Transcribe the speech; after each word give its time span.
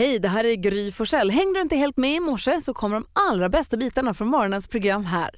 Hej, 0.00 0.18
det 0.18 0.28
här 0.28 0.44
är 0.44 0.54
Gry 0.54 0.92
Forssell. 0.92 1.30
Hängde 1.30 1.58
du 1.58 1.62
inte 1.62 1.76
helt 1.76 1.96
med 1.96 2.14
i 2.14 2.20
morse 2.20 2.60
så 2.60 2.74
kommer 2.74 2.96
de 2.96 3.06
allra 3.12 3.48
bästa 3.48 3.76
bitarna 3.76 4.14
från 4.14 4.28
morgonens 4.28 4.68
program 4.68 5.04
här. 5.04 5.30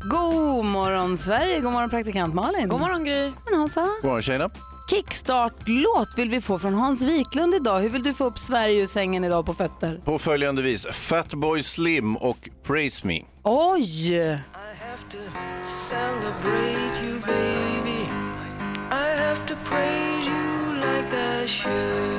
God 0.00 0.64
morgon 0.64 1.18
Sverige, 1.18 1.60
god 1.60 1.72
morgon 1.72 1.90
praktikant 1.90 2.34
Malin. 2.34 2.68
God 2.68 2.80
morgon 2.80 3.04
Gry. 3.04 3.22
Morgon 3.22 3.58
Hansa. 3.58 3.80
God 3.80 4.04
morgon 4.04 4.22
tjejerna. 4.22 4.50
Kickstart-låt 4.90 6.18
vill 6.18 6.30
vi 6.30 6.40
få 6.40 6.58
från 6.58 6.74
Hans 6.74 7.02
Wiklund 7.02 7.54
idag. 7.54 7.80
Hur 7.80 7.88
vill 7.88 8.02
du 8.02 8.14
få 8.14 8.24
upp 8.24 8.38
Sverige 8.38 8.82
ur 8.82 8.86
sängen 8.86 9.24
idag 9.24 9.46
på 9.46 9.54
fötter? 9.54 10.00
På 10.04 10.18
följande 10.18 10.62
vis. 10.62 10.86
Fatboy 10.86 11.62
Slim 11.62 12.16
och 12.16 12.48
Praise 12.62 13.06
Me. 13.06 13.20
Oj! 13.42 14.12
I 14.12 14.38
have 14.80 15.02
to 15.10 15.18
celebrate 15.62 17.04
you, 17.04 17.20
baby. 17.20 18.02
I 18.90 19.20
have 19.20 19.48
to 19.48 19.54
praise 19.70 20.28
you 20.28 20.74
like 20.74 21.44
I 21.44 21.48
should. 21.48 22.17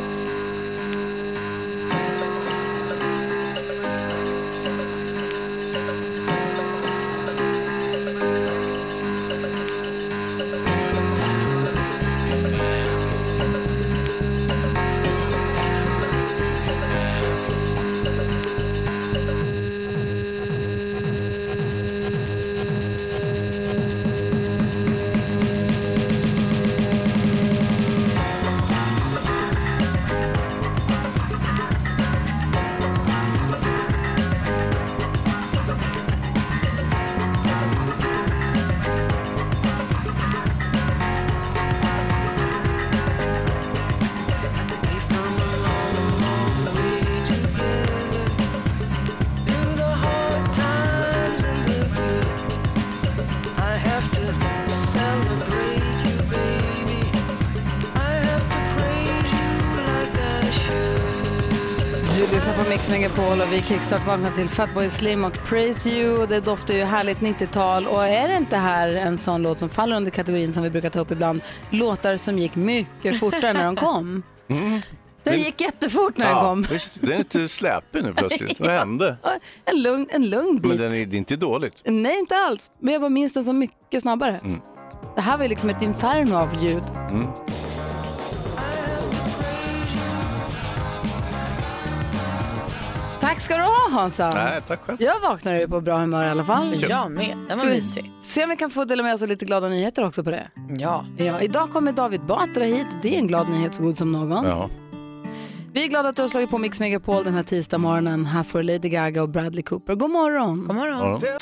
Mix 62.70 62.90
Megapol 62.90 63.42
och 63.42 63.54
vi 63.54 63.62
kickstart 63.62 64.08
vaknar 64.08 64.32
till 64.32 64.50
Fatboy 64.50 64.90
Slim 64.90 65.24
och 65.24 65.34
Praise 65.46 65.90
You. 65.90 66.26
Det 66.26 66.40
doftar 66.40 66.74
ju 66.74 66.84
härligt 66.84 67.18
90-tal 67.20 67.88
och 67.88 68.08
är 68.08 68.28
det 68.28 68.36
inte 68.38 68.58
här 68.58 68.88
en 68.96 69.18
sån 69.18 69.42
låt 69.42 69.60
som 69.60 69.70
faller 69.70 69.96
under 69.96 70.12
kategorin 70.12 70.54
som 70.54 70.64
vi 70.64 70.70
brukar 70.70 70.90
ta 70.90 71.00
upp 71.00 71.12
ibland, 71.12 71.42
låtar 71.70 72.18
som 72.18 72.40
gick 72.40 72.56
mycket 72.56 73.20
fortare 73.20 73.54
när 73.54 73.66
de 73.66 73.76
kom. 73.76 74.24
Den 75.24 75.40
gick 75.40 75.62
jättefort 75.62 76.18
när 76.18 76.26
den 76.26 76.36
kom. 76.36 76.62
visst, 76.62 76.92
den 77.02 77.12
är 77.12 77.18
lite 77.18 77.48
släpig 77.48 78.04
nu 78.04 78.14
plötsligt. 78.14 78.60
Vad 78.60 78.70
hände? 78.70 79.18
En 79.66 79.82
lugn, 79.82 80.08
en 80.10 80.30
lugn 80.30 80.58
bit. 80.58 80.66
Men 80.72 80.78
den 80.78 80.94
är, 80.94 81.06
det 81.06 81.16
är 81.16 81.20
inte 81.20 81.36
dåligt. 81.36 81.82
Nej, 81.86 82.20
inte 82.20 82.36
alls. 82.36 82.72
Men 82.80 82.94
jag 82.94 83.02
bara 83.02 83.10
minns 83.10 83.34
den 83.34 83.44
så 83.44 83.54
mycket 83.54 84.02
snabbare. 84.02 84.40
Det 85.16 85.22
här 85.22 85.38
var 85.38 85.48
liksom 85.48 85.70
ett 85.70 85.82
inferno 85.82 86.36
av 86.36 86.64
ljud. 86.64 86.84
Tack 93.30 93.42
ska 93.42 93.58
du 93.58 93.64
ha 93.64 93.90
Hansa. 93.92 94.30
Nej, 94.30 94.62
tack 94.68 94.82
själv. 94.82 95.02
Jag 95.02 95.20
vaknade 95.20 95.60
ju 95.60 95.68
på 95.68 95.82
bra 95.82 95.98
humör 95.98 96.24
i 96.24 96.30
alla 96.30 96.44
fall. 96.44 96.76
Jag 96.90 97.12
med. 97.12 97.38
Den 97.48 97.58
var 97.58 97.66
mysig. 97.66 98.12
se 98.22 98.44
om 98.44 98.50
vi 98.50 98.56
kan 98.56 98.70
få 98.70 98.86
dela 98.86 99.04
med 99.04 99.14
oss 99.14 99.22
av 99.22 99.28
lite 99.28 99.46
glada 99.46 99.70
nyheter 99.70 100.06
också 100.06 100.24
på 100.24 100.32
det. 100.32 100.48
Ja. 100.78 101.06
Ja, 101.18 101.42
idag 101.42 101.72
kommer 101.72 101.92
David 101.92 102.22
Batra 102.22 102.64
hit. 102.64 102.88
Det 103.02 103.16
är 103.16 103.20
en 103.20 103.28
glad 103.28 103.50
nyhet 103.50 103.76
så 103.76 103.84
god 103.84 103.98
som 103.98 104.12
någon. 104.12 104.46
Ja. 104.46 104.70
Vi 105.74 105.84
är 105.84 105.88
glada 105.88 106.10
att 106.10 106.16
du 106.16 106.22
har 106.22 106.30
slagit 106.30 106.50
på 106.50 106.58
Mix 106.58 106.80
Megapol 106.80 107.24
den 107.24 107.34
här 107.34 107.44
tisdag 107.44 107.78
morgonen. 107.78 108.26
Här 108.26 108.44
får 108.44 108.64
Lady 108.64 108.90
Gaga 108.90 109.22
och 109.22 109.30
Bradley 109.30 109.64
Cooper. 109.64 109.96
God 109.96 110.10
morgon! 110.10 110.68
God 110.68 110.76
morgon. 110.76 111.22
Ja. 111.24 111.38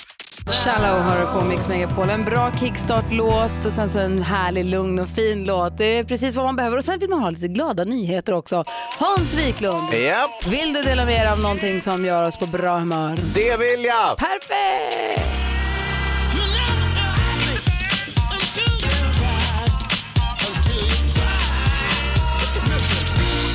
Shallow 0.49 0.99
hör 1.01 1.19
du 1.19 1.39
på 1.39 1.45
Mix 1.45 1.67
Megapol. 1.67 2.09
En 2.09 2.25
bra 2.25 2.51
kickstart-låt 2.59 3.65
och 3.65 3.71
sen 3.71 3.89
så 3.89 3.99
en 3.99 4.21
härlig, 4.21 4.65
lugn 4.65 4.99
och 4.99 5.07
fin 5.07 5.43
låt. 5.45 5.77
Det 5.77 5.85
är 5.85 6.03
precis 6.03 6.35
vad 6.35 6.45
man 6.45 6.55
behöver. 6.55 6.77
Och 6.77 6.83
sen 6.83 6.99
vill 6.99 7.09
man 7.09 7.19
ha 7.19 7.29
lite 7.29 7.47
glada 7.47 7.83
nyheter 7.83 8.33
också. 8.33 8.63
Hans 8.99 9.35
Wiklund, 9.35 9.93
Japp, 9.93 10.47
vill 10.47 10.73
du 10.73 10.83
dela 10.83 11.05
med 11.05 11.21
dig 11.25 11.27
av 11.31 11.39
någonting 11.39 11.81
som 11.81 12.05
gör 12.05 12.23
oss 12.23 12.37
på 12.37 12.45
bra 12.45 12.77
humör? 12.77 13.17
det 13.35 13.57
vill 13.57 13.85
jag! 13.85 14.17
Perfekt! 14.17 15.56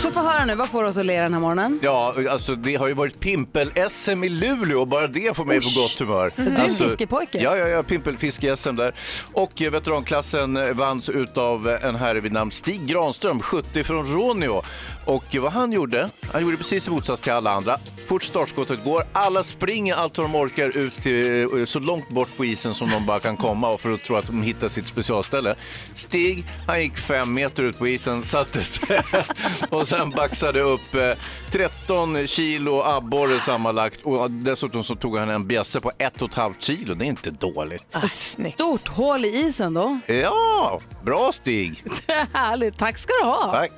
Så 0.03 0.11
få 0.11 0.21
höra 0.21 0.45
nu, 0.45 0.55
vad 0.55 0.69
får 0.69 0.85
oss 0.85 0.97
att 0.99 1.07
le 1.07 1.21
den 1.21 1.33
här 1.35 1.41
morgonen? 1.41 1.81
Ja, 1.83 2.15
alltså 2.31 2.55
det 2.55 2.75
har 2.75 2.89
ju 2.89 2.95
varit 2.95 3.21
pimpel-SM 3.21 4.25
i 4.25 4.29
Luleå 4.29 4.81
och 4.81 4.89
bara 4.89 5.07
det 5.07 5.37
får 5.37 5.45
mig 5.45 5.61
på 5.61 5.81
gott 5.81 6.01
humör. 6.01 6.31
Du 6.37 6.43
är 6.43 6.47
en 6.47 6.57
Alltså, 6.61 6.85
fiskepojke. 6.85 7.43
Ja, 7.43 7.57
ja, 7.57 7.69
ja, 7.69 7.83
pimpelfiske-SM 7.83 8.77
där. 8.77 8.95
Och 9.33 9.62
eh, 9.62 9.71
veteranklassen 9.71 10.77
vanns 10.77 11.09
utav 11.09 11.69
en 11.69 11.95
herre 11.95 12.21
vid 12.21 12.33
namn 12.33 12.51
Stig 12.51 12.87
Granström, 12.87 13.41
70 13.41 13.85
från 13.85 14.07
Råneå. 14.07 14.62
Och 15.05 15.25
vad 15.41 15.53
han 15.53 15.73
gjorde, 15.73 16.11
han 16.33 16.43
gjorde 16.43 16.57
precis 16.57 16.89
i 16.89 16.91
motsats 16.91 17.23
till 17.23 17.33
alla 17.33 17.51
andra. 17.51 17.79
Fort 18.07 18.23
startskottet 18.23 18.85
går, 18.85 19.03
alla 19.13 19.43
springer 19.43 19.95
allt 19.95 20.19
vad 20.19 20.25
de 20.25 20.35
orkar 20.35 20.77
ut 20.77 20.97
till, 20.97 21.43
eh, 21.59 21.65
så 21.65 21.81
långt 21.81 22.09
bort 22.09 22.29
på 22.37 22.45
isen 22.45 22.75
som 22.75 22.91
de 22.91 23.07
bara 23.07 23.21
kan 23.21 23.37
komma 23.37 23.79
för 23.79 23.93
att 23.93 24.03
tro 24.03 24.17
att 24.17 24.27
de 24.27 24.43
hittar 24.43 24.69
sitt 24.69 24.87
specialställe. 24.87 25.55
Stig, 25.95 26.45
han 26.67 26.83
gick 26.83 26.97
fem 26.97 27.35
meter 27.35 27.62
ut 27.62 27.79
på 27.79 27.89
isen, 27.89 28.23
satte 28.23 28.62
sig 28.62 29.01
och 29.71 29.89
sen 29.89 30.11
baxade 30.11 30.61
upp 30.61 30.95
eh, 30.95 31.12
13 31.51 32.27
kilo 32.27 32.83
abborre 32.83 33.41
sammanlagt 33.41 34.01
och 34.03 34.31
dessutom 34.31 34.85
så 34.85 34.95
tog 34.95 35.19
han 35.19 35.29
en 35.31 35.47
bjässe 35.47 35.81
på 35.81 35.93
ett 35.99 36.23
och 36.23 36.29
ett 36.29 36.35
halvt 36.35 36.62
kilo. 36.62 36.95
Det 36.95 37.05
är 37.05 37.09
inte 37.09 37.31
dåligt. 37.31 37.97
Ah, 37.97 38.09
snyggt. 38.09 38.55
Stort 38.55 38.89
hål 38.89 39.25
i 39.25 39.29
isen 39.29 39.75
då. 39.75 39.99
Ja, 40.07 40.81
bra 41.03 41.33
Stig. 41.33 41.85
Härligt, 42.33 42.79
tack 42.79 42.99
ska 42.99 43.12
du 43.23 43.29
ha. 43.29 43.51
Tack. 43.51 43.73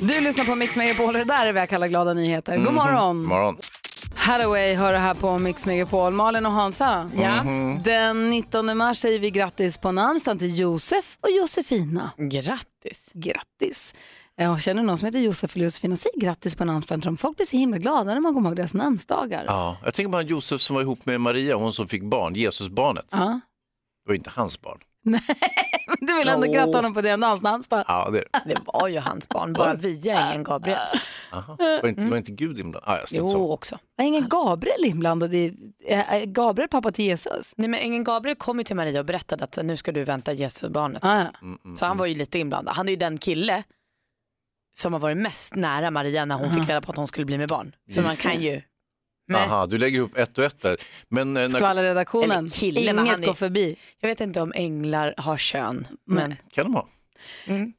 Du 0.00 0.20
lyssnar 0.20 0.44
på 0.44 0.54
Mix 0.54 0.76
Megapol, 0.76 1.12
det 1.12 1.24
där 1.24 1.46
är 1.46 1.52
vad 1.52 1.62
jag 1.62 1.68
kallar 1.68 1.86
glada 1.88 2.12
nyheter. 2.12 2.56
God 2.56 2.74
morgon! 2.74 3.24
Morgon. 3.24 3.56
Hathaway 4.14 4.74
hör 4.74 4.92
det 4.92 4.98
här 4.98 5.14
på 5.14 5.38
Mix 5.38 5.66
Megapol. 5.66 6.12
Malin 6.12 6.46
och 6.46 6.52
Hansa. 6.52 7.10
Ja. 7.16 7.44
Den 7.84 8.30
19 8.30 8.76
mars 8.76 8.98
säger 8.98 9.18
vi 9.18 9.30
grattis 9.30 9.78
på 9.78 9.92
namnsdagen 9.92 10.38
till 10.38 10.58
Josef 10.58 11.18
och 11.20 11.30
Josefina. 11.30 12.10
Grattis. 12.16 13.10
Grattis! 13.14 13.94
Jag 14.36 14.62
känner 14.62 14.82
någon 14.82 14.98
som 14.98 15.06
heter 15.06 15.18
Josef 15.18 15.56
eller 15.56 15.64
Josefina. 15.64 15.96
Säg 15.96 16.10
grattis 16.16 16.56
på 16.56 16.64
namnsdagen. 16.64 17.16
Folk 17.16 17.36
blir 17.36 17.46
så 17.46 17.56
himla 17.56 17.78
glada 17.78 18.14
när 18.14 18.20
man 18.20 18.34
kommer 18.34 18.48
ihåg 18.50 18.56
deras 18.56 18.74
namnsdagar. 18.74 19.44
Ja, 19.46 19.76
jag 19.84 19.94
tänker 19.94 20.12
på 20.12 20.22
Josef 20.22 20.60
som 20.60 20.74
var 20.74 20.82
ihop 20.82 21.06
med 21.06 21.20
Maria, 21.20 21.56
hon 21.56 21.72
som 21.72 21.88
fick 21.88 22.02
barn, 22.02 22.34
Jesusbarnet. 22.34 23.06
Ja. 23.10 23.40
Det 24.04 24.10
var 24.10 24.14
inte 24.14 24.30
hans 24.34 24.60
barn. 24.60 24.78
Du 26.08 26.14
vill 26.18 26.28
ändå 26.28 26.46
Åh. 26.46 26.52
gratta 26.52 26.78
honom 26.78 26.94
på 26.94 27.00
det, 27.02 27.10
hans 27.22 27.42
namnsdag. 27.42 27.84
Ja, 27.88 28.10
det, 28.12 28.24
Det 28.44 28.56
var 28.64 28.88
ju 28.88 28.98
hans 28.98 29.28
barn, 29.28 29.52
bara 29.52 29.74
via 29.74 30.30
ingen 30.30 30.44
Gabriel. 30.44 30.78
aha. 31.32 31.56
var, 31.58 31.88
inte, 31.88 32.06
var 32.06 32.16
inte 32.16 32.32
Gud 32.32 32.58
inblandad? 32.58 32.94
Ah. 32.94 33.06
Jo, 33.10 33.52
också. 33.52 33.78
Var 33.96 34.04
ingen 34.04 34.28
Gabriel 34.28 34.84
inblandad 34.84 35.34
i... 35.34 35.54
Är 35.86 36.24
Gabriel 36.26 36.68
pappa 36.68 36.92
till 36.92 37.04
Jesus? 37.04 37.52
Nej, 37.56 37.68
men 37.68 37.80
ängeln 37.80 38.04
Gabriel 38.04 38.36
kom 38.36 38.58
ju 38.58 38.64
till 38.64 38.76
Maria 38.76 39.00
och 39.00 39.06
berättade 39.06 39.44
att 39.44 39.58
nu 39.62 39.76
ska 39.76 39.92
du 39.92 40.04
vänta 40.04 40.32
Jesusbarnet. 40.32 41.04
Ah, 41.04 41.18
ja. 41.18 41.26
Mm, 41.42 41.76
Så 41.76 41.86
han 41.86 41.96
var 41.96 42.06
ju 42.06 42.14
lite 42.14 42.38
inblandad. 42.38 42.74
Han 42.74 42.88
är 42.88 42.90
ju 42.92 42.96
den 42.96 43.18
kille 43.18 43.62
som 44.78 44.92
har 44.92 45.00
varit 45.00 45.16
mest 45.16 45.54
nära 45.54 45.90
Maria 45.90 46.24
när 46.24 46.34
hon 46.34 46.50
fick 46.50 46.68
reda 46.68 46.80
på 46.80 46.90
att 46.90 46.96
hon 46.96 47.08
skulle 47.08 47.26
bli 47.26 47.38
med 47.38 47.48
barn. 47.48 47.74
Så 47.90 48.02
man 48.02 48.16
kan 48.16 48.40
ju... 48.42 48.62
Men, 49.28 49.40
Aha, 49.50 49.66
du 49.66 49.78
lägger 49.78 49.98
ihop 49.98 50.16
ett 50.16 50.38
och 50.38 50.44
ett 50.44 50.62
där. 50.62 50.76
Men 51.08 51.36
eh, 51.36 51.42
när, 51.42 51.48
Skvallerredaktionen. 51.48 52.30
Eller 52.38 52.48
kille, 52.48 52.92
men 52.92 53.04
Inget 53.04 53.12
han 53.14 53.22
är- 53.22 53.26
går 53.26 53.34
förbi. 53.34 53.76
jag 54.00 54.08
vet 54.08 54.20
inte 54.20 54.40
om 54.40 54.52
änglar 54.56 55.14
har 55.16 55.36
kön, 55.36 55.86
men 56.06 56.36
kan 56.52 56.64
de 56.64 56.74
ha? 56.74 56.86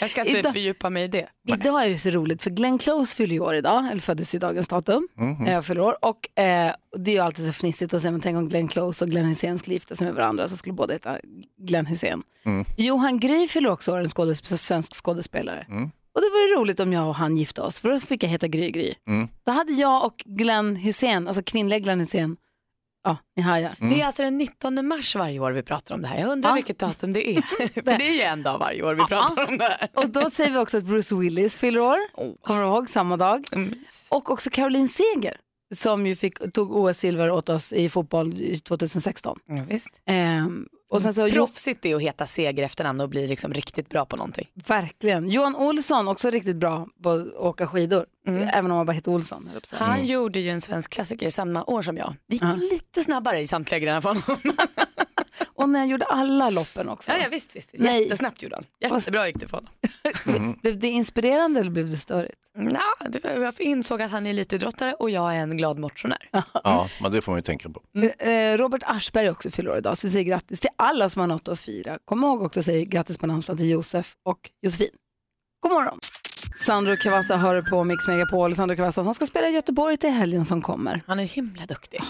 jag 0.00 0.10
ska 0.10 0.24
inte 0.24 0.38
Idag- 0.38 0.52
fördjupa 0.52 0.90
mig 0.90 1.04
i 1.04 1.08
det. 1.08 1.28
Idag 1.48 1.84
är 1.84 1.90
det 1.90 1.98
så 1.98 2.10
roligt 2.10 2.42
för 2.42 2.50
Glenn 2.50 2.78
Close 2.78 3.16
fyller 3.16 3.34
ju 3.34 3.40
år 3.40 3.54
idag, 3.54 3.88
eller 3.90 4.00
föddes 4.00 4.34
i 4.34 4.38
dagens 4.38 4.68
datum. 4.68 5.08
Mhm. 5.16 5.46
Jag 5.46 5.64
fyller 5.66 5.80
år 5.80 5.96
och 6.04 6.38
eh, 6.40 6.72
det 6.96 7.10
är 7.10 7.14
ju 7.14 7.18
alltid 7.20 7.46
så 7.46 7.52
fnissigt 7.52 7.94
att 7.94 8.00
säga, 8.02 8.12
men 8.12 8.20
tänk 8.20 8.36
om 8.36 8.48
Glenn 8.48 8.68
Close 8.68 9.04
och 9.04 9.10
Glenn 9.10 9.24
Hysén 9.26 9.58
skulle 9.58 9.74
gifta 9.74 9.94
sig 9.96 10.06
med 10.06 10.14
varandra 10.14 10.48
så 10.48 10.56
skulle 10.56 10.72
båda 10.72 10.92
heta 10.92 11.18
Glenn 11.58 11.86
Hysén. 11.86 12.22
Mm. 12.44 12.64
Johan 12.76 13.20
Gry 13.20 13.48
fyller 13.48 13.70
också 13.70 13.92
år, 13.92 13.98
en 13.98 14.06
skådesp- 14.06 14.56
svensk 14.56 14.94
skådespelare. 15.04 15.66
Mm. 15.68 15.90
Och 16.16 16.22
det 16.22 16.28
vore 16.30 16.60
roligt 16.60 16.80
om 16.80 16.92
jag 16.92 17.08
och 17.08 17.14
han 17.14 17.36
gifte 17.36 17.62
oss, 17.62 17.80
för 17.80 17.88
då 17.90 18.00
fick 18.00 18.22
jag 18.22 18.28
heta 18.30 18.48
Gry 18.48 18.70
Gry. 18.70 18.94
Mm. 19.08 19.28
Då 19.46 19.52
hade 19.52 19.72
jag 19.72 20.04
och 20.04 20.22
Glenn 20.26 20.76
Hysén, 20.76 21.28
alltså 21.28 21.42
kvinnliga 21.42 21.78
Glenn 21.78 22.00
Hysén, 22.00 22.36
Ja, 23.04 23.16
ni 23.36 23.42
hajar. 23.42 23.72
Det 23.80 24.00
är 24.00 24.06
alltså 24.06 24.22
den 24.22 24.38
19 24.38 24.86
mars 24.88 25.16
varje 25.16 25.40
år 25.40 25.52
vi 25.52 25.62
pratar 25.62 25.94
om 25.94 26.02
det 26.02 26.08
här. 26.08 26.20
Jag 26.20 26.28
undrar 26.30 26.50
Ja. 26.50 26.54
vilket 26.54 26.78
datum 26.78 27.12
det 27.12 27.28
är. 27.36 27.42
För 27.84 27.98
det 27.98 28.08
är 28.08 28.14
ju 28.14 28.20
en 28.22 28.42
dag 28.42 28.58
varje 28.58 28.82
år 28.82 28.94
vi 28.94 29.04
pratar 29.04 29.48
om 29.48 29.58
det 29.58 29.64
här. 29.64 29.88
Och 29.94 30.08
då 30.08 30.30
säger 30.30 30.50
vi 30.50 30.58
också 30.58 30.76
att 30.78 30.84
Bruce 30.84 31.14
Willis 31.16 31.56
fyller 31.56 31.80
år. 31.80 31.98
Kommer 32.42 32.60
du 32.62 32.66
ihåg? 32.66 32.90
Samma 32.90 33.16
dag. 33.16 33.46
Och 34.10 34.30
också 34.30 34.50
Caroline 34.50 34.88
Seger 34.88 35.36
som 35.74 36.06
ju 36.06 36.16
fick, 36.16 36.52
tog 36.52 36.76
OS-silver 36.76 37.30
åt 37.30 37.48
oss 37.48 37.72
i 37.72 37.88
fotboll 37.88 38.40
i 38.40 38.58
2016. 38.60 39.38
Ja, 39.46 39.64
visst. 39.68 40.02
Ehm, 40.06 40.68
och 40.88 41.02
sen 41.02 41.14
så, 41.14 41.30
Proffsigt 41.30 41.86
är 41.86 41.96
att 41.96 42.02
heta 42.02 42.26
Seger 42.26 42.62
efternamn 42.62 43.00
och 43.00 43.08
bli 43.08 43.26
liksom 43.26 43.52
riktigt 43.52 43.88
bra 43.88 44.04
på 44.04 44.16
någonting. 44.16 44.48
verkligen. 44.54 45.30
Johan 45.30 45.56
Olsson, 45.56 46.08
också 46.08 46.30
riktigt 46.30 46.56
bra 46.56 46.86
på 47.02 47.10
att 47.10 47.34
åka 47.34 47.66
skidor. 47.66 48.06
Även 48.28 48.70
om 48.70 48.76
han 48.76 48.86
bara 48.86 48.92
heter 48.92 49.10
Olsson. 49.10 49.50
Han 49.72 50.06
gjorde 50.06 50.40
ju 50.40 50.50
en 50.50 50.60
svensk 50.60 50.90
klassiker 50.90 51.30
samma 51.30 51.64
år 51.64 51.82
som 51.82 51.96
jag. 51.96 52.14
Det 52.28 52.34
gick 52.34 52.70
lite 52.70 53.02
snabbare 53.02 53.40
i 53.40 53.46
samtliga 53.46 53.78
grenar 53.78 54.00
för 54.00 54.08
honom. 54.08 54.56
Och 55.54 55.68
när 55.68 55.78
han 55.78 55.88
gjorde 55.88 56.04
alla 56.06 56.50
loppen 56.50 56.88
också. 56.88 57.10
ja, 57.10 57.16
ja, 57.22 57.28
visst, 57.30 57.56
visst. 57.56 57.74
Nej. 57.78 58.02
Jättesnabbt 58.02 58.42
gjorde 58.42 58.56
han. 58.56 58.92
Jättebra 58.92 59.26
gick 59.26 59.40
det 59.40 59.48
för 59.48 59.56
honom. 60.24 60.58
Blev 60.62 60.78
det 60.78 60.88
inspirerande 60.88 61.60
eller 61.60 61.70
blev 61.70 61.90
det 61.90 61.98
störigt? 61.98 62.34
Det 63.08 63.24
var, 63.24 63.30
jag 63.30 63.60
insåg 63.60 64.02
att 64.02 64.10
han 64.10 64.26
är 64.26 64.32
lite 64.32 64.56
idrottare 64.56 64.94
och 64.94 65.10
jag 65.10 65.36
är 65.36 65.40
en 65.40 65.56
glad 65.56 65.78
motionär. 65.78 66.28
Ja, 66.64 66.88
men 67.02 67.12
det 67.12 67.22
får 67.22 67.32
man 67.32 67.38
ju 67.38 67.42
tänka 67.42 67.68
på. 67.68 67.82
Eh, 68.18 68.56
Robert 68.56 68.82
Aschberg 68.84 69.30
också 69.30 69.50
fyller 69.50 69.70
år 69.70 69.78
idag, 69.78 69.98
så 69.98 70.06
vi 70.06 70.12
säger 70.12 70.24
grattis 70.24 70.60
till 70.60 70.70
alla 70.76 71.08
som 71.08 71.20
har 71.20 71.26
något 71.26 71.48
att 71.48 71.60
fira. 71.60 71.98
Kom 72.04 72.24
ihåg 72.24 72.42
också 72.42 72.60
att 72.60 72.66
säga 72.66 72.84
grattis 72.84 73.18
på 73.18 73.26
namnsdagen 73.26 73.58
till 73.58 73.70
Josef 73.70 74.14
och 74.24 74.50
Josefin. 74.62 74.90
God 75.60 75.72
morgon! 75.72 75.98
Sandro 76.56 76.96
Cavazza 76.96 77.36
hör 77.36 77.62
på 77.62 77.84
Mix 77.84 78.08
Megapol. 78.08 78.54
Sandro 78.54 78.76
Cavazza 78.76 79.02
som 79.04 79.14
ska 79.14 79.26
spela 79.26 79.48
i 79.48 79.52
Göteborg 79.52 79.96
till 79.96 80.10
helgen 80.10 80.44
som 80.44 80.62
kommer. 80.62 81.02
Han 81.06 81.18
är 81.18 81.24
himla 81.24 81.66
duktig. 81.66 82.00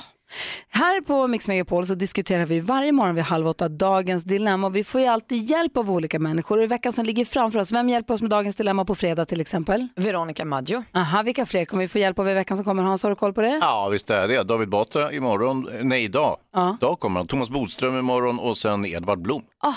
Här 0.69 1.01
på 1.01 1.27
Mix 1.27 1.49
Megapol 1.49 1.87
så 1.87 1.95
diskuterar 1.95 2.47
vi 2.47 2.61
varje 2.61 2.93
morgon 2.93 3.15
vid 3.15 3.25
halv 3.25 3.49
åtta 3.49 3.69
dagens 3.69 4.25
dilemma. 4.25 4.69
Vi 4.69 4.85
får 4.85 5.01
ju 5.01 5.07
alltid 5.07 5.51
hjälp 5.51 5.77
av 5.77 5.91
olika 5.91 6.19
människor. 6.19 6.59
Och 6.59 6.65
I 6.65 6.67
veckan 6.67 6.93
som 6.93 7.05
ligger 7.05 7.25
framför 7.25 7.59
oss, 7.59 7.73
vem 7.73 7.89
hjälper 7.89 8.15
oss 8.15 8.21
med 8.21 8.31
dagens 8.31 8.57
dilemma 8.57 8.85
på 8.85 8.95
fredag 8.95 9.25
till 9.25 9.41
exempel? 9.41 9.89
Veronica 9.97 10.45
Maggio. 10.45 10.85
Aha, 10.95 11.23
vilka 11.23 11.47
fler 11.47 11.65
kommer 11.65 11.85
vi 11.85 11.89
få 11.89 11.99
hjälp 11.99 12.19
av 12.19 12.29
i 12.29 12.35
veckan 12.35 12.57
som 12.57 12.65
kommer? 12.65 12.83
Hans, 12.83 13.03
har 13.03 13.11
du 13.11 13.17
koll 13.17 13.33
på 13.33 13.41
det? 13.41 13.59
Ja, 13.63 13.89
visst 13.89 14.11
är 14.11 14.29
det. 14.29 14.43
David 14.43 14.69
Batra 14.69 15.13
imorgon, 15.13 15.69
nej 15.83 16.05
idag. 16.05 16.37
Ja. 16.55 16.77
Idag 16.81 17.01
kommer 17.01 17.21
han. 17.21 17.27
Thomas 17.27 17.51
Bodström 17.51 17.99
imorgon 17.99 18.39
och 18.39 18.57
sen 18.57 18.87
Edvard 18.87 19.19
Blom. 19.23 19.43
Ah. 19.59 19.73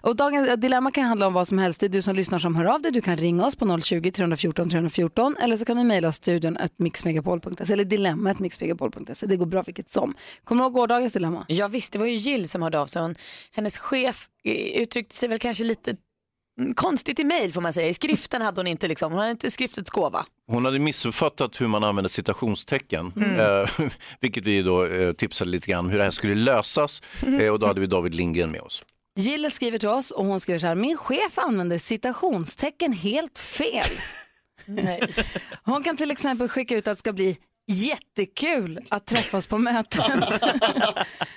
Och 0.00 0.16
dagens 0.16 0.60
dilemma 0.60 0.90
kan 0.90 1.04
handla 1.04 1.26
om 1.26 1.32
vad 1.32 1.48
som 1.48 1.58
helst. 1.58 1.80
Det 1.80 1.86
är 1.86 1.88
du 1.88 2.02
som 2.02 2.16
lyssnar 2.16 2.38
som 2.38 2.54
hör 2.54 2.64
av 2.64 2.82
dig. 2.82 2.92
Du 2.92 3.00
kan 3.00 3.16
ringa 3.16 3.46
oss 3.46 3.56
på 3.56 3.64
020-314 3.64 4.70
314 4.70 5.36
eller 5.40 5.56
så 5.56 5.64
kan 5.64 5.76
du 5.76 5.84
mejla 5.84 6.08
oss 6.08 6.16
studion 6.16 6.56
at 6.56 6.78
mixmegapol.se 6.78 7.72
eller 7.72 7.84
dilemma 7.84 8.30
at 8.30 8.38
mixmegapol.se. 8.38 9.26
Det 9.26 9.36
går 9.36 9.46
bra 9.46 9.62
vilket 9.62 9.90
som. 9.90 10.14
Kommer 10.44 10.62
du 10.62 10.66
ihåg 10.66 10.72
gårdagens 10.72 11.12
dilemma? 11.12 11.44
Ja 11.48 11.68
visst, 11.68 11.92
det 11.92 11.98
var 11.98 12.06
ju 12.06 12.14
Jill 12.14 12.48
som 12.48 12.62
hörde 12.62 12.80
av 12.80 12.86
sig. 12.86 13.02
Hon, 13.02 13.14
hennes 13.52 13.78
chef 13.78 14.28
eh, 14.44 14.82
uttryckte 14.82 15.14
sig 15.14 15.28
väl 15.28 15.38
kanske 15.38 15.64
lite 15.64 15.96
mm, 16.60 16.74
konstigt 16.74 17.18
i 17.18 17.24
mejl 17.24 17.52
får 17.52 17.60
man 17.60 17.72
säga. 17.72 17.88
I 17.88 17.94
skriften 17.94 18.42
hade 18.42 18.60
hon 18.60 18.66
inte 18.66 18.88
liksom, 18.88 19.12
hon 19.12 19.18
hade 19.20 19.30
inte 19.30 19.50
skriftets 19.50 19.90
gåva. 19.90 20.24
Hon 20.46 20.64
hade 20.64 20.78
missuppfattat 20.78 21.60
hur 21.60 21.66
man 21.66 21.84
använder 21.84 22.08
citationstecken, 22.08 23.12
eh, 23.38 23.88
vilket 24.20 24.46
vi 24.46 24.62
då 24.62 24.86
eh, 24.86 25.12
tipsade 25.12 25.50
lite 25.50 25.70
grann 25.70 25.90
hur 25.90 25.98
det 25.98 26.04
här 26.04 26.10
skulle 26.10 26.34
lösas 26.34 27.02
eh, 27.40 27.48
och 27.48 27.58
då 27.58 27.66
hade 27.66 27.80
vi 27.80 27.86
David 27.86 28.14
Lindgren 28.14 28.50
med 28.50 28.60
oss. 28.60 28.84
Jill 29.16 29.50
skriver 29.50 29.78
till 29.78 29.88
oss 29.88 30.10
och 30.10 30.26
hon 30.26 30.40
skriver 30.40 30.58
så 30.58 30.66
här. 30.66 30.74
Min 30.74 30.96
chef 30.96 31.38
använder 31.38 31.78
citationstecken 31.78 32.92
helt 32.92 33.38
fel. 33.38 33.84
Nej. 34.66 35.14
Hon 35.64 35.82
kan 35.82 35.96
till 35.96 36.10
exempel 36.10 36.48
skicka 36.48 36.76
ut 36.76 36.88
att 36.88 36.96
det 36.96 36.98
ska 36.98 37.12
bli 37.12 37.38
jättekul 37.66 38.80
att 38.88 39.06
träffas 39.06 39.46
på 39.46 39.58
mötet. 39.58 40.04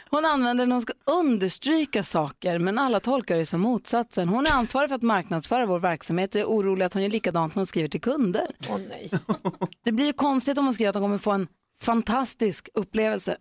Hon 0.09 0.25
använder 0.25 0.65
när 0.65 0.73
hon 0.73 0.81
ska 0.81 0.93
understryka 1.05 2.03
saker 2.03 2.59
men 2.59 2.79
alla 2.79 2.99
tolkar 2.99 3.37
det 3.37 3.45
som 3.45 3.61
motsatsen. 3.61 4.29
Hon 4.29 4.45
är 4.45 4.51
ansvarig 4.51 4.89
för 4.89 4.95
att 4.95 5.01
marknadsföra 5.01 5.65
vår 5.65 5.79
verksamhet 5.79 6.35
och 6.35 6.41
är 6.41 6.45
orolig 6.45 6.85
att 6.85 6.93
hon 6.93 7.03
gör 7.03 7.09
likadant 7.09 7.55
när 7.55 7.59
hon 7.59 7.67
skriver 7.67 7.89
till 7.89 8.01
kunder. 8.01 8.47
Åh 8.69 8.79
nej. 8.89 9.11
Det 9.83 9.91
blir 9.91 10.05
ju 10.05 10.13
konstigt 10.13 10.57
om 10.57 10.65
hon 10.65 10.73
skriver 10.73 10.89
att 10.89 10.95
hon 10.95 11.03
kommer 11.03 11.17
få 11.17 11.31
en 11.31 11.47
fantastisk 11.81 12.69
upplevelse. 12.73 13.37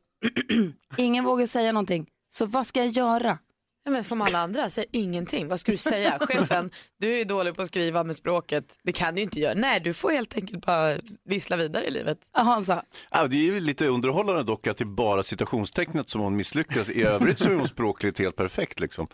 Ingen 0.96 1.24
vågar 1.24 1.46
säga 1.46 1.72
någonting. 1.72 2.06
Så 2.28 2.46
vad 2.46 2.66
ska 2.66 2.80
jag 2.80 2.88
göra? 2.88 3.38
Ja, 3.84 3.90
men 3.90 4.04
som 4.04 4.22
alla 4.22 4.38
andra, 4.38 4.70
säg 4.70 4.84
ingenting. 4.92 5.48
Vad 5.48 5.60
ska 5.60 5.72
du 5.72 5.78
säga? 5.78 6.18
Chefen, 6.20 6.70
du 7.00 7.20
är 7.20 7.24
dålig 7.24 7.56
på 7.56 7.62
att 7.62 7.68
skriva 7.68 8.04
med 8.04 8.16
språket. 8.16 8.78
Det 8.82 8.92
kan 8.92 9.14
du 9.14 9.22
inte 9.22 9.40
göra. 9.40 9.54
Nej, 9.54 9.80
du 9.80 9.94
får 9.94 10.10
helt 10.10 10.36
enkelt 10.36 10.66
bara 10.66 10.96
vissla 11.24 11.56
vidare 11.56 11.86
i 11.86 11.90
livet. 11.90 12.18
Hansa, 12.32 12.82
Ja, 13.10 13.26
det 13.26 13.36
är 13.36 13.42
ju 13.42 13.60
lite 13.60 13.86
underhållande 13.86 14.42
dock 14.42 14.66
att 14.66 14.76
det 14.76 14.84
är 14.84 14.86
bara 14.86 15.22
citationstecknet 15.22 16.10
som 16.10 16.20
hon 16.20 16.36
misslyckas. 16.36 16.90
I 16.90 17.02
övrigt 17.02 17.38
så 17.38 17.50
är 17.50 17.54
hon 17.54 17.68
språkligt 17.68 18.18
helt 18.18 18.36
perfekt. 18.36 18.80
Liksom. 18.80 19.06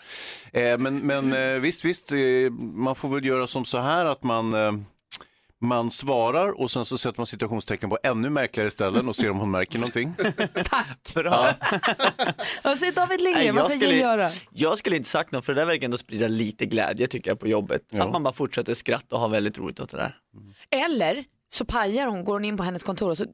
Eh, 0.53 0.79
men 0.79 0.99
men 0.99 1.33
eh, 1.33 1.61
visst, 1.61 1.85
visst, 1.85 2.13
eh, 2.13 2.19
man 2.61 2.95
får 2.95 3.09
väl 3.09 3.25
göra 3.25 3.47
som 3.47 3.65
så 3.65 3.79
här 3.79 4.05
att 4.05 4.23
man, 4.23 4.55
eh, 4.55 4.73
man 5.61 5.91
svarar 5.91 6.61
och 6.61 6.71
sen 6.71 6.85
så 6.85 6.99
sätter 6.99 7.19
man 7.21 7.27
citationstecken 7.27 7.91
på 7.91 7.99
ännu 8.03 8.31
märkligare 8.31 8.71
ställen 8.71 9.09
och 9.09 9.17
ser 9.17 9.31
om 9.31 9.39
hon 9.39 9.51
märker 9.51 9.79
någonting. 9.79 10.15
Bra. 11.15 11.55
vad 12.65 12.79
säger 12.79 12.93
David 12.93 13.21
Lindgren? 13.21 13.55
Vad 13.55 13.65
jag 13.65 13.71
ska 13.71 13.79
skulle- 13.79 13.93
Jill 13.93 14.01
göra? 14.01 14.29
Jag 14.51 14.79
skulle 14.79 14.97
inte 14.97 15.09
sagt 15.09 15.33
något 15.33 15.45
för 15.45 15.55
det 15.55 15.61
där 15.61 15.67
verkar 15.67 15.85
ändå 15.85 15.99
sprida 15.99 16.29
lite 16.29 16.67
glädje 16.67 17.07
tycker 17.07 17.31
jag 17.31 17.41
på 17.41 17.49
jobbet. 17.49 17.83
Ja. 17.91 18.05
Att 18.05 18.13
man 18.13 18.23
bara 18.23 18.35
fortsätter 18.35 18.75
skratta 18.75 19.15
och 19.17 19.21
ha 19.21 19.29
väldigt 19.29 19.59
roligt 19.59 19.81
åt 19.81 19.91
det 19.91 19.97
där. 19.97 20.17
Eller 20.71 21.25
så 21.49 21.65
pajar 21.65 22.07
hon, 22.07 22.25
går 22.25 22.33
hon 22.33 22.45
in 22.45 22.57
på 22.57 22.63
hennes 22.63 22.83
kontor 22.83 23.11
och 23.11 23.19
så 23.19 23.27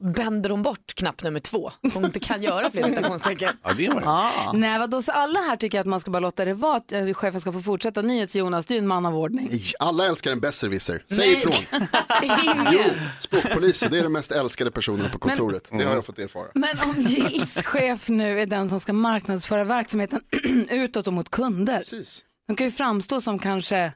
bänder 0.00 0.50
hon 0.50 0.62
bort 0.62 0.94
knapp 0.94 1.22
nummer 1.22 1.40
två 1.40 1.72
så 1.90 1.94
hon 1.94 2.04
inte 2.04 2.20
kan 2.20 2.42
göra 2.42 2.70
fler 2.70 2.82
citationstecken. 2.82 3.56
Ja, 3.62 3.72
det 3.76 3.88
var 3.88 4.00
det. 4.00 4.06
Ah. 4.08 4.52
Nej, 4.52 4.78
vadå, 4.78 5.02
så 5.02 5.12
alla 5.12 5.40
här 5.40 5.56
tycker 5.56 5.80
att 5.80 5.86
man 5.86 6.00
ska 6.00 6.10
bara 6.10 6.20
låta 6.20 6.44
det 6.44 6.54
vara 6.54 6.76
att 6.76 6.92
eh, 6.92 7.12
chefen 7.14 7.40
ska 7.40 7.52
få 7.52 7.62
fortsätta. 7.62 8.02
NyhetsJonas, 8.02 8.66
du 8.66 8.74
är 8.74 8.78
en 8.78 8.86
man 8.86 9.06
av 9.06 9.16
ordning. 9.16 9.50
Alla 9.78 10.06
älskar 10.06 10.32
en 10.32 10.40
besserwisser. 10.40 11.04
Säg 11.10 11.18
Nej. 11.18 11.32
ifrån. 11.34 11.52
Ingen. 12.22 12.90
Språkpoliser, 13.20 13.88
det 13.88 13.98
är 13.98 14.02
de 14.02 14.12
mest 14.12 14.32
älskade 14.32 14.70
personerna 14.70 15.08
på 15.08 15.18
kontoret. 15.18 15.68
Det 15.72 15.84
har 15.84 15.94
jag 15.94 16.04
fått 16.04 16.18
erfara. 16.18 16.46
Men 16.54 16.70
om 16.84 16.94
Gills 16.96 17.62
chef 17.62 18.08
nu 18.08 18.40
är 18.40 18.46
den 18.46 18.68
som 18.68 18.80
ska 18.80 18.92
marknadsföra 18.92 19.64
verksamheten 19.64 20.20
utåt 20.70 21.06
och 21.06 21.12
mot 21.12 21.30
kunder. 21.30 21.76
Precis. 21.78 22.24
De 22.48 22.56
kan 22.56 22.66
ju 22.66 22.70
framstå 22.70 23.20
som 23.20 23.38
kanske, 23.38 23.92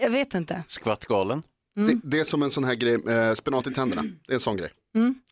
jag 0.00 0.10
vet 0.10 0.34
inte. 0.34 0.62
Skvattgalen. 0.66 1.42
Det, 1.76 2.00
det 2.04 2.20
är 2.20 2.24
som 2.24 2.42
en 2.42 2.50
sån 2.50 2.64
här 2.64 2.74
grej, 2.74 2.94
eh, 2.94 3.34
spenat 3.34 3.66
i 3.66 3.70
tänderna. 3.72 4.02
Det 4.02 4.32
är 4.32 4.34
en 4.34 4.40
sån 4.40 4.56
grej. 4.56 4.70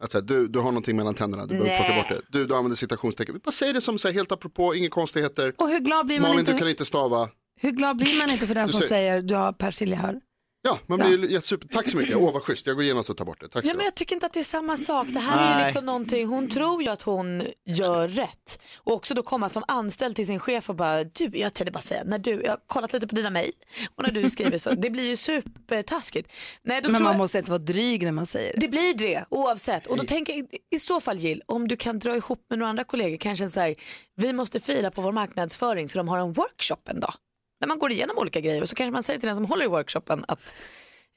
Att 0.00 0.12
säga, 0.12 0.22
du, 0.22 0.48
du 0.48 0.58
har 0.58 0.66
någonting 0.66 0.96
mellan 0.96 1.14
tänderna, 1.14 1.46
du 1.46 1.58
behöver 1.58 1.76
plocka 1.84 1.94
bort 1.94 2.08
det. 2.30 2.38
Du, 2.38 2.46
du 2.46 2.54
använder 2.54 2.76
citationstecken. 2.76 3.40
Bara 3.44 3.50
säg 3.52 3.72
det 3.72 3.80
som 3.80 3.98
så 3.98 4.08
här, 4.08 4.14
helt 4.14 4.32
apropå, 4.32 4.74
inga 4.74 4.88
konstigheter. 4.88 5.52
Och 5.56 5.68
hur 5.68 5.78
glad 5.78 6.06
blir 6.06 6.20
man, 6.20 6.28
Malin, 6.30 6.40
inte, 6.40 6.52
du 6.52 6.58
kan 6.58 6.68
inte 6.68 6.84
stava. 6.84 7.28
hur 7.60 7.70
glad 7.70 7.96
blir 7.96 8.18
man 8.18 8.30
inte 8.30 8.46
för 8.46 8.54
den 8.54 8.66
Du 8.66 8.72
som 8.72 8.78
säger- 8.80 8.88
säger 8.88 9.22
du 9.22 9.34
har 9.34 9.52
persilja 9.52 9.96
här? 9.96 10.20
Ja, 10.68 10.78
man 10.86 10.98
blir 10.98 11.18
ju 11.18 11.32
jättesuper. 11.32 11.68
Tack 11.68 11.88
så 11.90 11.96
mycket. 11.96 12.16
Åh, 12.16 12.32
vad 12.32 12.42
schysst. 12.42 12.66
Jag 12.66 12.76
går 12.76 12.84
igenom 12.84 13.04
och 13.08 13.16
tar 13.16 13.24
bort 13.24 13.40
det. 13.40 13.48
Tack 13.48 13.64
så 13.64 13.70
Ja, 13.70 13.74
men 13.76 13.84
jag 13.84 13.94
tycker 13.94 14.14
inte 14.14 14.26
att 14.26 14.32
det 14.32 14.40
är 14.40 14.44
samma 14.44 14.76
sak. 14.76 15.06
Det 15.10 15.20
här 15.20 15.46
är 15.46 15.50
ju 15.50 15.56
Nej. 15.56 15.64
liksom 15.64 15.86
någonting, 15.86 16.26
hon 16.26 16.48
tror 16.48 16.82
ju 16.82 16.88
att 16.88 17.02
hon 17.02 17.42
gör 17.66 18.08
rätt. 18.08 18.58
Och 18.76 18.92
också 18.92 19.14
då 19.14 19.22
komma 19.22 19.48
som 19.48 19.64
anställd 19.68 20.16
till 20.16 20.26
sin 20.26 20.38
chef 20.38 20.70
och 20.70 20.76
bara, 20.76 21.04
du, 21.04 21.24
jag 21.32 21.54
tänkte 21.54 21.72
bara 21.72 21.80
säga, 21.80 22.02
när 22.04 22.18
du, 22.18 22.30
jag 22.44 22.50
har 22.50 22.58
kollat 22.66 22.92
lite 22.92 23.06
på 23.06 23.14
dina 23.14 23.30
mejl 23.30 23.52
och 23.94 24.02
när 24.02 24.10
du 24.10 24.30
skriver 24.30 24.58
så, 24.58 24.70
det 24.70 24.90
blir 24.90 25.04
ju 25.10 25.16
supertaskigt. 25.16 26.32
Nej, 26.62 26.80
då 26.82 26.88
Men 26.90 27.02
man 27.02 27.12
jag, 27.12 27.18
måste 27.18 27.38
inte 27.38 27.50
vara 27.50 27.58
dryg 27.58 28.02
när 28.04 28.12
man 28.12 28.26
säger 28.26 28.52
det. 28.54 28.60
det 28.60 28.68
blir 28.68 28.94
det 28.94 29.24
oavsett. 29.30 29.86
Och 29.86 29.96
då 29.96 30.04
tänker 30.04 30.32
jag 30.32 30.38
i- 30.44 30.58
i 30.76 30.78
så 30.78 31.00
fall 31.00 31.18
Jill, 31.18 31.42
om 31.46 31.68
du 31.68 31.76
kan 31.76 31.98
dra 31.98 32.16
ihop 32.16 32.46
med 32.50 32.58
några 32.58 32.70
andra 32.70 32.84
kollegor, 32.84 33.16
kanske 33.16 33.44
en 33.44 33.50
så 33.50 33.60
här, 33.60 33.74
vi 34.16 34.32
måste 34.32 34.60
fira 34.60 34.90
på 34.90 35.02
vår 35.02 35.12
marknadsföring 35.12 35.88
så 35.88 35.98
de 35.98 36.08
har 36.08 36.18
en 36.18 36.32
workshop 36.32 36.76
en 36.90 37.00
dag. 37.00 37.14
När 37.60 37.68
man 37.68 37.78
går 37.78 37.92
igenom 37.92 38.18
olika 38.18 38.40
grejer 38.40 38.62
och 38.62 38.68
så 38.68 38.74
kanske 38.76 38.92
man 38.92 39.02
säger 39.02 39.20
till 39.20 39.26
den 39.26 39.36
som 39.36 39.44
håller 39.44 39.64
i 39.64 39.68
workshopen 39.68 40.24
att 40.28 40.54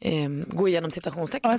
ehm, 0.02 0.46
gå 0.48 0.68
igenom 0.68 0.92
citationstecken. 0.92 1.52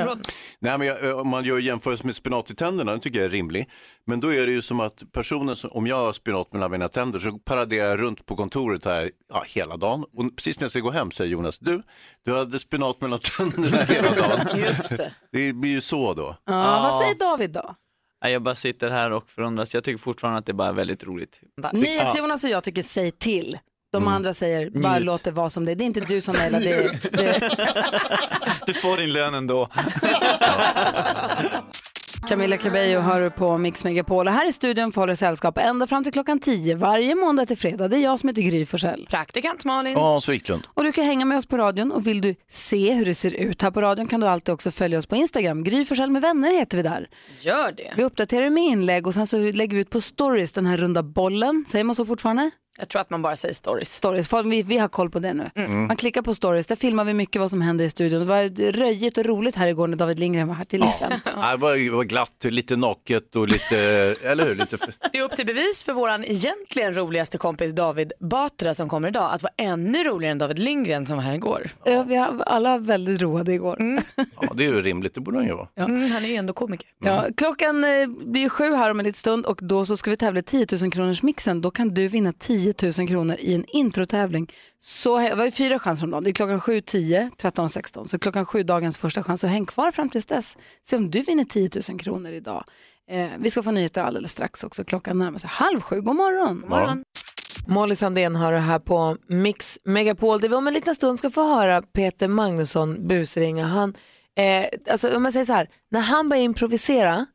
Ja? 0.00 0.16
Nej, 0.58 0.78
men 0.78 0.86
jag, 0.86 1.18
om 1.20 1.28
man 1.28 1.44
gör 1.44 1.58
jämförelse 1.58 2.04
med 2.06 2.14
spenat 2.14 2.50
i 2.50 2.54
tänderna, 2.54 2.92
det 2.92 2.98
tycker 2.98 3.18
jag 3.18 3.26
är 3.26 3.30
rimlig. 3.30 3.70
Men 4.06 4.20
då 4.20 4.32
är 4.34 4.46
det 4.46 4.52
ju 4.52 4.62
som 4.62 4.80
att 4.80 5.02
personen, 5.12 5.56
som, 5.56 5.70
om 5.72 5.86
jag 5.86 5.96
har 5.96 6.12
spenat 6.12 6.52
mellan 6.52 6.70
mina 6.70 6.88
tänder 6.88 7.18
så 7.18 7.38
paraderar 7.38 7.88
jag 7.88 8.00
runt 8.00 8.26
på 8.26 8.36
kontoret 8.36 8.84
här 8.84 9.10
ja, 9.28 9.44
hela 9.46 9.76
dagen. 9.76 10.04
Och 10.12 10.36
precis 10.36 10.60
när 10.60 10.64
jag 10.64 10.70
ska 10.70 10.80
gå 10.80 10.90
hem 10.90 11.10
säger 11.10 11.30
Jonas, 11.30 11.58
du, 11.58 11.82
du 12.24 12.36
hade 12.36 12.58
spenat 12.58 13.00
mellan 13.00 13.18
tänderna 13.18 13.82
hela 13.88 14.10
dagen. 14.10 14.58
Just 14.58 14.88
det. 14.88 15.12
Det 15.32 15.52
blir 15.52 15.70
ju 15.70 15.80
så 15.80 16.14
då. 16.14 16.36
Ja, 16.44 16.82
vad 16.90 17.00
säger 17.02 17.14
David 17.18 17.50
då? 17.50 17.74
Nej, 18.24 18.32
Jag 18.32 18.42
bara 18.42 18.54
sitter 18.54 18.90
här 18.90 19.10
och 19.10 19.30
förundras. 19.30 19.74
Jag 19.74 19.84
tycker 19.84 19.98
fortfarande 19.98 20.38
att 20.38 20.46
det 20.46 20.52
bara 20.52 20.68
är 20.68 20.72
väldigt 20.72 21.04
roligt. 21.04 21.40
NyhetsJonas 21.72 22.44
och 22.44 22.50
jag 22.50 22.64
tycker 22.64 22.82
säg 22.82 23.10
till. 23.10 23.58
De 23.94 24.02
Mm. 24.02 24.14
andra 24.14 24.34
säger 24.34 24.70
bara 24.70 24.92
Njut. 24.94 25.04
låt 25.04 25.24
det 25.24 25.30
vara 25.30 25.50
som 25.50 25.64
det 25.64 25.72
är. 25.72 25.76
Det 25.76 25.84
är 25.84 25.86
inte 25.86 26.00
du 26.00 26.20
som 26.20 26.36
mejlar. 26.36 26.60
Det 26.60 26.72
är, 26.72 26.98
det 27.12 27.56
Du 28.66 28.74
får 28.74 28.96
din 28.96 29.12
lön 29.12 29.34
ändå. 29.34 29.68
Camilla 32.28 32.56
Cabello 32.56 33.00
hör 33.00 33.20
du 33.20 33.30
på 33.30 33.58
Mix 33.58 33.84
Megapol 33.84 34.28
och 34.28 34.32
här 34.34 34.48
i 34.48 34.52
studion 34.52 34.92
får 34.92 35.00
håller 35.02 35.14
sällskap 35.14 35.58
ända 35.58 35.86
fram 35.86 36.04
till 36.04 36.12
klockan 36.12 36.38
10 36.38 36.74
varje 36.76 37.14
måndag 37.14 37.46
till 37.46 37.58
fredag. 37.58 37.88
Det 37.88 37.96
är 37.96 38.00
jag 38.02 38.18
som 38.18 38.28
heter 38.28 38.42
Gry 38.42 38.66
Forssell. 38.66 39.06
Praktikant 39.10 39.64
Malin. 39.64 39.96
Och 39.96 40.02
Hans 40.02 40.28
Wiklund. 40.28 40.62
Och 40.74 40.84
du 40.84 40.92
kan 40.92 41.04
hänga 41.04 41.24
med 41.24 41.38
oss 41.38 41.46
på 41.46 41.56
radion 41.58 41.92
och 41.92 42.06
vill 42.06 42.20
du 42.20 42.34
se 42.48 42.92
hur 42.92 43.04
det 43.04 43.14
ser 43.14 43.34
ut 43.34 43.62
här 43.62 43.70
på 43.70 43.80
radion 43.80 44.06
kan 44.06 44.20
du 44.20 44.26
alltid 44.26 44.52
också 44.54 44.70
följa 44.70 44.98
oss 44.98 45.06
på 45.06 45.16
Instagram. 45.16 45.64
Gry 45.64 45.84
Forssell 45.84 46.10
med 46.10 46.22
vänner 46.22 46.50
heter 46.50 46.76
vi 46.76 46.82
där. 46.82 47.08
Gör 47.40 47.72
det. 47.72 47.92
Vi 47.96 48.04
uppdaterar 48.04 48.50
med 48.50 48.64
inlägg 48.64 49.06
och 49.06 49.14
sen 49.14 49.26
så 49.26 49.36
lägger 49.38 49.74
vi 49.74 49.80
ut 49.80 49.90
på 49.90 50.00
stories 50.00 50.52
den 50.52 50.66
här 50.66 50.76
runda 50.76 51.02
bollen. 51.02 51.64
Säger 51.68 51.84
man 51.84 51.94
så 51.94 52.04
fortfarande? 52.06 52.50
Jag 52.78 52.88
tror 52.88 53.00
att 53.00 53.10
man 53.10 53.22
bara 53.22 53.36
säger 53.36 53.54
stories. 53.54 53.94
Stories, 53.94 54.32
vi, 54.44 54.62
vi 54.62 54.78
har 54.78 54.88
koll 54.88 55.10
på 55.10 55.18
det 55.18 55.32
nu. 55.32 55.50
Mm. 55.54 55.86
Man 55.86 55.96
klickar 55.96 56.22
på 56.22 56.34
stories, 56.34 56.66
där 56.66 56.76
filmar 56.76 57.04
vi 57.04 57.14
mycket 57.14 57.40
vad 57.40 57.50
som 57.50 57.60
händer 57.60 57.84
i 57.84 57.90
studion. 57.90 58.20
Det 58.20 58.26
var 58.26 58.72
röjigt 58.72 59.18
och 59.18 59.24
roligt 59.24 59.56
här 59.56 59.66
igår 59.66 59.86
när 59.86 59.96
David 59.96 60.18
Lindgren 60.18 60.48
var 60.48 60.54
här 60.54 60.64
till 60.64 60.82
exempel. 60.82 61.32
Ja, 61.36 61.50
det 61.56 61.90
var, 61.90 62.04
glatt, 62.04 62.44
lite 62.44 62.76
naket 62.76 63.36
och 63.36 63.48
lite, 63.48 63.76
eller 64.22 64.46
hur? 64.46 64.54
Lite, 64.54 64.78
Det 65.12 65.18
är 65.18 65.22
upp 65.22 65.36
till 65.36 65.46
bevis 65.46 65.84
för 65.84 65.92
våran 65.92 66.24
egentligen 66.24 66.94
roligaste 66.94 67.38
kompis 67.38 67.72
David 67.72 68.12
Batra 68.20 68.74
som 68.74 68.88
kommer 68.88 69.08
idag 69.08 69.30
att 69.32 69.42
vara 69.42 69.52
ännu 69.56 70.04
roligare 70.04 70.32
än 70.32 70.38
David 70.38 70.58
Lindgren 70.58 71.06
som 71.06 71.16
var 71.16 71.24
här 71.24 71.34
igår. 71.34 71.70
Ja, 71.84 72.02
vi 72.02 72.16
har 72.16 72.42
alla 72.46 72.78
väldigt 72.78 73.22
roade 73.22 73.52
igår. 73.52 73.76
ja, 74.40 74.52
det 74.54 74.64
är 74.64 74.68
ju 74.68 74.82
rimligt, 74.82 75.14
det 75.14 75.20
borde 75.20 75.36
han 75.36 75.46
ju 75.46 75.54
vara. 75.54 75.68
Mm, 75.76 76.10
han 76.10 76.24
är 76.24 76.28
ju 76.28 76.36
ändå 76.36 76.52
komiker. 76.52 76.88
Ja, 77.04 77.26
klockan 77.36 77.84
eh, 77.84 78.06
blir 78.06 78.40
ju 78.40 78.48
sju 78.48 78.74
här 78.74 78.90
om 78.90 78.98
en 78.98 79.04
liten 79.04 79.18
stund 79.18 79.46
och 79.46 79.58
då 79.62 79.84
så 79.86 79.96
ska 79.96 80.10
vi 80.10 80.16
tävla 80.16 80.40
i 80.40 80.42
10 80.42 80.66
000 80.82 80.92
kronors 80.92 81.22
mixen. 81.22 81.60
Då 81.60 81.70
kan 81.70 81.94
du 81.94 82.08
vinna 82.08 82.32
10 82.32 82.63
000 82.98 83.08
kronor 83.08 83.36
i 83.38 83.54
en 83.54 83.64
introtävling. 83.68 84.52
Så 84.78 85.18
det 85.18 85.34
var 85.34 85.44
ju 85.44 85.50
fyra 85.50 85.78
chanser 85.78 86.04
om 86.04 86.10
dagen. 86.10 86.24
Det 86.24 86.30
är 86.30 86.34
klockan 86.34 86.60
7, 86.60 86.80
10, 86.80 87.30
13, 87.38 87.70
16. 87.70 88.08
Så 88.08 88.18
klockan 88.18 88.46
sju 88.46 88.62
dagens 88.62 88.98
första 88.98 89.22
chans. 89.22 89.40
Så 89.40 89.46
häng 89.46 89.66
kvar 89.66 89.90
fram 89.90 90.08
tills 90.08 90.26
dess. 90.26 90.56
Se 90.82 90.96
om 90.96 91.10
du 91.10 91.22
vinner 91.22 91.44
10 91.44 91.70
000 91.90 91.98
kronor 92.00 92.32
idag. 92.32 92.64
Eh, 93.10 93.28
vi 93.38 93.50
ska 93.50 93.62
få 93.62 93.70
nyheter 93.70 94.02
alldeles 94.02 94.32
strax 94.32 94.64
också. 94.64 94.84
Klockan 94.84 95.18
närmar 95.18 95.38
sig 95.38 95.50
halv 95.50 95.80
sju. 95.80 96.00
God 96.00 96.16
morgon. 96.16 96.60
God 96.60 96.70
morgon. 96.70 97.04
Molly 97.66 97.94
Sandén 97.94 98.36
har 98.36 98.52
det 98.52 98.58
här 98.58 98.78
på 98.78 99.16
Mix 99.28 99.78
Megapol 99.84 100.40
där 100.40 100.48
vi 100.48 100.54
om 100.54 100.66
en 100.66 100.74
liten 100.74 100.94
stund 100.94 101.18
ska 101.18 101.30
få 101.30 101.54
höra 101.54 101.82
Peter 101.82 102.28
Magnusson 102.28 103.08
busringa. 103.08 103.66
Han, 103.66 103.94
eh, 104.36 104.66
alltså 104.90 105.16
om 105.16 105.22
man 105.22 105.32
säger 105.32 105.46
så 105.46 105.52
här, 105.52 105.68
när 105.90 106.00
han 106.00 106.28
börjar 106.28 106.42
improvisera, 106.42 107.26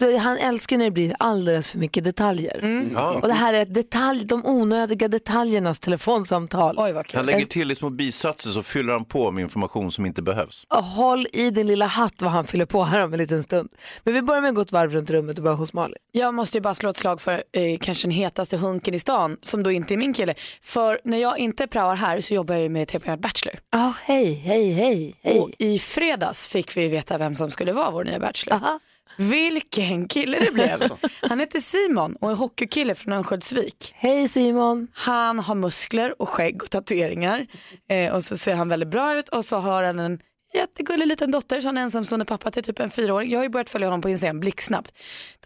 han 0.00 0.38
älskar 0.38 0.78
när 0.78 0.84
det 0.84 0.90
blir 0.90 1.16
alldeles 1.18 1.70
för 1.70 1.78
mycket 1.78 2.04
detaljer. 2.04 2.88
Ja. 2.94 3.10
Och 3.22 3.28
det 3.28 3.34
här 3.34 3.54
är 3.54 3.62
ett 3.62 3.74
detalj, 3.74 4.24
de 4.24 4.46
onödiga 4.46 5.08
detaljernas 5.08 5.78
telefonsamtal. 5.78 6.74
Oj 6.78 6.92
vad 6.92 7.06
kul. 7.06 7.16
Han 7.16 7.26
lägger 7.26 7.46
till 7.46 7.70
i 7.70 7.74
små 7.74 7.90
bisatser 7.90 8.50
så 8.50 8.62
fyller 8.62 8.92
han 8.92 9.04
på 9.04 9.30
med 9.30 9.42
information 9.42 9.92
som 9.92 10.06
inte 10.06 10.22
behövs. 10.22 10.64
Och 10.68 10.84
Håll 10.84 11.26
i 11.32 11.50
din 11.50 11.66
lilla 11.66 11.86
hatt 11.86 12.22
vad 12.22 12.30
han 12.30 12.44
fyller 12.44 12.66
på 12.66 12.84
här 12.84 13.04
om 13.04 13.12
en 13.12 13.18
liten 13.18 13.42
stund. 13.42 13.68
Men 14.04 14.14
vi 14.14 14.22
börjar 14.22 14.40
med 14.40 14.48
att 14.48 14.54
gå 14.54 14.60
ett 14.60 14.72
varv 14.72 14.90
runt 14.92 15.10
rummet 15.10 15.38
och 15.38 15.44
börja 15.44 15.56
hos 15.56 15.72
Malin. 15.72 15.96
Jag 16.12 16.34
måste 16.34 16.58
ju 16.58 16.62
bara 16.62 16.74
slå 16.74 16.90
ett 16.90 16.96
slag 16.96 17.20
för 17.20 17.42
eh, 17.52 17.78
kanske 17.80 18.06
den 18.06 18.14
hetaste 18.14 18.56
hunken 18.56 18.94
i 18.94 18.98
stan 18.98 19.36
som 19.42 19.62
då 19.62 19.70
inte 19.70 19.94
är 19.94 19.96
min 19.96 20.14
kille. 20.14 20.34
För 20.62 21.00
när 21.04 21.18
jag 21.18 21.38
inte 21.38 21.66
praoar 21.66 21.94
här 21.96 22.20
så 22.20 22.34
jobbar 22.34 22.54
jag 22.54 22.62
ju 22.62 22.68
med 22.68 22.88
TV-programmet 22.88 23.20
Bachelor. 23.20 23.58
Ja, 23.70 23.94
hej, 24.02 24.32
hej, 24.34 24.72
hej, 24.72 25.14
hej. 25.22 25.40
Och 25.40 25.50
i 25.58 25.78
fredags 25.78 26.46
fick 26.46 26.76
vi 26.76 26.88
veta 26.88 27.18
vem 27.18 27.34
som 27.34 27.50
skulle 27.50 27.72
vara 27.72 27.90
vår 27.90 28.04
nya 28.04 28.20
Bachelor. 28.20 28.54
Aha. 28.56 28.80
Vilken 29.16 30.08
kille 30.08 30.38
det 30.38 30.52
blev. 30.52 30.78
Han 31.20 31.40
heter 31.40 31.60
Simon 31.60 32.16
och 32.20 32.30
är 32.30 32.34
hockeykille 32.34 32.94
från 32.94 33.12
Örnsköldsvik. 33.12 33.92
Hej 33.96 34.28
Simon. 34.28 34.88
Han 34.92 35.38
har 35.38 35.54
muskler 35.54 36.22
och 36.22 36.28
skägg 36.28 36.62
och 36.62 36.70
tatueringar 36.70 37.46
eh, 37.88 38.14
och 38.14 38.24
så 38.24 38.36
ser 38.36 38.54
han 38.54 38.68
väldigt 38.68 38.88
bra 38.88 39.18
ut 39.18 39.28
och 39.28 39.44
så 39.44 39.56
har 39.56 39.82
han 39.82 39.98
en 39.98 40.18
jättegullig 40.54 41.06
liten 41.06 41.30
dotter 41.30 41.62
han 41.62 41.78
är 41.78 41.82
ensamstående 41.82 42.24
pappa 42.24 42.50
till 42.50 42.62
typ 42.62 42.80
en 42.80 42.90
fyraåring. 42.90 43.30
Jag 43.30 43.38
har 43.38 43.44
ju 43.44 43.50
börjat 43.50 43.70
följa 43.70 43.86
honom 43.86 44.02
på 44.02 44.10
Instagram 44.10 44.40
blixtsnabbt. 44.40 44.92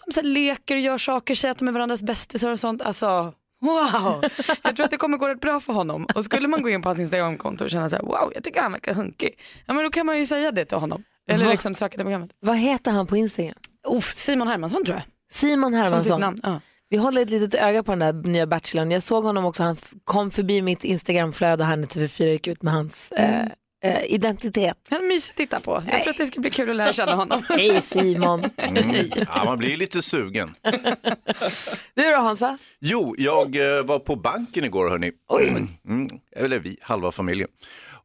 De 0.07 0.13
så 0.13 0.23
leker 0.23 0.75
och 0.75 0.81
gör 0.81 0.99
saker, 0.99 1.35
säger 1.35 1.53
att 1.53 1.59
de 1.59 1.69
är 1.69 1.73
varandras 1.73 2.03
bästisar 2.03 2.51
och 2.51 2.61
sånt. 2.61 2.83
Alltså 2.83 3.35
Wow, 3.63 4.25
jag 4.63 4.77
tror 4.77 4.85
att 4.85 4.91
det 4.91 4.97
kommer 4.97 5.19
gå 5.19 5.29
rätt 5.29 5.41
bra 5.41 5.61
för 5.61 5.73
honom. 5.73 6.07
Och 6.15 6.25
skulle 6.25 6.49
man 6.49 6.63
gå 6.63 6.69
in 6.69 6.83
på 6.83 6.89
hans 6.89 6.99
Instagramkonto 6.99 7.65
och 7.65 7.71
känna 7.71 7.89
så 7.89 7.97
här, 7.97 8.03
wow, 8.03 8.33
jag 8.35 8.45
tycker 8.45 8.61
han 8.63 8.73
verkar 8.73 8.95
hunkig. 8.95 9.39
Ja 9.67 9.75
men 9.75 9.85
då 9.85 9.91
kan 9.91 10.07
man 10.07 10.19
ju 10.19 10.27
säga 10.27 10.53
det 10.53 10.65
till 10.65 10.79
honom. 10.79 11.05
Eller 11.31 11.45
Va? 11.45 11.51
liksom 11.51 11.75
söka 11.75 11.97
till 11.97 12.05
programmet. 12.05 12.31
Vad 12.41 12.57
heter 12.57 12.91
han 12.91 13.07
på 13.07 13.17
Instagram? 13.17 13.55
Uff, 13.89 14.05
Simon 14.15 14.49
Hermansson 14.49 14.85
tror 14.85 14.97
jag. 14.97 15.05
Simon 15.33 15.73
Som 15.73 15.81
sitt 15.81 15.87
Hermansson. 16.11 16.21
namn. 16.21 16.41
Ja. 16.43 16.61
Vi 16.89 16.97
håller 16.97 17.23
ett 17.23 17.31
litet 17.31 17.55
öga 17.55 17.83
på 17.83 17.93
den 17.93 17.99
där 17.99 18.13
nya 18.29 18.47
Bachelorn. 18.47 18.91
Jag 18.91 19.03
såg 19.03 19.25
honom 19.25 19.45
också, 19.45 19.63
han 19.63 19.77
kom 20.05 20.31
förbi 20.31 20.63
mitt 20.63 20.85
Instagramflöde 20.85 21.65
här 21.65 21.77
när 21.77 21.87
TV4 21.87 22.25
gick 22.27 22.47
ut 22.47 22.63
med 22.63 22.75
hans 22.75 23.13
eh, 23.13 23.45
eh, 23.85 24.05
identitet. 24.15 24.77
Han 24.91 24.99
är 25.05 25.09
mysig 25.09 25.33
att 25.33 25.37
titta 25.37 25.61
på. 25.61 25.83
Jag 25.91 26.03
tror 26.03 26.11
att 26.11 26.19
det 26.19 26.27
ska 26.27 26.41
bli 26.41 26.51
kul 26.51 26.71
att 26.71 26.77
lära 26.77 26.93
känna 26.93 27.13
honom. 27.15 27.43
Hej 27.49 27.81
Simon. 27.83 28.45
Mm. 28.57 29.11
Ja, 29.35 29.45
man 29.45 29.59
blir 29.59 29.77
lite 29.77 30.03
sugen. 30.03 30.55
Du 31.95 32.03
då 32.11 32.17
Hansa? 32.21 32.59
Jo, 32.81 33.15
jag 33.19 33.57
eh, 33.57 33.85
var 33.85 33.99
på 33.99 34.17
banken 34.17 34.65
igår 34.65 34.89
hörni. 34.91 35.13
Mm, 35.89 36.09
eller 36.37 36.59
vi, 36.59 36.77
halva 36.83 37.13
familjen. 37.13 37.49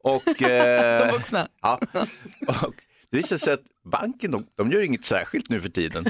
Och, 0.04 0.42
eh, 0.42 1.06
De 1.08 1.12
vuxna. 1.12 1.48
Ja, 1.62 1.80
och 2.48 2.76
det 3.16 3.20
visar 3.22 3.38
sig 3.38 3.54
att 3.54 3.62
banken, 3.92 4.32
de, 4.32 4.46
de 4.56 4.72
gör 4.72 4.82
inget 4.82 5.06
särskilt 5.06 5.50
nu 5.50 5.62
för 5.62 5.70
tiden. 5.70 6.06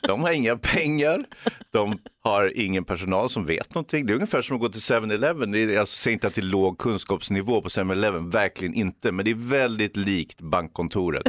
De 0.00 0.22
har 0.22 0.32
inga 0.32 0.56
pengar, 0.56 1.24
de 1.72 1.98
har 2.22 2.52
ingen 2.58 2.84
personal 2.84 3.30
som 3.30 3.46
vet 3.46 3.74
någonting. 3.74 4.06
Det 4.06 4.12
är 4.12 4.14
ungefär 4.14 4.42
som 4.42 4.56
att 4.56 4.60
gå 4.60 4.68
till 4.68 4.80
7-Eleven. 4.80 5.50
Det 5.52 5.58
är- 5.58 5.68
Jag 5.70 5.88
säger 5.88 6.12
inte 6.12 6.26
att 6.26 6.34
det 6.34 6.40
är 6.40 6.42
låg 6.42 6.78
kunskapsnivå 6.78 7.62
på 7.62 7.68
7-Eleven, 7.68 8.30
verkligen 8.30 8.74
inte. 8.74 9.12
Men 9.12 9.24
det 9.24 9.30
är 9.30 9.48
väldigt 9.50 9.96
likt 9.96 10.40
bankkontoret. 10.40 11.22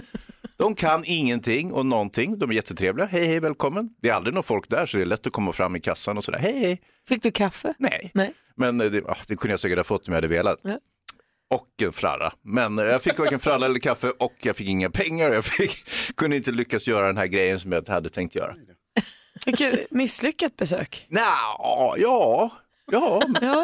De 0.58 0.76
kan 0.76 1.04
ingenting 1.06 1.72
och 1.72 1.86
någonting. 1.86 2.40
De 2.40 2.50
är 2.50 2.54
jättetrevliga. 2.54 3.06
Hej, 3.06 3.26
hej, 3.26 3.40
välkommen. 3.40 3.90
Det 4.02 4.10
är 4.10 4.14
aldrig 4.14 4.34
någon 4.34 4.44
folk 4.44 4.70
där 4.70 4.86
så 4.86 4.98
det 4.98 5.04
är 5.04 5.06
lätt 5.06 5.28
att 5.28 5.34
komma 5.34 5.54
fram 5.54 5.76
i 5.76 5.80
kassan 5.80 6.18
och 6.18 6.24
sådär. 6.24 6.40
Hej, 6.40 6.60
hej. 6.60 6.82
Fick 7.08 7.24
du 7.24 7.32
kaffe? 7.32 7.74
Nej, 7.80 8.12
Nej. 8.14 8.34
men 8.58 8.82
eh, 8.82 8.92
det, 8.92 9.04
ah, 9.08 9.18
det 9.28 9.36
kunde 9.36 9.54
jag 9.54 9.60
säkert 9.60 9.78
ha 9.80 9.84
fått 9.84 10.08
om 10.08 10.14
jag 10.14 10.18
hade 10.18 10.28
velat. 10.28 10.60
Ja. 10.64 10.78
Och 11.54 11.82
en 11.82 11.94
fralla. 11.94 12.34
Men 12.42 12.78
jag 12.78 13.02
fick 13.02 13.20
varken 13.20 13.40
fralla 13.40 13.66
eller 13.66 13.80
kaffe 13.80 14.10
och 14.10 14.34
jag 14.42 14.56
fick 14.56 14.68
inga 14.68 14.90
pengar. 14.90 15.34
Jag 15.34 15.46
fick, 15.46 15.86
kunde 16.18 16.36
inte 16.36 16.52
lyckas 16.52 16.88
göra 16.88 17.08
den 17.08 17.18
här 17.18 17.28
grejen 17.28 17.60
som 17.60 17.72
jag 17.72 17.88
hade 17.88 18.10
tänkt 18.10 18.36
göra. 18.36 18.56
Vilket 19.46 19.92
misslyckat 19.92 20.58
besök. 20.58 21.08
Nja, 21.10 21.22
ja, 21.98 22.52
ja, 22.92 23.22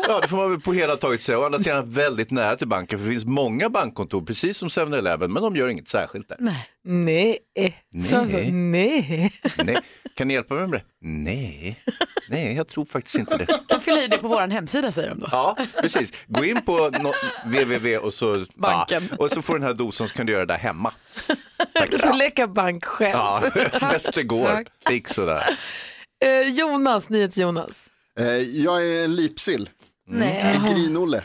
ja, 0.08 0.20
det 0.22 0.28
får 0.28 0.38
man 0.38 0.50
väl 0.52 0.60
på 0.60 0.74
hela 0.74 0.96
taget 0.96 1.22
säga. 1.22 1.40
Å 1.40 1.46
andra 1.46 1.60
sidan 1.60 1.90
väldigt 1.90 2.32
nära 2.32 2.56
till 2.56 2.68
banken 2.68 3.00
för 3.00 3.06
det 3.06 3.12
finns 3.12 3.26
många 3.26 3.70
bankkontor, 3.70 4.22
precis 4.22 4.58
som 4.58 4.70
7-Eleven, 4.70 5.34
men 5.34 5.44
de 5.44 5.56
gör 5.56 5.68
inget 5.70 5.90
särskilt 5.90 6.30
där. 6.30 6.38
Nej. 6.84 7.40
Så, 8.04 8.30
så, 8.30 8.38
nej. 8.52 9.32
Nej. 9.58 9.78
Kan 10.16 10.28
ni 10.28 10.34
hjälpa 10.34 10.54
mig 10.54 10.68
med 10.68 10.80
det? 10.80 10.86
Nej, 11.02 11.80
nej, 12.30 12.56
jag 12.56 12.68
tror 12.68 12.86
faktiskt 12.86 13.18
inte 13.18 13.38
det. 13.38 13.48
kan 13.68 13.82
fylla 13.82 14.04
i 14.04 14.08
det 14.08 14.18
på 14.18 14.28
vår 14.28 14.48
hemsida 14.48 14.92
säger 14.92 15.10
de 15.10 15.20
då. 15.20 15.28
Ja, 15.32 15.58
precis. 15.82 16.12
Gå 16.28 16.46
in 16.46 16.62
på 16.62 16.90
no 16.90 17.14
www 17.46 17.98
och 17.98 18.14
så, 18.14 18.46
Banken. 18.56 19.08
Ja, 19.12 19.16
och 19.18 19.32
så 19.32 19.42
får 19.42 19.54
du 19.54 19.60
den 19.60 19.68
här 19.68 19.74
dosan 19.74 20.08
så 20.08 20.16
kan 20.16 20.26
du 20.26 20.32
göra 20.32 20.46
det 20.46 20.54
där 20.54 20.60
hemma. 20.60 20.94
Du 21.92 21.98
får 21.98 22.14
leka 22.14 22.48
bank 22.48 22.86
själv. 22.86 23.14
Ja, 23.14 23.44
bäst 23.92 24.14
det 24.14 24.24
går. 24.24 24.66
Det 24.86 24.94
gick 24.94 25.08
sådär. 25.08 25.60
Eh, 26.26 26.42
Jonas, 26.50 27.10
NyhetsJonas. 27.10 27.90
Eh, 28.20 28.28
jag 28.38 28.88
är 28.88 29.06
en 29.06 29.16
lipsill. 29.16 29.70
Nej. 30.08 30.42
En 30.56 30.74
grinolle. 30.74 31.24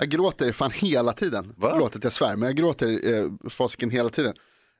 Jag 0.00 0.08
gråter 0.08 0.52
fan 0.52 0.70
hela 0.70 1.12
tiden. 1.12 1.54
Va? 1.56 1.68
Förlåt 1.72 1.96
att 1.96 2.04
jag 2.04 2.12
svär, 2.12 2.36
men 2.36 2.46
jag 2.46 2.56
gråter 2.56 3.14
eh, 3.14 3.50
fasiken 3.50 3.90
hela 3.90 4.08
tiden. 4.08 4.32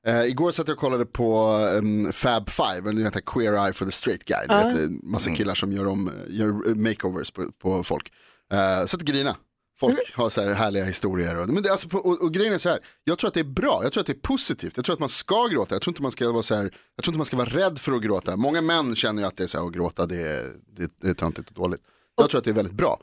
Eh, 0.07 0.25
igår 0.25 0.51
satt 0.51 0.69
jag 0.69 0.75
och 0.75 0.81
kollade 0.81 1.07
på 1.07 1.49
um, 1.75 2.13
Fab 2.13 2.51
Five, 2.51 2.93
ni 2.93 3.03
vet 3.03 3.13
det 3.13 3.17
här 3.17 3.33
Queer 3.33 3.67
Eye 3.67 3.73
for 3.73 3.87
the 3.87 3.93
Straight 3.93 4.25
Guy. 4.25 4.39
Du 4.49 4.55
vet, 4.55 4.77
det 4.77 4.83
är 4.83 5.11
massa 5.11 5.35
killar 5.35 5.55
som 5.55 5.73
gör, 5.73 5.87
om, 5.87 6.13
gör 6.29 6.75
makeovers 6.75 7.31
på, 7.31 7.53
på 7.63 7.83
folk. 7.83 8.13
Eh, 8.53 8.85
så 8.85 8.97
att 8.97 9.03
grina. 9.03 9.37
Folk 9.78 10.14
har 10.14 10.30
så 10.30 10.40
här 10.40 10.54
härliga 10.54 10.85
historier. 10.85 11.40
Och, 11.40 11.49
men 11.49 11.62
det, 11.62 11.71
alltså, 11.71 11.97
och, 11.97 12.23
och 12.23 12.33
grejen 12.33 12.54
är 12.54 12.59
så 12.59 12.68
här, 12.68 12.78
jag 13.04 13.18
tror 13.18 13.28
att 13.28 13.35
det 13.35 13.40
är 13.40 13.45
bra, 13.45 13.80
jag 13.83 13.92
tror 13.92 14.00
att 14.00 14.06
det 14.06 14.12
är 14.12 14.21
positivt, 14.21 14.76
jag 14.76 14.85
tror 14.85 14.92
att 14.95 15.00
man 15.00 15.09
ska 15.09 15.47
gråta, 15.47 15.75
jag 15.75 15.83
tror 15.83 15.90
inte 15.92 16.02
man 16.02 16.11
ska 16.11 16.33
vara 16.33 16.42
så 16.42 16.54
här, 16.54 16.62
jag 16.97 17.04
tror 17.04 17.12
inte 17.12 17.18
man 17.18 17.26
ska 17.26 17.37
vara 17.37 17.49
rädd 17.49 17.78
för 17.78 17.92
att 17.92 18.02
gråta. 18.02 18.37
Många 18.37 18.61
män 18.61 18.95
känner 18.95 19.23
ju 19.23 19.28
att 19.28 19.37
det 19.37 19.42
är 19.42 19.47
så 19.47 19.59
här, 19.59 19.66
att 19.66 19.73
gråta 19.73 20.06
det 20.06 20.23
är, 20.23 20.52
det, 20.76 20.92
det 21.00 21.09
är 21.09 21.14
töntigt 21.14 21.49
och 21.49 21.54
dåligt. 21.54 21.80
Jag 22.16 22.30
tror 22.30 22.38
att 22.38 22.45
det 22.45 22.50
är 22.50 22.54
väldigt 22.54 22.75
bra. 22.75 23.00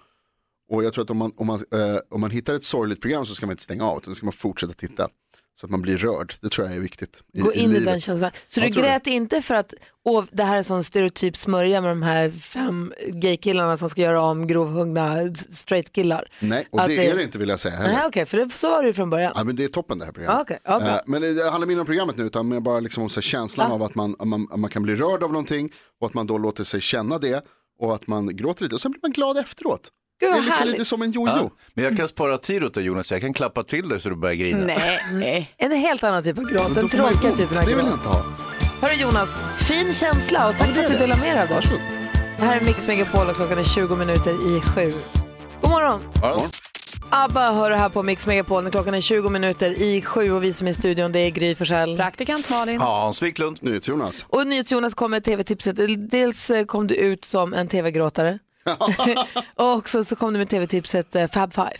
Och 0.69 0.83
jag 0.83 0.93
tror 0.93 1.03
att 1.03 1.09
om 1.09 1.17
man, 1.17 1.31
om, 1.35 1.47
man, 1.47 1.63
eh, 1.71 1.97
om 2.09 2.21
man 2.21 2.31
hittar 2.31 2.55
ett 2.55 2.63
sorgligt 2.63 3.01
program 3.01 3.25
så 3.25 3.35
ska 3.35 3.45
man 3.45 3.53
inte 3.53 3.63
stänga 3.63 3.85
av, 3.85 3.97
utan 3.97 4.11
då 4.11 4.15
ska 4.15 4.25
man 4.25 4.33
fortsätta 4.33 4.73
titta. 4.73 5.09
Så 5.55 5.65
att 5.65 5.71
man 5.71 5.81
blir 5.81 5.97
rörd, 5.97 6.33
det 6.41 6.49
tror 6.49 6.67
jag 6.67 6.75
är 6.77 6.81
viktigt. 6.81 7.23
I, 7.33 7.39
Gå 7.39 7.53
in 7.53 7.63
i 7.63 7.67
livet. 7.67 7.85
den 7.85 8.01
känslan. 8.01 8.31
Så 8.47 8.59
Jag 8.59 8.69
du 8.69 8.73
tror 8.73 8.83
det. 8.83 8.89
grät 8.89 9.07
inte 9.07 9.41
för 9.41 9.55
att 9.55 9.73
åh, 10.05 10.23
det 10.31 10.43
här 10.43 10.53
är 10.53 10.57
en 10.57 10.63
sån 10.63 10.83
stereotyp 10.83 11.37
smörja 11.37 11.81
med 11.81 11.91
de 11.91 12.01
här 12.01 12.29
fem 12.31 12.93
gaykillarna 13.07 13.77
som 13.77 13.89
ska 13.89 14.01
göra 14.01 14.21
om 14.21 14.47
grovhuggna 14.47 15.35
straight-killar? 15.49 16.27
Nej, 16.39 16.67
och 16.71 16.81
Att 16.81 16.87
det 16.87 17.07
är 17.07 17.15
det 17.15 17.23
inte 17.23 17.37
vill 17.37 17.49
jag 17.49 17.59
säga 17.59 17.75
heller. 17.75 17.93
Nej 17.93 18.05
okej, 18.07 18.25
för 18.25 18.37
det, 18.37 18.49
så 18.53 18.69
var 18.69 18.81
det 18.81 18.87
ju 18.87 18.93
från 18.93 19.09
början. 19.09 19.33
Ja, 19.35 19.43
men 19.43 19.55
det 19.55 19.63
är 19.63 19.67
toppen 19.67 19.99
det 19.99 20.05
här 20.05 20.11
programmet. 20.11 20.41
Okej. 20.41 20.59
Ja, 20.63 20.79
bra. 20.79 20.89
Eh, 20.89 20.99
men 21.05 21.21
det 21.21 21.49
handlar 21.49 21.67
mindre 21.67 21.79
om 21.81 21.85
programmet 21.85 22.17
nu, 22.17 22.23
utan 22.23 22.63
bara 22.63 22.79
liksom 22.79 23.03
om 23.03 23.09
så 23.09 23.21
känslan 23.21 23.71
av 23.71 23.83
att 23.83 23.95
man, 23.95 24.15
man, 24.23 24.47
man 24.55 24.69
kan 24.69 24.83
bli 24.83 24.95
rörd 24.95 25.23
av 25.23 25.31
någonting 25.31 25.71
och 26.01 26.07
att 26.07 26.13
man 26.13 26.27
då 26.27 26.37
låter 26.37 26.63
sig 26.63 26.81
känna 26.81 27.17
det 27.19 27.45
och 27.79 27.95
att 27.95 28.07
man 28.07 28.35
gråter 28.35 28.63
lite 28.63 28.75
och 28.75 28.81
sen 28.81 28.91
blir 28.91 29.01
man 29.03 29.11
glad 29.11 29.37
efteråt. 29.37 29.89
Gud, 30.19 30.31
det 30.31 30.37
är 30.37 30.41
liksom 30.41 30.53
härligt. 30.59 30.71
lite 30.71 30.85
som 30.85 31.01
en 31.01 31.11
jojo. 31.11 31.33
Ja, 31.35 31.49
men 31.73 31.85
jag 31.85 31.97
kan 31.97 32.07
spara 32.07 32.37
tid 32.37 32.63
åt 32.63 32.73
dig 32.73 32.83
Jonas, 32.83 33.11
jag 33.11 33.21
kan 33.21 33.33
klappa 33.33 33.63
till 33.63 33.89
dig 33.89 33.99
så 33.99 34.09
du 34.09 34.15
börjar 34.15 34.35
grina. 34.35 34.65
Nej, 34.65 34.97
nej. 35.13 35.49
En 35.57 35.71
helt 35.71 36.03
annan 36.03 36.23
typ 36.23 36.37
av 36.37 36.43
gråt, 36.43 36.75
den 36.75 36.89
tråkiga 36.89 37.29
ont, 37.29 37.37
typen 37.37 37.57
av 37.57 37.65
det 37.65 37.75
vill 37.75 37.77
jag 37.77 37.85
gråt. 37.85 37.93
inte 37.93 38.09
ha. 38.09 38.23
Hörru 38.81 38.93
Jonas, 39.01 39.35
fin 39.57 39.93
känsla 39.93 40.49
och 40.49 40.57
tack 40.57 40.69
för 40.69 40.81
att 40.83 40.91
du 40.91 40.97
delar 40.97 41.17
med 41.17 41.35
dig 41.35 41.41
av 41.41 41.47
det. 41.61 41.79
Det 42.39 42.45
här 42.45 42.61
är 42.61 42.65
Mix 42.65 42.87
Megapol 42.87 43.29
och 43.29 43.35
klockan 43.35 43.57
är 43.57 43.63
20 43.63 43.95
minuter 43.95 44.57
i 44.57 44.61
sju. 44.61 44.91
God 45.61 45.71
morgon! 45.71 46.01
Ja. 46.21 46.45
ABBA 47.09 47.51
hör 47.51 47.69
du 47.69 47.75
här 47.75 47.89
på 47.89 48.03
Mix 48.03 48.27
Megapol 48.27 48.63
när 48.63 48.71
klockan 48.71 48.93
är 48.93 49.01
20 49.01 49.29
minuter 49.29 49.81
i 49.81 50.01
sju 50.01 50.31
och 50.31 50.43
vi 50.43 50.53
som 50.53 50.67
är 50.67 50.71
i 50.71 50.73
studion 50.73 51.11
det 51.11 51.19
är 51.19 51.29
Gry 51.29 51.55
Forssell. 51.55 51.97
Praktikant 51.97 52.49
Malin. 52.49 52.81
Hans 52.81 53.21
Wiklund. 53.23 53.57
NyhetsJonas. 53.61 54.25
Och 54.29 54.47
NyhetsJonas 54.47 54.93
kom 54.93 55.11
med 55.11 55.23
tv-tipset. 55.23 55.75
Dels 56.11 56.49
eh, 56.49 56.65
kom 56.65 56.87
du 56.87 56.95
ut 56.95 57.25
som 57.25 57.53
en 57.53 57.67
tv-gråtare 57.67 58.39
och 59.55 59.71
också 59.73 60.03
så 60.03 60.15
kom 60.15 60.33
du 60.33 60.39
med 60.39 60.49
tv-tipset 60.49 61.15
eh, 61.15 61.27
Fab 61.27 61.53
Five. 61.53 61.77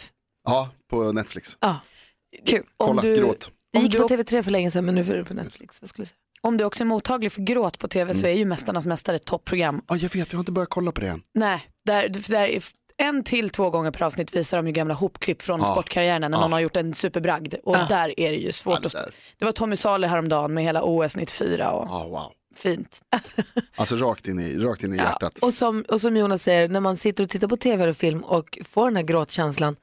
Ja, 0.48 0.70
på 0.90 1.12
Netflix. 1.12 1.58
Ja, 1.60 1.78
kul. 2.46 2.63
Kolla, 2.78 3.02
du- 3.02 3.18
gråt. 3.18 3.52
Det 3.74 3.78
Om 3.80 3.84
gick 3.84 3.92
du- 3.94 4.00
på 4.00 4.08
TV3 4.08 4.44
för 4.44 4.52
länge 4.52 4.72
sedan 4.72 4.86
men 4.86 4.96
nu 4.96 5.02
är 5.02 5.18
det 5.18 5.24
på 5.24 5.34
Netflix. 5.34 5.82
Vad 5.82 5.90
skulle 5.90 6.02
jag 6.04 6.08
säga? 6.10 6.18
Om 6.42 6.58
du 6.58 6.63
också 6.63 6.84
är 6.84 6.86
mottaglig 6.86 7.32
för 7.32 7.42
gråt 7.42 7.80
på 7.80 7.88
tv 7.88 8.13
så 8.13 8.28
är 8.28 8.34
ju 8.34 8.46
Mästarnas 8.46 8.86
mästare 8.88 9.16
ett 9.16 9.25
toppprogram. 9.25 9.82
Ja, 9.88 9.96
jag 9.96 10.10
vet, 10.10 10.16
jag 10.32 10.38
har 10.38 10.40
inte 10.40 10.52
börjat 10.52 10.70
kolla 10.70 10.92
på 10.92 11.02
det 11.02 11.08
än. 11.08 11.22
Nej, 11.34 11.62
där, 11.86 12.10
där 12.10 12.48
är 12.48 12.63
en 12.98 13.24
till 13.24 13.50
två 13.50 13.70
gånger 13.70 13.92
per 13.92 14.06
avsnitt 14.06 14.36
visar 14.36 14.58
de 14.58 14.68
ju 14.68 14.74
gamla 14.74 14.94
hopklipp 14.94 15.42
från 15.42 15.60
Ja. 15.60 15.66
sportkarriären 15.66 16.32
när 16.32 16.38
Ja. 16.38 16.42
någon 16.42 16.54
har 16.54 16.60
gjort 16.60 16.75
en 16.78 16.94
superbragd. 16.94 17.54
Och 17.63 17.75
Ja. 17.75 17.86
där 17.90 18.20
är 18.20 18.32
det 18.32 18.38
ju 18.38 18.52
svårt 18.52 18.74
Ja, 18.74 18.80
det 18.80 18.86
att... 18.86 18.92
där. 19.06 19.16
Det 19.40 19.46
var 19.46 19.52
Tommy 19.52 19.75
Saleh 19.75 20.10
häromdagen 20.10 20.54
med 20.54 20.63
hela 20.63 20.84
OS 20.84 21.16
94 21.18 21.72
och 21.72 21.88
Ja, 21.90 22.08
wow. 22.08 22.32
Fint. 22.55 23.01
Alltså 23.75 23.95
rakt 23.95 24.27
in 24.27 24.39
i, 24.39 24.57
rakt 24.60 24.83
in 24.83 24.93
i 24.93 24.98
hjärtat. 24.98 25.38
Och 25.41 25.53
som, 25.53 25.81
och 25.89 26.01
som 26.01 26.17
Jonas 26.17 26.43
säger, 26.43 26.67
när 26.69 26.79
man 26.79 26.98
sitter 26.98 27.24
och 27.24 27.29
tittar 27.29 27.48
på 27.48 27.57
tv 27.57 27.83
eller 27.83 27.93
film 27.93 28.24
och 28.24 28.60
får 28.65 28.86
den 28.86 28.95
här 28.95 29.03
gråtkänslan, 29.03 29.75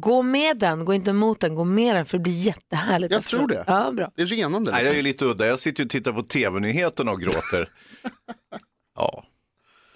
gå 0.00 0.22
med 0.22 0.58
den, 0.58 0.84
gå 0.84 0.94
inte 0.94 1.10
emot 1.10 1.40
den, 1.40 1.54
gå 1.54 1.64
med 1.64 1.96
den 1.96 2.06
för 2.06 2.18
det 2.18 2.22
blir 2.22 2.32
jättehärligt. 2.32 3.12
Jag 3.12 3.18
efteråt. 3.20 3.48
tror 3.48 3.56
det. 3.56 3.64
Ja, 3.66 3.90
bra. 3.92 4.10
Det 4.16 4.22
är 4.22 4.26
renande. 4.26 4.70
Nej, 4.70 4.80
jag 4.80 4.86
är 4.88 4.92
Liksom. 4.92 4.96
ju 4.96 5.02
lite 5.02 5.24
udda. 5.24 5.46
Jag 5.46 5.58
sitter 5.58 5.84
och 5.84 5.90
tittar 5.90 6.12
på 6.12 6.22
tv-nyheterna 6.22 7.12
och 7.12 7.20
gråter. 7.20 7.66
ja, 8.96 9.24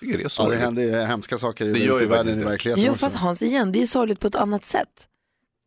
det 0.00 0.06
är 0.14 0.18
Ja, 0.18 0.28
så. 0.28 0.50
det 0.50 0.56
händer 0.56 1.06
hemska 1.06 1.38
saker 1.38 1.64
Det 1.64 1.70
ute 1.70 1.78
gör 1.80 1.98
i 1.98 2.02
ju 2.02 2.08
världen 2.08 2.32
i 2.34 2.38
det. 2.38 2.44
verkligheten 2.44 2.84
Jo 2.84 2.92
också. 2.92 3.04
fast 3.06 3.16
Hans 3.16 3.42
igen, 3.42 3.72
det 3.72 3.82
är 3.82 3.86
sorgligt 3.86 4.20
på 4.20 4.26
ett 4.26 4.34
annat 4.34 4.64
sätt. 4.64 5.08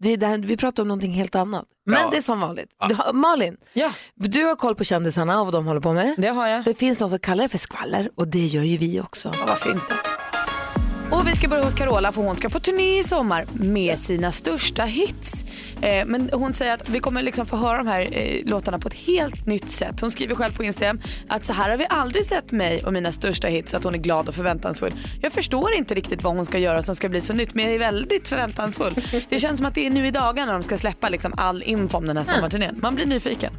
Det 0.06 0.14
är 0.14 0.18
det 0.18 0.28
här, 0.28 0.38
vi 0.38 0.58
pratar 0.58 0.84
om 0.84 0.88
någonting 0.88 1.12
helt 1.12 1.36
annat. 1.36 1.66
Men 1.86 2.00
Ja. 2.02 2.10
det 2.12 2.18
är 2.18 2.22
som 2.22 2.40
vanligt. 2.40 2.70
Du 2.90 2.96
har, 2.96 3.14
Malin, 3.14 3.58
Ja, 3.74 3.92
du 4.16 4.44
har 4.46 4.56
koll 4.56 4.76
på 4.76 4.84
kändisarna 4.84 5.40
och 5.40 5.46
vad 5.46 5.54
de 5.54 5.66
håller 5.66 5.82
på 5.82 5.94
med. 5.94 6.16
det 6.18 6.28
har 6.28 6.48
jag. 6.48 6.64
Det 6.66 6.74
finns 6.74 7.00
någon 7.00 7.10
som 7.10 7.20
kallar 7.20 7.44
det 7.44 7.50
för 7.50 7.58
skvaller 7.58 8.10
och 8.16 8.28
det 8.28 8.46
gör 8.46 8.64
ju 8.64 8.78
vi 8.78 9.00
också. 9.02 9.32
Ja, 9.34 9.46
varför 9.48 9.72
inte? 9.72 9.94
Och 11.12 11.28
vi 11.28 11.36
ska 11.36 11.48
börja 11.48 11.64
hos 11.64 11.76
Carola 11.76 12.12
för 12.12 12.22
hon 12.22 12.36
ska 12.36 12.50
på 12.50 12.60
turné 12.60 13.00
i 13.00 13.04
sommar 13.04 13.46
med 13.54 14.00
sina 14.00 14.32
största 14.32 14.84
hits. 14.84 15.46
Eh, 15.82 16.06
men 16.06 16.30
hon 16.34 16.54
säger 16.54 16.74
att 16.74 16.90
vi 16.90 17.00
kommer 17.00 17.22
liksom 17.22 17.46
få 17.46 17.56
höra 17.56 17.78
de 17.78 17.88
här 17.88 18.08
eh, 18.12 18.46
låtarna 18.46 18.80
på 18.80 18.88
ett 18.88 18.94
helt 18.94 19.46
nytt 19.46 19.72
sätt. 19.72 20.02
Hon 20.02 20.12
skriver 20.12 20.36
själv 20.36 20.56
på 20.56 20.64
Instagram 20.64 21.02
att 21.30 21.46
så 21.46 21.54
här 21.54 21.70
har 21.70 21.78
vi 21.78 21.86
aldrig 21.90 22.26
sett 22.26 22.52
mig 22.52 22.84
och 22.84 22.94
mina 22.94 23.12
största 23.12 23.48
hits 23.48 23.74
att 23.74 23.84
hon 23.84 23.94
är 23.94 23.98
glad 23.98 24.30
och 24.30 24.36
förväntansfull. 24.36 24.94
Jag 25.22 25.32
förstår 25.32 25.74
inte 25.74 25.96
riktigt 25.96 26.24
vad 26.24 26.36
hon 26.36 26.46
ska 26.46 26.58
göra 26.58 26.82
som 26.82 26.96
ska 26.96 27.10
bli 27.10 27.22
så 27.22 27.34
nytt 27.34 27.54
men 27.54 27.66
jag 27.66 27.74
är 27.74 27.80
väldigt 27.80 28.28
förväntansfull. 28.28 28.96
Det 29.30 29.40
känns 29.40 29.58
som 29.58 29.66
att 29.66 29.76
det 29.76 29.86
är 29.86 29.90
nu 29.90 30.08
i 30.08 30.12
dagarna 30.12 30.54
de 30.54 30.64
ska 30.64 30.78
släppa 30.78 31.10
liksom 31.10 31.34
all 31.38 31.64
info 31.64 31.98
om 31.98 32.08
den 32.08 32.18
här 32.18 32.24
sommarturnén. 32.24 32.80
Man 32.82 32.96
blir 32.96 33.06
nyfiken. 33.06 33.54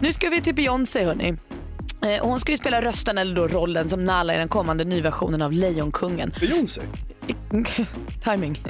Nu 0.00 0.12
ska 0.12 0.28
vi 0.28 0.40
till 0.40 0.54
Beyoncé 0.54 1.04
hörni. 1.04 1.36
Eh, 2.04 2.26
hon 2.26 2.40
ska 2.40 2.52
ju 2.52 2.58
spela 2.58 2.82
rösten 2.82 3.18
eller 3.18 3.34
då 3.34 3.48
rollen 3.48 3.88
som 3.88 4.04
Nala 4.04 4.34
i 4.34 4.38
den 4.38 4.48
kommande 4.48 4.84
nyversionen 4.84 5.42
av 5.42 5.52
Lejonkungen. 5.52 6.32
Beyoncé. 6.40 6.80
Timing. 8.24 8.60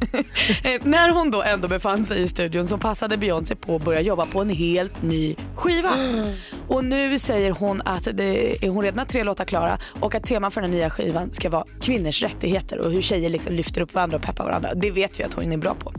Eh, 0.62 0.80
När 0.82 1.10
hon 1.10 1.30
då 1.30 1.42
ändå 1.42 1.68
befann 1.68 2.06
sig 2.06 2.22
i 2.22 2.28
studion 2.28 2.66
så 2.66 2.78
passade 2.78 3.16
Beyoncé 3.16 3.54
på 3.56 3.76
att 3.76 3.84
börja 3.84 4.00
jobba 4.00 4.26
på 4.26 4.40
en 4.40 4.50
helt 4.50 5.02
ny 5.02 5.36
skiva. 5.56 5.90
Och 6.68 6.84
nu 6.84 7.18
säger 7.18 7.50
hon 7.50 7.82
att 7.84 8.08
det 8.14 8.64
är 8.66 8.70
hon 8.70 8.82
redan 8.84 8.98
har 8.98 9.06
tre 9.06 9.24
låtar 9.24 9.44
klara 9.44 9.78
och 10.00 10.14
att 10.14 10.24
temat 10.24 10.54
för 10.54 10.60
den 10.60 10.70
nya 10.70 10.90
skivan 10.90 11.32
ska 11.32 11.50
vara 11.50 11.64
kvinnors 11.80 12.22
rättigheter 12.22 12.78
och 12.78 12.92
hur 12.92 13.02
tjejer 13.02 13.30
liksom 13.30 13.54
lyfter 13.54 13.80
upp 13.80 13.94
varandra 13.94 14.16
och 14.16 14.22
peppar 14.22 14.44
varandra. 14.44 14.70
Det 14.74 14.90
vet 14.90 15.20
vi 15.20 15.24
att 15.24 15.34
hon 15.34 15.52
är 15.52 15.56
bra 15.56 15.74
på. 15.74 15.92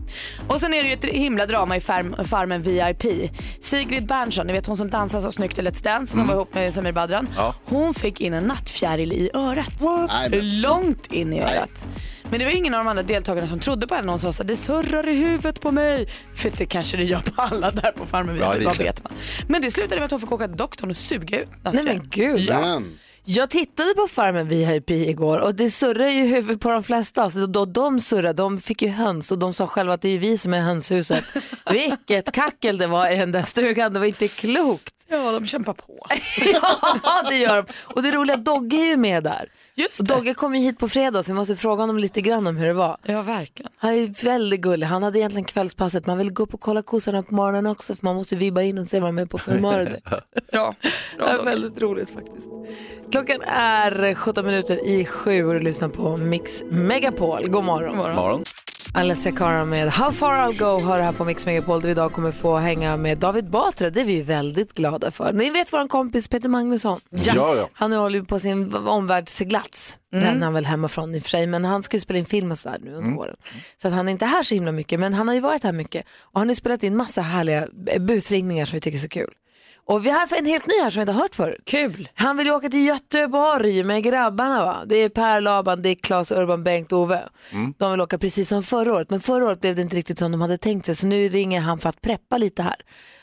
Och 0.47 0.59
sen 0.61 0.73
är 0.73 0.83
det 0.83 0.89
ju 0.89 0.93
ett 0.95 1.05
himla 1.05 1.45
drama 1.45 1.75
i 1.77 1.79
farm, 1.79 2.15
Farmen 2.25 2.61
VIP. 2.61 3.31
Sigrid 3.59 4.07
Bernson, 4.07 4.47
ni 4.47 4.53
vet 4.53 4.65
hon 4.65 4.77
som 4.77 4.89
dansar 4.89 5.21
så 5.21 5.31
snyggt 5.31 5.59
i 5.59 5.61
Let's 5.61 5.83
Dance 5.83 6.13
och 6.13 6.17
som 6.17 6.27
var 6.27 6.35
ihop 6.35 6.53
med 6.53 6.73
Samir 6.73 6.91
Badran. 6.91 7.27
Ja. 7.37 7.55
Hon 7.65 7.93
fick 7.93 8.21
in 8.21 8.33
en 8.33 8.43
nattfjäril 8.43 9.11
i 9.13 9.29
örat. 9.33 9.81
Men- 10.31 10.61
Långt 10.61 11.05
in 11.13 11.33
i 11.33 11.41
örat. 11.41 11.85
Men 12.29 12.39
det 12.39 12.45
var 12.45 12.51
ingen 12.51 12.73
av 12.73 12.77
de 12.85 12.87
andra 12.89 13.03
deltagarna 13.03 13.47
som 13.47 13.59
trodde 13.59 13.87
på 13.87 13.95
henne. 13.95 14.11
Hon 14.11 14.19
sa 14.19 14.33
så 14.33 14.43
det 14.43 14.55
surrar 14.55 15.07
i 15.07 15.13
huvudet 15.13 15.61
på 15.61 15.71
mig. 15.71 16.09
För 16.35 16.51
det 16.57 16.65
kanske 16.65 16.97
det 16.97 17.03
gör 17.03 17.19
på 17.19 17.41
alla 17.41 17.71
där 17.71 17.91
på 17.91 18.05
Farmen 18.05 18.37
Ja, 18.37 18.55
vad 18.63 18.75
så. 18.75 18.83
vet 18.83 19.03
man. 19.03 19.13
Men 19.47 19.61
det 19.61 19.71
slutade 19.71 19.95
med 19.95 20.05
att 20.05 20.11
hon 20.11 20.19
fick 20.19 20.31
åka 20.31 20.47
till 20.47 20.57
doktorn 20.57 20.89
och 20.89 20.97
suga 20.97 21.39
ut 21.41 21.49
Nej 21.73 21.83
men 21.83 22.07
gud. 22.09 22.49
Men, 22.49 22.97
Jag 23.23 23.49
tittade 23.49 23.93
på 23.93 24.07
Farmen 24.07 24.47
VIP 24.47 24.89
igår 24.91 25.39
och 25.39 25.55
det 25.55 25.71
surrar 25.71 26.07
ju 26.07 26.23
i 26.23 26.27
huvudet 26.27 26.61
på 26.61 26.69
de 26.69 26.83
flesta. 26.83 27.23
Alltså, 27.23 27.47
då 27.47 27.65
de 27.65 27.99
surrade, 27.99 28.33
de 28.33 28.61
fick 28.61 28.81
ju 28.81 28.89
höns 28.89 29.31
och 29.31 29.39
de 29.39 29.53
sa 29.53 29.67
själva 29.67 29.93
att 29.93 30.01
det 30.01 30.09
är 30.09 30.19
vi 30.19 30.37
som 30.37 30.53
är 30.53 30.61
hönshuset. 30.61 31.23
Vilket 31.71 32.31
kackel 32.31 32.77
det 32.77 32.87
var 32.87 33.11
i 33.13 33.15
den 33.15 33.31
där 33.31 33.41
stugan, 33.43 33.93
det 33.93 33.99
var 33.99 34.07
inte 34.07 34.27
klokt. 34.27 34.94
Ja, 35.07 35.31
de 35.31 35.45
kämpar 35.47 35.73
på. 35.73 36.07
ja, 36.53 37.23
det 37.29 37.37
gör 37.37 37.55
de. 37.55 37.73
Och 37.83 38.03
det 38.03 38.11
roliga, 38.11 38.37
Dogge 38.37 38.77
är 38.77 38.85
ju 38.85 38.97
med 38.97 39.23
där. 39.23 39.49
Just 39.75 39.99
Och 39.99 40.05
det. 40.05 40.13
Dogge 40.13 40.33
kom 40.33 40.55
ju 40.55 40.61
hit 40.61 40.79
på 40.79 40.89
fredag 40.89 41.23
så 41.23 41.31
vi 41.31 41.35
måste 41.35 41.55
fråga 41.55 41.83
honom 41.83 41.97
lite 41.97 42.21
grann 42.21 42.47
om 42.47 42.57
hur 42.57 42.67
det 42.67 42.73
var. 42.73 42.97
Ja, 43.03 43.21
verkligen. 43.21 43.71
Han 43.77 43.93
är 43.93 44.23
väldigt 44.25 44.61
gullig. 44.61 44.87
Han 44.87 45.03
hade 45.03 45.19
egentligen 45.19 45.45
kvällspasset. 45.45 46.05
Man 46.05 46.17
vill 46.17 46.33
gå 46.33 46.43
upp 46.43 46.53
och 46.53 46.61
kolla 46.61 46.81
kossorna 46.81 47.23
på 47.23 47.33
morgonen 47.35 47.65
också 47.65 47.95
för 47.95 48.05
man 48.05 48.15
måste 48.15 48.35
vibba 48.35 48.61
in 48.61 48.77
och 48.77 48.87
se 48.87 48.99
vad 48.99 49.07
de 49.07 49.17
är 49.17 49.25
på 49.25 49.37
för 49.37 49.51
humör. 49.51 49.99
Bra. 50.51 50.75
Det 51.17 51.23
är 51.23 51.43
väldigt 51.43 51.81
roligt 51.81 52.11
faktiskt. 52.11 52.49
Klockan 53.11 53.41
är 53.47 54.13
17 54.15 54.45
minuter 54.45 54.87
i 54.87 55.05
sju 55.05 55.45
och 55.45 55.53
du 55.53 55.59
lyssnar 55.59 55.89
på 55.89 56.17
Mix 56.17 56.63
Megapol. 56.69 57.47
God 57.47 57.63
morgon. 57.63 57.97
Morgon. 57.97 58.43
Alessia 58.95 59.31
Cara 59.31 59.65
med 59.65 59.89
How 59.89 60.11
far 60.11 60.33
I'll 60.33 60.57
go 60.57 60.87
hör 60.87 60.99
här 60.99 61.11
på 61.11 61.25
Mix 61.25 61.45
Megapol 61.45 61.79
där 61.79 61.87
vi 61.87 61.91
idag 61.91 62.13
kommer 62.13 62.31
få 62.31 62.57
hänga 62.57 62.97
med 62.97 63.17
David 63.17 63.49
Batra. 63.49 63.89
Det 63.89 64.01
är 64.01 64.05
vi 64.05 64.21
väldigt 64.21 64.73
glada 64.73 65.11
för. 65.11 65.33
Ni 65.33 65.49
vet 65.49 65.73
vår 65.73 65.87
kompis 65.87 66.27
Peter 66.27 66.49
Magnusson. 66.49 66.99
Ja, 67.09 67.55
ja. 67.55 67.69
Han 67.73 67.91
håller 67.91 68.19
ju 68.19 68.25
på 68.25 68.39
sin 68.39 68.75
omvärldsseglats. 68.75 69.97
Den 70.11 70.23
är 70.23 70.45
han 70.45 70.53
väl 70.53 70.65
hemifrån 70.65 71.15
i 71.15 71.19
och 71.19 71.23
för 71.23 71.29
sig. 71.29 71.47
Men 71.47 71.65
han 71.65 71.83
ska 71.83 71.97
ju 71.97 72.01
spela 72.01 72.19
in 72.19 72.25
film 72.25 72.51
och 72.51 72.57
sådär 72.57 72.77
nu 72.81 72.93
under 72.93 73.15
våren. 73.15 73.35
Så 73.81 73.87
att 73.87 73.93
han 73.93 74.07
är 74.07 74.11
inte 74.11 74.25
här 74.25 74.43
så 74.43 74.55
himla 74.55 74.71
mycket. 74.71 74.99
Men 74.99 75.13
han 75.13 75.27
har 75.27 75.35
ju 75.35 75.41
varit 75.41 75.63
här 75.63 75.71
mycket. 75.71 76.05
Och 76.21 76.39
han 76.39 76.47
har 76.47 76.51
ju 76.51 76.55
spelat 76.55 76.83
in 76.83 76.95
massa 76.97 77.21
härliga 77.21 77.67
busringningar 77.99 78.65
som 78.65 78.77
vi 78.77 78.81
tycker 78.81 78.97
är 78.97 79.01
så 79.01 79.09
kul. 79.09 79.31
Och 79.87 80.05
vi 80.05 80.09
har 80.09 80.37
en 80.37 80.45
helt 80.45 80.67
ny 80.67 80.73
här 80.83 80.89
som 80.89 80.99
vi 80.99 81.01
inte 81.01 81.13
har 81.13 81.21
hört 81.21 81.35
förut. 81.35 81.61
Kul! 81.65 82.09
Han 82.13 82.37
vill 82.37 82.47
ju 82.47 82.53
åka 82.53 82.69
till 82.69 82.85
Göteborg 82.85 83.83
med 83.83 84.03
grabbarna 84.03 84.65
va. 84.65 84.83
Det 84.85 84.95
är 84.95 85.09
Per 85.09 85.41
Laban, 85.41 85.81
det 85.81 85.89
är 85.89 85.95
Claes 85.95 86.31
Urban, 86.31 86.63
Bengt 86.63 86.91
och 86.91 86.99
Ove. 86.99 87.23
De 87.77 87.91
vill 87.91 88.01
åka 88.01 88.17
precis 88.17 88.49
som 88.49 88.63
förra 88.63 88.93
året. 88.93 89.09
Men 89.09 89.19
förra 89.19 89.45
året 89.45 89.61
blev 89.61 89.75
det 89.75 89.81
inte 89.81 89.95
riktigt 89.95 90.19
som 90.19 90.31
de 90.31 90.41
hade 90.41 90.57
tänkt 90.57 90.85
sig. 90.85 90.95
Så 90.95 91.07
nu 91.07 91.29
ringer 91.29 91.61
han 91.61 91.79
för 91.79 91.89
att 91.89 92.01
preppa 92.01 92.37
lite 92.37 92.63
här. 92.63 92.75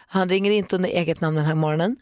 Han 0.07 0.29
ringer 0.29 0.51
inte 0.51 0.77
under 0.77 0.89
eget 0.89 1.21
namn 1.21 1.37
den 1.37 1.45
här 1.45 1.55
morgonen. 1.55 1.97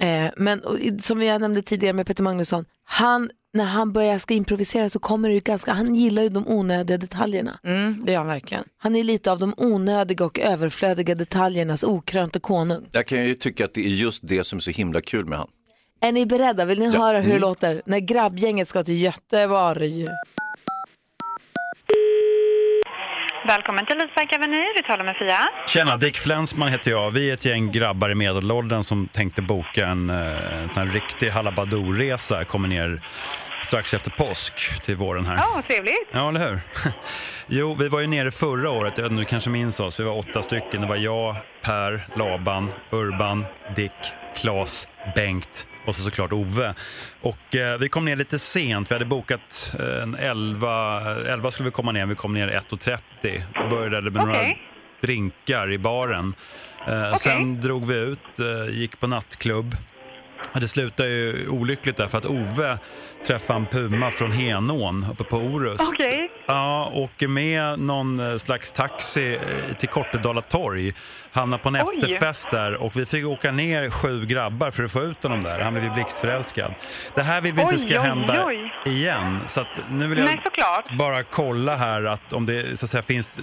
Eh, 0.00 0.30
men 0.36 0.60
och, 0.60 0.78
som 1.00 1.22
jag 1.22 1.40
nämnde 1.40 1.62
tidigare 1.62 1.92
med 1.92 2.06
Peter 2.06 2.22
Magnusson, 2.22 2.64
han, 2.84 3.30
när 3.52 3.64
han 3.64 3.92
börjar 3.92 4.18
ska 4.18 4.34
improvisera 4.34 4.88
så 4.88 4.98
kommer 4.98 5.28
det 5.28 5.34
ju 5.34 5.40
ganska, 5.40 5.72
han 5.72 5.94
gillar 5.94 6.22
ju 6.22 6.28
de 6.28 6.48
onödiga 6.48 6.98
detaljerna. 6.98 7.58
Mm, 7.64 8.04
det 8.04 8.12
gör 8.12 8.18
han 8.18 8.26
verkligen. 8.26 8.64
Han 8.78 8.96
är 8.96 9.04
lite 9.04 9.32
av 9.32 9.38
de 9.38 9.54
onödiga 9.56 10.24
och 10.24 10.38
överflödiga 10.38 11.14
detaljernas 11.14 11.84
okrönte 11.84 12.40
konung. 12.40 12.84
Jag 12.92 13.06
kan 13.06 13.24
ju 13.24 13.34
tycka 13.34 13.64
att 13.64 13.74
det 13.74 13.80
är 13.86 13.88
just 13.88 14.28
det 14.28 14.44
som 14.44 14.56
är 14.56 14.60
så 14.60 14.70
himla 14.70 15.00
kul 15.00 15.24
med 15.24 15.38
han. 15.38 15.48
Är 16.00 16.12
ni 16.12 16.26
beredda? 16.26 16.64
Vill 16.64 16.78
ni 16.78 16.84
Ja. 16.84 16.90
höra 17.00 17.20
hur 17.20 17.32
det 17.32 17.38
låter 17.38 17.82
när 17.86 17.98
grabbgänget 17.98 18.68
ska 18.68 18.84
till 18.84 19.02
Göteborg? 19.02 20.06
Välkommen 23.46 23.86
till 23.86 23.98
Lisbäck 23.98 24.32
Avenue, 24.32 24.64
du 24.76 24.82
talar 24.82 25.04
med 25.04 25.16
Fia. 25.16 25.48
Tjena, 25.66 25.96
Dick 25.96 26.16
Flensman 26.18 26.68
heter 26.68 26.90
jag. 26.90 27.10
Vi 27.10 27.30
är 27.30 27.34
ett 27.34 27.44
gäng 27.44 27.72
grabbar 27.72 28.10
i 28.10 28.14
medelåldern 28.14 28.82
som 28.82 29.08
tänkte 29.08 29.42
boka 29.42 29.86
en, 29.86 30.10
eh, 30.10 30.62
en 30.62 30.68
sån 30.68 30.88
här 30.88 30.94
riktig 30.94 31.28
Halabadoo-resa. 31.28 32.44
Kommer 32.44 32.68
ner 32.68 33.02
strax 33.64 33.94
efter 33.94 34.10
påsk 34.10 34.82
till 34.82 34.96
våren 34.96 35.26
här. 35.26 35.36
Ja, 35.36 35.46
vad 35.54 35.66
trevligt. 35.66 36.08
Ja, 36.12 36.28
eller 36.28 36.48
hur? 36.48 36.60
Jo, 37.46 37.74
vi 37.74 37.88
var 37.88 38.00
ju 38.00 38.06
nere 38.06 38.30
förra 38.30 38.70
året, 38.70 38.92
jag 38.96 39.02
vet 39.02 39.12
inte, 39.12 39.22
du 39.22 39.26
kanske 39.26 39.50
minns 39.50 39.80
oss. 39.80 40.00
Vi 40.00 40.04
var 40.04 40.18
åtta 40.18 40.42
stycken. 40.42 40.80
Det 40.80 40.86
var 40.86 40.96
jag, 40.96 41.36
Per, 41.62 42.06
Laban, 42.16 42.72
Urban, 42.90 43.46
Dick, 43.76 43.92
Klas, 44.36 44.88
Bengt 45.14 45.66
och 45.86 45.96
så 45.96 46.02
såklart 46.02 46.32
Ove. 46.32 46.74
Och 47.20 47.56
eh, 47.56 47.78
vi 47.78 47.88
kom 47.88 48.04
ner 48.04 48.16
lite 48.16 48.38
sent. 48.38 48.90
Vi 48.90 48.94
hade 48.94 49.04
bokat 49.04 49.74
eh, 49.80 50.02
en 50.02 50.14
11, 50.14 51.00
11 51.26 51.50
skulle 51.50 51.64
vi 51.68 51.72
komma 51.72 51.92
ner, 51.92 52.06
vi 52.06 52.14
kom 52.14 52.34
ner 52.34 52.48
1.30. 52.70 53.42
Då 53.54 53.68
började 53.76 54.10
med 54.10 54.22
några 54.26 54.30
Okej. 54.40 54.62
drinkar 55.00 55.72
i 55.72 55.78
baren. 55.78 56.34
Eh, 56.88 57.14
Sen 57.14 57.60
drog 57.60 57.86
vi 57.86 57.94
ut, 57.96 58.38
eh, 58.40 58.74
gick 58.74 59.00
på 59.00 59.06
nattklubb. 59.06 59.76
Det 60.52 60.68
slutade 60.68 61.08
ju 61.08 61.48
olyckligt 61.48 61.96
där 61.96 62.08
för 62.08 62.18
att 62.18 62.26
Ove 62.26 62.78
träffade 63.26 63.58
en 63.58 63.66
puma 63.66 64.10
från 64.10 64.32
Henån 64.32 65.06
uppe 65.12 65.24
på 65.24 65.36
Orust. 65.36 65.84
Okej. 65.92 66.30
Ja, 66.46 66.90
åker 66.94 67.28
med 67.28 67.78
någon 67.78 68.30
eh, 68.30 68.36
slags 68.36 68.72
taxi 68.72 69.34
eh, 69.34 69.76
till 69.76 69.88
Kortedala 69.88 70.42
torg. 70.42 70.94
Hamnar 71.32 71.58
på 71.58 71.68
en 71.68 71.76
Oj. 71.76 71.80
efterfest 71.82 72.50
där 72.50 72.76
och 72.76 72.96
vi 72.96 73.06
fick 73.06 73.26
åka 73.26 73.52
ner 73.52 73.90
sju 73.90 74.26
grabbar 74.26 74.70
för 74.70 74.84
att 74.84 74.92
få 74.92 75.02
ut 75.02 75.22
honom 75.22 75.42
där. 75.42 75.60
Han 75.60 75.72
blev 75.72 75.84
ju 75.84 75.90
blixtförälskad. 75.90 76.74
Det 77.14 77.22
här 77.22 77.40
vill 77.40 77.52
vi 77.52 77.62
inte 77.62 77.78
ska 77.78 77.88
oj, 77.88 78.06
hända 78.06 78.46
oj. 78.46 78.72
igen. 78.84 79.40
Så 79.46 79.60
att 79.60 79.68
nu 79.90 80.06
vill 80.06 80.18
jag 80.18 80.24
Nej, 80.24 80.40
bara 80.98 81.24
kolla 81.24 81.76
här 81.76 82.04
att 82.04 82.32
om 82.32 82.46
det 82.46 82.78
så 82.78 82.86
att 82.86 82.90
säga, 82.90 83.02
finns 83.02 83.38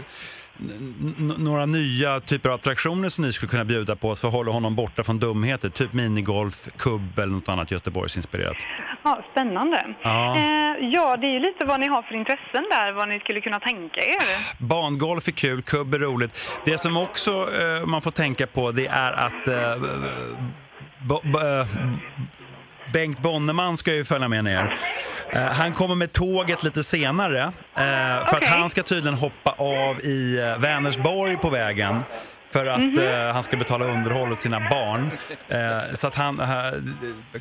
några 1.38 1.66
nya 1.66 2.20
typer 2.20 2.50
av 2.50 2.56
attraktioner 2.56 3.10
som 3.10 3.24
ni 3.24 3.34
skulle 3.34 3.50
kunna 3.50 3.66
bjuda 3.66 3.96
på 3.96 4.16
så 4.16 4.30
håller 4.30 4.52
honom 4.52 4.76
borta 4.76 5.04
från 5.04 5.20
dumheter. 5.20 5.70
Typ 5.70 5.94
minigolf, 5.94 6.70
kubb 6.78 7.20
eller 7.20 7.34
något 7.34 7.50
annat 7.50 7.72
Göteborgsinspirerat. 7.72 8.58
Ja, 9.04 9.24
spännande. 9.32 9.96
Ja. 10.02 10.38
Eh, 10.38 10.90
ja, 10.90 11.18
det 11.18 11.28
är 11.28 11.32
ju 11.32 11.40
lite 11.40 11.66
vad 11.66 11.80
ni 11.80 11.88
har 11.88 12.02
för 12.02 12.16
intressen 12.16 12.66
där, 12.70 12.92
vad 12.92 13.10
ni 13.10 13.20
skulle 13.20 13.42
kunna 13.42 13.60
tänka 13.60 14.02
er. 14.02 14.64
Bangolf 14.66 15.28
är 15.28 15.32
kul, 15.32 15.62
kubb 15.62 15.94
är 15.94 16.00
roligt. 16.00 16.50
Det 16.66 16.78
som 16.78 16.98
också 16.98 17.32
eh, 17.32 17.86
man 17.86 18.02
får 18.02 18.12
tänka 18.12 18.48
på 18.48 18.72
det 18.72 18.88
är 18.88 19.12
att 19.12 19.48
eh, 19.48 19.76
Bengt 22.94 23.20
Bonneman 23.20 23.78
ska 23.78 23.94
ju 23.94 24.04
följa 24.06 24.28
med 24.28 24.44
ner. 24.44 24.74
Eh, 25.30 25.42
han 25.42 25.74
kommer 25.74 25.96
med 25.96 26.12
tåget 26.14 26.64
lite 26.64 26.84
senare 26.84 27.42
eh, 27.44 27.52
för 27.76 28.22
att 28.22 28.34
Okej. 28.34 28.48
han 28.50 28.70
ska 28.70 28.84
tydligen 28.84 29.18
hoppa 29.18 29.52
av 29.58 30.00
i 30.06 30.40
eh, 30.40 30.58
Vänersborg 30.62 31.38
på 31.38 31.50
vägen 31.50 32.00
för 32.52 32.66
att 32.66 32.80
Mhm. 32.80 33.00
eh, 33.00 33.34
han 33.34 33.44
ska 33.44 33.58
betala 33.58 33.86
underhåll 33.86 34.32
åt 34.32 34.40
sina 34.40 34.60
barn. 34.60 35.12
Eh, 35.50 35.94
så 35.94 36.08
att 36.08 36.16
han 36.16 36.40
eh, 36.40 36.48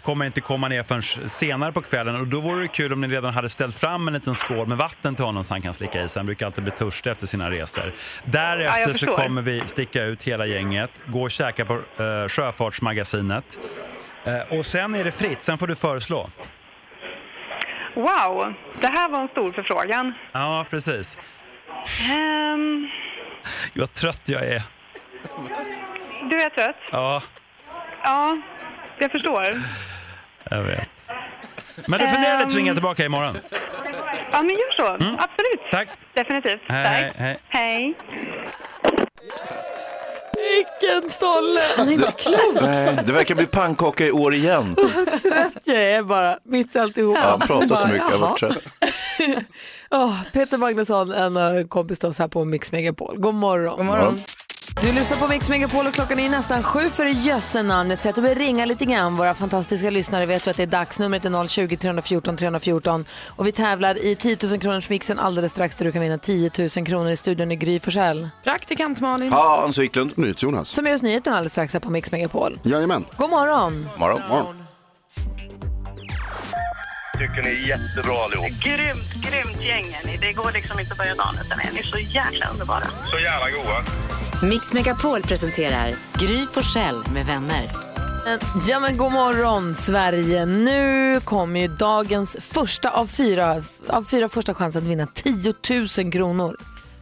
kommer 0.03 0.27
inte 0.27 0.41
komma 0.41 0.69
ner 0.69 0.83
förrän 0.83 1.03
senare 1.29 1.73
på 1.73 1.81
kvällen. 1.83 2.17
Och 2.17 2.27
då 2.27 2.41
vore 2.41 2.63
det 2.63 2.69
kul 2.69 2.93
om 2.93 3.01
ni 3.01 3.09
redan 3.09 3.35
hade 3.35 3.49
ställt 3.49 3.75
fram 3.79 4.09
en 4.09 4.15
liten 4.15 4.35
skål 4.35 4.67
med 4.67 4.79
vatten 4.79 5.15
till 5.15 5.25
honom 5.25 5.45
så 5.45 5.55
han 5.55 5.63
kan 5.63 5.75
slicka 5.75 6.03
i 6.03 6.09
sig. 6.09 6.21
Han 6.21 6.27
brukar 6.27 6.47
alltid 6.47 6.65
bli 6.65 6.73
törstig 6.73 7.11
efter 7.11 7.27
sina 7.27 7.51
resor. 7.51 7.85
Ja, 7.87 7.93
Därefter 8.25 8.81
jag 8.81 8.97
så 9.01 9.07
kommer 9.07 9.43
vi 9.43 9.63
sticka 9.67 10.03
ut 10.05 10.23
hela 10.23 10.47
gänget, 10.47 10.91
gå 11.07 11.23
och 11.23 11.31
käka 11.31 11.65
på 11.65 11.73
eh, 11.75 12.29
Sjöfartsmagasinet. 12.29 13.59
Eh, 14.25 14.59
och 14.59 14.67
sen 14.67 14.95
är 14.95 15.05
det 15.05 15.13
fritt, 15.13 15.43
sen 15.43 15.59
får 15.59 15.67
du 15.67 15.77
föreslå. 15.77 16.31
Wow, 17.95 18.55
det 18.81 18.87
här 18.87 19.09
var 19.09 19.21
en 19.23 19.29
stor 19.29 19.53
förfrågan. 19.53 20.13
Ja, 20.33 20.67
precis. 20.71 21.19
Ehm, 22.11 22.89
Vad 23.75 23.93
trött 23.93 24.29
jag 24.29 24.43
är. 24.47 24.63
du 26.31 26.43
är 26.43 26.51
trött? 26.51 26.77
Ja, 26.93 27.23
Ja, 28.03 28.39
jag 28.99 29.11
förstår. 29.13 29.61
jag 30.51 30.63
vet. 30.63 31.11
Men 31.87 32.01
du 32.01 32.09
funderar 32.09 32.39
lite 32.39 32.51
så 32.51 32.57
ringer 32.59 32.69
jag 32.71 32.77
tillbaka 32.77 33.05
imorgon. 33.05 33.39
Ja, 34.33 34.43
men 34.43 34.51
gör 34.51 34.73
så. 34.77 34.93
Absolut. 34.95 35.71
Tack. 35.73 35.89
Definitivt. 36.15 36.61
Hej, 36.69 36.85
Tack. 36.85 36.95
hej, 36.97 37.13
hej. 37.19 37.39
Hej. 37.49 37.95
Vilken 40.61 41.11
stolle! 41.11 41.61
Han 41.77 41.89
är 41.89 41.93
inte 41.93 42.13
klok. 42.13 42.63
Nej, 42.63 42.99
det 43.07 43.13
verkar 43.13 43.35
bli 43.35 43.47
pannkaka 43.47 44.07
i 44.07 44.13
år 44.13 44.35
igen. 44.35 44.75
Trött 45.23 45.63
jag 45.65 45.77
är 45.77 46.03
bara, 46.03 46.39
mitt 46.45 46.77
i 46.77 46.79
alltihop. 46.79 47.19
Ja, 47.23 47.31
han 47.31 47.41
pratar 47.41 47.77
så 47.77 47.89
mycket, 47.89 48.21
jag 48.21 48.37
trött. 48.37 48.59
Åh, 49.91 50.23
Peter 50.33 50.59
Magnusson, 50.59 51.13
en 51.13 51.37
eh, 51.37 51.67
kompis 51.67 51.99
till 51.99 52.09
oss 52.09 52.19
här 52.19 52.29
på 52.29 52.45
Mix 52.45 52.73
Megapol. 52.73 53.19
God 53.19 53.35
morgon. 53.35 53.77
God 53.77 53.87
morgon. 53.87 54.21
Du 54.75 54.93
lyssnar 54.93 55.17
på 55.19 55.27
Mix 55.27 55.49
Megapol 55.49 55.87
och 55.87 55.95
klockan 55.95 56.19
är 56.19 56.29
nästan 56.29 56.63
sju 56.63 56.91
för 56.91 57.05
jösse 57.05 57.63
namnet. 57.63 58.01
Så 58.01 58.09
jag 58.09 58.23
vill 58.23 58.35
ringa 58.35 58.65
lite 58.65 58.85
grann. 58.85 59.17
Våra 59.17 59.35
fantastiska 59.35 59.91
lyssnare 59.91 60.27
vet 60.27 60.47
ju 60.47 60.51
att 60.51 60.57
det 60.57 60.63
är 60.63 60.67
dags. 60.67 60.99
Numret 60.99 61.25
är 61.25 61.47
020 61.47 61.77
314 61.77 62.37
314. 62.37 63.05
Och 63.27 63.47
vi 63.47 63.53
tävlar 63.53 64.05
i 64.05 64.17
10 64.17 64.37
000 64.43 64.61
kronors 64.61 64.89
mixen 64.89 65.19
alldeles 65.19 65.53
strax 65.53 65.77
där 65.77 65.85
du 65.85 65.93
kan 65.93 66.03
vinna 66.03 66.19
10 66.19 66.51
000 66.59 66.69
kronor 66.87 67.11
i 67.11 67.17
studion 67.17 67.53
i 67.53 67.57
Gry 67.57 67.81
Forssell. 67.81 68.29
Praktikant 68.45 69.01
Malin. 69.01 69.33
Hans 69.33 69.79
Wiklund. 69.79 70.13
NyhetsJonas. 70.17 70.69
Som 70.69 70.87
är 70.87 70.95
oss 70.95 71.03
nyheten 71.03 71.33
alldeles 71.33 71.53
strax 71.53 71.73
här 71.73 71.81
på 71.81 71.91
Mix 71.91 72.13
Megapol. 72.13 72.59
Jajamän. 72.63 73.05
God 73.17 73.31
morgon. 73.31 73.87
Morgon. 73.97 74.21
Morgon. 74.29 74.60
Tycker 77.21 77.43
ni 77.43 77.49
är 77.49 77.69
jättebra 77.69 78.25
allihop. 78.25 78.49
Grymt, 78.49 79.13
grymt 79.27 79.63
gäng 79.63 79.87
är 80.03 80.07
ni. 80.07 80.17
Det 80.17 80.33
går 80.33 80.53
liksom 80.53 80.81
inte 80.81 80.93
att 80.93 80.99
börja 80.99 81.15
dagen 81.15 81.35
utan 81.45 81.61
er. 81.61 81.71
Ni 81.73 81.79
är 81.79 81.85
så 81.85 81.99
jäkla 81.99 82.49
underbara. 82.53 82.87
Så 83.11 83.19
jävla 83.19 83.51
goa. 83.51 83.83
Mix 84.51 84.73
Megapol 84.73 85.23
presenterar 85.23 85.93
Gry 86.19 86.47
Forssell 86.53 87.03
med 87.15 87.27
vänner. 87.27 87.71
Ja 88.69 88.81
men 88.81 88.97
god 88.97 89.13
morgon 89.13 89.75
Sverige. 89.75 90.47
Nu 90.47 91.21
kommer 91.21 91.61
ju 91.61 91.69
dagens 91.69 92.37
första 92.41 92.91
av 92.91 93.07
fyra, 93.07 93.63
av 93.89 94.05
fyra 94.05 94.29
första 94.29 94.55
chansen 94.55 94.83
att 94.83 94.89
vinna 94.89 95.07
10 95.07 95.55
000 95.99 96.13
kronor. 96.13 96.57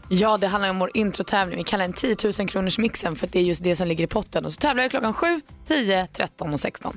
Ja, 0.09 0.39
det 0.39 0.47
handlar 0.47 0.71
om 0.71 0.79
vår 0.79 0.91
introtävling. 0.95 1.59
Vi 1.59 1.65
kallar 1.65 1.85
den 1.85 1.93
10 1.93 2.17
000 2.39 2.49
kronors 2.49 2.79
mixen 2.79 3.17
för 3.17 3.27
att 3.27 3.33
det 3.33 3.39
är 3.39 3.43
just 3.43 3.63
det 3.65 3.77
som 3.77 3.89
ligger 3.89 4.05
i 4.05 4.07
potten. 4.07 4.45
Och 4.45 4.53
så 4.53 4.61
tävlar 4.61 4.83
vi 4.83 4.89
klockan 4.89 5.15
7, 5.15 5.41
10, 5.69 6.07
13 6.07 6.53
och 6.53 6.61
16. 6.61 6.97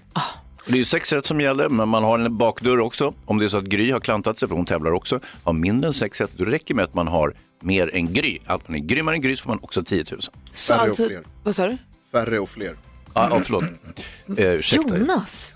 Det 0.66 0.74
är 0.74 0.78
ju 0.78 0.86
sex 0.86 1.14
rätt 1.14 1.26
som 1.26 1.42
gäller, 1.42 1.70
men 1.70 1.90
man 1.90 2.04
har 2.04 2.20
en 2.20 2.38
bakdörr 2.38 2.80
också. 2.80 3.14
Om 3.26 3.40
det 3.40 3.46
är 3.46 3.50
så 3.50 3.58
att 3.58 3.64
Gry 3.64 3.92
har 3.92 4.00
klantat 4.00 4.38
sig, 4.38 4.48
för 4.48 4.56
hon 4.56 4.66
tävlar 4.66 4.92
också, 4.92 5.20
har 5.44 5.54
mindre 5.54 5.88
än 5.88 5.94
sex 5.94 6.22
rätt, 6.22 6.32
då 6.38 6.46
räcker 6.46 6.74
med 6.74 6.86
att 6.86 6.94
man 6.94 7.08
har 7.08 7.34
mer 7.62 7.96
än 7.96 8.14
Gry. 8.14 8.40
Att 8.46 8.68
man 8.68 8.76
är 8.76 8.80
grymmare 8.80 9.16
än 9.16 9.22
Gry 9.22 9.36
så 9.36 9.44
får 9.44 9.50
man 9.50 9.60
också 9.62 9.84
10 9.84 10.06
000. 10.12 10.22
Så 10.22 10.74
Färre 10.74 10.82
och 10.82 10.88
alltså, 10.88 11.08
fler. 11.08 11.22
vad 11.44 11.56
sa 11.56 11.68
du? 11.68 11.78
Färre 12.12 12.40
och 12.40 12.50
fler. 12.50 12.76
Ja, 13.14 13.28
ja 13.32 13.40
förlåt. 13.44 13.64
Eh, 14.38 14.46
ursäkta. 14.48 14.98
Jonas? 14.98 15.54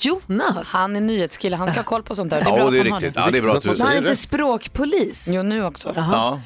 Jonas? 0.00 0.66
Han 0.66 0.96
är 0.96 1.00
nyhetskille, 1.00 1.56
han 1.56 1.68
ska 1.68 1.76
ha 1.78 1.84
koll 1.84 2.02
på 2.02 2.14
sånt 2.14 2.30
där. 2.30 2.36
Det 2.44 2.50
är 2.50 2.50
Ja, 2.50 2.56
bra 2.56 2.70
det 2.70 2.76
är 2.76 2.80
att 2.80 2.86
han 2.86 2.92
har 2.92 3.00
riktigt. 3.00 3.14
det. 3.14 3.20
Ja, 3.20 3.30
det 3.30 3.38
är 3.38 3.42
bra 3.42 3.52
att 3.54 3.62
du 3.62 3.68
Viktigt 3.68 3.82
att 3.82 3.88
Han 3.88 3.96
är 3.96 4.02
inte 4.02 4.16
språkpolis? 4.16 5.28
Jo, 5.30 5.42
nu 5.42 5.64
också. 5.64 5.92
Ja. 5.96 6.40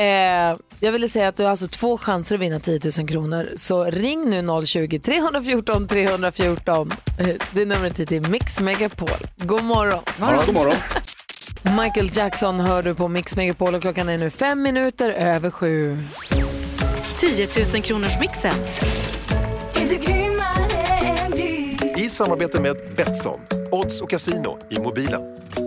Eh, 0.00 0.56
jag 0.80 0.92
ville 0.92 1.08
säga 1.08 1.28
att 1.28 1.36
du 1.36 1.42
har 1.42 1.50
alltså 1.50 1.66
två 1.68 1.98
chanser 1.98 2.34
att 2.34 2.40
vinna 2.40 2.60
10 2.60 2.80
000 2.98 3.08
kronor. 3.08 3.48
Så 3.56 3.84
ring 3.84 4.30
nu 4.30 4.66
020 4.66 4.98
314 4.98 5.86
314. 5.88 6.92
Eh, 7.18 7.26
Det 7.54 7.62
är 7.62 7.66
numret 7.66 8.08
till 8.08 8.22
Mix 8.22 8.60
Megapol. 8.60 9.26
God 9.36 9.64
morgon. 9.64 10.00
Ja, 10.20 10.42
god 10.46 10.54
morgon. 10.54 10.76
Michael 11.62 12.10
Jackson 12.16 12.60
hör 12.60 12.82
du 12.82 12.94
på 12.94 13.08
Mix 13.08 13.36
Megapol 13.36 13.74
och 13.74 13.82
klockan 13.82 14.08
är 14.08 14.18
nu 14.18 14.30
fem 14.30 14.62
minuter 14.62 15.10
över 15.10 15.50
sju. 15.50 15.98
10 17.20 17.48
000 17.74 17.82
kronors 17.82 18.20
mixen. 18.20 18.54
I 21.96 22.10
samarbete 22.10 22.60
med 22.60 22.76
Betsson, 22.96 23.40
odds 23.72 24.00
och 24.00 24.10
casino 24.10 24.58
i 24.70 24.78
mobilen. 24.78 25.22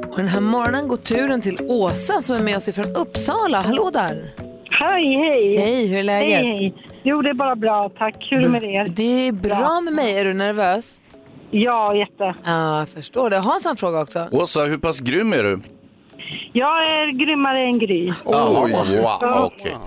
Och 0.09 0.17
den 0.17 0.27
här 0.27 0.41
morgonen 0.41 0.87
går 0.87 0.97
turen 0.97 1.41
till 1.41 1.57
Åsa 1.61 2.21
som 2.21 2.35
är 2.35 2.41
med 2.41 2.57
oss 2.57 2.67
ifrån 2.67 2.95
Uppsala. 2.95 3.61
Hallå 3.61 3.89
där! 3.93 4.33
Hej, 4.79 5.15
hej. 5.17 5.57
Hej, 5.57 5.87
hur 5.87 5.99
är 5.99 6.03
läget? 6.03 6.39
hej. 6.41 6.73
Jo, 7.03 7.21
det 7.21 7.29
är 7.29 7.33
bara 7.33 7.55
bra. 7.55 7.89
Tack. 7.97 8.27
Hur 8.29 8.37
är 8.37 8.41
det 8.41 8.49
med 8.49 8.63
er? 8.63 8.87
Det 8.89 9.27
är 9.27 9.31
bra 9.31 9.81
med 9.81 9.93
mig. 9.93 10.17
Är 10.19 10.25
du 10.25 10.33
nervös? 10.33 10.99
Ja, 11.51 11.95
jätte. 11.95 12.35
Ja, 12.45 12.79
jag 12.79 12.89
förstår 12.89 13.29
det. 13.29 13.37
Hans 13.37 13.63
har 13.63 13.71
en 13.71 13.77
fråga 13.77 14.01
också. 14.01 14.27
Åsa, 14.31 14.59
hur 14.65 14.77
pass 14.77 14.99
grym 14.99 15.33
är 15.33 15.43
du? 15.43 15.59
Jag 16.53 16.83
är 16.83 17.11
grymmare 17.25 17.59
än 17.63 17.79
Gry. 17.79 18.13
Oj, 18.25 19.01
wow, 19.01 19.51
okej. 19.53 19.77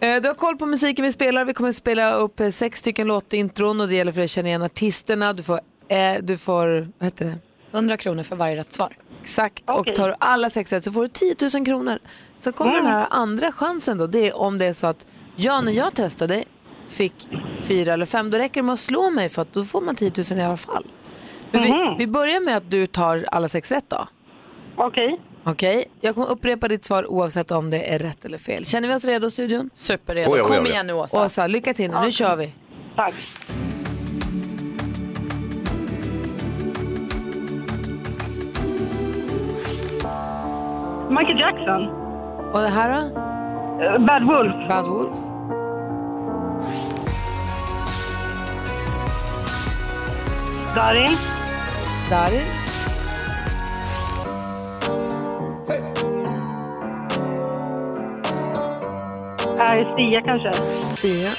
Eh, 0.00 0.22
Du 0.22 0.28
har 0.28 0.34
koll 0.34 0.56
på 0.56 0.66
musiken 0.66 1.04
vi 1.04 1.12
spelar. 1.12 1.44
Vi 1.44 1.54
kommer 1.54 1.68
att 1.68 1.74
spela 1.76 2.12
upp 2.14 2.40
eh, 2.40 2.48
sex 2.48 2.78
stycken 2.78 3.06
låtintron 3.06 3.80
och 3.80 3.88
det 3.88 3.94
gäller 3.94 4.12
för 4.12 4.16
dig 4.18 4.24
att 4.24 4.30
känna 4.30 4.48
igen 4.48 4.62
artisterna. 4.62 5.32
Du 5.32 5.42
får, 5.42 5.60
eh, 5.88 5.98
du 6.22 6.38
får 6.38 6.88
vad 6.98 7.04
heter 7.06 7.24
det? 7.24 7.38
100 7.72 7.96
kronor 7.96 8.22
för 8.22 8.36
varje 8.36 8.56
rätt 8.56 8.72
svar. 8.72 8.92
Exakt. 9.20 9.70
Och 9.70 9.78
Okej. 9.78 9.94
tar 9.94 10.08
du 10.08 10.14
alla 10.18 10.50
sex 10.50 10.72
rätt 10.72 10.84
så 10.84 10.92
får 10.92 11.02
du 11.02 11.08
10 11.08 11.34
000 11.54 11.66
kronor. 11.66 11.98
Sen 12.38 12.52
kommer 12.52 12.74
den 12.74 12.86
här 12.86 13.06
andra 13.10 13.52
chansen 13.52 13.98
då. 13.98 14.06
Det 14.06 14.28
är 14.28 14.36
om 14.36 14.58
det 14.58 14.66
är 14.66 14.72
så 14.72 14.86
att 14.86 15.06
jag 15.36 15.64
när 15.64 15.72
jag 15.72 15.94
testade 15.94 16.44
fick 16.88 17.28
fyra 17.62 17.92
eller 17.92 18.06
fem. 18.06 18.30
Då 18.30 18.38
räcker 18.38 18.54
det 18.60 18.66
med 18.66 18.72
att 18.72 18.78
slå 18.80 19.10
mig 19.10 19.28
för 19.28 19.42
att 19.42 19.52
då 19.52 19.64
får 19.64 19.80
man 19.80 19.94
10 19.96 20.12
000 20.30 20.38
i 20.38 20.42
alla 20.42 20.56
fall. 20.56 20.86
Men 21.50 21.62
vi, 21.62 21.94
vi 21.98 22.06
börjar 22.06 22.40
med 22.40 22.56
att 22.56 22.70
du 22.70 22.86
tar 22.86 23.24
alla 23.32 23.48
sex 23.48 23.72
rätt 23.72 23.84
då. 23.88 24.06
Okej. 24.76 25.20
Okej, 25.44 25.84
jag 26.00 26.14
kommer 26.14 26.30
upprepa 26.30 26.68
ditt 26.68 26.84
svar 26.84 27.10
oavsett 27.10 27.50
om 27.50 27.70
det 27.70 27.94
är 27.94 27.98
rätt 27.98 28.24
eller 28.24 28.38
fel. 28.38 28.64
Känner 28.64 28.88
vi 28.88 28.94
oss 28.94 29.04
redo 29.04 29.30
studion? 29.30 29.70
Superredo. 29.74 30.30
Oj, 30.30 30.40
oj, 30.40 30.40
oj, 30.50 30.56
Kom 30.56 30.64
oj. 30.64 30.70
igen 30.70 30.86
nu 30.86 30.92
Åsa. 30.92 31.24
Åsa, 31.24 31.46
lycka 31.46 31.74
till 31.74 31.90
nu. 31.90 31.96
Nu 32.00 32.12
kör 32.12 32.36
vi. 32.36 32.52
Tack. 32.96 33.14
Michael 41.10 41.38
Jackson. 41.40 42.07
Och 42.52 42.60
det 42.60 42.68
här 42.68 42.88
då? 42.92 43.20
Eh, 43.84 43.98
Bad 44.06 44.26
Wolf. 44.26 44.68
Bad 44.68 44.86
Wolves. 44.86 45.20
Darin. 50.74 51.16
Darin. 52.10 52.46
Äh, 59.58 59.96
Sia 59.96 60.22
kanske. 60.22 60.52
Sia. 60.96 61.30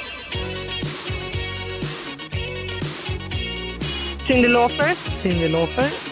Cyndi 4.28 4.48
Lauper. 4.48 4.96
Cyndi 5.22 5.48
Lauper. 5.50 6.09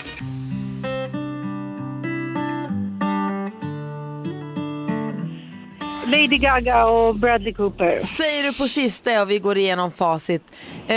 Lady 6.21 6.37
Gaga 6.37 6.85
och 6.85 7.15
Bradley 7.15 7.53
Cooper. 7.53 7.97
Säger 7.97 8.43
du 8.43 8.53
på 8.53 8.67
sista 8.67 9.21
och 9.21 9.29
vi 9.31 9.39
går 9.39 9.57
igenom 9.57 9.91
facit. 9.91 10.41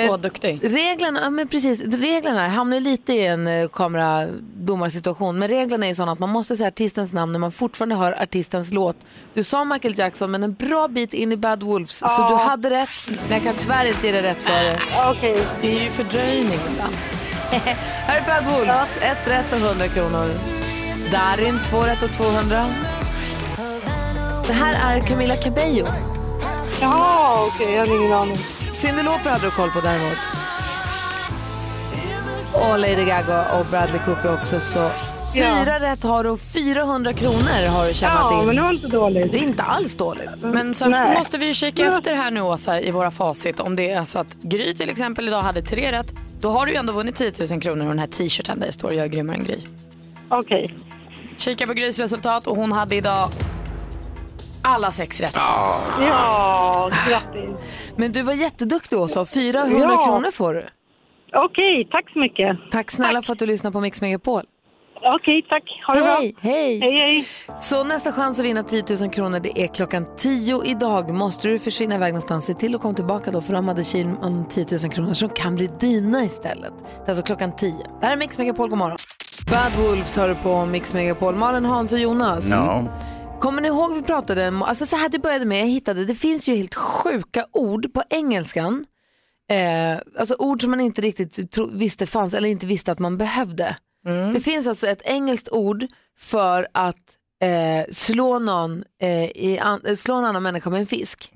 Så 0.07 0.17
duktig. 0.17 0.59
Reglerna, 0.63 1.21
ja, 1.23 1.31
men 1.31 1.49
precis, 1.49 1.83
reglerna 1.83 2.49
hamnar 2.49 2.81
lite 2.81 3.13
i 3.13 3.27
en 3.27 3.47
eh, 3.47 3.69
kameradomarsituation. 3.69 5.39
Men 5.39 5.49
reglerna 5.49 5.87
är 5.87 5.89
ju 5.89 5.95
sådana 5.95 6.13
att 6.13 6.19
man 6.19 6.29
måste 6.31 6.57
säga 6.57 6.69
artistens 6.69 7.13
namn 7.13 7.33
när 7.33 7.39
man 7.39 7.53
fortfarande 7.53 7.95
hör 7.95 8.23
artistens 8.23 8.73
låt. 8.73 8.97
Du 9.35 9.43
sa 9.45 9.65
Michael 9.65 9.99
Jackson 9.99 10.31
men 10.31 10.43
en 10.43 10.55
bra 10.55 10.89
bit 10.89 11.15
in 11.15 11.33
i 11.33 11.37
Bad 11.37 11.63
Wolves. 11.63 11.99
Så 11.99 12.07
Ja. 12.19 12.29
du 12.29 12.35
hade 12.35 12.71
rätt. 12.71 12.89
Men 13.09 13.31
jag 13.31 13.43
kan 13.43 13.55
tyvärr 13.55 13.85
inte 13.85 14.07
ge 14.07 14.13
dig 14.13 14.23
rätt 14.23 14.43
för 14.43 14.65
det. 14.65 14.79
Okej. 15.11 15.47
Det 15.61 15.77
är 15.81 15.85
ju 15.85 15.91
fördröjning 15.91 16.59
ibland. 16.73 16.95
Här 18.07 18.21
är 18.21 18.27
Bad 18.43 18.53
Wolves. 18.59 18.97
Ett 19.03 19.29
rätt 19.29 19.53
och 19.53 19.59
100 19.59 19.89
kronor. 19.89 20.29
Darin, 21.13 21.59
två 21.71 21.81
rätt 21.81 22.03
och 22.03 22.11
200. 22.11 22.67
Det 24.51 24.55
här 24.55 24.97
är 24.97 25.01
Camila 25.07 25.37
Cabello. 25.37 25.87
Jaha, 26.81 27.47
okej. 27.47 27.73
jag 27.75 27.81
hade 27.81 27.97
ingen 27.97 28.13
aning. 28.13 28.37
Cyndi 28.73 29.03
Lauper 29.03 29.31
hade 29.31 29.45
du 29.47 29.51
koll 29.51 29.71
på 29.71 29.81
däremot. 29.81 30.19
Och 32.55 32.79
Lady 32.79 33.05
Gaga 33.05 33.59
och 33.59 33.67
Bradley 33.71 34.01
Cooper 34.05 34.35
också. 34.35 34.61
Så 34.61 34.91
fyra 35.35 35.81
rätt 35.81 36.03
har 36.03 36.25
du 36.25 36.31
och 36.31 36.41
400 36.41 37.13
kronor 37.13 37.69
har 37.69 37.87
du 37.87 37.95
tjänat 37.95 38.17
Ja, 38.21 38.41
in. 38.41 38.47
men 38.47 38.57
det 38.57 38.63
var 38.63 38.71
inte 38.73 38.89
dåligt. 38.89 39.33
Det 39.33 39.39
är 39.39 39.43
inte 39.43 39.63
alls 39.63 39.97
dåligt. 39.97 40.31
Men 40.43 40.75
sen 40.75 40.91
Nej. 40.91 41.19
måste 41.19 41.39
vi 41.39 41.47
ju 41.47 41.55
kika 41.55 41.87
efter 41.87 42.15
här 42.15 42.31
nu 42.31 42.41
Åsa 42.41 42.81
i 42.81 42.91
våra 42.91 43.11
facit 43.11 43.61
om 43.61 43.77
det 43.77 43.91
är 43.91 44.05
så 44.05 44.19
att 44.19 44.35
Gry 44.43 44.75
till 44.75 44.91
exempel 44.91 45.29
idag 45.29 45.43
hade 45.43 45.63
tre 45.63 45.93
rätt. 45.93 46.13
Då 46.41 46.51
har 46.51 46.67
du 46.67 46.73
ju 46.73 46.79
ändå 46.79 46.93
vunnit 46.93 47.17
10 47.17 47.33
000 47.51 47.61
kronor 47.61 47.83
och 47.85 47.91
den 47.91 47.99
här 47.99 48.07
t-shirten 48.07 48.61
där 48.61 48.67
det 48.67 48.73
står 48.73 48.93
jag 48.93 49.05
är 49.05 49.09
grymmare 49.09 49.37
än 49.37 49.45
Gry. 49.45 49.59
Okej. 50.29 50.75
Kika 51.37 51.67
på 51.67 51.73
Grys 51.73 51.99
resultat 51.99 52.47
och 52.47 52.57
hon 52.57 52.73
hade 52.73 52.95
idag 52.97 53.29
alla 54.63 54.91
sex 54.91 55.21
rätt. 55.21 55.37
Ja, 56.01 56.91
grattis. 57.09 57.51
Men 57.97 58.13
du 58.13 58.23
var 58.23 58.33
jätteduktig 58.33 58.99
Åsa. 58.99 59.25
400 59.27 59.79
Ja. 59.91 60.05
kronor 60.05 60.31
får 60.31 60.55
du. 60.55 60.67
Okej, 61.35 61.89
tack 61.91 62.11
så 62.13 62.19
mycket. 62.19 62.59
Tack 62.71 62.91
snälla 62.91 63.23
för 63.23 63.33
att 63.33 63.39
du 63.39 63.47
lyssnar 63.47 63.71
på 63.71 63.81
Mix 63.81 64.01
Megapol. 64.01 64.43
Okej, 65.03 65.43
tack. 65.49 65.63
Ha 65.87 65.95
det 65.95 66.01
hej, 66.01 66.09
bra. 66.43 66.51
Hej, 66.51 66.81
hej. 66.81 66.91
Hej, 66.91 67.27
Så 67.59 67.85
nästa 67.85 68.13
chans 68.13 68.39
att 68.39 68.45
vinna 68.45 68.63
10 68.63 68.85
000 69.01 69.11
kronor 69.11 69.41
det 69.41 69.63
är 69.63 69.67
klockan 69.67 70.07
10 70.17 70.63
idag. 70.65 71.11
Måste 71.15 71.49
du 71.49 71.59
försvinna 71.59 71.95
iväg 71.95 72.13
någonstans, 72.13 72.47
se 72.47 72.55
till 72.55 72.75
att 72.75 72.81
komma 72.81 72.95
tillbaka 72.95 73.31
då 73.31 73.41
för 73.41 73.53
de 73.53 73.69
hade 73.69 73.85
Kilman 73.85 74.49
10 74.49 74.67
000 74.85 74.93
kronor 74.93 75.15
som 75.15 75.29
kan 75.29 75.57
bli 75.57 75.67
dina 75.81 76.25
istället. 76.25 76.73
Det 76.79 77.05
är 77.05 77.09
alltså 77.09 77.23
klockan 77.23 77.57
10. 77.57 77.73
Det 78.01 78.07
här 78.07 78.13
är 78.13 78.17
Mix 78.17 78.39
Megapol, 78.39 78.69
god 78.69 78.79
morgon. 78.79 78.99
Bad 79.51 79.85
Wolves 79.87 80.17
hör 80.17 80.29
du 80.29 80.35
på 80.35 80.65
Mix 80.65 80.95
Megapol. 80.95 81.35
Malin, 81.35 81.65
Hans 81.65 81.93
och 81.93 81.99
Jonas. 81.99 82.45
Ja. 82.51 82.85
Kommer 83.41 83.63
ni 83.63 83.69
ihåg 83.69 83.95
vi 83.95 84.03
pratade 84.03 84.49
om, 84.49 84.63
alltså 84.63 84.87
så 84.87 84.97
här 84.97 85.09
det 85.09 85.19
började 85.19 85.45
med, 85.45 85.61
jag 85.61 85.67
hittade, 85.67 86.05
det 86.05 86.15
finns 86.15 86.49
ju 86.49 86.55
helt 86.55 86.75
sjuka 86.75 87.47
ord 87.53 87.93
på 87.95 88.03
engelskan. 88.11 88.87
Eh, 89.51 89.99
alltså 90.19 90.35
ord 90.39 90.61
som 90.61 90.71
man 90.71 90.81
inte 90.81 91.03
riktigt 91.03 91.53
tro, 91.53 91.71
visste 91.73 92.07
fanns 92.07 92.35
eller 92.35 92.49
inte 92.49 92.67
visste 92.67 92.93
att 92.93 92.99
man 92.99 93.19
behövde. 93.19 93.77
Det 94.35 94.41
finns 94.41 94.67
alltså 94.67 94.87
ett 94.87 95.03
engelskt 95.05 95.49
ord 95.49 95.87
för 96.19 96.69
att 96.75 97.17
eh, 97.43 97.93
slå, 97.93 98.39
någon, 98.39 98.85
eh, 99.03 99.25
i 99.25 99.59
an, 99.63 99.81
eh, 99.85 99.97
slå 99.97 100.15
en 100.15 100.25
annan 100.25 100.43
människa 100.43 100.71
med 100.71 100.81
en 100.81 100.87
fisk. 100.87 101.31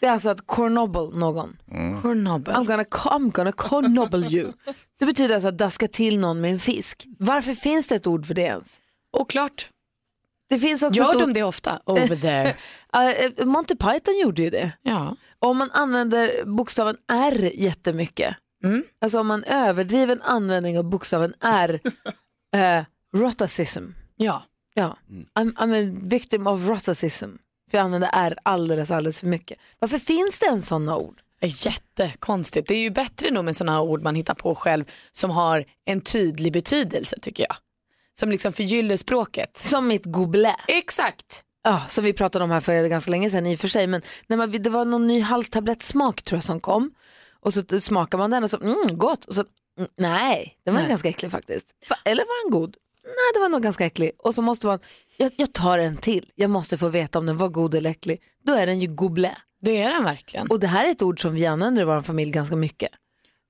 det 0.00 0.06
är 0.06 0.10
alltså 0.10 0.30
att 0.30 0.46
cornobble 0.46 1.18
någon. 1.18 1.56
Cornobble. 2.02 2.54
I'm 2.54 2.66
gonna, 2.66 2.82
I'm 2.82 3.30
gonna 3.30 3.52
cornobble 3.52 4.26
you. 4.28 4.52
Det 4.98 5.06
betyder 5.06 5.34
alltså 5.34 5.48
att 5.48 5.58
daska 5.58 5.88
till 5.88 6.18
någon 6.18 6.40
med 6.40 6.52
en 6.52 6.58
fisk. 6.58 7.06
Varför 7.18 7.54
finns 7.54 7.86
det 7.86 7.94
ett 7.94 8.06
ord 8.06 8.26
för 8.26 8.34
det 8.34 8.42
ens? 8.42 8.80
Oklart. 9.12 9.68
Det 10.48 10.58
finns 10.58 10.82
också 10.82 11.00
Gör 11.00 11.18
de 11.20 11.32
det 11.32 11.42
ofta? 11.42 11.80
Over 11.84 12.16
there. 12.16 12.56
Uh, 12.96 13.46
Monty 13.46 13.74
Python 13.76 14.18
gjorde 14.22 14.42
ju 14.42 14.50
det. 14.50 14.72
Ja. 14.82 15.16
Om 15.38 15.56
man 15.56 15.70
använder 15.70 16.44
bokstaven 16.44 16.96
R 17.12 17.50
jättemycket, 17.54 18.36
Mm. 18.64 18.84
alltså 19.00 19.20
om 19.20 19.26
man 19.26 19.44
överdriver 19.44 20.12
en 20.16 20.22
användning 20.22 20.78
av 20.78 20.84
bokstaven 20.84 21.34
R, 21.40 21.80
uh, 22.56 22.84
rotacism. 23.20 23.84
Ja. 24.16 24.42
Ja. 24.74 24.96
I'm, 25.34 25.54
I'm 25.54 25.94
a 25.94 25.98
victim 26.02 26.46
of 26.46 26.68
rotacism. 26.68 27.26
För 27.70 27.78
jag 27.78 27.84
använder 27.84 28.10
R 28.12 28.38
alldeles, 28.42 28.90
alldeles 28.90 29.20
för 29.20 29.26
mycket. 29.26 29.58
Varför 29.78 29.98
finns 29.98 30.38
det 30.40 30.46
en 30.46 30.62
sådana 30.62 30.96
ord? 30.96 31.20
Jättekonstigt. 31.40 32.68
Det 32.68 32.74
är 32.74 32.78
ju 32.82 32.90
bättre 32.90 33.30
nog 33.30 33.44
med 33.44 33.56
sådana 33.56 33.80
ord 33.80 34.02
man 34.02 34.14
hittar 34.14 34.34
på 34.34 34.54
själv 34.54 34.84
som 35.12 35.30
har 35.30 35.64
en 35.84 36.00
tydlig 36.00 36.52
betydelse 36.52 37.16
tycker 37.22 37.42
jag. 37.48 37.56
Som 38.18 38.28
liksom 38.30 38.52
förgyller 38.52 38.96
språket. 38.96 39.56
Som 39.56 39.88
mitt 39.88 40.04
gobelet. 40.04 40.56
Exakt. 40.68 41.42
Ja, 41.64 41.82
som 41.88 42.04
vi 42.04 42.12
pratade 42.12 42.44
om 42.44 42.50
här 42.50 42.60
för 42.60 42.88
ganska 42.88 43.10
länge 43.10 43.30
sedan 43.30 43.46
i 43.46 43.54
och 43.54 43.60
för 43.60 43.68
sig. 43.68 43.86
Men 43.86 44.02
när 44.26 44.36
man, 44.36 44.50
det 44.50 44.70
var 44.70 44.84
någon 44.84 45.06
ny 45.06 45.20
halstablettsmak 45.20 46.22
tror 46.22 46.36
jag 46.36 46.44
som 46.44 46.60
kom. 46.60 46.90
Och 47.40 47.54
så 47.54 47.80
smakar 47.80 48.18
man 48.18 48.30
den 48.30 48.44
och 48.44 48.50
så, 48.50 48.56
mm, 48.60 48.98
gott. 48.98 49.24
Och 49.24 49.34
så, 49.34 49.44
mm, 49.78 49.90
nej, 49.96 50.58
den 50.64 50.74
var 50.74 50.80
Nej. 50.80 50.90
ganska 50.90 51.08
äcklig 51.08 51.30
faktiskt. 51.30 51.66
Eller 52.04 52.22
var 52.22 52.44
den 52.44 52.60
god? 52.60 52.76
Nej, 53.04 53.30
det 53.34 53.40
var 53.40 53.48
nog 53.48 53.62
ganska 53.62 53.86
äcklig. 53.86 54.10
Och 54.18 54.34
så 54.34 54.42
måste 54.42 54.66
man, 54.66 54.78
jag, 55.16 55.30
jag 55.36 55.52
tar 55.52 55.78
en 55.78 55.96
till. 55.96 56.30
Jag 56.34 56.50
måste 56.50 56.78
få 56.78 56.88
veta 56.88 57.18
om 57.18 57.26
den 57.26 57.36
var 57.36 57.48
god 57.48 57.74
eller 57.74 57.90
äcklig. 57.90 58.22
Då 58.44 58.52
är 58.52 58.66
den 58.66 58.80
ju 58.80 58.88
gobelet. 58.88 59.36
Det 59.60 59.82
är 59.82 59.90
den 59.90 60.04
verkligen. 60.04 60.46
Och 60.46 60.60
det 60.60 60.66
här 60.66 60.84
är 60.86 60.90
ett 60.90 61.02
ord 61.02 61.22
som 61.22 61.34
vi 61.34 61.46
använder 61.46 61.82
i 61.82 61.84
vår 61.84 62.00
familj 62.00 62.30
ganska 62.30 62.56
mycket. 62.56 62.90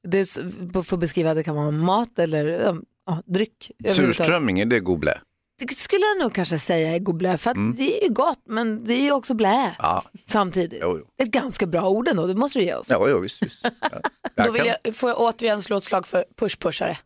Det 0.09 0.19
är, 0.19 0.83
för 0.83 0.97
att 0.97 1.01
beskriva 1.01 1.35
det 1.35 1.45
kan 1.45 1.57
vara 1.57 1.71
mat 1.71 2.19
eller 2.19 2.77
ja, 3.07 3.23
dryck. 3.27 3.71
Surströmming, 3.89 4.61
är 4.61 4.67
det 4.67 4.81
goble? 4.81 5.19
Det 5.59 5.75
skulle 5.77 6.03
jag 6.07 6.19
nog 6.19 6.35
kanske 6.35 6.59
säga 6.59 6.95
är 6.95 6.99
gobelet, 6.99 7.41
för 7.41 7.51
att 7.51 7.57
Mm. 7.57 7.77
det 7.77 7.99
är 8.01 8.09
ju 8.09 8.15
gott 8.15 8.43
men 8.47 8.85
det 8.85 8.95
är 8.95 9.03
ju 9.03 9.13
också 9.13 9.35
blä 9.35 9.77
Ja, 9.79 10.05
samtidigt. 10.25 10.79
jo, 10.83 10.99
jo. 10.99 11.25
Ett 11.25 11.31
ganska 11.33 11.67
bra 11.67 11.89
ord 11.89 12.09
ändå, 12.09 12.27
det 12.27 12.35
måste 12.35 12.59
du 12.59 12.65
ge 12.65 12.75
oss. 12.75 12.91
Ja, 12.91 13.09
jo, 13.09 13.19
visst, 13.21 13.43
visst. 13.43 13.61
Ja. 13.63 14.01
Då 14.45 14.51
vill 14.53 14.67
jag, 14.85 14.95
får 14.97 15.11
jag 15.11 15.21
återigen 15.21 15.63
slå 15.63 15.77
ett 15.77 15.85
slag 15.85 16.07
för 16.07 16.25
push-pushare. 16.41 16.97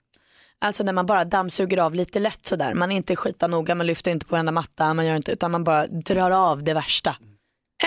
Alltså 0.61 0.85
när 0.85 0.93
man 0.93 1.07
bara 1.07 1.25
dammsuger 1.25 1.79
av 1.79 1.95
lite 1.95 2.19
lätt 2.19 2.47
sådär. 2.47 2.75
Man 2.75 2.93
är 2.93 2.97
inte 2.97 3.17
skita 3.17 3.47
noga, 3.47 3.75
man 3.75 3.87
lyfter 3.87 4.11
inte 4.11 4.27
på 4.27 4.31
varenda 4.35 4.53
matta, 4.53 4.95
man 4.95 5.07
gör 5.07 5.17
inte, 5.17 5.33
utan 5.33 5.51
man 5.51 5.65
bara 5.65 5.87
drar 5.87 6.31
av 6.31 6.65
det 6.65 6.75
värsta. 6.75 7.17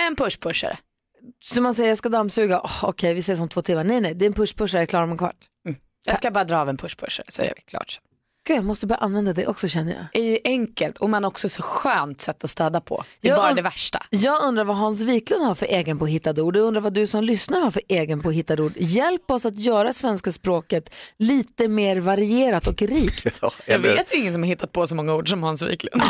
En 0.06 0.16
push-pushare. 0.16 0.76
Så 1.44 1.62
man 1.62 1.74
säger 1.74 1.88
jag 1.88 1.98
ska 1.98 2.08
dammsuga, 2.08 2.60
oh, 2.60 2.84
okej 2.84 3.14
vi 3.14 3.20
ses 3.20 3.40
om 3.40 3.48
två 3.48 3.62
timmar. 3.62 3.84
Nej 3.84 4.00
nej, 4.00 4.14
det 4.14 4.24
är 4.24 4.26
en 4.26 4.34
push-pushare, 4.34 4.76
jag 4.76 4.82
är 4.82 4.86
klar 4.86 5.02
om 5.02 5.10
en 5.10 5.18
kvart. 5.18 5.36
Jag 6.04 6.16
ska 6.16 6.30
bara 6.30 6.44
dra 6.44 6.58
av 6.58 6.68
en 6.68 6.76
push 6.76 6.96
push 6.96 7.20
så 7.28 7.42
är 7.42 7.52
det 7.56 7.60
klart. 7.60 8.00
Gud, 8.46 8.56
jag 8.56 8.64
måste 8.64 8.86
börja 8.86 8.98
använda 8.98 9.32
det 9.32 9.46
också 9.46 9.68
känner 9.68 9.92
jag. 9.92 10.04
Det 10.12 10.20
är 10.20 10.24
ju 10.30 10.38
enkelt 10.44 10.98
och 10.98 11.10
man 11.10 11.24
har 11.24 11.30
också 11.30 11.48
så 11.48 11.62
skönt 11.62 12.20
sätt 12.20 12.44
att 12.44 12.50
städa 12.50 12.80
på. 12.80 13.04
Det 13.20 13.28
är 13.28 13.32
Jag 13.32 13.38
bara 13.40 13.50
und- 13.50 13.56
det 13.56 13.62
värsta. 13.62 13.98
Jag 14.10 14.42
undrar 14.42 14.64
vad 14.64 14.76
Hans 14.76 15.02
Wiklund 15.02 15.44
har 15.44 15.54
för 15.54 15.66
egen 15.66 15.98
påhittade 15.98 16.42
ord. 16.42 16.56
Jag 16.56 16.62
undrar 16.64 16.80
vad 16.80 16.92
du 16.94 17.06
som 17.06 17.24
lyssnar 17.24 17.60
har 17.60 17.70
för 17.70 17.82
egen 17.88 18.20
påhittade 18.22 18.62
ord. 18.62 18.72
Hjälp 18.76 19.30
oss 19.30 19.46
att 19.46 19.56
göra 19.58 19.92
svenska 19.92 20.32
språket 20.32 20.94
lite 21.18 21.68
mer 21.68 21.96
varierat 21.96 22.66
och 22.66 22.82
rikt. 22.82 23.40
Jag 23.66 23.78
vet 23.78 24.14
ingen 24.14 24.32
som 24.32 24.42
har 24.42 24.48
hittat 24.48 24.72
på 24.72 24.86
så 24.86 24.94
många 24.94 25.14
ord 25.14 25.28
som 25.30 25.42
Hans 25.42 25.62
Wiklund. 25.62 26.02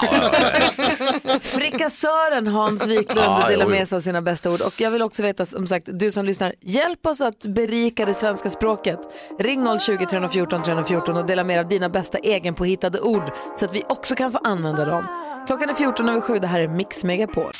Frikassören 1.41 2.47
Hans 2.47 2.87
Wiklund 2.87 3.27
Ja, 3.27 3.47
delar 3.49 3.65
jo, 3.65 3.71
jo. 3.71 3.79
med 3.79 3.89
sig 3.89 3.97
av 3.97 4.01
sina 4.01 4.23
bästa 4.23 4.51
ord. 4.51 4.61
Och 4.67 4.81
jag 4.81 4.91
vill 4.91 5.03
också 5.03 5.23
veta, 5.23 5.47
som 5.47 5.67
sagt, 5.67 5.89
du 5.93 6.11
som 6.11 6.25
lyssnar, 6.25 6.55
hjälp 6.61 7.07
oss 7.07 7.21
att 7.21 7.39
berika 7.47 8.07
det 8.07 8.15
svenska 8.15 8.51
språket. 8.51 8.99
Ring 9.39 9.79
020 9.79 10.07
314 10.11 10.63
314 10.63 11.17
och 11.17 11.27
dela 11.27 11.45
med 11.45 11.57
dig 11.57 11.63
av 11.65 11.69
dina 11.69 11.89
bästa 11.89 12.19
egenpåhittade 12.25 13.01
ord 13.01 13.23
så 13.57 13.65
att 13.65 13.75
vi 13.77 13.83
också 13.89 14.15
kan 14.15 14.33
få 14.33 14.39
använda 14.45 14.85
dem. 14.85 15.05
Klockan 15.47 15.69
är 15.71 15.75
14 15.75 16.09
över 16.09 16.21
7, 16.21 16.39
det 16.39 16.47
här 16.47 16.61
är 16.61 16.69
Mix 16.69 17.05
Megapol. 17.05 17.51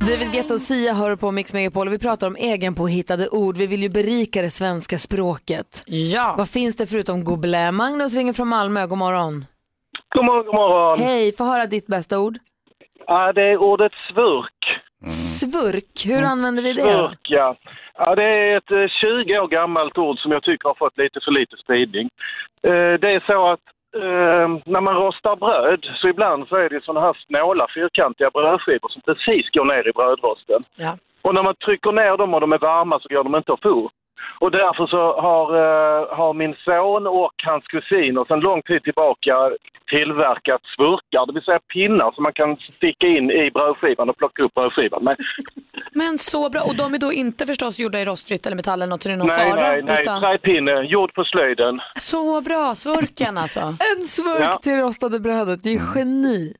David 0.00 0.32
Guetta 0.32 0.54
och 0.54 0.60
Sia 0.60 0.92
hör 0.92 1.16
på 1.16 1.30
Mix 1.30 1.54
Megapol 1.54 1.86
och 1.86 1.92
vi 1.92 1.98
pratar 1.98 2.26
om 2.26 2.36
egenpåhittade 2.36 3.28
ord. 3.28 3.56
Vi 3.56 3.66
vill 3.66 3.82
ju 3.82 3.88
berika 3.88 4.42
det 4.42 4.50
svenska 4.50 4.98
språket. 4.98 5.82
Ja. 5.86 6.34
Vad 6.38 6.48
finns 6.50 6.76
det 6.76 6.86
förutom 6.86 7.24
gobelet? 7.24 7.74
Magnus 7.74 8.14
ringer 8.16 8.32
från 8.32 8.48
Malmö, 8.48 8.86
god 8.86 8.98
morgon. 8.98 9.44
God 10.14 10.24
morgon, 10.24 10.44
god 10.46 10.54
morgon. 10.54 10.98
Hej, 10.98 11.32
få 11.36 11.44
höra 11.44 11.66
ditt 11.66 11.86
bästa 11.86 12.18
ord. 12.18 12.38
Ja, 13.06 13.32
det 13.32 13.42
är 13.42 13.56
ordet 13.56 13.92
svurk. 14.12 14.60
Svurk, 15.40 16.06
hur 16.06 16.22
använder 16.22 16.62
vi 16.62 16.72
det? 16.72 16.82
Svurk, 16.82 17.20
ja. 17.22 17.56
ja. 17.98 18.14
Det 18.14 18.24
är 18.24 18.56
ett 18.56 18.70
eh, 18.70 18.88
20 19.26 19.38
år 19.38 19.48
gammalt 19.48 19.98
ord 19.98 20.18
som 20.18 20.32
jag 20.32 20.42
tycker 20.42 20.68
har 20.68 20.74
fått 20.74 20.98
lite 20.98 21.20
för 21.24 21.30
lite 21.40 21.56
spridning. 21.56 22.08
Eh, 22.68 22.92
Det 23.02 23.10
är 23.16 23.20
så 23.26 23.50
att 23.52 23.60
eh, 23.94 24.48
när 24.64 24.80
man 24.80 24.96
rostar 24.96 25.36
bröd 25.36 25.86
så 26.00 26.08
ibland 26.08 26.48
så 26.48 26.56
är 26.56 26.68
det 26.68 26.84
sådana 26.84 27.06
här 27.06 27.16
snåla 27.26 27.66
fyrkantiga 27.74 28.30
brödskivor 28.30 28.88
som 28.88 29.02
precis 29.02 29.50
går 29.50 29.64
ner 29.64 29.88
i 29.88 29.92
brödrosten. 29.92 30.62
Ja. 30.76 30.96
Och 31.22 31.34
när 31.34 31.42
man 31.42 31.54
trycker 31.54 31.92
ner 31.92 32.16
dem 32.16 32.34
och 32.34 32.40
de 32.40 32.52
är 32.52 32.58
varma 32.58 33.00
så 33.00 33.08
går 33.08 33.24
de 33.24 33.36
inte 33.36 33.52
att 33.52 33.62
få. 33.62 33.90
Och 34.38 34.50
därför 34.50 34.86
så 34.86 35.20
har, 35.20 35.44
eh, 35.56 36.16
har 36.16 36.34
min 36.34 36.54
son 36.64 37.06
och 37.06 37.32
hans 37.44 37.64
kusiner 37.66 38.24
sedan 38.24 38.40
lång 38.40 38.62
tid 38.62 38.82
tillbaka 38.82 39.50
tillverkat 39.86 40.60
svurkar, 40.76 41.26
det 41.26 41.32
vill 41.32 41.42
säga 41.42 41.58
pinnar 41.74 42.12
som 42.12 42.22
man 42.22 42.32
kan 42.32 42.56
sticka 42.56 43.06
in 43.06 43.30
i 43.30 43.50
brödskivan 43.50 44.10
och 44.10 44.16
plocka 44.16 44.42
upp 44.42 44.54
brödskivan 44.54 45.04
med. 45.04 45.16
Men 45.94 46.18
så 46.18 46.48
bra. 46.50 46.60
Och 46.62 46.76
de 46.76 46.94
är 46.94 46.98
då 46.98 47.12
inte 47.12 47.46
förstås 47.46 47.78
gjorda 47.78 48.00
i 48.00 48.04
rostfritt 48.04 48.46
eller 48.46 48.56
metall 48.56 48.82
eller 48.82 48.90
något 48.90 49.02
så 49.02 49.08
det 49.08 49.12
är 49.12 49.16
någon 49.16 49.26
nej, 49.26 49.50
fara. 49.50 49.60
nej, 49.60 49.82
nej, 49.82 50.00
utan... 50.00 50.20
träpinne, 50.20 50.70
gjord 50.82 51.14
på 51.14 51.24
slöjden. 51.24 51.80
Så 51.98 52.40
bra, 52.40 52.74
svurken 52.74 53.38
alltså. 53.38 53.60
En 53.96 54.04
svurk 54.06 54.40
Ja. 54.40 54.58
till 54.62 54.76
rostade 54.76 55.20
brödet, 55.20 55.62
det 55.62 55.68
är 55.68 55.72
ju 55.72 55.80
geni. 55.94 56.54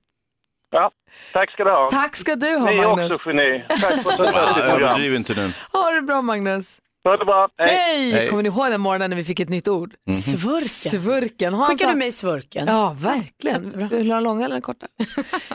Ja. 0.70 0.90
Tack 1.32 1.50
ska 1.50 1.64
du 1.64 1.70
ha. 1.70 1.90
Tack 1.90 2.16
ska 2.16 2.36
du 2.36 2.56
ha 2.56 2.70
Ni 2.70 2.76
är 2.78 2.82
Magnus. 2.88 3.12
också 3.12 3.28
geni. 3.28 3.64
Tack 3.68 3.80
för 3.80 4.10
fantastiskt 4.10 4.70
program. 4.70 4.82
överdriv 4.82 5.14
inte 5.14 5.34
nu. 5.34 5.50
Ha 5.72 5.90
det 5.90 6.02
bra 6.02 6.22
Magnus. 6.22 6.78
Ha 7.04 7.16
det 7.16 7.24
bra. 7.24 7.48
Hej! 7.58 8.12
Hej. 8.12 8.28
Kommer 8.28 8.42
ni 8.42 8.48
ihåg 8.48 8.70
den 8.70 8.80
morgonen 8.80 9.10
när 9.10 9.16
vi 9.16 9.24
fick 9.24 9.40
ett 9.40 9.48
nytt 9.48 9.68
ord? 9.68 9.94
Mhm. 10.08 10.16
Svurken. 10.16 10.68
Svurken. 10.68 11.54
Hansa... 11.54 11.72
Skickar 11.72 11.88
du 11.92 11.98
mig 11.98 12.12
svurken? 12.12 12.66
Ja, 12.66 12.96
verkligen. 13.00 13.88
Vill 13.88 13.88
du 13.88 14.08
ha 14.08 14.14
den 14.14 14.24
långa 14.24 14.44
eller 14.44 14.54
den 14.54 14.62
korta? 14.62 14.86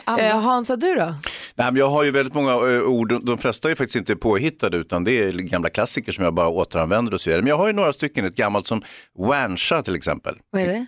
eh, 0.18 0.40
Hansa, 0.40 0.76
du 0.76 0.94
då? 0.94 1.04
Nej, 1.54 1.66
men 1.72 1.76
jag 1.76 1.90
har 1.90 2.04
ju 2.04 2.10
väldigt 2.10 2.34
många 2.34 2.52
eh, 2.52 2.82
ord, 2.82 3.24
de 3.24 3.38
flesta 3.38 3.70
är 3.70 3.74
faktiskt 3.74 3.96
inte 3.96 4.16
påhittade 4.16 4.76
utan 4.76 5.04
det 5.04 5.18
är 5.18 5.32
gamla 5.32 5.70
klassiker 5.70 6.12
som 6.12 6.24
jag 6.24 6.34
bara 6.34 6.48
återanvänder 6.48 7.14
och 7.14 7.20
så 7.20 7.30
vidare. 7.30 7.42
Men 7.42 7.48
jag 7.48 7.56
har 7.58 7.66
ju 7.66 7.72
några 7.72 7.92
stycken, 7.92 8.24
ett 8.24 8.36
gammalt 8.36 8.66
som 8.66 8.82
wancha 9.18 9.82
till 9.82 9.94
exempel. 9.96 10.34
Vad 10.50 10.62
är 10.62 10.66
det? 10.66 10.86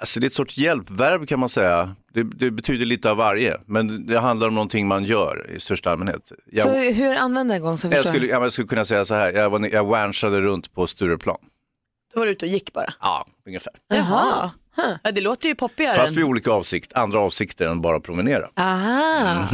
Alltså 0.00 0.20
det 0.20 0.24
är 0.24 0.28
ett 0.28 0.34
sorts 0.34 0.58
hjälpverb 0.58 1.28
kan 1.28 1.40
man 1.40 1.48
säga. 1.48 1.94
Det, 2.12 2.22
det 2.22 2.50
betyder 2.50 2.86
lite 2.86 3.10
av 3.10 3.16
varje, 3.16 3.56
men 3.66 4.06
det 4.06 4.18
handlar 4.18 4.48
om 4.48 4.54
någonting 4.54 4.86
man 4.88 5.04
gör 5.04 5.50
i 5.50 5.60
största 5.60 5.90
allmänhet. 5.90 6.32
Jag, 6.46 6.62
Så 6.62 6.74
hur 6.74 7.14
använder 7.14 7.54
jag 7.54 7.60
en 7.60 7.62
gång 7.66 7.78
så 7.78 7.88
jag, 7.92 8.06
skulle, 8.06 8.26
jag 8.26 8.52
skulle 8.52 8.68
kunna 8.68 8.84
säga 8.84 9.04
så 9.04 9.14
här, 9.14 9.32
jag, 9.32 9.50
var, 9.50 9.68
jag 9.72 9.84
wanchade 9.84 10.40
runt 10.40 10.74
på 10.74 10.86
Stureplan. 10.86 11.36
Då 12.14 12.20
var 12.20 12.26
du 12.26 12.32
ute 12.32 12.44
och 12.46 12.50
gick 12.52 12.72
bara. 12.72 12.92
Ja, 13.00 13.26
ungefär. 13.46 13.72
Jaha. 13.88 14.50
Ja, 15.02 15.12
det 15.12 15.20
låter 15.20 15.48
ju 15.48 15.54
poppigare. 15.54 15.94
Fast 15.96 16.14
med 16.14 16.24
olika 16.24 16.50
avsikt, 16.50 16.92
andra 16.92 17.20
avsikter 17.20 17.66
än 17.66 17.80
bara 17.82 18.00
promenera. 18.00 18.48
Aha, 18.56 19.46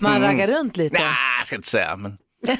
man 0.00 0.22
raggar 0.22 0.46
runt 0.48 0.76
lite. 0.76 0.98
Nej, 0.98 1.08
jag 1.38 1.46
ska 1.46 1.56
inte 1.56 1.68
säga, 1.68 1.96
men 1.96 2.18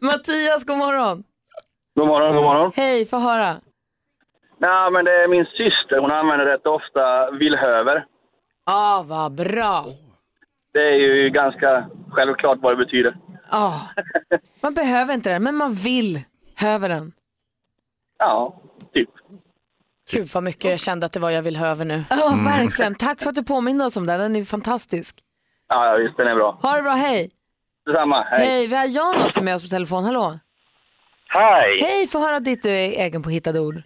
Mattias, 0.00 0.64
god 0.64 0.76
morgon. 0.78 1.22
God 1.96 2.06
morgon, 2.06 2.34
god 2.34 2.44
morgon. 2.44 2.72
Hej, 2.76 3.06
få 3.06 3.18
höra. 3.18 3.60
Nej, 4.58 4.90
men 4.90 5.04
det 5.04 5.10
är 5.24 5.28
min 5.28 5.44
syster. 5.44 5.98
Hon 5.98 6.10
använder 6.10 6.46
rätt 6.46 6.66
ofta 6.66 7.30
villhöver. 7.30 8.04
Ja, 8.66 9.04
vad 9.08 9.32
bra. 9.32 9.84
Det 10.72 10.78
är 10.88 10.92
ju 10.94 11.30
ganska 11.30 11.86
självklart 12.10 12.58
vad 12.62 12.72
det 12.72 12.84
betyder. 12.84 13.16
Ja, 13.50 13.80
man 14.60 14.74
behöver 14.74 15.14
inte 15.14 15.30
den, 15.32 15.42
men 15.42 15.54
man 15.54 15.72
vill 15.74 16.20
höver 16.56 16.88
den. 16.88 17.12
Ja, 18.18 18.60
typ. 18.94 19.10
Gud 20.12 20.28
vad 20.34 20.42
mycket 20.42 20.70
jag 20.70 20.80
kände 20.80 21.06
att 21.06 21.12
det 21.12 21.20
var 21.20 21.30
jag 21.30 21.42
vill 21.42 21.56
ha 21.56 21.66
över 21.66 21.84
nu. 21.84 22.04
Ja, 22.10 22.34
verkligen. 22.44 22.94
Tack 22.94 23.22
för 23.22 23.28
att 23.30 23.34
du 23.36 23.44
påminner 23.44 23.86
oss 23.86 23.96
om 23.96 24.06
den. 24.06 24.20
Den 24.20 24.36
är 24.36 24.44
fantastisk. 24.44 25.16
Ja, 25.68 25.86
ja, 25.86 25.96
visst, 25.96 26.16
den 26.16 26.26
är 26.26 26.34
bra. 26.34 26.58
Ha 26.62 26.76
det 26.76 26.82
bra, 26.82 26.92
hej. 26.92 27.30
Detsamma, 27.86 28.22
hej. 28.22 28.46
Hej, 28.46 28.66
vi 28.66 28.76
har 28.76 28.86
Jan 28.86 29.26
också 29.26 29.42
med 29.42 29.54
oss 29.56 29.62
på 29.62 29.68
telefon. 29.68 30.04
Hallå. 30.04 30.38
Hej! 31.28 31.78
Hej, 31.82 32.06
få 32.06 32.18
höra 32.18 32.40
ditt 32.40 32.64
eh, 32.64 32.72
egen 32.72 33.22
påhittade 33.22 33.60
ord. 33.60 33.82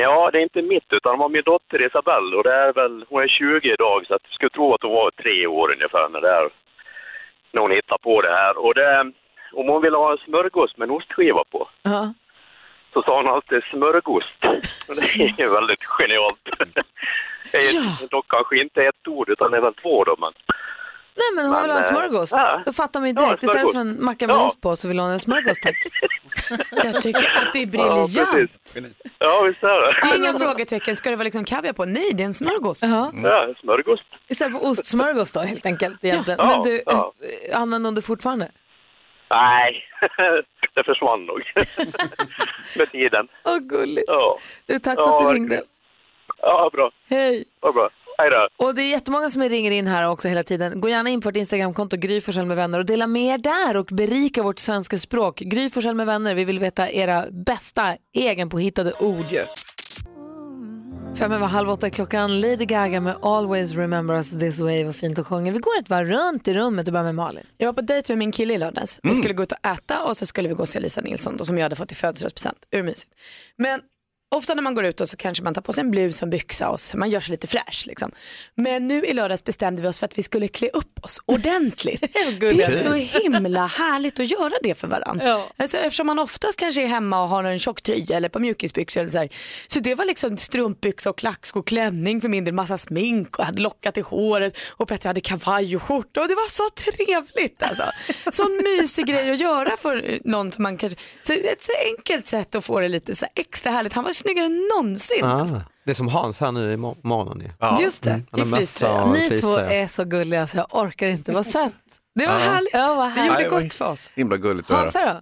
Ja, 0.00 0.30
det 0.32 0.38
är 0.38 0.42
inte 0.42 0.62
mitt 0.62 0.92
utan 0.92 1.12
det 1.12 1.18
var 1.18 1.28
min 1.28 1.42
dotter 1.44 1.86
Isabelle 1.86 2.36
och 2.36 2.42
det 2.44 2.54
är 2.54 2.72
väl, 2.72 3.04
hon 3.08 3.22
är 3.22 3.28
20 3.28 3.72
idag 3.72 4.06
så 4.06 4.14
att 4.14 4.22
jag 4.24 4.34
skulle 4.34 4.50
tro 4.50 4.74
att 4.74 4.82
hon 4.82 4.92
var 4.92 5.10
tre 5.10 5.46
år 5.46 5.72
ungefär 5.72 6.08
när, 6.08 6.20
det 6.20 6.30
är, 6.30 6.48
när 7.52 7.62
hon 7.62 7.70
hittade 7.70 8.02
på 8.02 8.20
det 8.22 8.32
här. 8.40 8.58
Och 8.58 8.74
det, 8.74 9.12
om 9.52 9.68
hon 9.68 9.82
ville 9.82 9.96
ha 9.96 10.12
en 10.12 10.18
smörgås 10.18 10.76
med 10.76 10.88
en 10.88 10.94
ostskiva 10.94 11.44
på 11.50 11.68
Ja. 11.82 12.14
så 12.92 13.02
sa 13.02 13.16
hon 13.16 13.28
alltid 13.28 13.62
smörgost. 13.62 14.40
Det 15.36 15.42
är 15.44 15.54
väldigt 15.54 15.84
genialt. 15.98 16.44
Det 17.52 17.58
är 17.58 18.08
dock 18.10 18.28
kanske 18.28 18.58
inte 18.60 18.82
ett 18.82 19.08
ord 19.08 19.28
utan 19.28 19.50
det 19.50 19.56
är 19.56 19.60
väl 19.60 19.74
två 19.74 20.04
då 20.04 20.16
men. 20.18 20.32
Nej, 21.16 21.26
men 21.34 21.44
hon 21.44 21.52
Men, 21.52 21.62
vill 21.62 21.70
ha 21.70 21.78
en 21.78 21.82
smörgås. 21.84 22.32
ja. 22.32 22.62
Då 22.66 22.72
fattar 22.72 23.00
man 23.00 23.08
ju 23.08 23.14
Ja, 23.14 23.26
direkt. 23.26 23.42
Istället 23.42 23.60
smörgås. 23.60 23.72
för 23.72 23.80
en 23.80 24.04
macka 24.04 24.26
med 24.26 24.36
Ja. 24.36 24.46
ost 24.46 24.60
på 24.60 24.76
så 24.76 24.88
vill 24.88 24.98
hon 24.98 25.06
ha 25.06 25.12
en 25.12 25.20
smörgås, 25.20 25.58
tack. 25.62 25.74
Jag 26.84 27.02
tycker 27.02 27.38
att 27.38 27.52
det 27.52 27.58
är 27.58 27.66
Ja, 27.66 27.66
briljant. 27.70 28.14
precis. 28.32 28.50
Ja, 29.18 29.42
visst 29.42 29.62
är 29.62 29.68
det. 29.80 30.00
Det 30.02 30.08
är 30.08 30.16
inga 30.18 30.38
frågetecken. 30.38 30.96
Ska 30.96 31.10
det 31.10 31.16
vara 31.16 31.24
liksom 31.24 31.44
kaviar 31.44 31.72
på? 31.72 31.84
Nej, 31.84 32.10
det 32.14 32.22
är 32.22 32.26
en 32.26 32.34
smörgås. 32.34 32.82
Ja. 32.82 33.12
Ja, 33.22 33.54
smörgås. 33.60 34.00
Istället 34.28 34.52
för 34.60 34.66
ostsmörgås 34.70 35.32
då, 35.32 35.40
helt 35.40 35.66
enkelt. 35.66 36.04
Egentligen. 36.04 36.38
Ja, 36.42 36.46
Men 36.48 36.62
du, 36.62 36.82
ja. 36.86 37.12
eh, 37.50 37.60
använder 37.60 37.88
hon 37.88 37.94
det 37.94 38.02
fortfarande? 38.02 38.48
Nej, 39.30 39.84
det 40.74 40.84
försvann 40.84 41.24
nog 41.26 41.42
med 42.78 42.90
tiden. 42.92 43.28
Åh, 43.44 43.58
gulligt. 43.58 44.04
Ja. 44.08 44.38
Du, 44.66 44.78
tack 44.78 44.98
Ja, 44.98 45.06
för 45.06 45.14
att 45.24 45.28
du 45.30 45.34
ringde. 45.34 45.62
Ja, 46.42 46.70
bra. 46.72 46.90
Hej. 47.08 47.44
Ja, 47.62 47.72
bra. 47.72 47.88
Hej 48.18 48.30
då. 48.30 48.48
Och 48.66 48.74
det 48.74 48.82
är 48.82 48.90
jättemånga 48.90 49.30
som 49.30 49.42
ringer 49.42 49.70
in 49.70 49.86
här 49.86 50.08
också 50.08 50.28
hela 50.28 50.42
tiden. 50.42 50.80
Gå 50.80 50.88
gärna 50.88 51.10
in 51.10 51.20
på 51.20 51.28
vårt 51.28 51.36
Instagramkonto 51.36 51.96
Gry 51.96 52.20
Forssell 52.20 52.46
med 52.46 52.56
vänner 52.56 52.78
och 52.78 52.86
dela 52.86 53.06
med 53.06 53.22
er 53.22 53.38
där 53.38 53.76
och 53.76 53.86
berika 53.86 54.42
vårt 54.42 54.58
svenska 54.58 54.98
språk. 54.98 55.38
Gry 55.38 55.70
Forssell 55.70 55.94
med 55.94 56.06
vänner, 56.06 56.34
vi 56.34 56.44
vill 56.44 56.58
veta 56.58 56.90
era 56.90 57.26
bästa 57.30 57.96
egenpåhittade 58.12 58.92
ord 59.00 59.24
ju. 59.30 59.42
Fem 61.18 61.32
över 61.32 61.46
halv 61.46 61.70
åtta 61.70 61.90
klockan. 61.90 62.40
Lady 62.40 62.64
Gaga 62.64 63.00
med 63.00 63.14
Always 63.22 63.72
Remember 63.72 64.14
Us 64.14 64.30
This 64.30 64.60
Way. 64.60 64.84
Vad 64.84 64.96
fint 64.96 65.18
att 65.18 65.26
sjunga. 65.26 65.52
Vi 65.52 65.58
går 65.58 65.78
ett 65.80 65.90
varv 65.90 66.06
runt 66.08 66.48
i 66.48 66.54
rummet 66.54 66.86
och 66.86 66.92
börjar 66.92 67.04
med 67.04 67.14
Malin. 67.14 67.44
Jag 67.56 67.66
var 67.66 67.72
på 67.72 67.80
dejt 67.80 68.12
med 68.12 68.18
min 68.18 68.32
kille 68.32 68.54
i 68.54 68.58
lördags. 68.58 69.00
Vi 69.02 69.08
Mm. 69.08 69.18
skulle 69.18 69.34
gå 69.34 69.42
ut 69.42 69.52
och 69.52 69.66
äta 69.66 70.02
och 70.02 70.16
så 70.16 70.26
skulle 70.26 70.48
vi 70.48 70.54
gå 70.54 70.62
och 70.62 70.68
se 70.68 70.80
Lisa 70.80 71.00
Nilsson 71.00 71.36
då, 71.36 71.44
som 71.44 71.58
jag 71.58 71.64
hade 71.64 71.76
fått 71.76 71.92
i 71.92 71.94
födelsedagspresent. 71.94 72.58
Urmysigt. 72.72 73.12
Men 73.58 73.80
ofta 74.34 74.54
när 74.54 74.62
man 74.62 74.74
går 74.74 74.84
ut 74.84 75.00
och 75.00 75.08
så 75.08 75.16
kanske 75.16 75.44
man 75.44 75.54
tar 75.54 75.62
på 75.62 75.72
sig 75.72 75.80
en 75.80 75.90
blus 75.90 76.22
och 76.22 76.26
en 76.26 76.30
byxa 76.30 76.70
och 76.70 76.78
man 76.94 77.10
gör 77.10 77.20
sig 77.20 77.30
lite 77.30 77.46
fräsch. 77.46 77.84
Liksom. 77.86 78.12
Men 78.54 78.88
nu 78.88 79.04
i 79.04 79.12
lördags 79.12 79.44
bestämde 79.44 79.82
vi 79.82 79.88
oss 79.88 79.98
för 79.98 80.06
att 80.06 80.18
vi 80.18 80.22
skulle 80.22 80.48
klä 80.48 80.68
upp 80.72 81.04
oss 81.04 81.20
ordentligt. 81.26 82.00
det 82.40 82.62
är 82.62 82.82
så 82.82 82.92
himla 82.92 83.66
härligt 83.66 84.20
att 84.20 84.30
göra 84.30 84.52
det 84.62 84.74
för 84.74 84.88
varandra. 84.88 85.24
Alltså, 85.56 85.76
eftersom 85.76 86.06
man 86.06 86.18
oftast 86.18 86.58
kanske 86.58 86.82
är 86.82 86.86
hemma 86.86 87.22
och 87.22 87.28
har 87.28 87.44
en 87.44 87.58
tjock 87.58 87.82
tröja 87.82 88.16
eller 88.16 88.26
ett 88.26 88.32
par 88.32 88.40
mjukisbyxor 88.40 89.00
eller 89.00 89.10
så 89.10 89.18
här. 89.18 89.28
Så 89.66 89.80
det 89.80 89.94
var 89.94 90.04
liksom 90.04 90.36
strumpbyxa 90.36 91.10
och 91.10 91.18
klackskor, 91.18 91.62
klänning 91.62 92.20
för 92.20 92.28
min 92.28 92.44
del, 92.44 92.54
massa 92.54 92.78
smink 92.78 93.38
och 93.38 93.44
hade 93.44 93.62
lockat 93.62 93.98
i 93.98 94.00
håret 94.00 94.58
och 94.68 94.88
Petter 94.88 95.08
hade 95.08 95.20
kavaj 95.20 95.76
och 95.76 95.82
skjorta 95.82 96.20
och 96.20 96.28
det 96.28 96.34
var 96.34 96.48
så 96.48 96.70
trevligt 96.70 97.62
alltså. 97.62 97.84
Sån 98.32 98.62
mysig 98.64 99.06
grej 99.06 99.30
att 99.30 99.40
göra 99.40 99.76
för 99.76 100.18
någon 100.24 100.52
man 100.58 100.76
kanske, 100.76 100.98
så 101.22 101.32
ett 101.32 101.62
så 101.62 101.72
enkelt 101.96 102.26
sätt 102.26 102.54
att 102.54 102.64
få 102.64 102.80
det 102.80 102.88
lite 102.88 103.16
så 103.16 103.26
extra 103.34 103.72
härligt. 103.72 103.92
Han 103.92 104.04
var 104.04 104.12
snyggare 104.16 104.46
än 104.46 104.68
någonsin. 104.74 105.24
Ah, 105.24 105.60
det 105.84 105.90
är 105.90 105.94
som 105.94 106.08
Hans 106.08 106.40
här 106.40 106.52
nu 106.52 106.72
i 106.72 106.76
mor- 106.76 106.96
morgonen. 107.02 107.40
ju. 107.78 107.82
Just 107.84 108.02
det, 108.02 108.22
har 108.30 108.40
i 108.40 108.44
fleecetröja. 108.48 109.06
Ni 109.12 109.38
två 109.38 109.56
är 109.56 109.86
så 109.86 110.04
gulliga 110.04 110.46
så 110.46 110.58
jag 110.58 110.66
orkar 110.70 111.06
inte. 111.08 111.32
Vad 111.32 111.46
sött. 111.46 111.72
Det 112.14 112.26
var 112.26 112.32
Ja. 112.32 112.38
härligt. 112.38 112.70
Ja, 112.72 112.94
vad 112.96 113.06
Det 113.06 113.10
härligt. 113.10 113.32
gjorde 113.32 113.42
det 113.44 113.48
var 113.50 113.60
gott 113.62 113.74
för 113.74 113.84
oss. 113.90 114.12
himla 114.14 114.36
gulligt 114.36 114.70
att 114.70 114.76
Hansa 114.76 114.98
höra. 115.00 115.12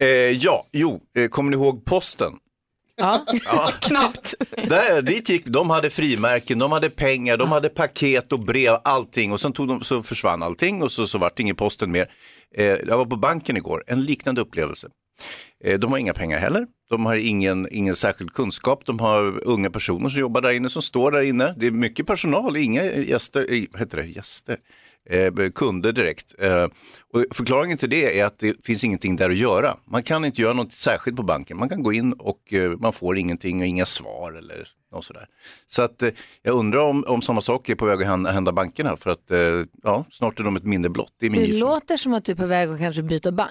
då? 0.00 0.04
Eh, 0.06 0.08
ja, 0.30 0.66
jo, 0.72 1.00
eh, 1.18 1.28
kommer 1.28 1.50
ni 1.50 1.56
ihåg 1.56 1.84
posten? 1.84 2.32
Ja, 3.00 3.24
knappt. 3.80 4.34
Där, 4.68 5.02
dit 5.02 5.28
gick, 5.28 5.46
de 5.46 5.70
hade 5.70 5.90
frimärken, 5.90 6.58
de 6.58 6.72
hade 6.72 6.90
pengar, 6.90 7.36
de 7.36 7.52
hade 7.52 7.68
paket 7.68 8.32
och 8.32 8.40
brev, 8.40 8.76
allting 8.84 9.32
och 9.32 9.40
sen 9.40 9.52
tog 9.52 9.68
de, 9.68 9.84
så 9.84 10.02
försvann 10.02 10.42
allting 10.42 10.82
och 10.82 10.92
så, 10.92 11.06
så 11.06 11.18
vart 11.18 11.36
det 11.36 11.42
ingen 11.42 11.56
posten 11.56 11.92
mer. 11.92 12.10
Eh, 12.56 12.64
jag 12.64 12.98
var 12.98 13.04
på 13.04 13.16
banken 13.16 13.56
igår, 13.56 13.84
en 13.86 14.04
liknande 14.04 14.40
upplevelse. 14.40 14.88
Eh, 15.64 15.78
de 15.78 15.90
har 15.90 15.98
inga 15.98 16.14
pengar 16.14 16.38
heller, 16.38 16.66
de 16.90 17.06
har 17.06 17.16
ingen, 17.16 17.68
ingen 17.70 17.96
särskild 17.96 18.32
kunskap, 18.32 18.86
de 18.86 19.00
har 19.00 19.44
unga 19.44 19.70
personer 19.70 20.08
som 20.08 20.20
jobbar 20.20 20.40
där 20.40 20.52
inne, 20.52 20.70
som 20.70 20.82
står 20.82 21.10
där 21.10 21.22
inne. 21.22 21.54
Det 21.56 21.66
är 21.66 21.70
mycket 21.70 22.06
personal, 22.06 22.56
inga 22.56 22.84
gäster, 22.84 23.46
heter 23.78 23.96
det, 23.96 24.06
gäster, 24.06 24.56
eh, 25.10 25.32
kunder 25.54 25.92
direkt. 25.92 26.34
Eh, 26.38 26.64
och 27.12 27.24
förklaringen 27.34 27.78
till 27.78 27.90
det 27.90 28.20
är 28.20 28.24
att 28.24 28.38
det 28.38 28.64
finns 28.64 28.84
ingenting 28.84 29.16
där 29.16 29.30
att 29.30 29.36
göra. 29.36 29.76
Man 29.90 30.02
kan 30.02 30.24
inte 30.24 30.42
göra 30.42 30.52
något 30.52 30.72
särskilt 30.72 31.16
på 31.16 31.22
banken. 31.22 31.56
Man 31.58 31.68
kan 31.68 31.82
gå 31.82 31.92
in 31.92 32.12
och 32.12 32.52
eh, 32.52 32.70
man 32.70 32.92
får 32.92 33.18
ingenting 33.18 33.60
och 33.60 33.66
inga 33.66 33.86
svar 33.86 34.32
eller 34.32 34.68
något 34.92 35.04
sådär. 35.04 35.26
Så 35.66 35.82
att 35.82 36.02
jag 36.42 36.54
undrar 36.54 36.80
om, 36.80 37.04
om 37.08 37.22
samma 37.22 37.40
sak 37.40 37.68
är 37.68 37.74
på 37.74 37.86
väg 37.86 38.02
att 38.02 38.08
hända, 38.34 38.52
bankerna 38.52 38.96
för 38.96 39.10
att 39.10 39.30
ja, 39.82 40.04
snart 40.10 40.40
är 40.40 40.44
de 40.44 40.56
ett 40.56 40.64
minne 40.64 40.88
blott. 40.88 41.12
Det 41.20 41.28
det 41.28 41.58
låter 41.60 41.96
som 41.96 42.14
att 42.14 42.24
du 42.24 42.32
är 42.32 42.36
på 42.36 42.46
väg 42.46 42.68
att 42.68 42.78
kanske 42.78 43.02
byta 43.02 43.32
bank. 43.32 43.50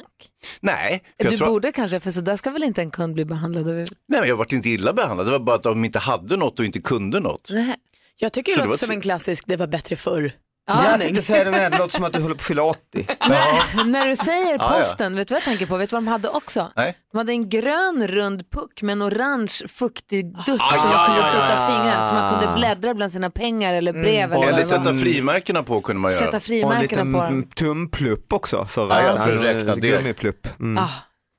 Nej, 0.60 1.04
Du 1.18 1.38
tror- 1.38 1.48
borde 1.48 1.72
kanske, 1.72 2.00
för 2.00 2.12
så 2.12 2.22
där 2.22 2.36
ska 2.36 2.52
väl 2.52 2.63
inte 2.63 2.82
en 2.82 2.91
kund 2.91 3.13
bli 3.13 3.26
behandlad 3.26 3.68
över... 3.68 3.86
Nej, 4.08 4.20
men 4.20 4.30
jag 4.30 4.36
varit 4.38 4.54
inte 4.54 4.70
illa 4.70 4.94
behandlad. 4.94 5.28
Det 5.28 5.32
var 5.32 5.39
bara 5.39 5.56
att 5.56 5.63
de 5.63 5.86
inte 5.86 6.00
hade 6.00 6.38
något 6.38 6.60
och 6.60 6.65
inte 6.65 6.82
kunde 6.82 7.20
något. 7.20 7.50
Nej. 7.54 7.76
Jag 8.20 8.34
tycker 8.34 8.52
Så 8.52 8.58
det 8.58 8.63
det 8.63 8.68
låter 8.68 8.82
var 8.82 8.88
som 8.88 8.96
en 8.96 9.02
klassisk 9.02 9.44
det 9.48 9.56
var 9.56 9.68
bättre 9.68 9.96
förr. 9.96 10.32
Ja, 10.67 10.91
jag 10.91 10.99
tänkte 11.01 11.21
säga 11.21 11.43
det 11.43 11.51
med, 11.51 11.71
det 11.71 11.78
låter 11.78 11.93
som 11.95 12.04
att 12.04 12.13
du 12.13 12.19
håller 12.21 12.36
på 12.36 12.39
att 12.39 12.45
fylla 12.45 12.63
80. 12.63 12.80
När 13.86 14.06
du 14.08 14.15
säger 14.15 14.58
Ja, 14.58 14.58
ja. 14.60 14.78
posten, 14.80 15.15
vet 15.15 15.28
du 15.28 15.34
vad 15.34 15.39
jag 15.39 15.45
tänker 15.45 15.65
på? 15.65 15.78
Vet 15.78 15.89
du 15.89 15.95
vad 15.95 16.04
de 16.04 16.08
hade 16.08 16.30
också? 16.30 16.71
Nej. 16.75 16.95
De 17.12 17.17
hade 17.17 17.32
en 17.32 17.49
grön 17.49 18.08
rund 18.08 18.49
puck 18.51 18.82
med 18.82 18.93
en 18.93 19.01
orange 19.04 19.54
fuktig 19.67 20.25
dutt 20.45 20.62
Ah, 20.62 20.73
som 20.75 20.91
ja, 20.91 20.97
man 20.97 21.06
kunde 21.06 21.21
ja, 21.21 21.28
dutta 21.28 21.54
ja. 21.56 21.67
fingrar 21.67 22.04
så 22.10 22.13
man 22.13 22.34
kunde 22.39 22.56
bläddra 22.58 22.93
bland 22.93 23.12
sina 23.12 23.30
pengar 23.30 23.73
eller 23.73 23.93
brev 23.93 24.06
eller 24.08 24.28
vad 24.28 24.43
Eller 24.43 24.58
det 24.58 24.71
var. 24.71 24.78
sätta 24.86 24.93
frimärkena 24.93 25.63
på 25.63 25.82
kunde 25.82 25.99
man 26.01 26.12
göra. 26.12 26.25
Sätta 26.25 26.39
frimärkena 26.39 27.19
på 27.19 27.25
dem. 27.25 27.43
tumplupp 27.43 28.34
också 28.34 28.65
för 28.65 28.89
Ja, 28.89 28.95
att 28.95 29.06
ja, 29.17 29.23
för 29.23 29.32
att 29.32 29.49
räkna 29.58 29.75
det. 29.75 29.88
gummiplupp. 29.88 30.47
Mm. 30.60 30.84
Ah, 30.84 30.89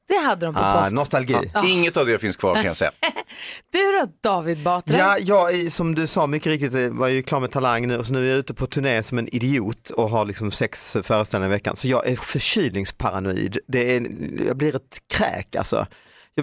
det 0.08 0.18
hade 0.18 0.46
de 0.46 0.54
på 0.54 0.60
Ah, 0.60 0.80
posten. 0.80 0.94
nostalgi. 0.94 1.36
Inget 1.66 1.96
av 1.96 2.06
det 2.06 2.18
finns 2.18 2.36
kvar 2.36 2.54
kan 2.54 2.64
jag 2.64 2.76
säga. 2.76 2.90
Du 3.72 3.78
då 3.78 4.08
David 4.22 4.58
Batra? 4.58 4.98
Ja, 4.98 5.18
jag 5.18 5.72
som 5.72 5.94
du 5.94 6.06
sa 6.06 6.26
mycket 6.26 6.46
riktigt 6.46 6.74
eh, 6.74 6.88
var 6.88 7.08
ju 7.08 7.22
klar 7.22 7.40
med 7.40 7.50
Talang 7.50 7.86
nu 7.88 7.98
och 7.98 8.06
så 8.06 8.12
nu 8.12 8.26
är 8.26 8.30
jag 8.30 8.38
ute 8.38 8.54
på 8.54 8.66
turné 8.66 9.02
som 9.02 9.18
en 9.18 9.34
idiot 9.34 9.90
och 9.90 10.10
har 10.10 10.24
liksom 10.24 10.50
sex 10.50 10.96
föreställningar 11.02 11.50
i 11.54 11.56
veckan. 11.56 11.76
Så 11.76 11.88
jag 11.88 12.06
är 12.06 12.16
förkylningsparanoid. 12.16 13.58
Det 13.68 13.96
är, 13.96 14.06
jag 14.46 14.56
blir 14.56 14.76
ett 14.76 14.98
kräk 15.12 15.56
alltså. 15.56 15.86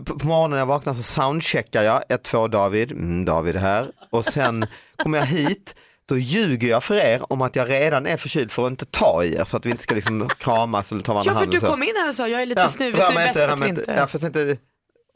På 0.05 0.27
morgonen 0.27 0.49
när 0.51 0.57
jag 0.57 0.65
vaknar 0.65 0.93
så 0.93 1.03
soundcheckar 1.03 1.83
jag, 1.83 2.03
1-2 2.09 2.47
David, 2.47 2.91
mm, 2.91 3.25
David 3.25 3.55
här 3.55 3.87
och 4.11 4.25
sen 4.25 4.65
kommer 5.03 5.17
jag 5.17 5.25
hit, 5.25 5.75
då 6.13 6.19
ljuger 6.19 6.67
jag 6.67 6.83
för 6.83 6.95
er 6.95 7.21
om 7.33 7.41
att 7.41 7.55
jag 7.55 7.69
redan 7.69 8.05
är 8.05 8.17
förkyld 8.17 8.51
för 8.51 8.65
att 8.65 8.71
inte 8.71 8.85
ta 8.85 9.23
i 9.23 9.35
er 9.35 9.43
så 9.43 9.57
att 9.57 9.65
vi 9.65 9.69
inte 9.69 9.83
ska 9.83 9.95
liksom 9.95 10.29
kramas 10.39 10.91
eller 10.91 11.01
ta 11.01 11.13
varandra 11.13 11.31
Ja 11.31 11.31
i 11.31 11.35
för 11.35 11.39
handen. 11.39 11.59
du 11.59 11.65
så. 11.65 11.71
kom 11.71 11.83
in 11.83 11.93
här 11.97 12.09
och 12.09 12.15
sa 12.15 12.27
jag 12.27 12.41
är 12.41 12.45
lite 12.45 12.61
Ja, 12.61 12.67
snuvig 12.67 13.01
så 13.01 13.11
det 13.11 13.21
är 13.21 13.27
bäst 13.33 13.39
att 13.53 13.61
vi 13.61 13.69
inte. 13.69 13.83
Ja, 13.97 14.07
för 14.07 14.17
att 14.17 14.23
inte. 14.23 14.57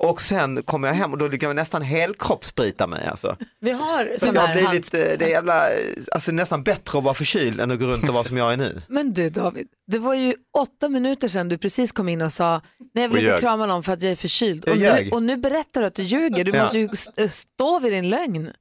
Och 0.04 0.22
sen 0.22 0.62
kommer 0.64 0.88
jag 0.88 0.96
hem 0.96 1.12
och 1.12 1.18
då 1.18 1.28
ligger 1.28 1.48
jag 1.48 1.56
nästan 1.56 1.82
helkroppssprita 1.82 2.88
mig. 2.88 3.08
Alltså. 3.08 3.36
Vi 3.62 3.72
har 3.72 4.10
Så 4.20 4.26
sån 4.26 4.36
jag 4.36 4.42
har 4.42 4.54
blivit, 4.54 4.94
eh, 4.94 5.00
det 5.00 5.22
är 5.26 5.30
jävla, 5.30 5.64
alltså 6.12 6.32
nästan 6.32 6.64
bättre 6.64 6.98
att 6.98 7.04
vara 7.04 7.14
förkyld 7.14 7.60
än 7.62 7.72
att 7.72 7.80
gå 7.80 7.86
runt 7.86 8.08
och 8.10 8.14
vara 8.14 8.24
som 8.24 8.38
jag 8.38 8.54
är 8.54 8.58
nu. 8.58 8.82
Men 8.88 9.14
du 9.14 9.30
David, 9.30 9.68
det 9.92 10.00
var 10.00 10.14
ju 10.14 10.34
åtta 10.58 10.90
minuter 10.90 11.28
sedan 11.28 11.50
du 11.50 11.58
precis 11.58 11.92
kom 11.92 12.10
in 12.10 12.22
och 12.22 12.34
sa 12.34 12.62
nej 12.94 13.04
jag 13.04 13.10
vill 13.10 13.12
Och 13.12 13.18
inte 13.20 13.32
ljög. 13.32 13.40
krama 13.40 13.66
någon 13.66 13.84
för 13.84 13.94
att 13.94 14.02
jag 14.02 14.12
är 14.12 14.16
förkyld. 14.16 14.64
Jag 14.68 14.74
Och 14.76 14.80
nu, 14.80 15.10
och 15.12 15.24
nu 15.24 15.38
berättar 15.38 15.82
du 15.82 15.88
att 15.88 15.96
du 15.96 16.04
ljuger. 16.04 16.44
Du 16.44 16.52
Ja. 16.52 16.62
måste 16.62 16.80
ju 16.80 16.90
st- 16.94 17.30
stå 17.30 17.80
vid 17.80 17.92
din 17.92 18.10
lögn. 18.10 18.52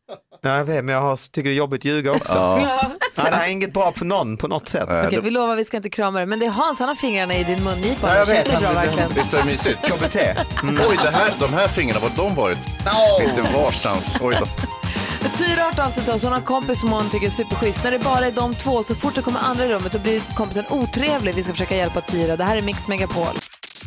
Ja, 0.42 0.56
jag 0.58 0.64
vet, 0.64 0.84
men 0.84 0.94
jag 0.94 1.02
har, 1.02 1.16
tycker 1.30 1.48
det 1.48 1.54
är 1.54 1.58
jobbigt 1.58 1.80
att 1.80 1.84
ljuga 1.84 2.12
också. 2.12 2.32
Ja. 2.34 2.60
Ja. 3.16 3.22
det 3.24 3.36
här 3.36 3.46
är 3.46 3.50
inget 3.50 3.72
bra 3.72 3.92
för 3.92 4.04
någon 4.04 4.36
på 4.36 4.48
något 4.48 4.68
sätt. 4.68 4.88
Okej, 5.06 5.20
vi 5.22 5.30
lovar 5.30 5.56
vi 5.56 5.64
ska 5.64 5.76
inte 5.76 5.90
krama 5.90 6.18
dig. 6.18 6.26
Men 6.26 6.38
det 6.38 6.46
är 6.46 6.50
Hans, 6.50 6.78
han 6.78 6.88
har 6.88 6.94
fingrarna 6.94 7.34
i 7.36 7.44
din 7.44 7.64
mungipa. 7.64 8.08
Ja, 8.08 8.14
jag 8.18 8.26
Det 8.28 8.34
känns 8.34 8.46
vet. 8.46 8.52
det 8.54 8.58
bra 8.60 8.66
Han- 8.66 8.74
verkligen. 8.74 9.10
Visst 9.16 9.34
är 9.34 9.38
det 9.38 9.44
mysigt? 9.44 9.78
KBT. 9.82 10.16
Oj, 10.90 10.98
det 11.02 11.10
här, 11.10 11.25
de 11.40 11.52
här 11.52 11.68
fingrarna, 11.68 12.00
var 12.00 12.10
de 12.16 12.34
varit? 12.34 12.58
Inte 13.28 13.42
varstans. 13.42 14.18
Oj 14.20 14.36
då. 14.40 14.46
Tyra 15.38 15.60
har 15.60 15.70
hört 15.70 15.78
av 15.78 15.90
sig 15.90 16.04
till 16.04 16.12
oss. 16.12 16.22
Hon 16.22 16.32
har 16.32 16.38
en 16.38 16.44
kompis 16.44 16.80
som 16.80 16.92
hon 16.92 17.10
tycker 17.10 17.26
är 17.26 17.30
superschysst. 17.30 17.84
När 17.84 17.90
det 17.90 17.98
bara 17.98 18.26
är 18.26 18.32
de 18.32 18.54
två, 18.54 18.82
så 18.82 18.94
fort 18.94 19.14
det 19.14 19.22
kommer 19.22 19.40
andra 19.40 19.64
i 19.64 19.68
rummet, 19.68 19.92
då 19.92 19.98
blir 19.98 20.20
kompisen 20.34 20.64
otrevlig. 20.70 21.34
Vi 21.34 21.42
ska 21.42 21.52
försöka 21.52 21.76
hjälpa 21.76 22.00
Tyra. 22.00 22.36
Det 22.36 22.44
här 22.44 22.56
är 22.56 22.62
Mix 22.62 22.88
Megapol. 22.88 23.34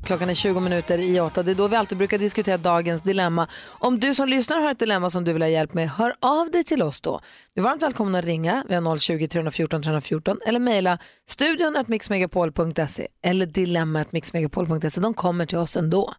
Klockan 0.03 0.29
är 0.29 0.33
20 0.33 0.59
minuter 0.59 0.97
i 0.99 1.19
åtta. 1.19 1.43
Det 1.43 1.51
är 1.51 1.55
då 1.55 1.67
vi 1.67 1.75
alltid 1.75 1.97
brukar 1.97 2.17
diskutera 2.17 2.57
dagens 2.57 3.01
dilemma. 3.01 3.47
Om 3.67 3.99
du 3.99 4.13
som 4.13 4.27
lyssnar 4.27 4.61
har 4.61 4.71
ett 4.71 4.79
dilemma 4.79 5.09
som 5.09 5.23
du 5.25 5.33
vill 5.33 5.41
ha 5.41 5.49
hjälp 5.49 5.73
med, 5.73 5.89
hör 5.89 6.15
av 6.19 6.51
dig 6.51 6.63
till 6.63 6.81
oss 6.81 7.01
då. 7.01 7.21
Du 7.53 7.61
är 7.61 7.63
varmt 7.65 7.81
välkommen 7.81 8.15
att 8.15 8.25
ringa. 8.25 8.63
Vi 8.69 8.75
har 8.75 8.97
020 8.97 9.27
314 9.27 9.81
314 9.83 10.37
eller 10.45 10.59
mejla 10.59 10.97
studion 11.29 11.83
mixmegapol.se 11.87 13.07
eller 13.23 13.45
dilemma 13.45 14.05
mixmegapol.se. 14.09 15.01
De 15.01 15.13
kommer 15.13 15.45
till 15.45 15.57
oss 15.57 15.77
ändå. 15.77 16.13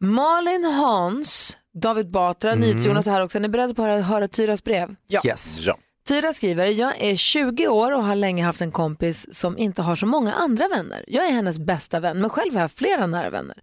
Malin 0.00 0.64
Hans, 0.64 1.58
David 1.82 2.10
Batra, 2.10 2.52
Mm. 2.52 2.60
NyhetsJonas 2.68 3.06
är 3.06 3.10
här 3.10 3.22
också. 3.22 3.38
Är 3.38 3.42
ni 3.42 3.48
beredda 3.48 3.74
på 3.74 3.82
att 3.82 3.88
höra, 3.88 4.00
höra 4.02 4.28
Tyras 4.28 4.64
brev? 4.64 4.94
Ja. 5.06 5.20
Yes. 5.24 5.58
Ja. 5.60 5.78
Tyra 6.08 6.32
skriver, 6.32 6.66
jag 6.66 6.92
är 7.00 7.16
20 7.16 7.68
år 7.68 7.92
och 7.92 8.04
har 8.04 8.14
länge 8.14 8.44
haft 8.44 8.60
en 8.60 8.72
kompis 8.72 9.26
som 9.32 9.58
inte 9.58 9.82
har 9.82 9.96
så 9.96 10.06
många 10.06 10.32
andra 10.34 10.68
vänner. 10.68 11.04
Jag 11.08 11.26
är 11.26 11.30
hennes 11.30 11.58
bästa 11.58 12.00
vän, 12.00 12.20
men 12.20 12.30
själv 12.30 12.54
har 12.54 12.60
jag 12.60 12.70
flera 12.72 13.06
nära 13.06 13.30
vänner. 13.30 13.56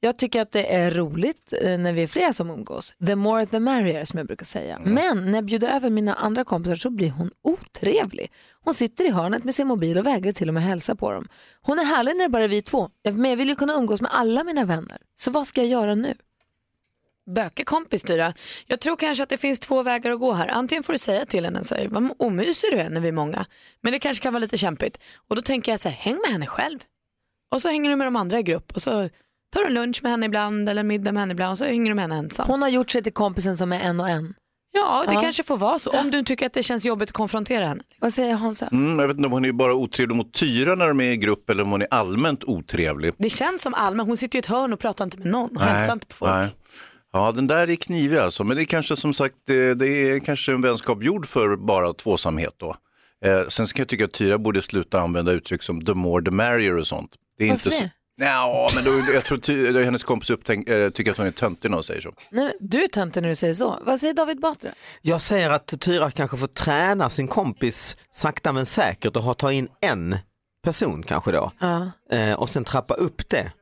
Jag 0.00 0.18
tycker 0.18 0.42
att 0.42 0.52
det 0.52 0.74
är 0.74 0.90
roligt 0.90 1.52
eh, 1.62 1.78
när 1.78 1.92
vi 1.92 2.02
är 2.02 2.06
flera 2.06 2.32
som 2.32 2.50
umgås. 2.50 2.94
The 3.06 3.16
more 3.16 3.46
the 3.46 3.60
merrier 3.60 4.04
som 4.04 4.18
jag 4.18 4.26
brukar 4.26 4.46
säga. 4.46 4.80
Men 4.84 5.24
när 5.24 5.34
jag 5.34 5.44
bjuder 5.44 5.68
över 5.68 5.90
mina 5.90 6.14
andra 6.14 6.44
kompisar 6.44 6.74
så 6.74 6.90
blir 6.90 7.10
hon 7.10 7.30
otrevlig. 7.42 8.32
Hon 8.64 8.74
sitter 8.74 9.04
i 9.04 9.10
hörnet 9.10 9.44
med 9.44 9.54
sin 9.54 9.66
mobil 9.66 9.98
och 9.98 10.06
vägrar 10.06 10.32
till 10.32 10.48
och 10.48 10.54
med 10.54 10.62
hälsa 10.62 10.94
på 10.94 11.12
dem. 11.12 11.28
Hon 11.62 11.78
är 11.78 11.84
härlig 11.84 12.16
när 12.16 12.24
det 12.24 12.28
bara 12.28 12.44
är 12.44 12.48
vi 12.48 12.62
två, 12.62 12.90
men 13.04 13.30
jag 13.30 13.36
vill 13.36 13.48
ju 13.48 13.56
kunna 13.56 13.74
umgås 13.74 14.00
med 14.00 14.10
alla 14.14 14.44
mina 14.44 14.64
vänner. 14.64 14.98
Så 15.16 15.30
vad 15.30 15.46
ska 15.46 15.60
jag 15.60 15.70
göra 15.70 15.94
nu? 15.94 16.14
Böke 17.34 17.64
kompis 17.64 18.02
Tyra. 18.02 18.34
Jag 18.66 18.80
tror 18.80 18.96
kanske 18.96 19.22
att 19.22 19.28
det 19.28 19.36
finns 19.36 19.58
två 19.58 19.82
vägar 19.82 20.10
att 20.10 20.20
gå 20.20 20.32
här. 20.32 20.48
Antingen 20.48 20.82
får 20.82 20.92
du 20.92 20.98
säga 20.98 21.24
till 21.24 21.44
henne 21.44 21.64
så 21.64 21.74
här, 21.74 21.88
vad 21.88 22.10
omysig 22.18 22.70
du 22.72 22.78
är 22.78 22.90
när 22.90 23.00
vi 23.00 23.08
är 23.08 23.12
många. 23.12 23.46
Men 23.80 23.92
det 23.92 23.98
kanske 23.98 24.22
kan 24.22 24.32
vara 24.32 24.40
lite 24.40 24.58
kämpigt. 24.58 25.00
Och 25.28 25.36
då 25.36 25.42
tänker 25.42 25.72
jag 25.72 25.80
så 25.80 25.88
här, 25.88 25.96
häng 25.96 26.18
med 26.24 26.30
henne 26.32 26.46
själv. 26.46 26.78
Och 27.50 27.62
så 27.62 27.68
hänger 27.68 27.90
du 27.90 27.96
med 27.96 28.06
de 28.06 28.16
andra 28.16 28.38
i 28.38 28.42
grupp 28.42 28.72
och 28.72 28.82
så 28.82 29.08
tar 29.54 29.60
du 29.60 29.66
en 29.66 29.74
lunch 29.74 30.00
med 30.02 30.12
henne 30.12 30.26
ibland 30.26 30.68
eller 30.68 30.80
en 30.80 30.86
middag 30.86 31.12
med 31.12 31.22
henne 31.22 31.32
ibland 31.32 31.50
och 31.50 31.58
så 31.58 31.64
hänger 31.64 31.90
du 31.90 31.94
med 31.94 32.02
henne 32.02 32.14
ensam. 32.16 32.46
Hon 32.48 32.62
har 32.62 32.68
gjort 32.68 32.90
sig 32.90 33.02
till 33.02 33.12
kompisen 33.12 33.56
som 33.56 33.72
är 33.72 33.80
en 33.80 34.00
och 34.00 34.08
en. 34.08 34.34
Ja, 34.72 35.04
det 35.08 35.14
Ja. 35.14 35.20
kanske 35.20 35.42
får 35.42 35.56
vara 35.56 35.78
så. 35.78 35.90
Om 35.90 36.10
du 36.10 36.22
tycker 36.22 36.46
att 36.46 36.52
det 36.52 36.62
känns 36.62 36.84
jobbigt 36.84 37.08
att 37.08 37.12
konfrontera 37.12 37.66
henne. 37.66 37.82
Vad 38.00 38.14
säger 38.14 38.34
Hansa? 38.34 38.68
Mm, 38.72 38.98
jag 38.98 39.08
vet 39.08 39.16
inte 39.16 39.26
om 39.26 39.32
hon 39.32 39.44
är 39.44 39.52
bara 39.52 39.74
otrevlig 39.74 40.16
mot 40.16 40.32
Tyra 40.32 40.74
när 40.74 40.88
de 40.88 41.00
är 41.00 41.12
i 41.12 41.16
grupp 41.16 41.50
eller 41.50 41.62
om 41.62 41.70
hon 41.70 41.82
är 41.82 41.88
allmänt 41.90 42.44
otrevlig. 42.44 43.12
Det 43.18 43.28
känns 43.30 43.62
som 43.62 43.74
allmän, 43.74 44.06
hon 44.06 44.16
sitter 44.16 44.38
i 44.38 44.40
ett 44.40 44.46
hörn 44.46 44.72
och 44.72 44.78
pratar 44.80 45.04
inte 45.04 45.18
med 45.18 45.26
någon 45.26 45.56
och 45.56 45.62
hälsar 45.62 45.92
inte 45.92 46.06
på 46.06 46.14
folk. 46.14 46.32
nej. 46.32 46.48
Ja, 47.12 47.32
den 47.32 47.46
där 47.46 47.70
är 47.70 47.76
knivig 47.76 48.16
alltså. 48.18 48.44
Men 48.44 48.56
det 48.56 48.62
är 48.62 48.64
kanske 48.64 48.96
som 48.96 49.12
sagt, 49.12 49.34
det, 49.46 49.74
det 49.74 49.86
är 50.10 50.18
kanske 50.18 50.52
en 50.52 50.60
vänskap 50.62 51.02
gjord 51.02 51.26
för 51.26 51.56
bara 51.56 51.92
tvåsamhet 51.92 52.54
då. 52.56 52.76
Eh, 53.24 53.46
sen 53.48 53.66
ska 53.66 53.80
jag 53.80 53.88
tycka 53.88 54.04
att 54.04 54.12
Tyra 54.12 54.38
borde 54.38 54.62
sluta 54.62 55.00
använda 55.00 55.32
uttryck 55.32 55.62
som 55.62 55.84
the 55.84 55.94
more 55.94 56.24
the 56.24 56.30
merrier 56.30 56.76
och 56.76 56.86
sånt. 56.86 57.10
Det 57.38 57.44
är 57.44 57.48
Varför 57.50 57.66
inte 57.70 57.76
så... 57.78 57.82
det? 57.84 57.90
Ja, 58.20 58.70
men 58.74 58.84
då, 58.84 58.90
jag 59.14 59.24
tror 59.24 59.38
ty, 59.38 59.72
då 59.72 59.80
hennes 59.80 60.04
kompis 60.04 60.30
upptänk, 60.30 60.68
eh, 60.68 60.90
tycker 60.90 61.10
att 61.10 61.16
hon 61.16 61.26
är 61.26 61.30
töntig 61.30 61.70
när 61.70 61.76
hon 61.76 61.84
säger 61.84 62.00
så. 62.00 62.12
Nej, 62.30 62.44
men 62.44 62.68
du 62.68 62.84
är 62.84 62.88
töntig 62.88 63.22
när 63.22 63.28
du 63.28 63.34
säger 63.34 63.54
så. 63.54 63.78
Vad 63.86 64.00
säger 64.00 64.14
David 64.14 64.40
Batra? 64.40 64.70
Jag 65.02 65.20
säger 65.20 65.50
att 65.50 65.80
Tyra 65.80 66.10
kanske 66.10 66.36
får 66.36 66.46
träna 66.46 67.10
sin 67.10 67.28
kompis 67.28 67.96
sakta 68.10 68.52
men 68.52 68.66
säkert 68.66 69.16
och 69.16 69.22
ha 69.22 69.34
ta 69.34 69.52
in 69.52 69.68
en 69.80 70.16
person 70.64 71.02
kanske 71.02 71.32
då. 71.32 71.52
Ja. 71.58 71.90
Eh, 72.10 72.32
och 72.32 72.48
sen 72.48 72.64
trappa 72.64 72.94
upp 72.94 73.28
det. 73.30 73.52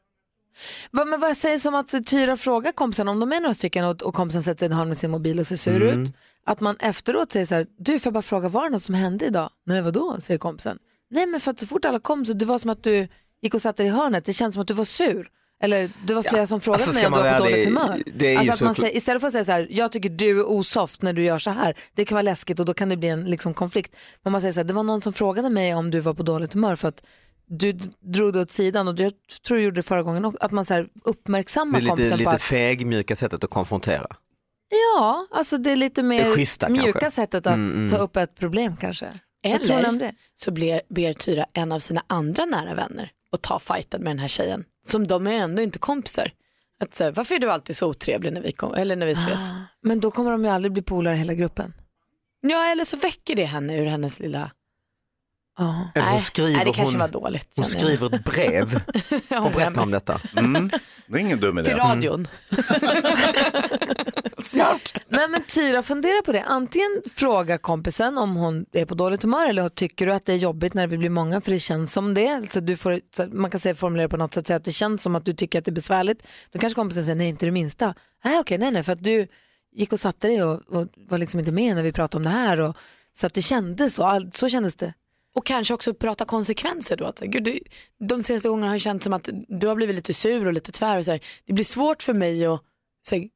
Vad, 0.90 1.08
men 1.08 1.20
vad 1.20 1.36
säger 1.36 1.58
som 1.58 1.74
att 1.74 2.06
Tyra 2.06 2.36
frågar 2.36 2.72
kompisen 2.72 3.08
om 3.08 3.20
de 3.20 3.32
är 3.32 3.40
några 3.40 3.54
stycken 3.54 3.84
och, 3.84 4.02
och 4.02 4.14
kompisen 4.14 4.42
sätter 4.42 4.58
sig 4.68 4.74
i 4.74 4.76
hörn 4.78 4.88
med 4.88 4.98
sin 4.98 5.10
mobil 5.10 5.38
och 5.40 5.46
ser 5.46 5.56
sur 5.56 5.82
Mm. 5.82 6.02
ut. 6.04 6.12
Att 6.46 6.60
man 6.60 6.76
efteråt 6.80 7.32
säger 7.32 7.46
så 7.46 7.54
här, 7.54 7.66
du 7.78 7.98
får 7.98 8.10
bara 8.10 8.22
fråga, 8.22 8.48
var 8.48 8.64
det 8.64 8.70
något 8.70 8.82
som 8.82 8.94
hände 8.94 9.26
idag? 9.26 9.50
Nej 9.66 9.82
vadå, 9.82 10.16
säger 10.20 10.38
kompisen. 10.38 10.78
Nej 11.10 11.26
men 11.26 11.40
för 11.40 11.50
att 11.50 11.60
så 11.60 11.66
fort 11.66 11.84
alla 11.84 12.00
kom 12.00 12.24
så 12.26 12.32
det 12.32 12.44
var 12.44 12.58
som 12.58 12.70
att 12.70 12.82
du 12.84 13.08
gick 13.42 13.54
och 13.54 13.62
satte 13.62 13.82
dig 13.82 13.90
i 13.90 13.94
hörnet, 13.94 14.24
det 14.24 14.32
känns 14.32 14.54
som 14.54 14.60
att 14.60 14.68
du 14.68 14.74
var 14.74 14.84
sur. 14.84 15.30
Eller 15.62 15.90
det 16.06 16.14
var 16.14 16.22
flera 16.22 16.46
som 16.46 16.60
frågade 16.60 16.84
alltså, 16.84 16.98
mig 16.98 17.06
om 17.06 17.12
du 17.12 17.22
var 17.30 17.38
på 17.38 17.44
dåligt 17.44 17.54
ärlig, 17.56 17.66
humör. 17.66 18.02
det 18.14 18.34
är 18.34 18.38
alltså 18.38 18.52
att 18.52 18.60
man 18.60 18.74
säger, 18.74 18.96
istället 18.96 19.20
för 19.20 19.26
att 19.26 19.32
säga 19.32 19.44
så 19.44 19.52
här, 19.52 19.66
jag 19.70 19.92
tycker 19.92 20.08
du 20.08 20.40
är 20.40 20.48
osoft 20.48 21.02
när 21.02 21.12
du 21.12 21.24
gör 21.24 21.38
så 21.38 21.50
här, 21.50 21.76
det 21.94 22.04
kan 22.04 22.16
vara 22.16 22.22
läskigt 22.22 22.60
och 22.60 22.66
då 22.66 22.74
kan 22.74 22.88
det 22.88 22.96
bli 22.96 23.08
en 23.08 23.24
liksom, 23.24 23.54
konflikt. 23.54 23.96
Men 24.22 24.32
man 24.32 24.40
säger 24.40 24.52
så 24.52 24.60
här, 24.60 24.64
det 24.64 24.74
var 24.74 24.82
någon 24.82 25.02
som 25.02 25.12
frågade 25.12 25.50
mig 25.50 25.74
om 25.74 25.90
du 25.90 26.00
var 26.00 26.14
på 26.14 26.22
dåligt 26.22 26.52
humör 26.52 26.76
för 26.76 26.88
att 26.88 27.04
du 27.48 27.72
drog 28.12 28.32
det 28.32 28.40
åt 28.40 28.52
sidan 28.52 28.88
och 28.88 28.98
jag 29.00 29.12
tror 29.46 29.56
du 29.56 29.64
gjorde 29.64 29.76
det 29.76 29.82
förra 29.82 30.02
gången 30.02 30.24
också, 30.24 30.38
att 30.40 30.50
man 30.52 30.64
så 30.64 30.74
här 30.74 30.82
Det 30.82 30.88
uppmärksammar 31.04 31.78
är 31.78 31.82
lite, 31.82 31.90
kompisen 31.90 32.12
på 32.12 32.18
lite 32.18 32.30
att 32.30 32.42
fegmjuka 32.42 33.16
sättet 33.16 33.44
att 33.44 33.50
konfrontera. 33.50 34.06
Ja, 34.96 35.26
alltså 35.30 35.58
det 35.58 35.72
är 35.72 35.76
lite 35.76 36.02
mer 36.02 36.24
Det 36.24 36.30
schyssta 36.30 36.68
mjuka 36.68 36.92
kanske. 36.92 37.10
sättet 37.10 37.46
att 37.46 37.54
Mm, 37.54 37.74
mm. 37.74 37.90
ta 37.90 37.96
upp 37.96 38.16
ett 38.16 38.34
problem 38.34 38.76
kanske. 38.80 39.06
Eller 39.42 39.92
det? 39.92 40.12
så 40.34 40.50
ber, 40.50 40.80
ber 40.94 41.12
Tyra 41.12 41.46
en 41.52 41.72
av 41.72 41.78
sina 41.78 42.02
andra 42.06 42.44
nära 42.44 42.74
vänner 42.74 43.10
att 43.36 43.42
ta 43.42 43.58
fighten 43.58 44.02
med 44.02 44.10
den 44.10 44.18
här 44.18 44.28
tjejen. 44.28 44.64
Som 44.86 45.06
de 45.06 45.26
är 45.26 45.32
ändå 45.32 45.62
inte 45.62 45.78
kompisar. 45.78 46.30
Att 46.84 46.94
säga, 46.94 47.10
varför 47.10 47.34
är 47.34 47.38
du 47.38 47.50
alltid 47.50 47.76
så 47.76 47.88
otrevlig 47.88 48.32
när 48.32 48.40
vi, 48.40 48.52
kom, 48.52 48.74
eller 48.74 48.96
när 48.96 49.06
vi 49.06 49.12
ses? 49.12 49.50
Ah, 49.50 49.54
Men 49.82 50.00
då 50.00 50.10
kommer 50.10 50.30
de 50.30 50.44
ju 50.44 50.50
aldrig 50.50 50.72
bli 50.72 50.82
polare 50.82 51.16
hela 51.16 51.34
gruppen. 51.34 51.72
Ja, 52.40 52.66
eller 52.66 52.84
så 52.84 52.96
väcker 52.96 53.36
det 53.36 53.44
henne 53.44 53.78
ur 53.78 53.86
hennes 53.86 54.20
lilla... 54.20 54.50
Eller 55.94 56.12
så 56.12 56.18
skriver 56.18 56.52
nej, 56.52 56.64
det 56.64 56.72
kanske 56.72 56.96
hon, 56.96 57.00
var 57.00 57.08
dåligt. 57.08 57.52
hon 57.56 57.64
skriver 57.64 58.14
ett 58.14 58.24
brev 58.24 58.74
och 59.44 59.52
berättar 59.52 59.82
om 59.82 59.90
detta. 59.90 60.20
Mm. 60.36 60.70
Det 61.06 61.14
är 61.14 61.18
ingen 61.18 61.40
dum 61.40 61.58
idé. 61.58 61.64
Till 61.64 61.76
radion. 61.76 62.28
Smart. 64.38 64.92
Nej 65.08 65.28
men 65.28 65.42
Tyra, 65.42 65.82
fundera 65.82 66.22
på 66.22 66.32
det. 66.32 66.42
Antingen 66.42 67.02
fråga 67.14 67.58
kompisen 67.58 68.18
om 68.18 68.36
hon 68.36 68.66
är 68.72 68.84
på 68.84 68.94
dåligt 68.94 69.22
humör 69.22 69.48
eller 69.48 69.68
tycker 69.68 70.06
du 70.06 70.12
att 70.12 70.26
det 70.26 70.32
är 70.32 70.36
jobbigt 70.36 70.74
när 70.74 70.86
vi 70.86 70.98
blir 70.98 71.10
många 71.10 71.40
för 71.40 71.50
det 71.50 71.58
känns 71.58 71.92
som 71.92 72.14
det. 72.14 72.28
Alltså 72.28 72.60
du 72.60 72.76
får, 72.76 73.00
så 73.16 73.26
man 73.26 73.50
kan 73.50 73.60
säga, 73.60 73.74
formulera 73.74 74.08
på 74.08 74.16
något 74.16 74.34
sätt 74.34 74.46
säga 74.46 74.56
att 74.56 74.64
det 74.64 74.72
känns 74.72 75.02
som 75.02 75.16
att 75.16 75.24
du 75.24 75.32
tycker 75.32 75.58
att 75.58 75.64
det 75.64 75.70
är 75.70 75.72
besvärligt. 75.72 76.26
Då 76.52 76.58
kanske 76.58 76.74
kompisen 76.74 77.04
säger 77.04 77.16
nej 77.16 77.28
inte 77.28 77.46
det 77.46 77.52
minsta. 77.52 77.94
Nej 78.24 78.38
okej, 78.38 78.58
nej 78.58 78.70
nej 78.70 78.82
för 78.82 78.92
att 78.92 79.04
du 79.04 79.26
gick 79.72 79.92
och 79.92 80.00
satte 80.00 80.26
dig 80.28 80.42
och, 80.42 80.62
och 80.68 80.86
var 80.96 81.18
liksom 81.18 81.40
inte 81.40 81.52
med 81.52 81.76
när 81.76 81.82
vi 81.82 81.92
pratade 81.92 82.16
om 82.16 82.24
det 82.24 82.38
här. 82.38 82.60
Och, 82.60 82.76
så 83.18 83.26
att 83.26 83.34
det 83.34 83.42
kändes 83.42 83.94
så, 83.94 84.04
all, 84.04 84.32
så 84.32 84.48
kändes 84.48 84.76
det. 84.76 84.94
Och 85.36 85.46
kanske 85.46 85.74
också 85.74 85.94
prata 85.94 86.24
konsekvenser 86.24 86.96
då. 86.96 87.04
Att, 87.04 87.20
gud, 87.20 87.44
du, 87.44 87.58
de 88.08 88.22
senaste 88.22 88.48
gångerna 88.48 88.66
har 88.66 88.74
det 88.74 88.80
känts 88.80 89.04
som 89.04 89.12
att 89.12 89.28
du 89.48 89.66
har 89.66 89.74
blivit 89.74 89.96
lite 89.96 90.14
sur 90.14 90.46
och 90.46 90.52
lite 90.52 90.72
tvär. 90.72 90.98
Och 90.98 91.04
så 91.04 91.10
här. 91.10 91.20
Det 91.44 91.52
blir 91.52 91.64
svårt 91.64 92.02
för 92.02 92.14
mig 92.14 92.46
att 92.46 92.60
så 93.08 93.14
här, 93.14 93.28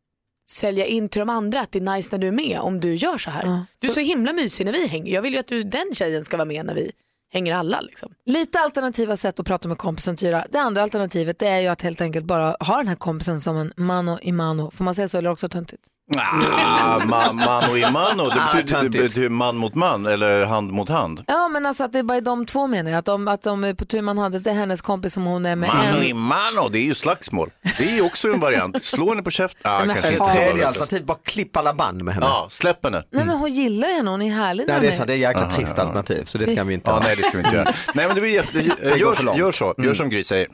sälja 0.51 0.87
in 0.87 1.09
till 1.09 1.19
de 1.19 1.29
andra 1.29 1.61
att 1.61 1.73
det 1.73 1.79
är 1.79 1.97
nice 1.97 2.09
när 2.13 2.19
du 2.19 2.29
är 2.29 2.33
med 2.33 2.61
om 2.61 2.81
du 2.81 2.95
gör 2.95 3.19
så 3.19 3.31
här. 3.31 3.63
du 3.81 3.89
är 3.89 3.93
så 3.93 4.01
himla 4.01 4.33
mysig 4.33 4.65
när 4.65 4.73
vi 4.73 4.87
hänger. 4.87 5.15
Jag 5.15 5.23
vill 5.23 5.33
ju 5.33 5.39
att 5.39 5.47
du, 5.47 5.63
den 5.63 5.95
tjejen 5.95 6.25
ska 6.25 6.37
vara 6.37 6.45
med 6.45 6.67
när 6.67 6.75
vi 6.75 6.93
hänger 7.33 7.55
alla. 7.55 7.81
Liksom. 7.81 8.15
Lite 8.27 8.61
alternativa 8.61 9.17
sätt 9.17 9.41
att 9.41 9.47
prata 9.47 9.69
med 9.69 9.79
kompisen 9.79 10.17
Tyra. 10.17 10.47
Det 10.51 10.61
andra 10.61 10.83
alternativet 10.83 11.39
det 11.39 11.49
är 11.49 11.61
ju 11.61 11.67
att 11.67 11.83
helt 11.83 12.01
enkelt 12.01 12.25
bara 12.25 12.57
ha 12.61 12.77
den 12.77 12.89
här 12.89 12.97
kompisen 12.97 13.41
som 13.41 13.57
en 13.57 13.73
mano 13.77 14.19
i 14.23 14.33
mano. 14.33 14.71
Får 14.71 14.85
man 14.85 14.95
säga 14.95 15.09
så 15.09 15.19
eller 15.19 15.31
också 15.31 15.49
töntigt? 15.49 15.83
Ah, 16.17 16.99
ma, 17.07 17.33
mano 17.33 17.77
i 17.77 17.91
mano, 17.93 18.29
det 18.29 18.35
Ah, 18.41 18.55
betyder, 18.55 18.63
det 18.63 18.73
töntigt. 18.75 19.03
betyder 19.05 19.29
man 19.29 19.57
mot 19.57 19.75
man 19.75 20.07
eller 20.07 20.45
hand 20.45 20.73
mot 20.73 20.89
hand. 20.89 21.25
Ja 21.27 21.49
men 21.49 21.67
alltså 21.67 21.85
att 21.85 21.93
det 21.93 21.99
är 21.99 22.03
bara 22.03 22.17
är 22.19 22.21
de 22.21 22.47
två 22.47 22.67
menar 22.67 22.91
jag. 22.91 22.99
Att 22.99 23.05
de, 23.05 23.29
att 23.29 23.43
de 23.43 23.65
är 23.65 23.75
på 23.75 23.85
tur 23.85 24.03
man 24.03 24.19
hade, 24.19 24.39
det 24.39 24.51
är 24.51 24.55
hennes 24.55 24.81
kompis 24.83 25.15
som 25.15 25.25
hon 25.25 25.47
är 25.47 25.57
med 25.57 25.69
Mano 25.69 25.99
en. 25.99 26.03
i 26.05 26.13
mano, 26.15 26.69
det 26.71 26.79
är 26.79 26.83
ju 26.83 26.95
slagsmål. 26.95 27.51
Det 27.79 27.85
är 27.91 27.95
ju 27.95 28.03
också 28.03 28.29
en 28.33 28.41
variant. 28.41 28.83
Slå 28.85 29.09
henne 29.11 29.23
på 29.23 29.31
käften. 29.31 29.61
Ah, 29.73 29.85
Men 29.85 29.95
kanske 29.97 30.13
inte 30.13 30.25
så 30.25 30.33
tredje 30.33 30.67
alternativ, 30.67 31.05
bara 31.07 31.19
klipp 31.25 31.57
alla 31.57 31.75
band 31.75 32.03
med 32.05 32.15
henne. 32.15 32.27
Ja, 32.27 32.47
släpp 32.51 32.85
henne. 32.85 33.05
Nej 33.11 33.25
men 33.25 33.37
hon 33.37 33.53
gillar 33.53 33.89
ju 33.89 33.95
henne, 33.95 34.11
hon 34.11 34.23
är 34.23 34.31
härlig 34.35 34.65
Nej, 34.69 34.81
det 34.81 34.87
är 34.89 34.93
sant, 34.93 35.07
det 35.07 35.13
är 35.13 35.15
ett 35.15 35.21
jäkla 35.21 35.41
Aha, 35.43 35.51
trist 35.51 35.75
ja. 35.77 35.83
alternativ 35.83 36.25
så 36.25 36.39
det 36.39 36.47
ska 36.47 36.65
vi 36.65 36.75
inte 36.75 36.91
Ja, 36.91 36.95
ha. 36.95 37.01
nej, 37.03 37.17
det 37.17 37.23
ska 37.23 37.39
vi 37.39 37.45
inte 37.45 37.57
göra. 37.57 37.65
Nej, 37.95 38.07
men 38.07 38.15
det 38.15 38.21
blir 38.21 38.31
jätte... 38.35 38.53
för 38.53 38.97
Gör, 38.97 39.23
långt. 39.25 39.39
gör 39.39 39.53
så, 39.53 39.75
gör 39.79 39.95
som 39.95 40.11
Gry 40.11 40.25
säger. 40.25 40.49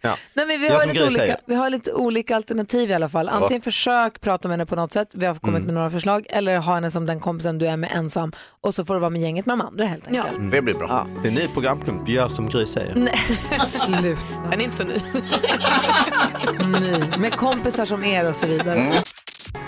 Ja. 0.00 0.16
Nej, 0.34 0.46
men 0.46 0.60
vi, 0.60 0.68
har 0.68 0.86
lite 0.86 1.02
olika, 1.04 1.10
säger. 1.20 1.36
vi 1.46 1.54
har 1.54 1.70
lite 1.70 1.92
olika 1.92 2.36
alternativ 2.36 2.90
i 2.90 2.94
alla 2.94 3.08
fall. 3.08 3.28
Antingen 3.28 3.62
försök 3.62 4.20
prata 4.20 4.48
med 4.48 4.52
henne 4.52 4.66
på 4.66 4.76
något 4.76 4.92
sätt. 4.94 5.08
Vi 5.14 5.26
har 5.26 5.34
kommit 5.34 5.54
Mm. 5.54 5.66
med 5.66 5.74
några 5.74 5.90
förslag. 5.90 6.26
Eller 6.30 6.58
ha 6.58 6.74
henne 6.74 6.90
som 6.90 7.06
den 7.06 7.20
kompisen 7.20 7.58
du 7.58 7.66
är 7.66 7.76
med 7.76 7.90
ensam 7.94 8.32
och 8.60 8.74
så 8.74 8.84
får 8.84 8.94
du 8.94 9.00
vara 9.00 9.10
med 9.10 9.22
gänget 9.22 9.46
med 9.46 9.58
de 9.58 9.64
andra 9.66 9.84
helt 9.86 10.06
enkelt. 10.08 10.52
Det 10.52 10.62
blir 10.62 10.74
bra. 10.74 11.06
Det 11.22 11.28
är 11.28 11.30
en 11.32 11.34
ny 11.38 11.48
programpunkt, 11.48 12.08
gör 12.08 12.28
som 12.28 12.48
Gry 12.48 12.66
säger. 12.66 12.94
Nej, 12.94 13.18
sluta. 13.58 14.20
Den 14.50 14.60
är 14.60 14.64
inte 14.64 14.76
så 14.76 14.84
ny. 14.84 14.94
Nej, 16.80 17.02
med 17.18 17.32
kompisar 17.36 17.84
som 17.84 18.04
er 18.04 18.24
och 18.28 18.36
så 18.36 18.46
vidare. 18.46 18.78
Mm. 18.78 18.92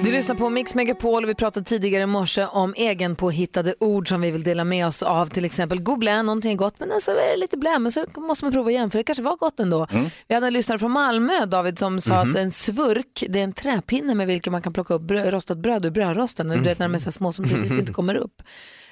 Du 0.00 0.12
lyssnar 0.12 0.34
på 0.36 0.50
Mix 0.50 0.74
Megapol 0.74 1.24
och 1.24 1.30
vi 1.30 1.34
pratade 1.34 1.66
tidigare 1.66 2.02
i 2.02 2.06
morse 2.06 2.46
om 2.46 2.74
egenpåhittade 2.76 3.74
ord 3.80 4.08
som 4.08 4.20
vi 4.20 4.30
vill 4.30 4.42
dela 4.42 4.64
med 4.64 4.86
oss 4.86 5.02
av. 5.02 5.26
Till 5.26 5.44
exempel 5.44 5.82
goblä, 5.82 6.22
någonting 6.22 6.52
är 6.52 6.56
gott 6.56 6.74
men 6.80 7.00
så 7.00 7.10
är 7.10 7.30
det 7.30 7.36
lite 7.36 7.56
blä 7.56 7.78
men 7.78 7.92
så 7.92 8.04
måste 8.16 8.44
man 8.44 8.52
prova 8.52 8.70
igen 8.70 8.90
för 8.90 8.98
det 8.98 9.02
kanske 9.04 9.22
var 9.22 9.36
gott 9.36 9.60
ändå. 9.60 9.86
Mm. 9.90 10.06
Vi 10.28 10.34
hade 10.34 10.46
en 10.46 10.52
lyssnare 10.52 10.78
från 10.78 10.90
Malmö, 10.90 11.46
David, 11.46 11.78
som 11.78 12.00
sa 12.00 12.24
Mhm. 12.24 12.30
att 12.30 12.36
en 12.36 12.50
svurk 12.50 13.24
det 13.28 13.38
är 13.40 13.44
en 13.44 13.52
träpinne 13.52 14.14
med 14.14 14.26
vilken 14.26 14.50
man 14.52 14.62
kan 14.62 14.72
plocka 14.72 14.94
upp 14.94 15.02
brö- 15.02 15.30
rostat 15.30 15.58
bröd 15.58 15.84
ur 15.86 15.90
brödrosten. 15.90 16.48
Du 16.48 16.58
vet 16.58 16.78
när 16.78 16.88
de 16.88 16.94
är 16.94 16.98
så 16.98 17.12
små 17.12 17.32
som 17.32 17.44
precis 17.44 17.70
inte 17.78 17.92
kommer 17.92 18.14
upp. 18.14 18.42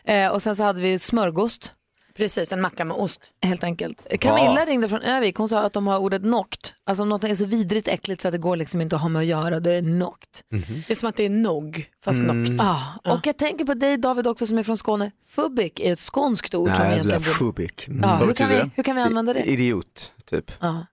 Eh, 0.04 0.28
och 0.28 0.42
sen 0.42 0.56
så 0.56 0.62
hade 0.62 0.80
vi 0.82 0.98
smörgåst. 0.98 1.72
Precis, 2.16 2.52
en 2.52 2.60
macka 2.60 2.84
med 2.84 2.96
ost. 2.96 3.20
Helt 3.42 3.64
enkelt. 3.64 3.98
Camilla 4.20 4.60
Ja. 4.60 4.64
ringde 4.66 4.88
från 4.88 5.02
Övik, 5.02 5.36
hon 5.36 5.48
sa 5.48 5.58
att 5.60 5.72
de 5.72 5.86
har 5.86 5.98
ordet 5.98 6.24
nokt. 6.24 6.74
Alltså 6.86 7.02
om 7.02 7.08
något 7.08 7.24
är 7.24 7.34
så 7.34 7.44
vidrigt 7.44 7.88
äckligt 7.88 8.20
så 8.22 8.28
att 8.28 8.32
det 8.32 8.38
går 8.38 8.56
liksom 8.56 8.80
inte 8.80 8.96
att 8.96 9.02
ha 9.02 9.08
med 9.08 9.20
att 9.20 9.26
göra, 9.26 9.60
då 9.60 9.70
är 9.70 9.74
det 9.74 9.88
nokt. 9.88 10.42
Det 10.86 10.90
är 10.90 10.94
som 10.94 11.08
att 11.08 11.16
det 11.16 11.24
är 11.24 11.30
nog, 11.30 11.86
fast 12.04 12.20
Mm. 12.20 12.42
nokt. 12.42 12.62
Ja, 12.64 13.12
och 13.12 13.26
jag 13.26 13.36
tänker 13.38 13.64
på 13.64 13.74
dig 13.74 13.96
David 13.96 14.26
också 14.26 14.46
som 14.46 14.58
är 14.58 14.62
från 14.62 14.76
Skåne. 14.78 15.10
Fubik 15.28 15.80
är 15.80 15.92
ett 15.92 15.98
skånskt 15.98 16.54
ord 16.54 16.68
som 16.68 16.78
Nej, 16.78 16.92
egentligen 16.92 17.20
jävla 17.22 17.38
borde... 17.38 17.54
fubik. 17.54 17.88
Ja, 18.02 18.16
hur, 18.16 18.32
kan 18.32 18.48
vi, 18.48 18.60
hur 18.76 18.82
kan 18.82 18.96
vi 18.96 19.02
använda 19.02 19.34
det? 19.34 19.40
Idiot, 19.40 20.12
typ. 20.24 20.50
Men- 20.60 20.84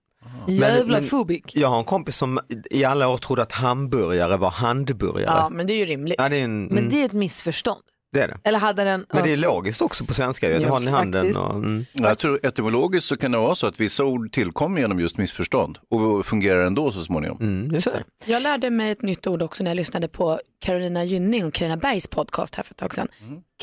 Jävla 0.46 0.98
men 1.00 1.08
fubik. 1.08 1.56
Jag 1.56 1.68
har 1.68 1.78
en 1.78 1.84
kompis 1.84 2.16
som 2.16 2.40
i 2.70 2.84
alla 2.84 3.08
år 3.08 3.16
trodde 3.18 3.42
att 3.42 3.52
hamburgare 3.52 4.36
var 4.36 4.50
handburgare. 4.50 5.22
Ja, 5.36 5.48
men 5.48 5.66
det 5.66 5.72
är 5.72 5.76
ju 5.76 5.84
rimligt. 5.86 6.14
Ja, 6.18 6.28
det 6.28 6.36
är 6.36 6.44
en, 6.44 6.64
Men 6.64 6.78
mm, 6.78 6.90
det 6.90 7.00
är 7.02 7.04
ett 7.06 7.12
missförstånd. 7.12 7.80
Det 8.12 8.22
är 8.22 8.28
det. 8.28 8.38
Eller 8.44 8.58
hade 8.58 8.84
den... 8.84 9.06
Men 9.12 9.22
det 9.22 9.32
är 9.32 9.36
logiskt 9.36 9.82
också 9.82 10.04
på 10.04 10.14
svenska, 10.14 10.58
du 10.58 10.66
har 10.66 10.80
den 10.80 10.88
i 10.88 10.90
handen. 10.90 11.36
Och, 11.36 11.54
mm. 11.54 11.86
Jag 11.92 12.18
tror 12.18 12.46
etymologiskt 12.46 13.08
så 13.08 13.16
kan 13.16 13.32
det 13.32 13.38
vara 13.38 13.54
så 13.54 13.66
att 13.66 13.80
vissa 13.80 14.04
ord 14.04 14.32
tillkommer 14.32 14.80
genom 14.80 15.00
just 15.00 15.18
missförstånd 15.18 15.78
och 15.90 16.26
fungerar 16.26 16.66
ändå 16.66 16.92
så 16.92 17.04
småningom. 17.04 17.38
Mm, 17.40 17.80
Så. 17.80 17.90
Jag 18.24 18.42
lärde 18.42 18.70
mig 18.70 18.90
ett 18.90 19.02
nytt 19.02 19.26
ord 19.26 19.42
också 19.42 19.62
när 19.64 19.70
jag 19.70 19.76
lyssnade 19.76 20.08
på 20.08 20.40
Carolina 20.64 21.04
Gynning 21.04 21.44
och 21.46 21.54
Carina 21.54 21.76
Bergs 21.76 22.06
podcast 22.08 22.54
här 22.54 22.62
för 22.62 22.74
ett 22.74 22.78
tag 22.78 22.94
sedan. 22.94 23.08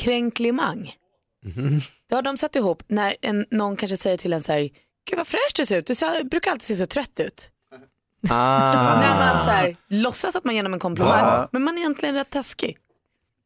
Kränklimang. 0.00 0.94
Det 2.08 2.14
har 2.14 2.22
de 2.22 2.36
satt 2.36 2.56
ihop 2.56 2.82
när 2.88 3.16
en, 3.22 3.46
någon 3.50 3.76
kanske 3.76 3.96
säger 3.96 4.16
till 4.16 4.32
en 4.32 4.40
så 4.40 4.52
här, 4.52 4.60
gud 5.10 5.16
vad 5.16 5.26
fräsch 5.26 5.52
du 5.56 5.66
ser 5.66 5.78
ut, 5.78 5.86
du 5.86 5.94
ser, 5.94 6.24
brukar 6.24 6.50
alltid 6.50 6.66
se 6.66 6.74
så 6.74 6.86
trött 6.86 7.20
ut. 7.20 7.50
Ah. 8.28 9.00
När 9.00 9.18
man 9.18 9.44
så 9.44 9.50
här, 9.50 9.76
låtsas 9.88 10.36
att 10.36 10.44
man 10.44 10.54
ger 10.54 10.62
dem 10.62 10.74
en 10.74 10.80
komplimang, 10.80 11.18
Ja. 11.18 11.48
men 11.52 11.62
man 11.64 11.74
är 11.74 11.78
egentligen 11.78 12.14
rätt 12.14 12.30
taskig. 12.30 12.76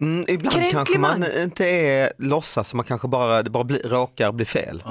Mm, 0.02 0.24
ibland 0.28 0.52
kanske 0.52 0.70
Kränklimang. 0.70 1.20
man 1.20 1.42
inte 1.42 1.66
är 1.66 2.12
låtsas, 2.18 2.74
man 2.74 2.84
kanske 2.84 3.08
bara, 3.08 3.42
det 3.42 3.50
bara 3.50 3.64
bli, 3.64 3.78
råkar 3.78 4.32
bli 4.32 4.44
fel. 4.44 4.82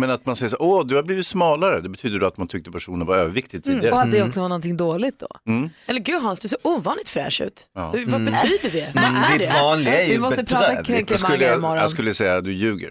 Men 0.00 0.10
att 0.10 0.26
man 0.26 0.36
säger 0.36 0.50
så 0.50 0.56
åh 0.60 0.86
du 0.86 0.96
har 0.96 1.02
blivit 1.02 1.26
smalare, 1.26 1.80
det 1.80 1.88
betyder 1.88 2.18
då 2.18 2.26
att 2.26 2.36
man 2.36 2.48
tyckte 2.48 2.70
personen 2.70 3.06
var 3.06 3.16
överviktig 3.16 3.64
tidigare. 3.64 3.92
Och 3.94 4.02
att 4.02 4.10
det 4.12 4.22
också 4.22 4.40
var 4.40 4.48
någonting 4.48 4.76
dåligt 4.76 5.18
då. 5.18 5.26
Mm. 5.52 5.70
Eller 5.86 6.00
gud 6.00 6.22
Hans, 6.22 6.40
du 6.40 6.48
ser 6.48 6.58
ovanligt 6.62 7.08
fräsch 7.08 7.40
ut. 7.40 7.68
Ja. 7.74 7.86
Vad 7.86 7.96
Mm. 8.00 8.24
betyder 8.24 8.70
det? 8.72 8.98
Mm, 8.98 9.14
Vad 9.14 9.30
är 9.34 9.38
det? 9.38 9.52
vanliga 9.62 10.02
är 10.02 10.06
ju 10.06 10.12
Vi 10.12 10.18
måste 10.18 10.44
prata 10.44 10.84
skulle, 10.84 11.54
imorgon. 11.54 11.76
jag 11.76 11.90
skulle 11.90 12.14
säga 12.14 12.36
att 12.36 12.44
du 12.44 12.52
ljuger. 12.52 12.90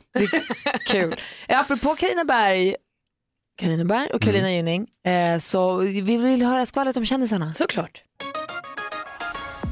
Kul. 0.87 1.15
Eh, 1.47 1.59
Apropå 1.59 1.95
Carina 1.95 2.23
Berg, 2.23 2.75
Carina 3.61 3.85
Berg 3.85 4.09
och 4.13 4.21
Carolina 4.21 4.49
Mm. 4.51 4.55
Gynning, 4.55 4.87
eh, 5.07 5.39
så 5.39 5.77
vi 5.77 6.01
vill 6.01 6.43
höra 6.45 6.65
skvallret 6.65 6.97
om 6.97 7.05
kändisarna. 7.05 7.49
Såklart. 7.51 8.01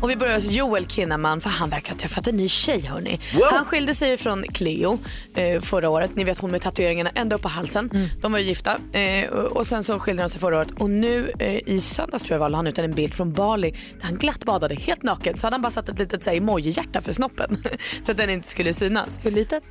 Och 0.02 0.10
vi 0.10 0.16
börjar 0.16 0.36
hos 0.36 0.52
Joel 0.52 0.86
Kinnaman 0.86 1.41
för 1.41 1.50
han 1.50 1.70
verkar 1.70 1.93
ha 1.93 2.00
träffat 2.00 2.28
en 2.28 2.38
ny 2.38 2.47
tjej 2.47 2.82
hörni. 2.82 3.20
Han 3.52 3.66
skilde 3.66 3.93
sig 3.93 4.18
från 4.18 4.43
Cleo 4.43 5.00
eh, 5.36 5.62
förra 5.62 5.89
året. 5.89 6.16
Ni 6.16 6.24
vet 6.24 6.38
hon 6.38 6.52
med 6.52 6.62
tatueringarna 6.62 7.10
ända 7.16 7.36
upp 7.36 7.41
på 7.41 7.47
halsen. 7.47 7.89
Mm. 7.93 8.08
De 8.22 8.32
var 8.32 8.39
ju 8.39 8.45
gifta 8.45 8.78
eh, 8.93 9.30
och 9.30 9.68
sen 9.68 9.84
så 9.84 10.00
skilde 10.00 10.24
de 10.24 10.30
sig 10.30 10.39
förra 10.39 10.58
året 10.58 10.72
och 10.72 10.89
nu 10.89 11.32
eh, 11.39 11.70
i 11.70 11.82
söndags 11.82 12.24
tror 12.24 12.36
jag 12.36 12.39
var 12.39 12.50
la 12.50 12.58
han 12.58 12.68
ut 12.68 12.80
en 12.80 12.91
bild 12.91 13.14
från 13.14 13.34
Bali 13.34 13.72
där 13.72 14.06
han 14.06 14.18
glatt 14.18 14.45
badade 14.45 14.76
helt 14.76 15.04
naken. 15.04 15.38
Så 15.38 15.47
hade 15.47 15.54
han 15.54 15.62
bara 15.62 15.72
satt 15.72 15.89
ett 15.89 16.00
litet 16.00 16.28
emoji-hjärta 16.28 17.02
för 17.02 17.12
snoppen 17.12 17.58
så 18.02 18.12
att 18.12 18.18
den 18.18 18.30
inte 18.30 18.47
skulle 18.47 18.74
synas. 18.74 19.20
Hur 19.24 19.32
litet? 19.32 19.64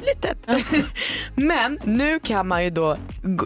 Litet. 0.00 0.48
Men 1.34 1.78
nu 1.84 2.20
kan 2.20 2.48
man 2.48 2.64
ju 2.64 2.70
då 2.70 2.96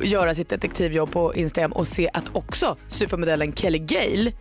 göra 0.03 0.35
sitt 0.35 0.49
detektivjobb 0.49 1.12
på 1.12 1.35
Instagram 1.35 1.72
och 1.72 1.89
se 1.89 2.11
att 2.12 2.31
också 2.33 2.76
supermodellen 2.89 3.53
Kelly 3.53 3.79
Gale 3.79 4.33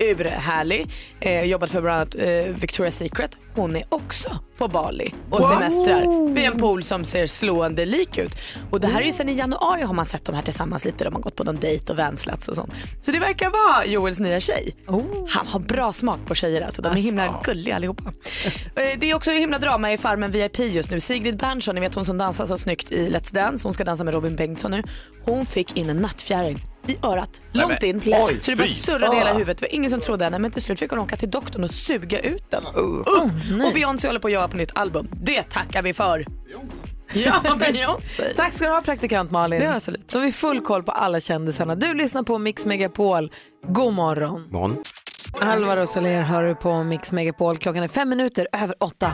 urhärlig, 0.00 0.86
eh, 1.20 1.44
jobbat 1.44 1.70
för 1.70 1.80
bland 1.80 1.96
annat 1.96 2.14
eh, 2.14 2.54
Victoria's 2.54 2.90
Secret. 2.90 3.38
Hon 3.54 3.76
är 3.76 3.84
också 3.88 4.30
på 4.60 4.68
Bali 4.68 5.14
och 5.30 5.40
Wow. 5.40 5.48
semestrar 5.48 6.32
vid 6.34 6.44
en 6.44 6.58
pool 6.58 6.82
som 6.82 7.04
ser 7.04 7.26
slående 7.26 7.86
lik 7.86 8.18
ut. 8.18 8.32
Och 8.70 8.80
det 8.80 8.86
här 8.88 9.00
är 9.00 9.04
ju 9.04 9.12
sen 9.12 9.28
i 9.28 9.32
januari 9.34 9.82
har 9.82 9.94
man 9.94 10.04
sett 10.06 10.24
de 10.24 10.34
här 10.34 10.42
tillsammans 10.42 10.84
lite. 10.84 11.04
De 11.04 11.14
har 11.14 11.20
gått 11.20 11.36
på 11.36 11.44
någon 11.44 11.56
dejt 11.56 11.92
och 11.92 11.98
vänslats 11.98 12.48
och 12.48 12.56
sånt. 12.56 12.72
Så 13.00 13.12
det 13.12 13.18
verkar 13.18 13.50
vara 13.50 13.84
Joels 13.86 14.20
nya 14.20 14.40
tjej. 14.40 14.76
Han 15.28 15.46
har 15.46 15.60
bra 15.60 15.92
smak 15.92 16.18
på 16.26 16.34
tjejer 16.34 16.62
alltså. 16.62 16.82
De 16.82 16.88
är 16.92 16.96
himla 16.96 17.40
gulliga 17.44 17.76
allihopa. 17.76 18.02
Eh, 18.76 18.98
Det 18.98 19.10
är 19.10 19.14
också 19.14 19.30
himla 19.30 19.58
drama 19.58 19.92
i 19.92 19.98
Farmen 19.98 20.30
VIP 20.30 20.58
just 20.58 20.90
nu. 20.90 21.00
Sigrid 21.00 21.36
Bernson, 21.36 21.74
ni 21.74 21.80
vet 21.80 21.94
hon 21.94 22.04
som 22.04 22.18
dansar 22.18 22.46
så 22.46 22.58
snyggt 22.58 22.92
i 22.92 23.10
Let's 23.10 23.34
Dance. 23.34 23.66
Hon 23.66 23.74
ska 23.74 23.84
dansa 23.84 24.04
med 24.04 24.14
Robin 24.14 24.36
Bengtsson 24.36 24.70
nu. 24.70 24.82
Hon 25.24 25.46
fick 25.46 25.76
in 25.76 25.90
en 25.90 25.96
nattfjäril 25.96 26.58
i 26.86 26.96
örat, 27.02 27.40
Nej, 27.52 27.62
långt 27.62 27.76
men- 27.82 27.90
in. 27.90 28.14
Oj, 28.18 28.38
så 28.40 28.50
det 28.50 28.56
bara 28.56 28.68
surrade 28.68 29.14
i 29.16 29.18
hela 29.18 29.30
Ah. 29.30 29.34
huvudet. 29.34 29.58
Det 29.58 29.64
var 29.66 29.74
ingen 29.74 29.90
som 29.90 30.00
trodde 30.00 30.24
henne 30.24 30.38
men 30.38 30.50
till 30.50 30.62
slut 30.62 30.78
fick 30.78 30.90
hon 30.90 30.98
åka 30.98 31.16
till 31.16 31.30
doktorn 31.30 31.64
och 31.64 31.70
suga 31.70 32.20
ut 32.20 32.50
den. 32.50 32.62
Oh. 32.64 32.82
Uh. 32.82 33.66
Och 33.66 33.72
Beyoncé 33.74 34.08
håller 34.08 34.20
på 34.20 34.26
att 34.28 34.32
göra 34.32 34.48
på 34.50 34.56
nytt 34.56 34.78
album. 34.78 35.08
Det 35.12 35.42
tackar 35.42 35.82
vi 35.82 35.92
för. 35.94 36.24
Ja, 37.12 37.42
Beyoncé. 37.58 38.22
Tack 38.36 38.52
ska 38.52 38.64
du 38.64 38.70
ha 38.70 38.80
praktikant 38.80 39.30
Malin. 39.30 39.60
Det 39.60 39.68
var 39.68 39.78
så 39.78 39.90
lite. 39.90 40.04
Då 40.08 40.18
har 40.18 40.24
vi 40.26 40.32
full 40.32 40.60
koll 40.60 40.82
på 40.82 40.92
alla 40.92 41.20
kändisarna. 41.20 41.74
Du 41.74 41.94
lyssnar 41.94 42.22
på 42.22 42.38
Mix 42.38 42.66
Megapol. 42.66 43.32
God 43.68 43.92
morgon. 43.92 44.48
Morgon. 44.50 44.76
Alvaro 45.40 45.86
Soler 45.86 46.20
hör 46.22 46.42
du 46.42 46.54
på 46.54 46.82
Mix 46.82 47.12
Megapol. 47.12 47.58
Klockan 47.58 47.82
är 47.82 47.88
fem 47.88 48.08
minuter 48.08 48.48
över 48.52 48.74
åtta. 48.80 49.12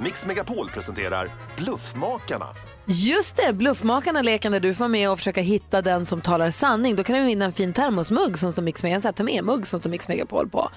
Mix 0.00 0.26
Megapol 0.26 0.68
presenterar 0.68 1.28
Bluffmakarna. 1.56 2.46
Just 2.86 3.36
det, 3.36 3.52
Bluffmakarna 3.52 4.22
leken 4.22 4.52
där 4.52 4.60
du 4.60 4.74
får 4.74 4.88
med 4.88 5.10
och 5.10 5.18
försöka 5.18 5.40
hitta 5.40 5.82
den 5.82 6.06
som 6.06 6.20
talar 6.20 6.50
sanning. 6.50 6.96
Då 6.96 7.04
kan 7.04 7.16
du 7.16 7.22
vinna 7.22 7.44
en 7.44 7.52
fin 7.52 7.72
termosmugg 7.72 8.38
som 8.38 8.52
står 8.52 8.62
Mix 8.62 8.82
Megapol, 8.82 9.12
ta 9.12 9.22
med-mugg 9.22 9.66
som 9.66 9.80
står 9.80 9.90
Mix 9.90 10.08
Megapol 10.08 10.48
på. 10.48 10.70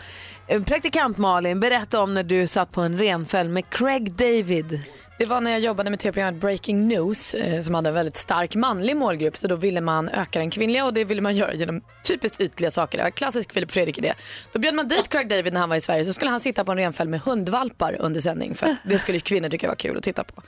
Eh, 0.48 0.64
praktikant 0.64 1.18
Malin, 1.18 1.60
berätta 1.60 2.02
om 2.02 2.14
när 2.14 2.24
du 2.24 2.48
satt 2.48 2.72
på 2.72 2.82
en 2.82 2.98
renfäll 2.98 3.50
med 3.50 3.70
Craig 3.70 4.12
David. 4.12 4.84
Det 5.22 5.26
var 5.26 5.42
när 5.42 5.52
jag 5.52 5.60
jobbade 5.60 5.90
med 5.90 6.00
tv-programmet 6.00 6.42
Breaking 6.42 6.88
News 6.88 7.34
eh, 7.34 7.62
som 7.62 7.76
hade 7.76 7.90
en 7.90 7.96
väldigt 7.96 8.18
stark 8.18 8.56
manlig 8.56 8.96
målgrupp. 8.96 9.38
Så 9.38 9.48
då 9.48 9.56
ville 9.56 9.82
man 9.82 10.10
öka 10.10 10.40
den 10.40 10.50
kvinnliga 10.50 10.86
och 10.86 10.94
det 10.94 11.04
ville 11.04 11.22
man 11.22 11.36
göra 11.36 11.54
genom 11.54 11.82
typiskt 12.04 12.42
ytliga 12.42 12.72
saker. 12.72 12.98
Det 12.98 13.04
var 13.04 13.12
klassisk 13.12 13.54
Filip 13.54 13.72
Fredrik 13.72 13.98
idé. 13.98 14.14
Då 14.54 14.60
bjöd 14.60 14.74
man 14.74 14.88
dit 14.88 15.10
Craig 15.10 15.30
David 15.30 15.54
när 15.54 15.60
han 15.60 15.70
var 15.70 15.76
i 15.76 15.82
Sverige 15.82 16.06
så 16.06 16.14
skulle 16.14 16.32
han 16.32 16.40
sitta 16.40 16.66
på 16.66 16.72
en 16.72 16.78
renfäll 16.78 17.08
med 17.08 17.22
hundvalpar 17.22 17.98
under 18.00 18.20
sändning 18.20 18.56
för 18.56 18.66
att 18.66 18.78
det 18.84 18.98
skulle 18.98 19.20
kvinnor 19.20 19.50
tycka 19.50 19.68
var 19.68 19.76
kul 19.76 19.98
att 19.98 20.04
titta 20.04 20.24
på. 20.24 20.42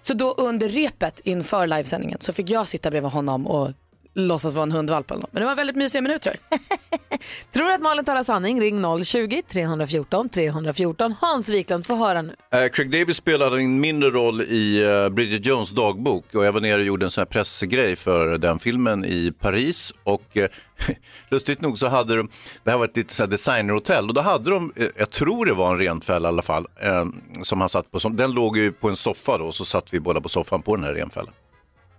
Så 0.00 0.14
då 0.14 0.32
under 0.32 0.68
repet 0.68 1.20
inför 1.24 1.66
livesändningen 1.66 2.18
så 2.20 2.32
fick 2.32 2.50
jag 2.50 2.68
sitta 2.68 2.90
bredvid 2.90 3.10
honom 3.10 3.46
och 3.46 3.70
låtsas 4.14 4.54
vara 4.54 4.62
en 4.62 4.72
hundvalp 4.72 5.10
eller 5.10 5.20
något. 5.20 5.32
Men 5.32 5.40
det 5.40 5.46
var 5.46 5.54
väldigt 5.54 5.76
mysiga 5.76 6.02
minuter. 6.02 6.36
Tror 7.52 7.66
du 7.66 7.74
att 7.74 7.80
Malin 7.80 8.04
talar 8.04 8.22
sanning? 8.22 8.60
Ring 8.60 8.84
020-314 8.84 10.28
314. 10.28 11.14
Hans 11.20 11.50
Wiklund, 11.50 11.86
få 11.86 11.96
höra 11.96 12.22
nu. 12.22 12.34
Eh, 12.52 12.68
Craig 12.68 12.90
Davis 12.90 13.16
spelade 13.16 13.60
en 13.60 13.80
mindre 13.80 14.10
roll 14.10 14.42
i 14.42 14.82
eh, 14.84 15.08
Bridget 15.08 15.46
Jones 15.46 15.70
dagbok 15.70 16.34
och 16.34 16.44
jag 16.44 16.52
var 16.52 16.60
nere 16.60 16.80
och 16.80 16.86
gjorde 16.86 17.06
en 17.06 17.10
sån 17.10 17.20
här 17.20 17.26
pressgrej 17.26 17.96
för 17.96 18.38
den 18.38 18.58
filmen 18.58 19.04
i 19.04 19.32
Paris 19.40 19.92
och 20.04 20.36
eh, 20.36 20.48
lustigt 21.28 21.60
nog 21.60 21.78
så 21.78 21.88
hade 21.88 22.16
de, 22.16 22.28
det 22.64 22.70
här 22.70 22.78
var 22.78 22.84
ett 22.84 22.96
litet 22.96 23.12
så 23.12 23.22
här 23.22 23.30
designerhotell 23.30 24.08
och 24.08 24.14
då 24.14 24.20
hade 24.20 24.50
de, 24.50 24.72
eh, 24.76 24.86
jag 24.96 25.10
tror 25.10 25.46
det 25.46 25.54
var 25.54 25.72
en 25.72 25.78
renfäll 25.78 26.22
i 26.22 26.26
alla 26.26 26.42
fall, 26.42 26.66
eh, 26.80 27.06
som 27.42 27.60
han 27.60 27.68
satt 27.68 27.90
på, 27.90 28.00
som, 28.00 28.16
den 28.16 28.32
låg 28.32 28.56
ju 28.58 28.72
på 28.72 28.88
en 28.88 28.96
soffa 28.96 29.38
då 29.38 29.44
och 29.44 29.54
så 29.54 29.64
satt 29.64 29.94
vi 29.94 30.00
båda 30.00 30.20
på 30.20 30.28
soffan 30.28 30.62
på 30.62 30.76
den 30.76 30.84
här 30.84 30.94
renfällen. 30.94 31.32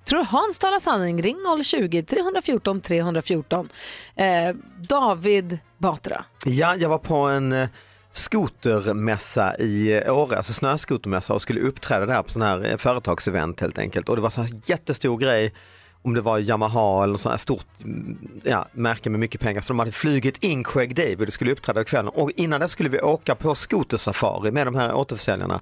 Tror 0.06 0.20
du 0.20 0.26
Hans 0.26 0.60
talar 0.60 0.80
sanning? 0.80 1.22
Ring 1.22 1.38
020-314 1.38 2.82
314. 2.82 3.70
Eh, 4.16 4.56
David 4.78 5.60
Batra. 5.78 6.26
Ja, 6.46 6.76
jag 6.76 6.90
var 6.90 6.98
på 6.98 7.16
en 7.16 7.52
eh, 7.52 7.70
skotermässa 8.12 9.58
i 9.58 10.02
eh, 10.06 10.18
Åre, 10.18 10.38
alltså 10.38 10.54
snöskotermässa 10.54 11.34
och 11.34 11.42
skulle 11.42 11.60
uppträda 11.62 12.06
där 12.06 12.24
på 12.24 12.30
sån 12.30 12.42
här 12.42 12.72
eh, 12.72 12.78
företagsevent 12.78 13.60
helt 13.62 13.78
enkelt. 13.78 14.10
Och 14.10 14.16
det 14.16 14.22
var 14.22 14.30
så 14.30 14.42
här 14.42 14.52
jättestor 14.66 15.18
grej 15.18 15.54
om 16.02 16.14
det 16.14 16.22
var 16.22 16.40
Yamaha 16.40 17.04
eller 17.04 17.12
något 17.12 17.22
sånt 17.22 17.34
här 17.34 17.38
stort 17.38 17.66
mm, 17.84 18.18
ja, 18.44 18.68
märke 18.74 19.10
med 19.10 19.20
mycket 19.20 19.42
pengar. 19.42 19.62
Så 19.62 19.68
de 19.68 19.80
hade 19.80 19.92
flugit 19.92 20.44
in 20.44 20.64
Craig 20.64 20.96
David 20.96 21.22
och 21.22 21.34
skulle 21.34 21.52
uppträda 21.52 21.84
kvällen. 21.84 22.10
Och 22.10 22.32
innan 22.36 22.60
det 22.62 22.68
skulle 22.68 22.90
vi 22.90 23.02
åka 23.02 23.36
på 23.36 23.56
skotersafari 23.56 24.52
med 24.52 24.68
de 24.68 24.76
här 24.76 24.94
återförsäljarna. 24.94 25.62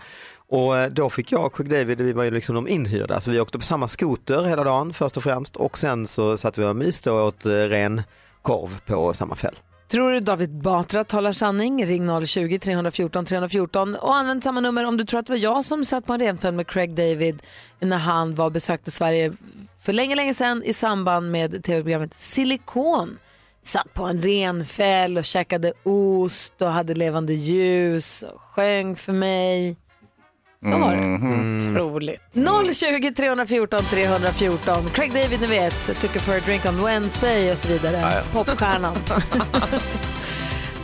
Och 0.50 0.78
eh, 0.78 0.90
då 0.90 1.10
fick 1.10 1.32
jag 1.32 1.46
och 1.46 1.56
Craig 1.56 1.70
David, 1.70 2.02
vi 2.02 2.14
var 2.14 2.24
ju 2.24 2.32
liksom 2.32 2.56
de 2.56 2.68
inhyrda, 2.68 3.22
så 3.22 3.32
vi 3.32 3.40
åkte 3.40 3.58
på 3.58 3.64
samma 3.64 3.88
skoter 3.88 4.44
hela 4.44 4.64
dagen 4.64 4.94
först 4.94 5.18
och 5.18 5.24
främst. 5.24 5.56
Och 5.56 5.78
sen 5.78 6.08
så 6.08 6.38
satt 6.38 6.58
vi 6.58 6.66
och 6.66 6.76
myste 6.76 7.12
och 7.12 7.28
åt 7.28 7.46
eh, 7.46 7.52
ren 7.52 8.02
korv 8.42 8.80
på 8.86 9.14
samma 9.14 9.36
fäll. 9.36 9.56
Tror 9.88 10.12
du 10.12 10.20
David 10.20 10.62
Batra 10.62 11.04
talar 11.04 11.32
sanning? 11.32 11.86
Ring 11.86 12.10
020-314 12.10 13.26
314 13.26 13.96
och 13.96 14.16
använd 14.16 14.44
samma 14.44 14.60
nummer 14.60 14.86
om 14.86 14.98
du 14.98 15.06
tror 15.06 15.20
att 15.20 15.26
det 15.26 15.34
var 15.34 15.38
jag 15.38 15.66
som 15.66 15.86
satt 15.86 16.06
på 16.06 16.14
en 16.14 16.20
renfäll 16.20 16.54
med 16.54 16.68
Craig 16.68 16.96
David 16.96 17.42
när 17.80 17.98
han 17.98 18.36
var 18.36 18.46
och 18.46 18.52
besökte 18.52 18.92
Sverige 18.92 19.34
för 19.80 19.94
länge, 19.94 20.16
länge 20.16 20.34
sedan 20.34 20.64
i 20.64 20.74
samband 20.74 21.32
med 21.32 21.64
tv-programmet 21.64 22.18
Silikon. 22.18 23.18
Satt 23.64 23.94
på 23.94 24.04
en 24.04 24.22
renfäll 24.22 25.18
och 25.18 25.26
käkade 25.26 25.74
ost 25.84 26.62
och 26.62 26.72
hade 26.72 26.94
levande 26.94 27.34
ljus 27.34 28.24
och 28.24 28.42
sjöng 28.42 28.96
för 28.96 29.14
mig. 29.14 29.76
Så 30.62 30.78
var 30.78 30.92
det. 30.92 30.98
Mm. 30.98 31.76
Otroligt. 31.76 32.22
020 32.74 33.12
314 33.12 33.84
314. 33.84 34.90
Craig 34.94 35.14
David, 35.14 35.42
ni 35.42 35.48
vet, 35.48 36.02
took 36.02 36.16
a 36.16 36.20
for 36.20 36.34
a 36.34 36.40
drink 36.46 36.66
on 36.66 36.84
Wednesday 36.86 37.52
och 37.52 37.58
så 37.58 37.68
vidare. 37.68 37.98
Ja, 37.98 38.14
ja. 38.14 38.22
Popstjärnan. 38.34 38.96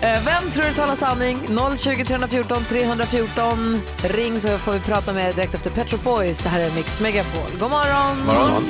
Eh, 0.04 0.24
Vem 0.26 0.52
tror 0.52 0.66
du 0.66 0.74
talar 0.74 0.96
sanning? 0.96 1.40
020 1.78 2.06
314 2.06 2.64
314. 2.70 3.82
Ring 4.04 4.40
så 4.40 4.58
får 4.58 4.72
vi 4.72 4.80
prata 4.80 5.14
med 5.14 5.30
er 5.30 5.34
direkt 5.34 5.54
efter 5.54 5.70
Petro 5.70 5.98
Boys. 5.98 6.40
Det 6.40 6.50
här 6.50 6.62
är 6.62 6.72
Mix 6.76 7.02
Megapol. 7.02 7.52
God 7.60 7.72
morgon! 7.72 8.26
Morgon. 8.26 8.64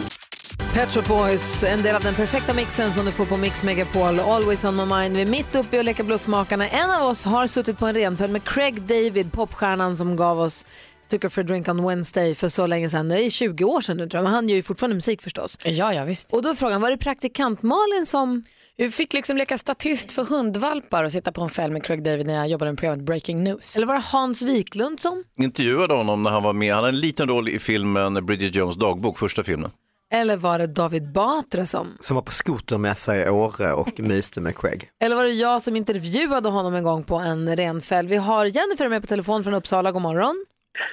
Petro 0.74 1.02
Boys, 1.02 1.64
en 1.64 1.84
del 1.84 1.96
av 1.96 2.02
den 2.02 2.16
perfekta 2.16 2.54
mixen 2.54 2.94
som 2.94 3.06
du 3.06 3.12
får 3.12 3.26
på 3.26 3.38
Mix 3.38 3.64
Megapol. 3.64 4.20
Always 4.20 4.66
on 4.66 4.76
my 4.76 4.86
mind. 4.86 5.16
Vi 5.16 5.22
är 5.22 5.26
mitt 5.26 5.56
uppe 5.56 5.76
i 5.76 5.80
att 5.80 5.86
leka 5.86 6.04
bluffmakarna. 6.04 6.68
En 6.68 6.92
av 6.92 7.04
oss 7.04 7.26
har 7.26 7.48
suttit 7.48 7.80
på 7.80 7.88
en 7.88 7.94
renfäll 7.94 8.32
med 8.32 8.44
Craig 8.44 8.82
David, 8.82 9.32
popstjärnan 9.32 9.98
som 9.98 10.16
gav 10.16 10.40
oss 10.40 10.66
Took 11.14 11.24
her 11.24 11.30
for 11.30 11.42
a 11.42 11.44
drink 11.44 11.68
on 11.68 11.88
Wednesday 11.88 12.36
för 12.36 12.50
så 12.50 12.68
länge 12.68 12.90
sedan. 12.90 13.10
Det 13.10 13.26
är 13.26 13.30
20 13.30 13.64
år 13.64 13.82
sedan 13.82 13.98
nu 13.98 14.10
tror 14.10 14.18
jag, 14.18 14.24
men 14.24 14.34
han 14.34 14.50
gör 14.50 14.56
ju 14.56 14.64
fortfarande 14.64 14.96
musik 14.96 15.22
förstås. 15.22 15.58
Ja, 15.64 15.94
ja 15.94 16.04
visst. 16.04 16.34
Och 16.34 16.42
då 16.42 16.50
är 16.50 16.54
frågan, 16.56 16.82
var 16.82 16.92
det 16.92 16.98
praktikant 16.98 17.62
Malin 17.62 18.06
som... 18.06 18.44
Vi 18.78 18.92
fick 18.92 19.14
liksom 19.14 19.38
leka 19.38 19.58
statist 19.58 20.12
för 20.12 20.24
hundvalpar 20.26 21.04
och 21.04 21.12
sitta 21.12 21.32
på 21.32 21.42
en 21.42 21.50
fäll 21.50 21.72
med 21.72 21.84
Craig 21.84 22.04
David 22.04 22.28
när 22.28 22.34
jag 22.34 22.48
jobbade 22.48 22.72
med 22.72 22.80
programmet 22.80 23.06
Breaking 23.06 23.44
News. 23.44 23.76
Eller 23.76 23.88
var 23.88 23.94
det 23.94 24.04
Hans 24.12 24.42
Wiklund 24.42 25.00
som? 25.00 25.24
Intervjuade 25.40 25.94
honom 25.94 26.24
när 26.24 26.30
han 26.30 26.44
var 26.44 26.54
med. 26.54 26.74
Han 26.74 26.84
hade 26.84 26.96
en 26.96 27.00
liten 27.00 27.28
roll 27.28 27.50
i 27.50 27.60
filmen 27.60 28.26
Bridget 28.26 28.56
Jones 28.56 28.76
dagbok, 28.76 29.18
första 29.18 29.44
filmen. 29.44 29.72
Eller 30.14 30.38
var 30.38 30.60
det 30.60 30.68
David 30.68 31.12
Batra 31.12 31.66
som? 31.66 31.98
Som 32.00 32.16
var 32.16 32.22
på 32.22 32.32
skotermässa 32.32 33.18
i 33.18 33.30
Åre 33.30 33.74
och 33.74 34.00
myste 34.00 34.42
med 34.42 34.58
Craig. 34.58 34.90
Eller 35.00 35.16
var 35.16 35.24
det 35.24 35.30
jag 35.30 35.62
som 35.62 35.76
intervjuade 35.76 36.50
honom 36.50 36.76
en 36.76 36.84
gång 36.84 37.04
på 37.04 37.16
en 37.16 37.56
renfäll? 37.56 38.08
Vi 38.08 38.16
har 38.16 38.46
Jennifer 38.46 38.90
med 38.90 39.02
på 39.02 39.08
telefon 39.08 39.44
från 39.44 39.54
Uppsala. 39.54 39.92
God 39.92 40.02
morgon. 40.02 40.46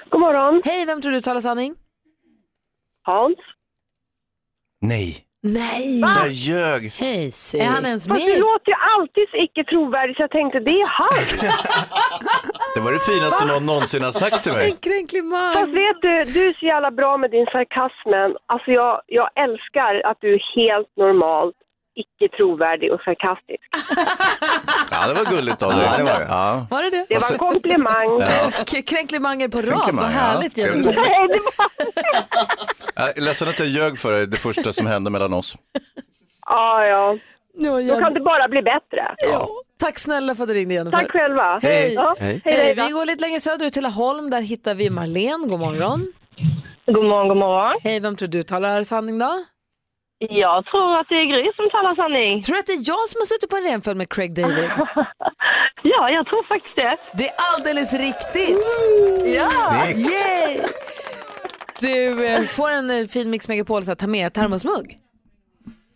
God 0.09 0.19
morgon. 0.21 0.61
Hej, 0.65 0.85
vem 0.85 1.01
tror 1.01 1.11
du 1.11 1.21
talar 1.21 1.41
sanning? 1.41 1.75
Hans. 3.03 3.37
Nej. 4.81 5.25
Nej. 5.43 5.99
Jag 5.99 6.27
ljög. 6.31 6.91
Hej 6.95 7.31
Är 7.59 7.65
han 7.67 7.85
ens 7.85 8.07
Fast 8.07 8.19
med? 8.21 8.35
du 8.35 8.39
låter 8.39 8.69
ju 8.71 8.77
alltid 8.97 9.29
så 9.29 9.37
icke 9.37 9.63
trovärdig 9.63 10.15
så 10.15 10.21
jag 10.21 10.31
tänkte 10.31 10.59
det 10.59 10.71
är 10.71 10.87
han. 10.87 11.49
Det 12.75 12.81
var 12.81 12.91
det 12.91 12.99
finaste 12.99 13.45
någon 13.45 13.65
någonsin 13.65 14.03
har 14.03 14.11
sagt 14.11 14.43
till 14.43 14.53
mig. 14.53 14.77
kränklig 14.81 15.23
man. 15.23 15.53
Fast 15.53 15.73
vet 15.73 16.01
du, 16.01 16.09
du 16.33 16.47
är 16.49 16.53
så 16.59 16.65
jävla 16.65 16.91
bra 16.91 17.17
med 17.17 17.31
din 17.31 17.45
sarkasm. 17.45 18.11
Alltså 18.45 18.71
jag, 18.71 19.01
jag 19.07 19.29
älskar 19.45 20.01
att 20.09 20.17
du 20.21 20.33
är 20.33 20.41
helt 20.55 20.91
normalt 20.97 21.55
icke 21.95 22.37
trovärdig 22.37 22.91
och 22.93 23.01
sarkastisk. 23.01 23.63
Ja, 24.91 25.07
det 25.07 25.13
var 25.13 25.25
gulligt 25.35 25.63
av 25.63 25.71
dig. 25.71 25.85
Ja, 25.91 25.97
det 25.97 26.03
var 26.03 26.19
det. 26.19 26.25
Ja. 26.29 26.67
Var 26.69 26.83
det 26.83 26.89
det? 26.89 27.05
Det 27.09 27.17
var 27.19 27.31
en 27.31 27.37
komplimang. 27.37 28.19
Ja. 28.21 28.51
K- 28.71 28.81
Kränklimanger 28.87 29.47
på 29.47 29.57
rad, 29.61 29.89
vad 29.95 30.05
ja. 30.05 30.07
härligt 30.09 30.55
Kul. 30.55 30.63
Jennifer. 30.65 30.91
Nej, 30.95 31.27
det 31.27 31.39
var... 31.57 31.67
Jag 33.07 33.17
är 33.17 33.21
ledsen 33.21 33.49
att 33.49 33.59
jag 33.59 33.67
ljög 33.67 33.99
för 33.99 34.11
dig, 34.11 34.27
det 34.27 34.37
första 34.37 34.73
som 34.73 34.85
hände 34.85 35.09
mellan 35.09 35.33
oss. 35.33 35.55
Ja, 36.45 36.85
ja. 36.85 37.17
Ja, 37.53 37.71
Då 37.95 37.99
kan 37.99 38.13
det 38.13 38.19
bara 38.19 38.47
bli 38.47 38.61
bättre. 38.61 39.15
ja. 39.31 39.49
Tack 39.79 39.99
snälla 39.99 40.35
för 40.35 40.43
att 40.43 40.49
du 40.49 40.53
ringde 40.55 40.73
Jennifer. 40.73 40.97
Tack 40.99 41.11
själva. 41.11 41.59
Hej. 41.61 41.93
Ja, 41.93 42.15
Hej. 42.19 42.41
hej, 42.45 42.53
Hej, 42.55 42.75
hej 42.75 42.85
vi 42.87 42.91
går 42.91 43.05
lite 43.05 43.21
längre 43.25 43.39
söderut 43.39 43.73
till 43.73 43.83
Laholm, 43.83 44.29
där 44.29 44.41
hittar 44.41 44.75
vi 44.75 44.89
Marlene. 44.89 45.47
God 45.47 45.59
morgon. 45.59 46.07
God 46.85 47.05
morgon, 47.05 47.27
god 47.27 47.37
morgon. 47.37 47.79
Hej, 47.83 47.99
vem 47.99 48.15
tror 48.15 48.27
du 48.29 48.43
talar 48.43 48.83
sanning 48.83 49.19
då? 49.19 49.43
Jag 50.29 50.65
tror 50.65 50.97
att 50.99 51.07
det 51.09 51.15
är 51.15 51.25
Gry 51.25 51.51
som 51.55 51.69
talar 51.69 51.95
sanning. 51.95 52.41
Tror 52.41 52.53
du 52.53 52.59
att 52.59 52.65
det 52.65 52.73
är 52.73 52.83
jag 52.93 53.09
som 53.09 53.19
har 53.21 53.25
suttit 53.25 53.49
på 53.49 53.55
en 53.55 53.63
renfäll 53.63 53.97
med 53.97 54.09
Craig 54.09 54.35
David? 54.35 54.71
Ja, 55.83 56.09
jag 56.09 56.25
tror 56.25 56.43
faktiskt 56.43 56.75
det. 56.75 56.97
Det 57.13 57.27
är 57.27 57.33
alldeles 57.53 57.93
riktigt! 57.93 58.57
Ja. 59.35 59.47
Snyggt. 59.47 60.09
Yay! 60.09 60.59
Du 61.79 62.25
eh, 62.27 62.43
får 62.43 62.69
en 62.69 62.89
eh, 62.89 63.07
fin 63.07 63.29
Mix 63.29 63.47
Megapol 63.47 63.83
så 63.83 63.91
att 63.91 63.99
ta 63.99 64.07
med 64.07 64.33
termosmugg. 64.33 64.97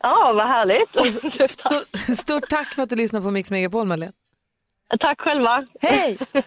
Ja, 0.03 0.33
vad 0.35 0.47
härligt. 0.47 0.95
Och 0.95 1.13
stort, 1.49 2.17
stort 2.17 2.49
tack 2.49 2.73
för 2.73 2.83
att 2.83 2.89
du 2.89 2.95
lyssnar 2.95 3.21
på 3.21 3.31
Mix 3.31 3.51
Megapol, 3.51 3.87
Marlene. 3.87 4.11
Tack 4.99 5.21
själva. 5.21 5.65
Hej! 5.81 6.17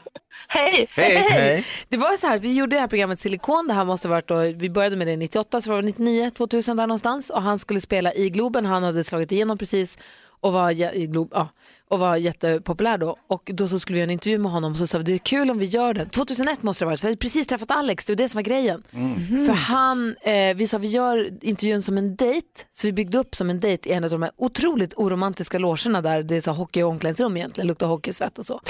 Hej. 0.49 0.89
Hej! 0.91 1.17
Hej. 1.31 1.65
Det 1.89 1.97
var 1.97 2.17
så 2.17 2.27
här, 2.27 2.39
vi 2.39 2.55
gjorde 2.55 2.77
det 2.77 2.81
här 2.81 2.89
programmet 2.89 3.21
Silikon, 3.21 3.69
det 3.69 3.75
här 3.75 3.85
måste 3.85 4.09
ha 4.09 4.15
varit 4.15 4.29
då, 4.29 4.37
vi 4.41 4.71
började 4.71 4.97
med 4.97 5.07
det 5.07 5.17
98, 5.17 5.61
så 5.61 5.71
var 5.71 5.83
det 5.83 5.87
99, 5.87 6.31
2000 6.31 6.77
där 6.77 6.87
någonstans 6.87 7.31
och 7.31 7.43
han 7.43 7.59
skulle 7.59 7.81
spela 7.81 8.15
i 8.15 8.31
Globen, 8.31 8.67
han 8.67 8.83
hade 8.83 9.05
slagit 9.05 9.33
igenom 9.33 9.59
precis 9.59 9.99
och 10.41 10.53
var, 10.53 10.71
i 10.71 11.07
Glob, 11.07 11.29
ja, 11.35 11.49
och 11.89 11.99
var 11.99 12.17
jättepopulär 12.17 12.99
då 12.99 13.17
och 13.29 13.51
då 13.55 13.69
så 13.69 13.79
skulle 13.79 13.95
vi 13.95 14.01
göra 14.01 14.07
en 14.07 14.11
intervju 14.11 14.39
med 14.39 14.53
honom 14.53 14.73
och 14.73 14.79
så 14.79 14.87
sa 14.87 14.99
vi 14.99 15.05
det 15.05 15.13
är 15.13 15.19
kul 15.19 15.51
om 15.51 15.59
vi 15.59 15.67
gör 15.67 15.95
den. 15.95 16.09
2001 16.09 16.63
måste 16.63 16.85
det 16.85 16.87
ha 16.87 16.91
varit, 16.91 17.01
för 17.01 17.07
vi 17.07 17.13
hade 17.13 17.19
precis 17.19 17.47
träffat 17.47 17.71
Alex, 17.71 18.05
det 18.05 18.13
var 18.13 18.17
det 18.17 18.29
som 18.29 18.39
var 18.39 18.43
grejen. 18.43 18.83
För 19.47 19.53
han, 19.53 20.17
eh, 20.23 20.57
vi 20.57 20.67
sa 20.67 20.79
vi 20.79 20.89
gör 20.89 21.31
intervjun 21.41 21.83
som 21.83 21.99
en 21.99 22.17
dejt, 22.17 22.47
så 22.73 22.87
vi 22.87 22.93
byggde 22.93 23.19
upp 23.19 23.35
som 23.35 23.51
en 23.51 23.61
dejt 23.61 23.91
i 23.91 23.93
en 23.93 24.05
av 24.05 24.11
de 24.11 24.23
här 24.23 24.33
otroligt 24.37 24.95
oromantiska 24.97 25.59
logerna 25.59 26.03
där 26.03 26.23
det 26.23 26.37
är 26.37 26.41
så 26.41 26.53
hockey 26.53 26.83
och 26.83 26.91
omklädningsrum 26.91 27.37
egentligen, 27.37 27.69
luktar 27.69 27.87
hockeysvett 27.87 28.39
och 28.39 28.47
så. 28.47 28.61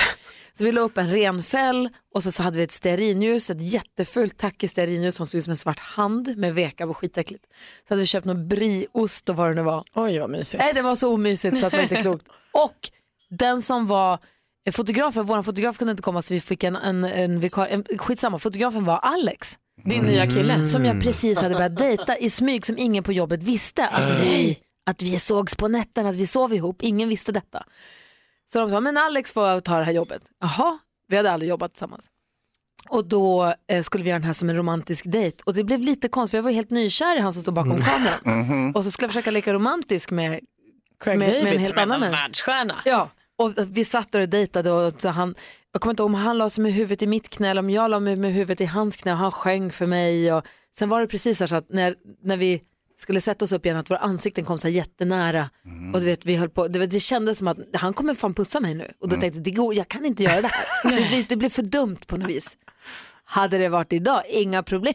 Så 0.59 0.65
vi 0.65 0.73
la 0.73 0.81
upp 0.81 0.99
en 0.99 1.11
renfäll 1.11 1.89
och 2.15 2.23
så, 2.23 2.33
så 2.33 2.43
hade 2.43 2.59
vi 2.59 2.65
ett 2.65 2.73
stearinljus, 2.73 3.51
ett 3.51 3.61
jättefult 3.61 4.39
tackigt 4.39 4.73
stearinljus 4.73 5.15
som 5.15 5.27
såg 5.27 5.39
ut 5.39 5.45
som 5.45 5.51
en 5.51 5.57
svart 5.57 5.79
hand 5.79 6.37
med 6.37 6.55
veka, 6.55 6.87
var 6.87 6.95
skitäckligt. 6.95 7.45
Så 7.89 7.95
hade 7.95 8.01
vi 8.01 8.07
köpt 8.07 8.27
någon 8.27 8.49
brieost 8.49 9.29
och 9.29 9.37
vad 9.37 9.51
det 9.51 9.55
nu 9.55 9.63
var. 9.63 9.85
Oj 9.95 10.19
vad 10.19 10.31
mysigt. 10.31 10.63
Nej 10.63 10.73
det 10.75 10.83
var 10.83 10.95
så 10.95 11.15
omysigt 11.15 11.61
så 11.61 11.67
att 11.67 11.73
det 11.73 11.79
var 11.79 11.83
inte 11.83 11.97
klokt. 12.03 12.27
Och 12.53 12.91
den 13.31 13.63
som 13.63 13.87
var 13.87 14.19
fotografen, 14.73 15.27
vår 15.27 15.43
fotograf 15.43 15.79
kunde 15.79 15.91
inte 15.91 16.03
komma 16.03 16.23
så 16.23 16.35
vi 16.35 16.41
fick 16.41 16.65
en, 16.65 16.77
en, 16.77 17.05
en 17.05 17.41
vikar, 17.41 17.67
en, 17.67 17.85
skitsamma, 17.99 18.39
fotografen 18.39 18.85
var 18.85 18.99
Alex. 18.99 19.59
Din 19.85 20.03
nya 20.03 20.27
kille. 20.27 20.67
Som 20.67 20.85
jag 20.85 21.03
precis 21.03 21.39
hade 21.41 21.55
börjat 21.55 21.77
dejta 21.77 22.17
i 22.17 22.31
smyg 22.31 22.67
som 22.67 22.79
ingen 22.79 23.05
på 23.05 23.13
jobbet 23.13 23.43
visste 23.43 23.87
att 23.87 24.13
vi, 24.13 24.59
att 24.87 25.03
vi 25.03 25.19
sågs 25.19 25.57
på 25.57 25.69
nätterna, 25.69 26.09
att 26.09 26.17
vi 26.17 26.27
sov 26.27 26.55
ihop. 26.55 26.83
Ingen 26.83 27.09
visste 27.09 27.33
detta. 27.33 27.65
Så 28.53 28.59
de 28.61 28.70
sa, 28.70 28.80
men 28.80 28.96
Alex 28.96 29.32
får 29.32 29.61
ta 29.61 29.78
det 29.78 29.84
här 29.84 29.92
jobbet. 29.92 30.22
Jaha, 30.40 30.78
vi 31.09 31.16
hade 31.16 31.32
aldrig 31.32 31.49
jobbat 31.51 31.72
tillsammans. 31.72 32.07
Och 32.88 33.05
då 33.09 33.55
eh, 33.70 33.82
skulle 33.82 34.05
vi 34.05 34.11
göra 34.11 34.18
den 34.18 34.26
här 34.26 34.32
som 34.32 34.51
en 34.51 34.57
romantisk 34.57 35.05
dejt. 35.09 35.36
Och 35.46 35.55
det 35.55 35.64
blev 35.64 35.80
lite 35.80 36.09
konstigt, 36.09 36.30
för 36.30 36.38
jag 36.38 36.42
var 36.42 36.51
helt 36.51 36.70
nykär 36.70 37.16
i 37.16 37.20
han 37.20 37.32
som 37.32 37.42
stod 37.42 37.55
bakom 37.55 37.76
kameran. 37.82 38.72
Och 38.74 38.84
så 38.84 38.90
skulle 38.90 39.07
jag 39.07 39.12
försöka 39.12 39.30
leka 39.30 39.53
romantisk 39.53 40.11
med, 40.11 40.40
Craig 41.01 41.18
med, 41.18 41.28
David 41.28 41.44
med 41.44 41.53
en 41.53 41.59
helt 41.59 41.68
som 41.68 41.78
är 41.78 41.82
annan 41.82 42.03
en 42.03 42.11
världsstjärna. 42.11 42.74
Ja, 42.84 43.11
och 43.36 43.53
vi 43.70 43.84
satt 43.84 44.12
där 44.12 44.20
och 44.20 44.28
dejtade 44.28 44.70
och 44.70 45.01
så 45.01 45.09
han, 45.09 45.34
jag 45.72 45.82
kommer 45.82 45.92
inte 45.92 46.03
ihåg 46.03 46.11
om 46.11 46.14
han 46.14 46.38
la 46.38 46.51
sig 46.51 46.62
med 46.62 46.72
huvudet 46.72 47.03
i 47.03 47.07
mitt 47.07 47.28
knä 47.28 47.51
eller 47.51 47.62
om 47.62 47.70
jag 47.70 47.90
la 47.90 48.01
mig 48.01 48.16
med 48.16 48.32
huvudet 48.32 48.61
i 48.61 48.64
hans 48.64 48.96
knä 48.96 49.12
och 49.12 49.18
han 49.18 49.32
sjöng 49.32 49.72
för 49.72 49.86
mig. 49.86 50.32
Och 50.32 50.46
sen 50.78 50.88
var 50.88 51.01
det 51.01 51.07
precis 51.07 51.38
så 51.38 51.57
att 51.57 51.68
när, 51.68 51.94
när 52.22 52.36
vi 52.36 52.62
skulle 53.01 53.20
sätta 53.20 53.44
oss 53.44 53.53
upp 53.53 53.66
igen 53.66 53.78
att 53.78 53.90
våra 53.90 53.99
ansikten 53.99 54.44
kom 54.44 54.59
så 54.59 54.68
här 54.68 54.74
jättenära 54.74 55.51
och 55.94 56.01
du 56.01 56.07
vet, 56.07 56.26
vi 56.26 56.36
höll 56.36 56.49
på, 56.49 56.68
det, 56.68 56.86
det 56.86 57.01
kändes 57.01 57.38
som 57.38 57.49
att 57.49 57.59
han 57.72 57.92
kommer 57.92 58.14
fan 58.14 58.34
pussa 58.34 58.61
mig 58.61 58.74
nu 58.74 58.92
och 59.01 59.09
då 59.09 59.16
tänkte 59.16 59.38
jag, 59.38 59.44
det 59.44 59.51
går, 59.51 59.74
jag 59.74 59.88
kan 59.88 60.05
inte 60.05 60.22
göra 60.22 60.40
det 60.40 60.49
här. 60.49 60.66
det, 60.90 61.16
det, 61.16 61.28
det 61.28 61.36
blev 61.36 61.49
för 61.51 61.62
dumt 61.62 61.99
på 62.07 62.16
något 62.16 62.28
vis. 62.28 62.57
Hade 63.24 63.59
det 63.59 63.68
varit 63.68 63.92
idag, 63.92 64.22
inga 64.28 64.62
problem. 64.62 64.94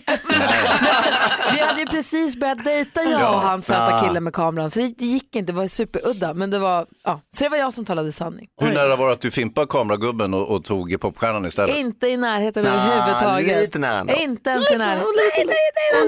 Vi 1.54 1.60
hade 1.60 1.80
ju 1.80 1.86
precis 1.86 2.36
börjat 2.40 2.64
dejta 2.64 3.04
jag 3.04 3.22
Ja. 3.22 3.30
och 3.36 3.40
han 3.42 3.62
söta 3.62 3.92
Ja. 3.92 4.02
killen 4.08 4.24
med 4.24 4.34
kameran 4.34 4.70
så 4.70 4.80
det, 4.80 5.06
gick 5.06 5.36
inte, 5.36 5.52
det 5.52 5.58
var 5.58 5.68
superudda 5.68 6.34
men 6.34 6.50
det 6.50 6.60
var, 6.60 6.86
ja. 7.04 7.22
Så 7.36 7.44
det 7.44 7.50
var 7.50 7.58
jag 7.58 7.74
som 7.74 7.86
talade 7.86 8.12
sanning. 8.12 8.48
Hur 8.62 8.74
nära 8.74 8.96
var 8.96 9.08
det 9.08 9.14
att 9.14 9.22
du 9.22 9.32
fimpade 9.32 9.68
kameragubben 9.68 10.34
och, 10.34 10.48
och 10.56 10.64
tog 10.66 11.00
popstjärnan 11.02 11.46
istället? 11.46 11.76
Inte 11.78 12.08
i 12.08 12.18
närheten 12.18 12.66
överhuvudtaget. 12.66 13.62
lite 13.62 13.80
nära. 13.80 14.14
Inte 14.16 14.50
ens 14.50 14.72
i 14.72 14.78
närheten. 14.78 15.08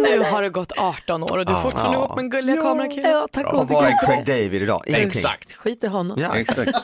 Nu 0.01 0.23
har 0.23 0.41
det 0.41 0.49
gått 0.49 0.71
18 0.77 1.23
år 1.23 1.37
och 1.37 1.45
du 1.45 1.53
är 1.53 1.61
fortfarande 1.61 1.97
ihop 1.97 2.15
med 2.15 2.23
en 2.23 2.29
gulliga 2.29 2.61
kamerakille. 2.61 3.09
Ja, 3.09 3.27
tack 3.31 3.45
Och 3.45 3.59
och 3.59 3.67
vad 3.69 3.85
är 3.85 4.05
Craig 4.05 4.25
David 4.25 4.61
idag? 4.61 4.83
Ingenting. 4.87 5.07
Exakt. 5.07 5.53
Skit 5.53 5.83
i 5.83 5.87
honom. 5.87 6.17
Ja. 6.21 6.35
Exakt. 6.37 6.71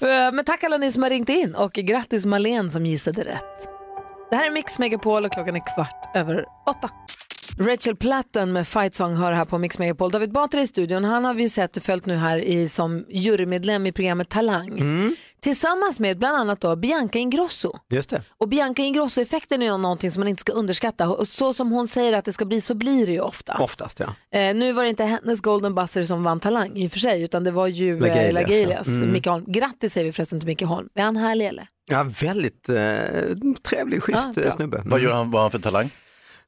Eh, 0.00 0.32
Men 0.32 0.44
tack 0.44 0.64
alla 0.64 0.76
ni 0.76 0.92
som 0.92 1.02
har 1.02 1.10
ringt 1.10 1.28
in 1.28 1.54
och 1.54 1.72
grattis 1.72 2.26
Marlene 2.26 2.70
som 2.70 2.86
gissade 2.86 3.24
rätt. 3.24 3.68
Det 4.34 4.38
här 4.38 4.46
är 4.46 4.50
Mix 4.50 4.78
Megapol 4.78 5.24
och 5.24 5.32
klockan 5.32 5.56
är 5.56 5.74
kvart 5.74 6.16
över 6.16 6.44
åtta. 6.66 6.90
Rachel 7.58 7.96
Platten 7.96 8.52
med 8.52 8.68
Fight 8.68 8.94
Song 8.94 9.14
hör 9.14 9.32
här 9.32 9.44
på 9.44 9.58
Mix 9.58 9.78
Megapol. 9.78 10.10
David 10.10 10.32
Batra 10.32 10.60
i 10.60 10.66
studion, 10.66 11.04
han 11.04 11.24
har 11.24 11.34
vi 11.34 11.42
ju 11.42 11.48
sett 11.48 11.76
och 11.76 11.82
följt 11.82 12.06
nu 12.06 12.16
här 12.16 12.36
i, 12.36 12.68
som 12.68 13.04
jurymedlem 13.08 13.86
i 13.86 13.92
programmet 13.92 14.28
Talang. 14.28 14.68
Mm. 14.68 15.16
Tillsammans 15.44 16.00
med 16.00 16.18
bland 16.18 16.36
annat 16.36 16.60
då 16.60 16.76
Bianca 16.76 17.18
Ingrosso. 17.18 17.78
Just 17.90 18.10
det. 18.10 18.22
Och 18.38 18.48
Bianca 18.48 18.82
Ingrosso-effekten 18.82 19.62
är 19.62 19.78
någonting 19.78 20.10
som 20.10 20.20
man 20.20 20.28
inte 20.28 20.40
ska 20.40 20.52
underskatta. 20.52 21.08
Och 21.08 21.28
så 21.28 21.54
som 21.54 21.72
hon 21.72 21.88
säger 21.88 22.12
att 22.12 22.24
det 22.24 22.32
ska 22.32 22.44
bli 22.44 22.60
så 22.60 22.74
blir 22.74 23.06
det 23.06 23.12
ju 23.12 23.20
ofta. 23.20 23.56
Oftast 23.60 24.00
ja. 24.00 24.38
Eh, 24.38 24.54
nu 24.54 24.72
var 24.72 24.82
det 24.82 24.88
inte 24.88 25.04
hennes 25.04 25.40
Golden 25.40 25.74
Buzzer 25.74 26.04
som 26.04 26.24
vann 26.24 26.40
Talang 26.40 26.76
i 26.76 26.86
och 26.86 26.92
för 26.92 26.98
sig, 26.98 27.22
utan 27.22 27.44
det 27.44 27.50
var 27.50 27.66
ju 27.66 28.00
Lagelias, 28.00 28.26
eh, 28.26 28.32
Lagelias. 28.32 28.86
Mm. 28.86 29.12
Micke 29.12 29.26
Holm. 29.26 29.44
Grattis 29.46 29.92
säger 29.92 30.04
vi 30.04 30.12
förresten 30.12 30.40
till 30.40 30.46
Micke 30.46 30.62
Holm. 30.62 30.88
Är 30.94 31.02
han 31.02 31.16
härlig 31.16 31.46
eller? 31.46 31.66
Ja, 31.90 32.06
väldigt 32.20 32.68
eh, 32.68 32.76
trevlig, 33.62 34.02
schysst 34.02 34.30
Ja, 34.36 34.42
eh, 34.42 34.50
snubbe. 34.50 34.82
Vad 34.84 35.00
gör 35.00 35.12
han, 35.12 35.30
vad 35.30 35.40
har 35.40 35.44
han 35.44 35.50
för 35.50 35.58
talang? 35.58 35.90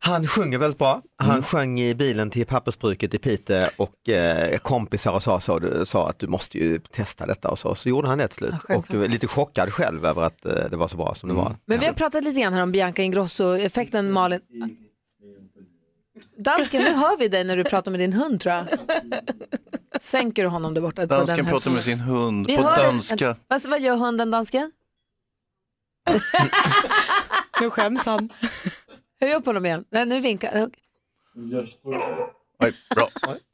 Han 0.06 0.26
sjunger 0.26 0.58
väldigt 0.58 0.78
bra. 0.78 1.02
Han 1.16 1.42
sjöng 1.42 1.80
i 1.80 1.94
bilen 1.94 2.30
till 2.30 2.46
pappersbruket 2.46 3.14
i 3.14 3.18
Piteå 3.18 3.68
och 3.76 4.08
eh, 4.08 4.58
kompisar 4.58 5.12
och 5.12 5.22
sa, 5.22 5.40
så, 5.40 5.58
du, 5.58 5.86
sa 5.86 6.08
att 6.08 6.18
du 6.18 6.26
måste 6.26 6.58
ju 6.58 6.78
testa 6.78 7.26
detta 7.26 7.48
och 7.48 7.58
så. 7.58 7.74
Så 7.74 7.88
gjorde 7.88 8.08
han 8.08 8.18
det 8.18 8.28
till 8.28 8.36
slut. 8.36 8.54
och 8.68 8.94
var 8.94 9.08
lite 9.08 9.26
chockad 9.26 9.72
själv 9.72 10.06
över 10.06 10.22
att 10.22 10.46
eh, 10.46 10.52
det 10.70 10.76
var 10.76 10.88
så 10.88 10.96
bra 10.96 11.14
som 11.14 11.28
det 11.28 11.34
var. 11.34 11.56
Men 11.64 11.80
vi 11.80 11.86
har 11.86 11.92
pratat 11.92 12.24
lite 12.24 12.40
grann 12.40 12.52
här 12.52 12.62
om 12.62 12.72
Bianca 12.72 13.02
Ingrosso-effekten, 13.02 14.12
Malin. 14.12 14.40
Dansken, 16.38 16.82
nu 16.82 16.92
hör 16.92 17.18
vi 17.18 17.28
dig 17.28 17.44
när 17.44 17.56
du 17.56 17.64
pratar 17.64 17.90
med 17.90 18.00
din 18.00 18.12
hund 18.12 18.40
tror 18.40 18.54
jag. 18.54 18.66
Sänker 20.00 20.42
du 20.42 20.48
honom 20.48 20.74
där 20.74 20.80
borta? 20.80 21.06
Dansken 21.06 21.46
pratar 21.46 21.70
med 21.70 21.80
sin 21.80 22.00
hund 22.00 22.46
Vi 22.46 22.56
på 22.56 22.62
danska. 22.62 23.36
Vad, 23.48 23.66
vad 23.66 23.80
gör 23.80 23.96
hunden, 23.96 24.30
dansken? 24.30 24.72
nu 27.60 27.70
skäms 27.70 28.06
han. 28.06 28.28
Höj 29.20 29.34
upp 29.34 29.46
honom 29.46 29.66
igen. 29.66 29.84
Nej, 29.90 30.06
nu 30.06 30.20
vinkar 30.20 30.70
Oj, 32.62 32.72
bra. 32.94 33.08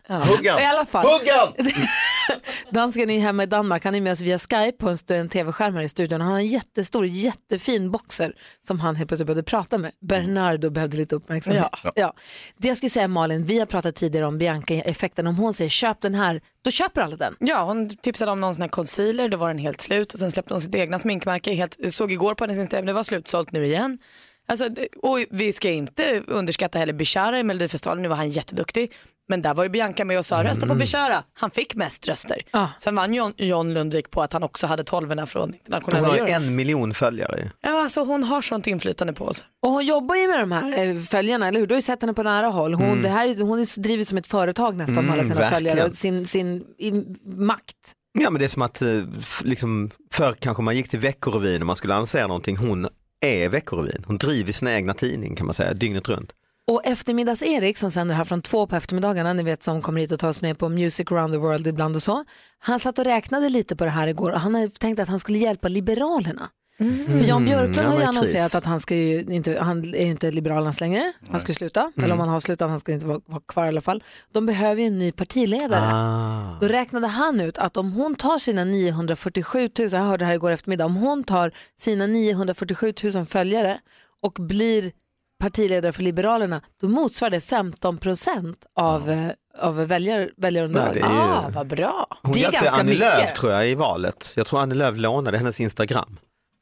Ja. 0.09 0.25
Huggan! 0.25 0.61
I 0.61 0.65
alla 0.65 0.87
fall. 0.87 1.07
Huggan! 1.07 1.53
Dansken 2.71 3.11
är 3.11 3.21
hemma 3.21 3.43
i 3.43 3.47
Danmark, 3.47 3.85
han 3.85 3.95
är 3.95 4.01
med 4.01 4.13
oss 4.13 4.21
via 4.21 4.39
Skype 4.39 4.73
på 4.73 4.97
en, 5.15 5.29
tv-skärm 5.29 5.75
här 5.75 5.83
i 5.83 5.89
studion. 5.89 6.21
Han 6.21 6.31
har 6.31 6.39
en 6.39 6.47
jättestor, 6.47 7.07
jättefin 7.07 7.91
boxer 7.91 8.35
som 8.67 8.81
han 8.81 8.97
helt 8.97 9.09
plötsligt 9.09 9.27
började 9.27 9.43
prata 9.43 9.79
med. 9.79 9.93
Bernardo 10.01 10.71
behövde 10.71 10.97
lite 10.97 11.17
uppmärksamhet. 11.17 11.67
Ja. 11.83 11.93
Ja. 11.95 12.15
Det 12.57 12.69
jag 12.69 12.77
skulle 12.77 12.91
säga 12.91 13.09
Malin, 13.09 13.45
vi 13.45 13.59
har 13.59 13.67
pratat 13.67 13.95
tidigare 13.95 14.27
om 14.27 14.39
Bianca-effekten. 14.39 15.27
Om 15.27 15.37
hon 15.37 15.55
säger 15.55 15.71
köp 15.71 16.01
den 16.01 16.15
här, 16.15 16.41
då 16.65 16.71
köper 16.71 17.03
alla 17.03 17.17
den. 17.17 17.37
Ja, 17.39 17.65
hon 17.65 17.89
tipsade 17.89 18.31
om 18.31 18.41
någon 18.41 18.55
sån 18.55 18.63
här 18.63 18.69
concealer, 18.69 19.29
då 19.29 19.37
var 19.37 19.49
den 19.49 19.59
helt 19.59 19.81
slut 19.81 20.13
och 20.13 20.19
sen 20.19 20.33
släppte 20.33 20.55
hon 20.55 20.61
sitt 20.61 20.75
egna 20.75 20.99
sminkmärke. 20.99 21.55
Helt, 21.55 21.95
såg 21.95 22.13
igår 22.13 22.35
på 22.35 22.45
hennes 22.45 22.59
Instagram, 22.59 22.87
det 22.87 22.93
var 22.93 23.05
slutsålt 23.05 23.53
nu 23.53 23.67
igen. 23.67 23.99
Alltså, 24.49 24.69
och 25.03 25.19
vi 25.31 25.53
ska 25.53 25.71
inte 25.71 26.23
underskatta 26.27 26.79
heller 26.79 26.93
Bishara 26.93 27.39
i 27.39 27.43
Melodifestivalen, 27.43 28.03
nu 28.03 28.09
var 28.09 28.17
han 28.17 28.31
jätteduktig. 28.31 28.93
Men 29.29 29.43
där 29.43 29.55
var 29.55 29.63
ju 29.65 29.71
Bianca 29.71 30.05
med 30.05 30.19
och 30.19 30.27
sa 30.27 30.45
rösta 30.45 30.67
på 30.67 30.75
Bishara. 30.75 31.25
Han 31.35 31.51
fick 31.51 31.75
mest 31.75 32.09
röster. 32.09 32.43
Sen 32.79 32.95
vann 32.95 33.15
John, 33.15 33.33
John 33.37 33.75
Lundvik 33.75 34.11
på 34.11 34.23
att 34.23 34.33
han 34.33 34.43
också 34.43 34.67
hade 34.67 34.85
tolvorna 34.85 35.27
från 35.27 35.43
Hon 35.43 35.55
internationella 35.55 36.09
har 36.09 36.17
ju 36.17 36.33
en 36.33 36.55
miljon 36.57 36.95
följare. 36.95 37.51
Ja, 37.61 37.83
alltså 37.83 38.05
hon 38.05 38.25
har 38.25 38.43
sånt 38.43 38.67
inflytande 38.67 39.13
på 39.13 39.25
oss. 39.25 39.47
Och 39.63 39.71
hon 39.71 39.87
jobbar 39.87 40.15
ju 40.17 40.29
med 40.29 40.41
de 40.41 40.53
här 40.53 40.79
eh, 40.79 40.99
följarna, 41.01 41.49
eller 41.49 41.61
hur? 41.61 41.67
Du 41.67 41.75
har 41.75 41.79
ju 41.79 41.83
sett 41.83 42.01
henne 42.03 42.15
på 42.15 42.23
nära 42.23 42.47
håll. 42.47 42.75
Hon, 42.75 42.87
Mm. 42.87 43.03
det 43.03 43.09
här, 43.09 43.29
är- 43.29 43.43
hon 43.43 43.59
är, 43.59 43.81
driver 43.81 44.05
som 44.05 44.19
ett 44.19 44.27
företag 44.27 44.77
nästan 44.77 44.95
med 44.95 45.05
Mm, 45.05 45.13
alla 45.13 45.23
sina 45.23 45.35
verkligen. 45.35 45.53
följare 45.73 45.91
och 45.91 45.97
sin, 45.97 46.27
sin 46.27 46.65
i, 46.79 46.93
makt. 47.25 47.77
Ja 48.19 48.31
men 48.31 48.39
det 48.39 48.45
är 48.45 48.49
som 48.49 48.63
att 48.63 48.83
eh, 48.83 48.89
liksom, 49.45 49.91
förr 50.13 50.35
kanske 50.41 50.63
man 50.63 50.77
gick 50.77 50.89
till 50.89 50.99
Veckorevyn 50.99 51.61
och 51.63 51.67
man 51.67 51.77
skulle 51.77 51.95
lansera 51.95 52.27
någonting. 52.27 52.57
Hon 52.57 52.89
är 53.23 53.49
Veckorevyn. 53.49 54.05
Hon 54.07 54.19
driver 54.19 54.53
sin 54.53 54.69
egna 54.69 54.95
tidning 54.95 55.37
kan 55.37 55.47
man 55.47 55.55
säga, 55.55 55.75
dygnet 55.75 56.09
runt. 56.09 56.33
Och 56.67 56.87
eftermiddags-Erik 56.87 57.79
som 57.79 57.91
sänder 57.91 58.15
här 58.15 58.25
från 58.25 58.43
två 58.43 58.67
på 58.67 58.77
eftermiddagarna, 58.77 59.33
ni 59.33 59.43
vet 59.43 59.63
som 59.63 59.83
kommer 59.83 60.01
hit 60.01 60.13
och 60.13 60.19
tar 60.19 60.29
oss 60.29 60.41
med 60.41 60.59
på 60.59 60.69
Music 60.69 61.13
around 61.13 61.35
the 61.35 61.39
world 61.39 61.67
ibland 61.67 61.97
och 61.97 62.03
så. 62.03 62.25
Han 62.59 62.81
satt 62.81 62.99
och 62.99 63.05
räknade 63.05 63.49
lite 63.49 63.77
på 63.77 63.85
det 63.85 63.91
här 63.91 64.07
igår 64.07 64.31
och 64.31 64.41
han 64.41 64.71
tänkte 64.71 65.03
att 65.03 65.09
han 65.09 65.19
skulle 65.19 65.39
hjälpa 65.39 65.69
Liberalerna. 65.69 66.49
För 66.79 67.25
Jan 67.29 67.45
Björklund 67.45 67.79
Mm, 67.79 67.93
har 67.93 67.99
ju 67.99 68.05
annonserat 68.05 68.55
att 68.55 68.65
han, 68.65 68.81
ska 68.81 68.95
ju 68.95 69.21
inte, 69.29 69.59
han 69.61 69.95
är 69.95 70.05
ju 70.05 70.11
inte 70.11 70.31
Liberalernas 70.31 70.81
längre, 70.81 71.13
han 71.31 71.41
ska 71.41 71.53
sluta. 71.55 71.81
Mm. 71.81 72.05
Eller 72.05 72.15
om 72.15 72.21
han 72.21 72.29
har 72.29 72.41
slutat, 72.41 72.71
han 72.71 72.81
ska 72.81 72.93
inte 72.93 73.07
vara, 73.07 73.21
vara 73.27 73.41
kvar 73.49 73.65
i 73.65 73.69
alla 73.69 73.81
fall. 73.81 74.03
De 74.33 74.47
behöver 74.47 74.81
ju 74.81 74.87
en 74.87 74.99
ny 74.99 75.13
partiledare. 75.13 75.95
Ah. 75.95 76.59
Då 76.61 76.69
räknade 76.69 77.07
han 77.07 77.41
ut 77.41 77.59
att 77.59 77.77
om 77.77 77.93
hon 77.93 78.15
tar 78.15 78.39
sina 78.39 78.65
947 78.65 79.71
000, 79.79 79.89
jag 79.93 80.01
hörde 80.01 80.25
det 80.25 80.27
här 80.27 80.35
igår 80.35 80.51
eftermiddag, 80.51 80.85
om 80.85 80.97
hon 80.97 81.25
tar 81.25 81.53
sina 81.81 82.07
947 82.07 82.93
000 83.15 83.25
följare 83.27 83.79
och 84.23 84.33
blir 84.33 84.93
partiledare 85.41 85.93
för 85.93 86.03
Liberalerna, 86.03 86.61
då 86.81 86.89
motsvarar 86.89 87.31
det 87.31 87.41
15 87.41 87.99
procent 87.99 88.67
av, 88.77 89.11
eh, 89.11 89.29
av 89.59 89.77
väljar, 89.77 90.31
är 90.43 90.95
ju- 90.95 91.03
Ah, 91.05 91.49
vad 91.55 91.67
bra. 91.67 92.07
Hon 92.23 92.33
Det 92.33 92.45
är 92.45 92.53
ganska 92.53 92.71
Annie 92.71 92.85
mycket. 92.85 93.01
Lööf 93.01 93.33
tror 93.33 93.53
jag 93.53 93.69
i 93.69 93.75
valet. 93.75 94.33
Jag 94.37 94.47
tror 94.47 94.61
Annie 94.61 94.75
Lööf 94.75 94.97
lånade 94.97 95.39
hennes 95.39 95.61
Instagram 95.61 96.19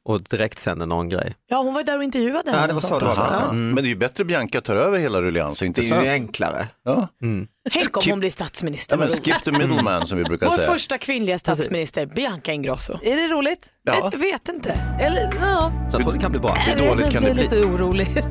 och 0.09 0.21
direkt 0.23 0.59
sände 0.59 0.85
någon 0.85 1.09
grej. 1.09 1.35
Ja, 1.47 1.57
hon 1.61 1.73
var 1.73 1.83
där 1.83 1.97
och 1.97 2.03
intervjuade 2.03 2.51
Ja, 2.51 2.55
henne 2.55 2.67
det 2.67 2.73
var 2.73 2.81
så 2.81 2.99
det 2.99 3.05
var. 3.05 3.13
Ja. 3.17 3.27
Ja. 3.45 3.51
Men 3.51 3.75
det 3.75 3.81
är 3.81 3.85
ju 3.89 3.95
bättre 3.95 4.23
Bianca 4.25 4.61
tar 4.61 4.75
över 4.75 4.97
hela 4.97 5.21
rulliansen, 5.21 5.67
inte 5.67 5.81
Det 5.81 5.87
är 5.87 5.89
sant? 5.89 6.05
ju 6.05 6.09
enklare. 6.09 6.67
Ja. 6.85 7.07
Mm. 7.23 7.47
Tänk 7.71 7.97
om 7.97 8.03
hon 8.09 8.19
blir 8.19 8.29
statsminister. 8.29 8.97
Ja, 9.01 9.07
skip 9.23 9.43
the 9.43 9.51
middleman 9.51 10.07
som 10.07 10.17
vi 10.17 10.23
brukar 10.23 10.45
Vår 10.47 10.55
säga. 10.55 10.67
första 10.67 10.97
kvinnliga 10.97 11.39
statsminister, 11.39 12.05
Bianca 12.05 12.51
Ingrosso. 12.51 12.99
Är 13.03 13.15
det 13.15 13.27
roligt? 13.27 13.69
Ja. 13.83 14.09
Jag 14.11 14.19
vet 14.19 14.49
inte. 14.49 14.71
Eller, 15.01 15.33
ja. 15.41 15.71
Jag 15.91 16.03
tror 16.03 16.13
det 16.13 16.19
kan 16.19 16.31
bli 16.31 16.39
bra. 16.39 16.53
Hur 16.53 16.87
dåligt 16.87 17.03
jag 17.03 17.11
kan 17.13 17.23
det 17.23 17.33
blir 17.33 17.47
bli? 17.49 17.57
lite 17.57 17.67
orolig. 17.67 18.07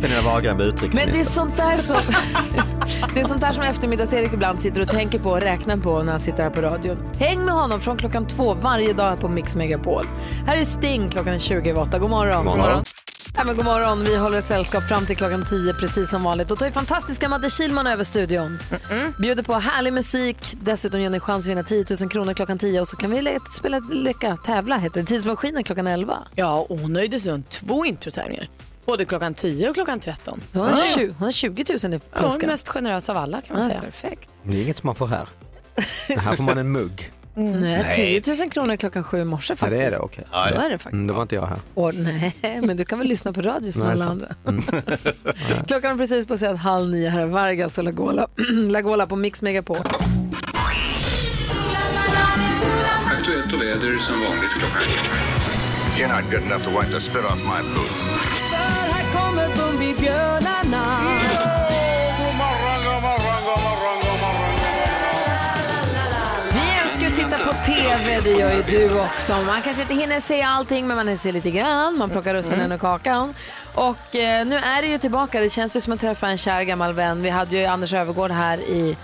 Pernilla 0.00 0.22
Wahlgren 0.22 0.56
blir 0.56 0.66
Men 0.66 0.76
det 0.76 0.84
är 0.84 0.88
utrikesminister. 0.88 1.24
sånt 1.34 1.56
där 1.56 1.76
som, 1.78 1.96
det 3.14 3.20
är 3.20 3.24
sånt 3.24 3.40
där 3.40 3.52
som 3.52 3.62
eftermiddags-Erik 3.72 4.32
ibland 4.32 4.60
sitter 4.60 4.80
och 4.80 4.88
tänker 4.88 5.18
på 5.18 5.30
och 5.30 5.40
räknar 5.40 5.76
på 5.76 6.02
när 6.02 6.12
han 6.12 6.20
sitter 6.20 6.42
här 6.42 6.50
på 6.50 6.60
radion. 6.60 6.98
Häng 7.18 7.44
med 7.44 7.54
honom 7.54 7.80
från 7.80 7.96
klockan 7.96 8.26
två 8.26 8.54
varje 8.54 8.92
dag 8.92 9.20
på 9.20 9.28
Mix 9.28 9.56
Megapol. 9.56 10.04
Här 10.46 10.56
är 10.56 10.64
Sting 10.64 11.08
klockan 11.10 11.34
är 11.34 11.38
20 11.38 11.70
över 11.70 11.80
åtta. 11.82 11.98
God 11.98 12.10
morgon. 12.10 12.44
God 12.46 12.56
morgon. 12.58 12.84
Ja, 13.38 13.44
men 13.44 13.56
god 13.56 13.64
morgon. 13.64 14.04
Vi 14.04 14.16
håller 14.16 14.40
sällskap 14.40 14.82
fram 14.88 15.06
till 15.06 15.16
klockan 15.16 15.44
10 15.50 15.74
precis 15.74 16.10
som 16.10 16.22
vanligt. 16.22 16.48
Då 16.48 16.56
tar 16.56 16.66
ju 16.66 16.72
fantastiska 16.72 17.28
Madde 17.28 17.50
Kihlman 17.50 17.86
över 17.86 18.04
studion. 18.04 18.58
Bjuder 19.18 19.42
på 19.42 19.54
härlig 19.54 19.92
musik. 19.92 20.36
Dessutom 20.60 21.00
ger 21.00 21.10
ni 21.10 21.20
chans 21.20 21.44
att 21.44 21.50
vinna 21.50 21.62
10 21.62 21.84
000 22.00 22.08
kronor 22.10 22.34
klockan 22.34 22.58
10 22.58 22.80
och 22.80 22.88
så 22.88 22.96
kan 22.96 23.10
vi 23.10 23.22
le- 23.22 23.38
spela 23.56 23.78
leka, 23.92 24.36
tävla 24.36 24.76
heter 24.76 25.00
det. 25.00 25.06
Tidsmaskinen 25.06 25.64
klockan 25.64 25.86
11. 25.86 26.18
Ja, 26.34 26.66
och 26.68 26.78
hon 26.78 26.92
nöjde 26.92 27.20
sig 27.20 27.42
två 27.42 27.84
introtävlingar. 27.84 28.48
Både 28.86 29.04
klockan 29.04 29.34
10 29.34 29.68
och 29.68 29.74
klockan 29.74 30.00
13. 30.00 30.40
Så 30.52 30.58
hon, 30.60 30.68
har 30.68 30.76
20, 30.94 31.06
hon 31.18 31.24
har 31.24 31.32
20 31.32 31.64
000 31.84 31.94
i 31.94 32.00
Ja, 32.12 32.20
hon 32.20 32.42
är 32.42 32.46
mest 32.46 32.68
generös 32.68 33.10
av 33.10 33.16
alla 33.16 33.40
kan 33.40 33.56
man 33.56 33.62
Ja, 33.62 33.68
säga. 33.68 33.80
perfekt. 33.82 34.30
Det 34.42 34.56
är 34.58 34.62
inget 34.62 34.76
som 34.76 34.86
man 34.86 34.94
får 34.94 35.06
här. 35.06 35.28
Här 36.08 36.36
får 36.36 36.44
man 36.44 36.58
en 36.58 36.72
mugg. 36.72 37.12
Nej, 37.38 37.82
Nej. 37.96 38.20
10 38.22 38.36
000 38.40 38.50
kronor 38.50 38.76
klockan 38.76 39.04
sju 39.04 39.18
i 39.20 39.24
morse 39.24 39.52
Ja, 39.52 39.56
faktiskt. 39.56 39.80
det 39.80 39.86
är 39.86 39.90
det, 39.90 39.98
okej. 39.98 40.24
Så 40.48 40.54
är 40.54 40.70
det 40.70 40.78
faktiskt. 40.78 40.92
Mm, 40.92 41.06
då 41.06 41.14
var 41.14 41.22
inte 41.22 41.34
jag 41.34 41.46
här. 41.46 41.58
Och, 41.74 41.94
nej, 41.94 42.34
men 42.62 42.76
du 42.76 42.84
kan 42.84 42.98
väl 42.98 43.08
lyssna 43.08 43.32
på 43.32 43.42
radio 43.42 43.72
som 43.72 43.82
Nej, 43.82 43.92
alla 43.92 44.04
andra. 44.04 44.28
Klockan 45.66 45.92
är 45.92 45.96
precis 45.96 46.26
passerat 46.26 46.58
halv 46.58 46.88
nio. 46.90 47.08
Här 47.08 47.20
är 47.20 47.26
Vargas 47.26 47.78
och 47.78 47.84
Lagola, 47.84 48.28
Lagola 48.70 49.06
på 49.06 49.16
Mix 49.16 49.42
Megapol. 49.42 49.76
Aktuellt 53.16 53.52
och 53.54 53.62
väder 53.62 53.98
som 53.98 54.20
vanligt 54.20 54.50
klockan 54.50 54.82
You're 55.98 56.16
not 56.22 56.30
good 56.30 56.42
enough 56.42 56.62
to 56.64 56.70
wipe 56.70 56.92
the 56.92 57.00
spit 57.00 57.24
off 57.24 57.42
my 57.44 57.74
boots. 57.74 58.04
Kommer 59.76 59.88
Bumbibjörnarna. 59.88 61.00
Vi 66.52 66.78
älskar 66.84 67.06
att 67.06 67.16
titta 67.16 67.38
på 67.38 67.52
TV, 67.52 68.20
det 68.24 68.30
gör 68.30 68.52
ju 68.52 68.62
du 68.62 69.00
också. 69.00 69.32
Man 69.32 69.62
kanske 69.62 69.82
inte 69.82 69.94
hinner 69.94 70.20
se 70.20 70.42
allting, 70.42 70.86
men 70.86 71.06
man 71.06 71.18
ser 71.18 71.32
lite 71.32 71.50
grann. 71.50 71.98
Man 71.98 72.10
plockar 72.10 72.34
russinen 72.34 72.72
ur 72.72 72.78
kakan. 72.78 73.34
Och 73.74 74.16
eh, 74.16 74.46
nu 74.46 74.56
är 74.56 74.82
det 74.82 74.88
ju 74.88 74.98
tillbaka. 74.98 75.40
Det 75.40 75.50
känns 75.50 75.76
ju 75.76 75.80
som 75.80 75.92
att 75.92 76.00
träffa 76.00 76.28
en 76.28 76.38
kär 76.38 76.62
gammal 76.62 76.92
vän. 76.92 77.22
Vi 77.22 77.30
hade 77.30 77.56
ju 77.56 77.64
Anders 77.64 77.94
Övergård 77.94 78.30
här 78.30 78.58
i 78.58 78.96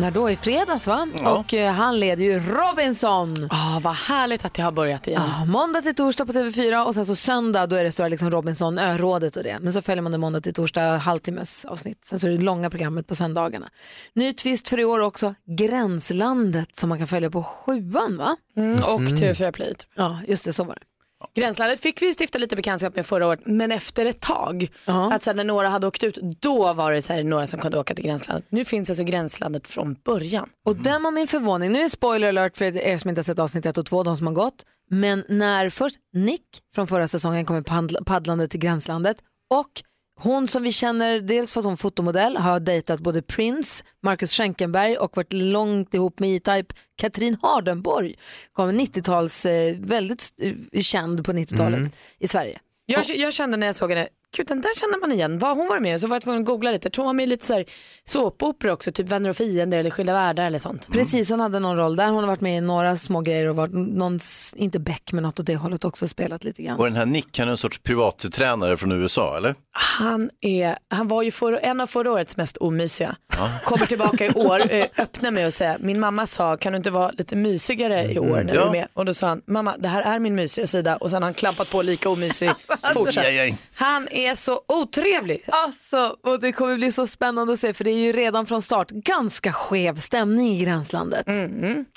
när 0.00 0.10
då? 0.10 0.30
I 0.30 0.36
fredags 0.36 0.86
va? 0.86 1.08
Ja. 1.18 1.38
Och 1.38 1.54
eh, 1.54 1.72
han 1.72 2.00
leder 2.00 2.24
ju 2.24 2.40
Robinson. 2.40 3.48
Ah, 3.50 3.80
vad 3.82 3.94
härligt 3.94 4.44
att 4.44 4.54
det 4.54 4.62
har 4.62 4.72
börjat 4.72 5.06
igen. 5.06 5.22
Ja, 5.38 5.44
måndag 5.44 5.80
till 5.80 5.94
torsdag 5.94 6.26
på 6.26 6.32
TV4 6.32 6.84
och 6.84 6.94
sen 6.94 7.06
så 7.06 7.16
söndag 7.16 7.66
då 7.66 7.76
är 7.76 7.84
det 7.84 7.92
så 7.92 8.08
liksom 8.08 8.30
Robinson, 8.30 8.78
örådet 8.78 9.36
och 9.36 9.42
det. 9.42 9.58
Men 9.60 9.72
så 9.72 9.82
följer 9.82 10.02
man 10.02 10.12
det 10.12 10.18
måndag 10.18 10.40
till 10.40 10.54
torsdag, 10.54 10.96
halvtimmes 10.96 11.64
avsnitt. 11.64 12.04
Sen 12.04 12.18
så 12.18 12.28
är 12.28 12.32
det 12.32 12.38
långa 12.38 12.70
programmet 12.70 13.06
på 13.06 13.14
söndagarna. 13.14 13.70
Ny 14.14 14.32
twist 14.32 14.68
för 14.68 14.78
i 14.78 14.84
år 14.84 15.00
också, 15.00 15.34
Gränslandet 15.46 16.76
som 16.76 16.88
man 16.88 16.98
kan 16.98 17.06
följa 17.06 17.30
på 17.30 17.42
sjuan 17.42 18.16
va? 18.16 18.36
Mm, 18.56 18.74
och 18.74 19.00
TV4 19.00 19.52
Play. 19.52 19.74
Ja, 19.96 20.18
just 20.26 20.44
det, 20.44 20.52
så 20.52 20.64
var 20.64 20.74
det. 20.74 20.89
Gränslandet 21.34 21.80
fick 21.80 22.02
vi 22.02 22.12
stifta 22.20 22.38
lite 22.38 22.56
bekantskap 22.56 22.96
med 22.96 23.06
förra 23.06 23.26
året, 23.26 23.40
men 23.44 23.72
efter 23.72 24.06
ett 24.06 24.20
tag. 24.20 24.70
Att 25.12 25.22
så 25.22 25.30
här, 25.30 25.34
när 25.36 25.44
några 25.44 25.68
hade 25.68 25.86
åkt 25.86 26.02
ut, 26.04 26.18
då 26.40 26.72
var 26.72 26.92
det 26.92 27.02
så 27.02 27.12
här, 27.12 27.24
några 27.24 27.46
som 27.46 27.60
kunde 27.60 27.78
åka 27.78 27.94
till 27.94 28.04
Gränslandet. 28.04 28.46
Nu 28.48 28.64
finns 28.64 28.90
alltså 28.90 29.04
Gränslandet 29.04 29.68
från 29.68 29.94
början. 30.04 30.48
Och 30.66 30.76
döm 30.76 31.06
om 31.06 31.14
min 31.14 31.26
förvåning, 31.26 31.72
nu 31.72 31.80
är 31.82 31.88
spoiler 31.88 32.28
alert 32.28 32.56
för 32.56 32.76
er 32.76 32.98
som 32.98 33.08
inte 33.10 33.18
har 33.18 33.24
sett 33.24 33.38
avsnitt 33.38 33.66
1 33.66 33.78
och 33.78 33.86
2, 33.86 34.02
de 34.02 34.16
som 34.16 34.26
har 34.26 34.34
gått. 34.34 34.64
Men 34.90 35.24
när 35.28 35.70
först 35.70 35.96
Nick 36.14 36.42
från 36.74 36.86
förra 36.86 37.08
säsongen 37.08 37.44
kommer 37.44 37.60
paddla- 37.62 38.04
paddlande 38.04 38.48
till 38.48 38.60
Gränslandet 38.60 39.16
och 39.50 39.82
Hon 40.22 40.48
som 40.48 40.62
vi 40.62 40.72
känner, 40.72 41.20
dels 41.20 41.52
för 41.52 41.60
att 41.60 41.66
hon 41.66 41.76
fotomodell, 41.76 42.36
har 42.36 42.60
dejtat 42.60 43.00
både 43.00 43.22
Prince, 43.22 43.84
Marcus 44.02 44.32
Schenkenberg 44.32 44.96
och 44.96 45.16
varit 45.16 45.32
långt 45.32 45.94
ihop 45.94 46.18
med 46.18 46.30
E-Type 46.36 46.74
Katrin 46.96 47.36
Hardenborg. 47.42 48.14
Kom 48.52 48.70
90-tals, 48.70 49.46
eh, 49.46 49.76
väldigt 49.78 50.28
eh, 50.72 50.80
känd 50.80 51.24
på 51.24 51.32
90-talet 51.32 51.78
Mm. 51.78 51.90
i 52.18 52.28
Sverige. 52.28 52.58
Jag, 52.86 53.08
jag 53.08 53.32
kände 53.34 53.56
när 53.56 53.66
jag 53.66 53.74
såg 53.74 53.90
henne, 53.90 54.08
gud 54.36 54.46
den 54.46 54.60
där 54.60 54.70
känner 54.80 55.00
man 55.00 55.12
igen. 55.12 55.38
Vad 55.38 55.56
hon 55.56 55.68
varit 55.68 55.82
med? 55.82 56.00
Så 56.00 56.06
var 56.06 56.14
jag 56.14 56.22
tvungen 56.22 56.40
att 56.40 56.46
googla 56.46 56.70
lite. 56.70 56.86
Jag 56.86 56.92
tror 56.92 57.02
hon 57.04 57.08
var 57.08 57.14
med 57.14 57.22
i 57.22 57.26
lite 57.26 57.46
så 57.46 57.64
såpopera 58.04 58.72
också, 58.72 58.92
typ 58.92 59.08
Vänner 59.08 59.30
och 59.30 59.36
fiender 59.36 59.78
eller 59.78 59.90
Skilda 59.90 60.12
världar 60.12 60.44
eller 60.44 60.58
sånt. 60.58 60.88
Precis, 60.92 61.30
hon 61.30 61.40
hade 61.40 61.58
någon 61.58 61.76
roll 61.76 61.96
där. 61.96 62.06
Hon 62.06 62.16
har 62.20 62.26
varit 62.26 62.40
med 62.40 62.58
i 62.58 62.60
några 62.60 62.96
små 62.96 63.20
grejer 63.20 63.46
och 63.46 63.56
varit 63.56 63.72
någon, 63.72 64.20
inte 64.56 64.78
Beck 64.78 65.12
men 65.12 65.22
något 65.22 65.40
åt 65.40 65.46
det 65.46 65.56
hållet 65.56 65.84
också 65.84 66.08
spelat 66.08 66.44
lite 66.44 66.62
grann. 66.62 66.78
Och 66.78 66.84
den 66.84 66.96
här 66.96 67.06
Nick, 67.06 67.38
han 67.38 67.48
är 67.48 67.52
en 67.52 67.58
sorts 67.58 67.78
privattränare 67.78 68.76
från 68.76 68.92
USA, 68.92 69.36
eller? 69.36 69.54
Han, 69.72 70.30
är, 70.40 70.76
han 70.90 71.08
var 71.08 71.22
ju 71.22 71.30
för, 71.30 71.52
en 71.52 71.80
av 71.80 71.86
förra 71.86 72.12
årets 72.12 72.36
mest 72.36 72.56
omysiga. 72.56 73.16
Ja. 73.36 73.50
Kommer 73.64 73.86
tillbaka 73.86 74.26
i 74.26 74.30
år, 74.34 74.72
eh, 74.74 74.86
öppnar 74.98 75.30
med 75.30 75.46
att 75.46 75.54
säga, 75.54 75.76
min 75.80 76.00
mamma 76.00 76.26
sa 76.26 76.56
kan 76.56 76.72
du 76.72 76.76
inte 76.76 76.90
vara 76.90 77.10
lite 77.10 77.36
mysigare 77.36 78.12
i 78.12 78.18
år 78.18 78.26
när 78.26 78.44
du 78.52 78.58
Ja. 78.58 78.66
är 78.68 78.72
med? 78.72 78.86
Och 78.94 79.04
då 79.04 79.14
sa 79.14 79.26
han, 79.26 79.42
mamma 79.46 79.76
det 79.78 79.88
här 79.88 80.02
är 80.02 80.18
min 80.18 80.34
mysiga 80.34 80.66
sida 80.66 80.96
och 80.96 81.10
sen 81.10 81.22
har 81.22 81.26
han 81.26 81.34
klampat 81.34 81.70
på 81.70 81.82
lika 81.82 82.08
omysig 82.08 82.50
fortsatt. 82.94 83.24
Aj, 83.24 83.38
aj. 83.38 83.56
Han 83.74 84.08
är 84.10 84.19
så 84.34 84.60
otrevlig. 84.68 85.42
Alltså, 85.48 86.16
och 86.24 86.40
det 86.40 86.52
kommer 86.52 86.76
bli 86.76 86.92
så 86.92 87.06
spännande 87.06 87.52
att 87.52 87.58
se 87.58 87.74
för 87.74 87.84
det 87.84 87.90
är 87.90 87.98
ju 87.98 88.12
redan 88.12 88.46
från 88.46 88.62
start 88.62 88.90
ganska 88.90 89.52
skev 89.52 89.96
stämning 89.96 90.52
i 90.56 90.64
gränslandet. 90.64 91.26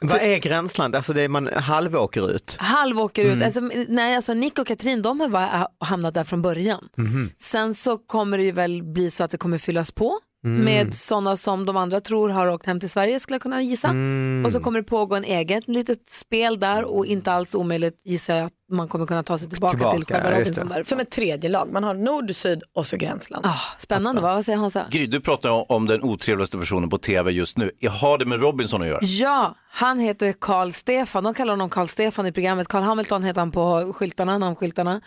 Vad 0.01 0.21
är 0.21 0.37
gränsland? 0.37 0.95
Alltså 0.95 1.13
det 1.13 1.21
är 1.21 1.29
man 1.29 1.47
halvåker 1.47 2.31
ut. 2.31 2.55
Halv 2.59 2.99
åker 2.99 3.25
ut. 3.25 3.33
Mm. 3.33 3.45
Alltså, 3.45 3.61
nej, 3.87 4.15
alltså 4.15 4.33
Nick 4.33 4.59
och 4.59 4.67
Katrin 4.67 5.01
de 5.01 5.19
har 5.19 5.27
bara 5.27 5.67
hamnat 5.79 6.13
där 6.13 6.23
från 6.23 6.41
början. 6.41 6.89
Mhm. 6.97 7.29
Sen 7.37 7.75
så 7.75 7.97
kommer 7.97 8.37
det 8.37 8.43
ju 8.43 8.51
väl 8.51 8.83
bli 8.83 9.11
så 9.11 9.23
att 9.23 9.31
det 9.31 9.37
kommer 9.37 9.57
fyllas 9.57 9.91
på 9.91 10.19
Mm. 10.43 10.65
med 10.65 10.93
sådana 10.93 11.35
som 11.35 11.65
de 11.65 11.77
andra 11.77 11.99
tror 11.99 12.29
har 12.29 12.47
åkt 12.47 12.65
hem 12.65 12.79
till 12.79 12.89
Sverige 12.89 13.19
skulle 13.19 13.35
jag 13.35 13.41
kunna 13.41 13.61
gissa. 13.61 13.87
Mm. 13.87 14.45
Och 14.45 14.51
så 14.51 14.59
kommer 14.59 14.79
det 14.79 14.83
pågå 14.83 15.15
en 15.15 15.23
eget 15.23 15.67
litet 15.67 16.09
spel 16.09 16.59
där 16.59 16.83
och 16.83 17.05
inte 17.05 17.31
alls 17.31 17.55
omöjligt 17.55 18.01
gissar 18.03 18.35
jag 18.35 18.45
att 18.45 18.53
man 18.71 18.87
kommer 18.87 19.05
kunna 19.05 19.23
ta 19.23 19.37
sig 19.37 19.49
tillbaka, 19.49 19.91
till 19.91 20.05
själva 20.05 20.31
Robinson 20.31 20.67
därifrån. 20.67 20.85
Som 20.85 20.99
ett 20.99 21.11
tredje 21.11 21.49
lag. 21.49 21.69
Man 21.71 21.83
har 21.83 21.93
nord, 21.93 22.35
syd 22.35 22.63
och 22.75 22.85
så 22.85 22.97
gränsland. 22.97 23.45
Ah, 23.45 23.59
spännande, 23.77 24.21
va? 24.21 24.33
vad 24.33 24.45
säger 24.45 24.59
Hansa? 24.59 24.85
Gry, 24.89 25.07
du 25.07 25.21
pratar 25.21 25.71
om, 25.71 25.87
den 25.87 26.03
otrevligaste 26.03 26.57
personen 26.57 26.89
på 26.89 26.97
tv 26.97 27.31
just 27.31 27.57
nu. 27.57 27.71
Har 28.01 28.17
det 28.17 28.25
med 28.25 28.41
Robinson 28.41 28.81
att 28.81 28.87
göra? 28.87 28.99
Ja, 29.01 29.55
han 29.69 29.99
heter 29.99 30.33
Carl 30.39 30.71
Stefan. 30.71 31.23
De 31.23 31.33
kallar 31.33 31.53
honom 31.53 31.69
Carl 31.69 31.87
Stefan 31.87 32.25
i 32.25 32.31
programmet. 32.31 32.67
Carl 32.67 32.83
Hamilton 32.83 33.23
heter 33.23 33.41
han 33.41 33.51
på 33.51 33.93
skyltarna, 33.93 34.37
namnskyltarna. 34.37 35.01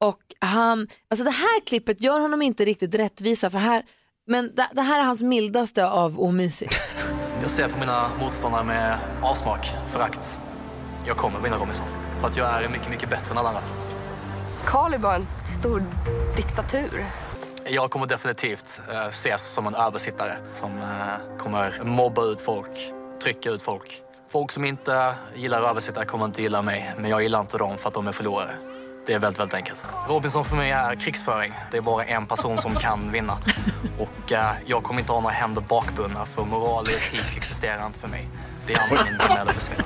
Och 0.00 0.20
han, 0.40 0.88
alltså 1.10 1.24
det 1.24 1.30
här 1.30 1.66
klippet 1.66 2.02
gör 2.02 2.20
honom 2.20 2.42
inte 2.42 2.64
riktigt 2.64 2.94
rättvisa 2.94 3.50
för 3.50 3.58
här, 3.58 3.82
men 4.26 4.54
det, 4.54 4.68
det 4.72 4.82
här 4.82 5.00
är 5.00 5.04
hans 5.04 5.22
mildaste 5.22 5.86
av 5.86 6.20
omysig. 6.20 6.70
Jag 7.40 7.50
ser 7.50 7.68
på 7.68 7.78
mina 7.78 8.10
motståndare 8.20 8.64
med 8.64 8.98
avsmak, 9.22 9.66
förakt. 9.92 10.38
Jag 11.06 11.16
kommer 11.16 11.40
vinna 11.40 11.56
Robinson. 11.56 11.86
För 12.20 12.26
att 12.26 12.36
jag 12.36 12.48
är 12.48 12.68
mycket, 12.68 12.90
mycket 12.90 13.10
bättre 13.10 13.30
än 13.30 13.38
alla 13.38 13.48
andra. 13.48 13.62
Karl 14.64 14.94
är 14.94 14.98
bara 14.98 15.14
en 15.16 15.26
stor 15.60 15.82
diktatur. 16.36 17.04
Jag 17.68 17.90
kommer 17.90 18.06
definitivt 18.06 18.80
eh, 18.92 19.06
ses 19.06 19.52
som 19.54 19.66
en 19.66 19.74
översittare 19.74 20.32
som 20.52 20.78
eh, 20.78 21.38
kommer 21.38 21.84
mobba 21.84 22.24
ut 22.24 22.40
folk, 22.40 22.70
trycka 23.22 23.50
ut 23.50 23.62
folk. 23.62 24.02
Folk 24.28 24.50
som 24.50 24.64
inte 24.64 25.14
gillar 25.34 25.62
översittare 25.62 26.04
kommer 26.04 26.24
inte 26.24 26.42
gilla 26.42 26.62
mig, 26.62 26.94
men 26.98 27.10
jag 27.10 27.22
gillar 27.22 27.40
inte 27.40 27.58
dem 27.58 27.78
för 27.78 27.88
att 27.88 27.94
de 27.94 28.08
är 28.08 28.12
förlorare. 28.12 28.75
Det 29.06 29.12
är 29.12 29.18
väldigt, 29.18 29.40
väldigt 29.40 29.54
enkelt. 29.54 29.78
Robinson 30.08 30.44
för 30.44 30.56
mig 30.56 30.70
är 30.70 30.96
krigsföring. 30.96 31.52
Det 31.70 31.76
är 31.76 31.80
bara 31.80 32.04
en 32.04 32.26
person 32.26 32.58
som 32.58 32.74
kan 32.74 33.12
vinna. 33.12 33.38
Och 33.98 34.32
eh, 34.32 34.52
jag 34.66 34.82
kommer 34.82 35.00
inte 35.00 35.12
ha 35.12 35.20
några 35.20 35.34
händer 35.34 35.62
bakbundna 35.68 36.26
för 36.26 36.44
moral 36.44 36.82
och 36.82 36.90
etik 36.90 37.36
existerar 37.36 37.86
inte 37.86 37.98
för 37.98 38.08
mig. 38.08 38.28
Det 38.66 38.72
är 38.72 38.80
antingen 38.80 39.04
vinna 39.04 39.40
eller 39.40 39.52
försvinna. 39.52 39.82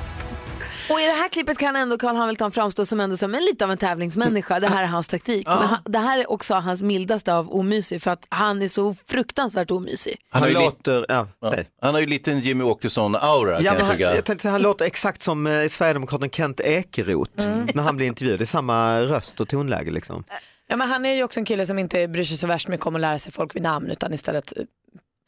Och 0.91 1.01
i 1.01 1.05
det 1.07 1.13
här 1.13 1.29
klippet 1.29 1.59
kan 1.59 1.77
ändå 1.77 1.99
Carl 1.99 2.17
Hamilton 2.17 2.53
framstå 2.53 2.87
som, 2.87 3.01
ändå 3.01 3.17
som 3.17 3.35
en 3.35 3.45
lite 3.45 3.65
av 3.65 3.71
en 3.71 3.79
tävlingsmänniska. 3.79 4.61
Det 4.61 4.69
här 4.69 4.83
är 4.83 4.87
hans 4.87 5.09
taktik. 5.09 5.43
Ja. 5.47 5.59
Men 5.61 5.69
han, 5.69 5.79
det 5.85 5.99
här 5.99 6.19
är 6.19 6.31
också 6.31 6.55
hans 6.55 6.83
mildaste 6.83 7.35
av 7.35 7.53
omysig 7.55 8.03
för 8.03 8.11
att 8.11 8.27
han 8.29 8.63
är 8.63 8.69
så 8.69 8.95
fruktansvärt 9.07 9.71
omysig. 9.71 10.17
Han, 10.31 10.43
har 10.43 10.49
ju 10.49 10.55
låter, 10.55 11.07
ja, 11.09 11.29
ja. 11.41 11.55
han 11.83 11.95
har 11.95 12.01
ju 12.01 12.07
lite 12.07 12.33
en 12.33 12.41
Jimmy 12.41 12.65
Åkesson-aura 12.65 13.51
Ja, 13.51 13.57
kan 13.57 13.65
jag 13.65 13.85
han, 13.85 13.91
tycka. 13.97 14.15
jag 14.15 14.25
tänkte, 14.25 14.49
han 14.49 14.63
låter 14.63 14.85
exakt 14.85 15.23
som 15.23 15.47
eh, 15.47 15.69
Sverigedemokraten 15.69 16.31
Kent 16.31 16.61
Ekeroth 16.61 17.31
Mm. 17.47 17.69
när 17.75 17.83
han 17.83 17.97
blir 17.97 18.07
intervjuad. 18.07 18.39
Det 18.39 18.45
är 18.45 18.47
samma 18.47 19.01
röst 19.01 19.41
och 19.41 19.49
tonläge 19.49 19.91
liksom. 19.91 20.25
Ja, 20.69 20.77
men 20.77 20.89
han 20.89 21.07
är 21.07 21.13
ju 21.15 21.23
också 21.25 21.41
en 21.41 21.47
kille 21.47 21.67
som 21.67 21.79
inte 21.79 22.09
bryr 22.09 22.25
sig 22.25 22.37
så 22.37 22.47
värst 22.47 22.69
mycket 22.69 22.87
om 22.87 22.95
att 22.95 23.01
lära 23.01 23.19
sig 23.19 23.33
folk 23.33 23.55
vid 23.57 23.63
namn 23.63 23.91
utan 23.91 24.15
istället 24.15 24.53
eh, 24.59 24.63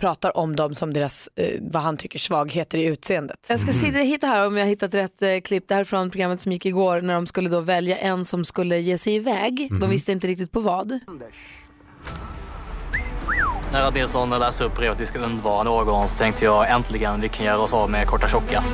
pratar 0.03 0.37
om 0.37 0.57
dem 0.57 0.75
som 0.75 0.93
deras, 0.93 1.29
eh, 1.37 1.47
vad 1.61 1.83
han 1.83 1.97
tycker, 1.97 2.19
svagheter 2.19 2.79
i 2.79 2.85
utseendet. 2.85 3.37
Jag 3.49 3.61
ska 3.61 3.73
se, 3.73 4.03
hitta 4.03 4.27
här 4.27 4.47
om 4.47 4.57
jag 4.57 4.65
har 4.65 4.69
hittat 4.69 4.95
rätt 4.95 5.23
eh, 5.23 5.41
klipp. 5.45 5.69
Det 5.69 5.75
här 5.75 5.81
är 5.81 5.85
från 5.85 6.11
programmet 6.11 6.41
som 6.41 6.53
gick 6.53 6.67
igår 6.67 7.01
när 7.01 7.15
de 7.15 7.27
skulle 7.27 7.49
då 7.49 7.61
välja 7.61 7.99
en 7.99 8.25
som 8.25 8.45
skulle 8.45 8.79
ge 8.79 8.99
sig 8.99 9.15
iväg. 9.15 9.67
De 9.71 9.75
Mhm. 9.77 9.91
visste 9.91 10.13
inte 10.13 10.27
riktigt 10.27 10.53
på 10.53 10.61
vad. 10.61 10.99
När 13.73 13.81
Rad 13.83 13.95
Nilsson 13.95 14.31
läser 14.31 14.65
upp 14.65 14.77
brevet 14.77 15.01
vi 15.01 15.07
ska 15.07 15.19
undvara 15.19 15.63
någon 15.63 16.09
så 16.09 16.19
tänkte 16.19 16.45
jag 16.45 16.71
äntligen 16.71 17.21
vi 17.21 17.29
kan 17.29 17.47
göra 17.47 17.59
oss 17.59 17.75
av 17.75 17.91
med 17.91 18.07
korta 18.07 18.29
tjocka. 18.29 18.65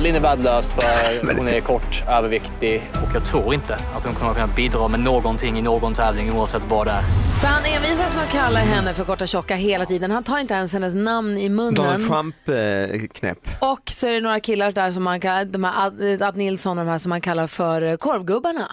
Linn 0.00 0.14
är 0.14 0.20
värdelös 0.20 0.70
för 0.70 1.34
hon 1.36 1.48
är 1.48 1.60
kort, 1.60 2.02
överviktig 2.08 2.90
och 2.94 3.14
jag 3.14 3.24
tror 3.24 3.54
inte 3.54 3.74
att 3.96 4.04
hon 4.04 4.14
kommer 4.14 4.30
att 4.30 4.36
kunna 4.36 4.52
bidra 4.56 4.88
med 4.88 5.00
någonting 5.00 5.58
i 5.58 5.62
någon 5.62 5.94
tävling 5.94 6.32
oavsett 6.32 6.64
vad 6.64 6.86
det 6.86 6.90
är. 6.90 7.02
Så 7.40 7.46
han 7.46 7.64
envisas 7.64 8.14
med 8.14 8.24
att 8.24 8.30
kalla 8.30 8.58
henne 8.58 8.94
för 8.94 9.04
korta 9.04 9.26
tjocka 9.26 9.54
hela 9.54 9.86
tiden. 9.86 10.10
Han 10.10 10.24
tar 10.24 10.38
inte 10.38 10.54
ens 10.54 10.72
hennes 10.72 10.94
namn 10.94 11.38
i 11.38 11.48
munnen. 11.48 11.74
Donald 11.74 12.06
Trump-knäpp. 12.08 13.38
Och 13.60 13.90
så 13.90 14.06
är 14.06 14.12
det 14.12 14.20
några 14.20 14.40
killar 14.40 14.70
där 14.70 14.90
som 14.90 15.02
man 15.02 15.20
kallar, 15.20 15.44
de 15.44 15.64
här 15.64 15.86
Ad, 15.86 16.22
Ad 16.22 16.38
Nilsson 16.38 16.78
och 16.78 16.84
de 16.84 16.90
här 16.90 16.98
som 16.98 17.08
man 17.10 17.20
kallar 17.20 17.46
för 17.46 17.82
eh, 17.82 17.96
korvgubbarna. 17.96 18.70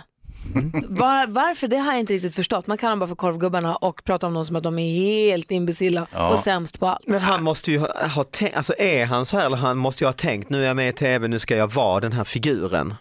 Var, 0.87 1.27
varför, 1.27 1.67
det 1.67 1.77
har 1.77 1.91
jag 1.91 1.99
inte 1.99 2.13
riktigt 2.13 2.35
förstått. 2.35 2.67
Man 2.67 2.77
kallar 2.77 2.91
dem 2.91 2.99
bara 2.99 3.07
för 3.07 3.15
korvgubbarna 3.15 3.75
och 3.75 4.03
pratar 4.03 4.27
om 4.27 4.33
dem 4.33 4.45
som 4.45 4.55
att 4.55 4.63
de 4.63 4.79
är 4.79 4.89
helt 4.99 5.51
imbecilla 5.51 6.07
Ja. 6.13 6.29
och 6.33 6.39
sämst 6.39 6.79
på 6.79 6.87
allt. 6.87 7.07
Men 7.07 7.21
han 7.21 7.43
måste 7.43 7.71
ju 7.71 7.79
ha, 7.79 8.07
ha 8.07 8.23
tänkt, 8.23 8.57
alltså 8.57 8.73
är 8.77 9.05
han 9.05 9.25
så 9.25 9.37
här 9.37 9.45
eller 9.45 9.57
han 9.57 9.77
måste 9.77 10.03
ju 10.03 10.07
ha 10.07 10.13
tänkt 10.13 10.49
nu 10.49 10.63
är 10.63 10.67
jag 10.67 10.75
med 10.75 10.89
i 10.89 10.93
tv, 10.93 11.27
nu 11.27 11.39
ska 11.39 11.55
jag 11.55 11.73
vara 11.73 11.99
den 11.99 12.11
här 12.11 12.23
figuren. 12.23 12.95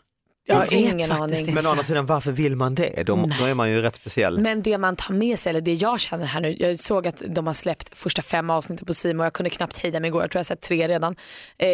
Jag 0.48 0.56
har 0.56 0.62
vet 0.62 0.72
ingen 0.72 1.12
aning. 1.12 1.54
Men 1.54 1.66
å 1.66 1.70
andra 1.70 1.84
sidan 1.84 2.06
varför 2.06 2.32
vill 2.32 2.56
man 2.56 2.74
det? 2.74 3.02
Då, 3.06 3.28
då 3.40 3.44
är 3.44 3.54
man 3.54 3.70
ju 3.70 3.82
rätt 3.82 3.94
speciell. 3.94 4.38
Men 4.38 4.62
det 4.62 4.78
man 4.78 4.96
tar 4.96 5.14
med 5.14 5.38
sig, 5.38 5.50
eller 5.50 5.60
det 5.60 5.74
jag 5.74 6.00
känner 6.00 6.26
här 6.26 6.40
nu, 6.40 6.56
jag 6.58 6.78
såg 6.78 7.06
att 7.06 7.22
de 7.28 7.46
har 7.46 7.54
släppt 7.54 7.98
första 7.98 8.22
fem 8.22 8.50
avsnitten 8.50 8.86
på 8.86 8.94
Simon 8.94 9.24
jag 9.24 9.32
kunde 9.32 9.50
knappt 9.50 9.76
hejda 9.76 10.00
mig 10.00 10.08
igår, 10.08 10.22
jag 10.22 10.30
tror 10.30 10.38
jag 10.38 10.40
har 10.40 10.44
sett 10.44 10.60
tre 10.60 10.88
redan. 10.88 11.16
Eh, 11.58 11.68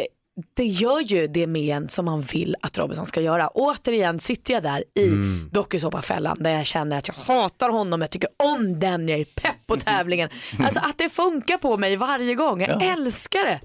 det 0.55 0.65
gör 0.65 1.01
ju 1.01 1.27
det 1.27 1.47
med 1.47 1.77
en 1.77 1.89
som 1.89 2.05
man 2.05 2.21
vill 2.21 2.57
att 2.63 2.79
Robinson 2.79 3.07
ska 3.07 3.21
göra. 3.21 3.49
Återigen 3.49 4.21
sitter 4.21 4.55
jag 4.55 4.63
där 4.63 4.85
i 4.95 5.09
Mm. 5.09 5.49
dokusåpafällan 5.53 6.37
där 6.43 6.51
jag 6.51 6.67
känner 6.67 6.99
att 6.99 7.09
jag 7.09 7.15
hatar 7.15 7.69
honom, 7.69 8.01
jag 8.01 8.11
tycker 8.11 8.29
om 8.37 8.79
den, 8.81 9.09
jag 9.09 9.21
är 9.21 9.25
pepp 9.25 9.67
på 9.67 9.77
tävlingen. 9.77 10.29
Alltså 10.59 10.81
att 10.81 10.99
det 10.99 11.09
funkar 11.09 11.57
på 11.59 11.77
mig 11.77 11.97
varje 11.97 12.35
gång, 12.35 12.61
jag 12.61 12.83
älskar 12.83 13.45
det. 13.47 13.61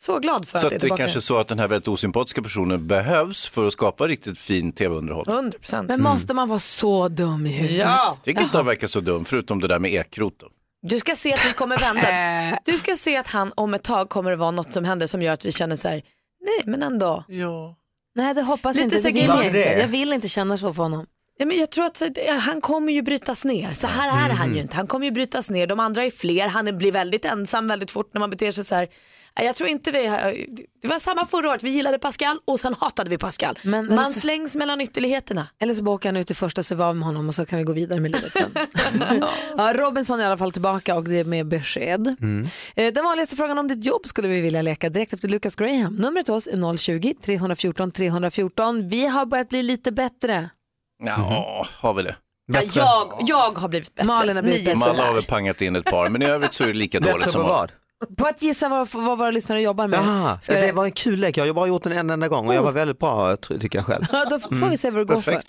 Så 0.00 0.18
glad 0.18 0.48
för 0.48 0.58
Så 0.58 0.66
att 0.66 0.70
det 0.70 0.74
är 0.74 0.76
att 0.76 0.80
det 0.80 0.84
tillbaka. 0.84 1.02
kanske 1.02 1.18
är 1.18 1.20
så 1.20 1.36
att 1.36 1.48
den 1.48 1.58
här 1.58 1.68
väldigt 1.68 1.88
osympatiska 1.88 2.42
personen 2.42 2.86
behövs 2.86 3.46
för 3.46 3.66
att 3.66 3.72
skapa 3.72 4.06
riktigt 4.08 4.38
fin 4.38 4.72
tv-underhållning. 4.72 5.52
100%. 5.52 5.84
Men 5.88 6.02
måste 6.02 6.34
man 6.34 6.48
vara 6.48 6.58
så 6.58 7.08
dum 7.08 7.46
i 7.46 7.50
huvudet? 7.52 7.76
Ja. 7.78 8.18
Tycker 8.24 8.42
inte 8.42 8.56
han 8.56 8.66
verkar 8.66 8.86
så 8.86 9.00
dum, 9.00 9.24
förutom 9.24 9.60
det 9.60 9.68
där 9.68 9.78
med 9.78 9.92
Ekrot. 9.92 10.34
Då. 10.38 10.46
Du 10.88 10.98
ska 10.98 11.14
se 11.14 11.34
att 11.34 11.46
vi 11.46 11.52
kommer 11.52 11.76
vända. 11.76 12.58
Du 12.64 12.78
ska 12.78 12.96
se 12.96 13.16
att 13.16 13.26
han 13.26 13.52
om 13.56 13.74
ett 13.74 13.82
tag 13.82 14.08
kommer 14.08 14.30
det 14.30 14.36
vara 14.36 14.50
något 14.50 14.72
som 14.72 14.84
händer 14.84 15.06
som 15.06 15.22
gör 15.22 15.32
att 15.32 15.44
vi 15.44 15.52
känner 15.52 15.76
så 15.76 15.88
här, 15.88 16.02
nej 16.40 16.62
men 16.64 16.82
ändå. 16.82 17.24
Ja. 17.28 17.76
Nej 18.14 18.34
det 18.34 18.42
hoppas 18.42 18.76
Lite 18.76 18.84
inte. 18.84 18.96
Det 18.96 19.02
så 19.02 19.08
vill 19.08 19.26
jag, 19.26 19.44
inte. 19.44 19.58
det? 19.58 19.80
jag 19.80 19.88
vill 19.88 20.12
inte 20.12 20.28
känna 20.28 20.58
så 20.58 20.74
för 20.74 20.82
honom. 20.82 21.06
Ja, 21.38 21.46
men 21.46 21.58
jag 21.58 21.70
tror 21.70 21.86
att 21.86 22.02
han 22.40 22.60
kommer 22.60 22.92
ju 22.92 23.02
brytas 23.02 23.44
ner. 23.44 23.72
Så 23.72 23.86
här 23.86 24.30
är 24.30 24.34
han 24.34 24.54
ju 24.54 24.60
inte. 24.60 24.76
Han 24.76 24.86
kommer 24.86 25.06
ju 25.06 25.12
brytas 25.12 25.50
ner. 25.50 25.66
De 25.66 25.80
andra 25.80 26.02
är 26.02 26.10
fler. 26.10 26.48
Han 26.48 26.78
blir 26.78 26.92
väldigt 26.92 27.24
ensam 27.24 27.68
väldigt 27.68 27.90
fort 27.90 28.14
när 28.14 28.20
man 28.20 28.30
beter 28.30 28.50
sig 28.50 28.64
så 28.64 28.74
här. 28.74 28.88
Jag 29.34 29.56
tror 29.56 29.68
inte 29.68 29.90
vi, 29.90 30.02
det 30.82 30.88
var 30.88 30.98
samma 30.98 31.26
förra 31.26 31.50
året. 31.50 31.62
Vi 31.62 31.70
gillade 31.70 31.98
Pascal 31.98 32.38
och 32.44 32.60
sen 32.60 32.74
hatade 32.80 33.10
vi 33.10 33.18
Pascal. 33.18 33.58
Men- 33.62 33.94
Man 33.94 34.04
så- 34.04 34.20
slängs 34.20 34.56
mellan 34.56 34.80
ytterligheterna. 34.80 35.48
Eller 35.60 35.74
så 35.74 35.82
bara 35.82 35.94
åker 35.94 36.08
han 36.08 36.16
ut 36.16 36.30
i 36.30 36.34
första 36.34 36.62
så 36.62 36.74
var 36.74 36.92
med 36.92 37.06
honom 37.06 37.28
och 37.28 37.34
så 37.34 37.46
kan 37.46 37.58
vi 37.58 37.64
gå 37.64 37.72
vidare 37.72 38.00
med 38.00 38.10
livet 38.10 38.32
sen. 38.32 38.50
ja, 39.56 39.72
Robinson 39.76 40.18
är 40.20 40.22
i 40.24 40.26
alla 40.26 40.38
fall 40.38 40.52
tillbaka 40.52 40.94
och 40.94 41.04
det 41.04 41.18
är 41.18 41.24
med 41.24 41.46
besked. 41.48 42.06
Eh, 42.76 42.92
Den 42.92 43.04
vanligaste 43.04 43.36
frågan 43.36 43.58
om 43.58 43.68
ditt 43.68 43.84
jobb 43.84 44.06
skulle 44.06 44.28
vi 44.28 44.40
vilja 44.40 44.62
leka 44.62 44.88
direkt 44.90 45.12
efter 45.12 45.28
Lucas 45.28 45.56
Graham. 45.56 45.94
Numret 45.96 46.24
till 46.24 46.34
oss 46.34 46.46
är 46.46 46.56
020-314 46.56 47.90
314. 47.90 48.88
Vi 48.88 49.06
har 49.06 49.26
börjat 49.26 49.48
bli 49.48 49.62
lite 49.62 49.92
bättre. 49.92 50.50
Ja, 51.04 51.66
har 51.78 51.94
vi 51.94 52.02
det? 52.02 52.16
Ja, 52.52 52.60
jag, 52.74 53.12
jag 53.26 53.58
har 53.58 53.68
blivit 53.68 53.94
bättre. 53.94 54.06
Malin 54.06 54.36
har 54.36 54.42
blivit 54.42 54.64
bättre. 54.64 54.78
Man 54.78 54.96
har 54.96 55.14
väl 55.14 55.24
pangat 55.24 55.60
in 55.62 55.76
ett 55.76 55.84
par, 55.84 56.08
men 56.08 56.22
i 56.22 56.24
övrigt 56.24 56.54
så 56.54 56.64
är 56.64 56.68
det 56.68 56.72
lika 56.74 57.00
dåligt 57.00 57.32
som 57.32 57.42
vad? 57.42 57.72
På 58.18 58.26
att 58.26 58.42
gissa 58.42 58.68
vad, 58.68 58.88
vad 58.92 59.18
våra 59.18 59.30
lyssnare 59.30 59.60
jobbar 59.62 59.88
med. 59.88 60.00
Ska 60.42 60.54
det 60.54 60.60
det- 60.60 60.72
var 60.72 60.84
en 60.84 60.92
kul 60.92 61.18
lek, 61.18 61.36
jag 61.36 61.46
har 61.46 61.52
bara 61.54 61.66
gjort 61.66 61.82
den 61.82 61.92
en 61.92 62.10
enda 62.10 62.28
gång 62.28 62.48
och 62.48 62.54
jag 62.54 62.62
var 62.62 62.72
väldigt 62.72 62.98
bra 62.98 63.36
ty- 63.36 63.58
tycker 63.58 63.78
jag 63.78 63.86
själv. 63.86 64.04
Ja, 64.12 64.24
då 64.30 64.38
får 64.38 64.70
vi 64.70 64.76
se 64.76 64.90
vad 64.90 65.00
det 65.00 65.04
går 65.14 65.20
för. 65.20 65.40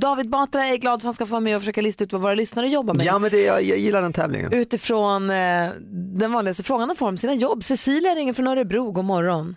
David 0.00 0.30
Batra 0.30 0.66
är 0.66 0.76
glad 0.76 0.92
för 0.92 0.96
att 0.98 1.04
han 1.04 1.14
ska 1.14 1.26
få 1.26 1.30
vara 1.32 1.40
med 1.40 1.56
och 1.56 1.62
försöka 1.62 1.80
lista 1.80 2.04
ut 2.04 2.12
vad 2.12 2.22
våra 2.22 2.34
lyssnare 2.34 2.68
jobbar 2.68 2.94
med. 2.94 3.04
Ja 3.04 3.18
men 3.18 3.30
det, 3.30 3.40
jag, 3.42 3.62
jag 3.62 3.78
gillar 3.78 4.02
den 4.02 4.12
tävlingen. 4.12 4.52
Utifrån 4.52 5.30
eh, 5.30 5.68
den 6.18 6.32
vanligaste 6.32 6.62
frågan 6.62 6.88
de 6.88 6.96
får 6.96 7.08
om 7.08 7.16
sina 7.16 7.34
jobb. 7.34 7.64
Cecilia 7.64 8.14
ringer 8.14 8.32
från 8.32 8.46
Örebro, 8.46 8.92
god 8.92 9.04
morgon. 9.04 9.56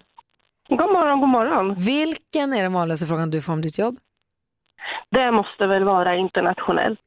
God 0.70 0.78
morgon, 0.80 1.20
god 1.20 1.30
morgon. 1.30 1.76
Vilken 1.80 2.54
är 2.54 2.64
den 2.64 2.74
vanligaste 2.74 3.06
frågan 3.06 3.30
du 3.32 3.42
får 3.42 3.54
om 3.54 3.62
ditt 3.62 3.78
jobb? 3.78 3.98
Det 5.12 5.32
måste 5.32 5.68
väl 5.68 5.84
vara 5.84 6.16
internationellt. 6.16 7.00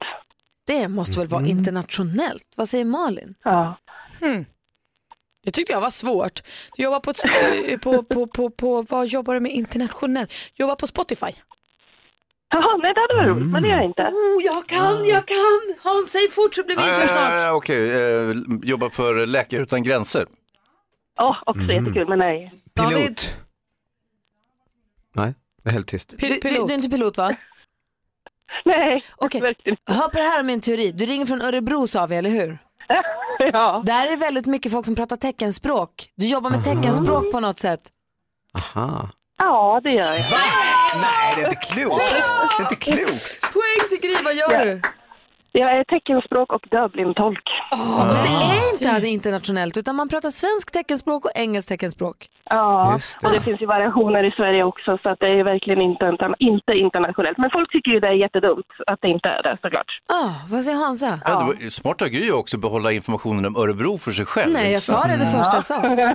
Det 0.67 0.89
måste 0.89 1.19
väl 1.19 1.29
vara 1.29 1.47
internationellt? 1.47 2.45
Vad 2.57 2.69
säger 2.69 2.85
Malin? 2.85 3.35
Ja. 3.43 3.79
Hmm. 4.21 4.45
Det 5.47 5.53
tyckte 5.53 5.73
jag 5.73 5.81
var 5.81 5.91
svårt. 5.91 6.41
Du 6.77 6.83
jobbar 6.83 7.01
på, 7.01 7.11
ett- 7.11 7.25
eh, 7.71 7.79
på, 7.79 8.03
på, 8.03 8.27
på, 8.27 8.51
på, 8.51 8.83
vad 8.83 9.07
jobbar 9.07 9.35
du 9.35 9.41
med 9.41 9.53
internationellt? 9.53 10.33
Jobbar 10.55 10.75
på 10.75 10.87
Spotify. 10.87 11.27
Jaha, 12.51 12.77
nej 12.77 12.95
det 12.95 13.01
hade 13.01 13.15
varit 13.15 13.29
roligt, 13.37 13.53
men 13.53 13.63
det 13.63 13.69
gör 13.69 13.77
jag 13.77 13.85
inte. 13.85 14.03
Oh, 14.03 14.43
jag 14.45 14.67
kan, 14.67 15.05
jag 15.07 15.27
kan! 15.27 15.75
Hans, 15.83 16.11
säg 16.13 16.29
fort 16.31 16.55
så 16.55 16.63
blir 16.65 16.77
vi 16.77 16.83
Nej, 16.83 16.95
inte 16.95 17.09
snart. 17.09 17.31
nej, 17.31 17.51
Okej, 17.51 17.91
eh, 17.93 18.35
jobba 18.63 18.91
för 18.91 19.27
Läkare 19.27 19.63
Utan 19.63 19.83
Gränser. 19.83 20.27
Ja, 21.17 21.37
också 21.47 21.63
jättekul, 21.73 22.09
men 22.09 22.19
nej. 22.19 22.53
Pilot. 22.75 23.37
Nej, 25.15 25.35
det 25.63 25.69
är 25.71 25.73
helt 25.73 25.89
tyst. 25.89 26.15
Du, 26.19 26.29
du, 26.29 26.39
du 26.41 26.49
är 26.49 26.73
inte 26.75 26.91
pilot 26.91 27.17
va? 27.19 27.37
Nej, 28.65 29.05
Okej. 29.17 29.41
Hör 29.87 30.09
på 30.09 30.19
det 30.19 30.23
här 30.25 30.41
om 30.41 30.47
min 30.47 30.61
teori. 30.61 30.93
Du 30.93 31.07
ringer 31.07 31.27
från 31.27 31.43
Örebro 31.43 31.87
sa 31.87 32.07
vi, 32.07 32.17
eller 32.17 32.31
hur? 32.31 32.59
ja. 33.53 33.83
Där 33.87 34.07
är 34.07 34.11
det 34.11 34.17
väldigt 34.17 34.47
mycket 34.47 34.73
folk 34.73 34.87
som 34.87 34.95
pratar 34.95 35.17
teckenspråk. 35.17 36.09
Du 36.17 36.27
jobbar 36.27 36.51
med 36.51 36.65
teckenspråk 36.65 37.33
på 37.33 37.41
något 37.41 37.61
sätt. 37.61 37.81
Aha. 38.55 39.09
Ja, 39.39 39.81
det 39.85 39.91
gör 39.91 40.05
jag. 40.05 40.15
Nej, 41.01 41.33
det 41.37 41.43
är 41.43 41.45
inte 41.45 41.57
klokt. 41.67 42.05
Det 42.11 42.17
är 42.59 42.63
inte 42.63 42.75
klokt. 42.77 43.41
Poäng 43.53 43.89
till 43.91 44.01
Gry, 44.11 44.17
vad 44.25 44.35
gör 44.35 44.53
Ja. 44.53 44.65
du? 44.65 44.83
Jag 45.63 45.79
är 45.79 45.85
teckenspråk 45.85 46.53
och 46.53 46.65
dövblindtolk. 46.71 47.45
Men 47.71 48.09
det 48.79 48.85
är 48.85 48.95
inte 48.95 49.09
internationellt 49.09 49.77
utan 49.77 49.97
man 49.97 50.09
pratar 50.09 50.31
svensk 50.31 50.73
teckenspråk 50.73 51.25
och 51.25 51.31
engelskt 51.35 51.69
teckenspråk. 51.69 52.29
Ja, 52.51 52.99
det. 53.21 53.27
och 53.27 53.33
det 53.33 53.41
finns 53.41 53.61
ju 53.61 53.67
variationer 53.67 54.25
i 54.25 54.31
Sverige 54.31 54.65
också 54.65 54.99
så 55.03 55.09
att 55.09 55.21
det 55.21 55.27
är 55.27 55.37
ju 55.37 55.43
verkligen 55.43 55.81
inte, 55.81 56.17
inte 56.39 56.73
internationellt. 56.73 57.39
Men 57.39 57.51
folk 57.53 57.73
tycker 57.73 57.91
ju 57.91 58.01
det 58.01 58.07
är 58.07 58.13
jättedumt 58.13 58.67
att 58.87 58.99
det 59.03 59.09
inte 59.09 59.29
är 59.29 59.43
det 59.43 59.59
såklart. 59.63 59.91
Ah, 60.07 60.31
vad 60.51 60.65
säger 60.65 60.79
Hansa? 60.79 61.21
Ja. 61.25 61.39
det 61.39 61.45
var 61.45 61.71
smart 61.71 62.03
av 62.03 62.09
Gry 62.09 62.31
också 62.31 62.57
att 62.57 62.61
behålla 62.61 62.93
informationen 62.93 63.47
om 63.47 63.57
Örebro 63.57 63.99
för 63.99 64.11
sig 64.11 64.27
själv. 64.27 64.53
Nej, 64.53 64.73
jag 64.73 64.83
sa 64.83 65.05
det 65.05 65.17
det 65.17 65.31
första 65.39 65.57
jag 65.57 65.65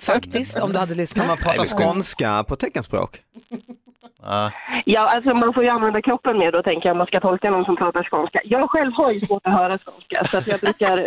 sa. 0.02 0.14
Faktiskt, 0.14 0.60
om 0.60 0.74
du 0.74 0.80
hade 0.80 0.96
lyssnat. 0.96 1.22
Kan 1.22 1.28
man 1.28 1.38
prata 1.38 1.66
skånska 1.66 2.44
på 2.48 2.56
teckenspråk? 2.56 3.12
Ja. 4.24 4.52
Ja, 4.86 5.16
alltså 5.16 5.34
man 5.34 5.54
får 5.54 5.64
ju 5.64 5.70
använda 5.70 6.02
kroppen 6.02 6.38
mer 6.38 6.52
då 6.52 6.64
tänker 6.64 6.88
jag 6.90 6.94
om 6.94 6.98
man 6.98 7.08
ska 7.08 7.20
tolka 7.20 7.50
någon 7.50 7.66
som 7.66 7.76
pratar 7.76 8.04
skånska. 8.04 8.40
Jag 8.44 8.70
själv 8.70 8.92
har 8.94 9.12
ju 9.12 9.22
svårt 9.22 9.48
att 9.48 9.54
höra 9.54 9.78
skånska 9.78 10.24
så 10.26 10.38
att 10.38 10.48
jag 10.48 10.60
brukar 10.60 11.06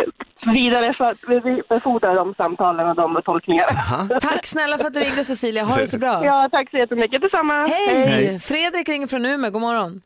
vidarebefordra 0.54 2.14
de 2.14 2.34
samtalen 2.34 2.88
och 2.88 2.96
de 2.96 3.22
tolkningarna. 3.24 3.72
Tack 4.20 4.46
snälla 4.46 4.78
för 4.78 4.86
att 4.86 4.94
du 4.94 5.00
ringde 5.00 5.24
Cecilia, 5.24 5.64
ha 5.64 5.76
det 5.76 5.86
så 5.86 5.98
bra. 5.98 6.24
Ja, 6.24 6.48
tack 6.52 6.70
så 6.70 6.76
jättemycket. 6.76 7.22
Detsamma. 7.22 7.64
Hej! 7.64 8.38
Fredrik 8.40 8.88
ringer 8.88 9.06
från 9.06 9.26
Umeå, 9.26 9.50
god 9.50 9.62
morgon. 9.62 10.00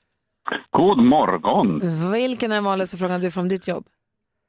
God 0.70 0.98
morgon! 0.98 1.80
Vilken 2.12 2.50
är 2.50 2.54
den 2.54 2.64
vanligaste 2.64 2.96
frågan 2.96 3.20
du 3.20 3.30
får 3.30 3.40
om 3.40 3.48
ditt 3.48 3.68
jobb? 3.68 3.84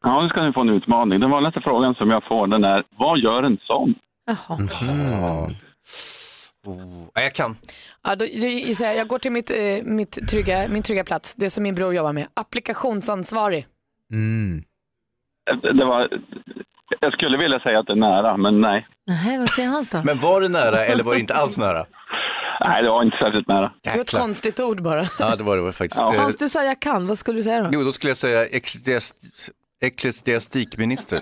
Ja, 0.04 0.22
nu 0.22 0.30
ska 0.30 0.44
ni 0.44 0.54
få 0.54 0.62
en 0.62 0.70
utmaning. 0.70 1.20
Den 1.20 1.30
vanligaste 1.30 1.62
frågan 1.62 1.96
som 1.96 2.10
jag 2.10 2.24
får 2.24 2.48
den 2.48 2.64
är, 2.64 2.84
vad 2.98 3.20
gör 3.20 3.44
en 3.44 3.58
sån? 3.64 3.94
Jaha. 4.26 4.58
Oh, 6.72 7.24
jag 7.24 7.34
kan. 7.34 7.58
Ja, 8.04 8.16
då, 8.16 8.26
jag, 8.80 8.96
jag 8.96 9.08
går 9.08 9.20
till 9.20 9.32
mitt, 9.32 9.52
eh, 9.52 9.58
mitt 9.84 10.28
trygga, 10.30 10.68
min 10.70 10.84
trygga 10.84 11.04
plats, 11.04 11.36
det 11.36 11.50
som 11.50 11.64
min 11.64 11.76
bror 11.76 11.94
jobbar 11.94 12.14
med. 12.14 12.28
Applikationsansvarig. 12.34 13.66
Mm. 14.12 14.64
Det 15.62 15.86
var, 15.86 16.08
jag 17.00 17.14
skulle 17.14 17.38
vilja 17.38 17.60
säga 17.60 17.80
att 17.80 17.86
det 17.88 17.94
är 17.94 17.96
nära, 17.96 18.38
men 18.38 18.62
nej. 18.62 18.88
Nej, 19.08 19.38
vad 19.38 19.50
säger 19.50 19.70
Hans 19.70 19.90
då? 19.90 20.02
Men 20.06 20.20
var 20.20 20.42
det 20.42 20.48
nära 20.50 20.86
eller 20.86 21.04
var 21.04 21.14
det 21.14 21.20
inte 21.20 21.34
alls 21.34 21.58
nära? 21.58 21.86
Nej, 22.66 22.84
det 22.84 22.90
var 22.90 23.04
inte 23.04 23.18
särskilt 23.22 23.48
nära. 23.48 23.72
Det 23.84 23.90
var 23.90 23.98
ett 24.02 24.12
konstigt 24.12 24.60
ord 24.60 24.82
bara. 24.82 25.06
Ja, 25.20 25.36
det 25.36 25.44
var 25.44 25.58
det 25.58 25.72
faktiskt. 25.72 26.02
Eh, 26.02 26.12
Hans, 26.14 26.38
du 26.38 26.50
sa 26.50 26.64
jag 26.64 26.80
kan, 26.82 27.08
vad 27.08 27.18
skulle 27.18 27.40
du 27.40 27.44
säga 27.44 27.62
då? 27.64 27.70
Jo, 27.72 27.84
då 27.84 27.92
skulle 27.92 28.10
jag 28.10 28.18
säga 28.18 28.46
ecklesiast- 28.46 29.50
ecklesiastikminister. 29.82 31.20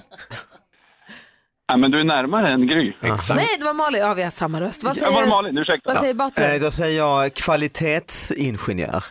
Ja, 1.67 1.77
men 1.77 1.91
du 1.91 1.99
är 1.99 2.03
närmare 2.03 2.49
än 2.49 2.67
Gry. 2.67 2.93
Exakt. 3.01 3.37
Nej, 3.39 3.47
det 3.59 3.65
var 3.65 3.73
Malin. 3.73 4.01
Ja, 4.01 4.13
vi 4.13 4.23
har 4.23 4.29
samma 4.29 4.61
röst. 4.61 4.83
Vad 4.83 4.89
Ja, 4.97 4.99
säger, 4.99 5.13
var 5.15 5.21
det 5.21 5.27
Malin? 5.29 5.57
Ursäkta. 5.57 5.89
vad 5.93 5.97
säger 6.01 6.13
Butler? 6.13 6.53
Eh, 6.53 6.59
Då 6.61 6.71
säger 6.71 6.97
jag 6.97 7.33
kvalitetsingenjör. 7.33 9.03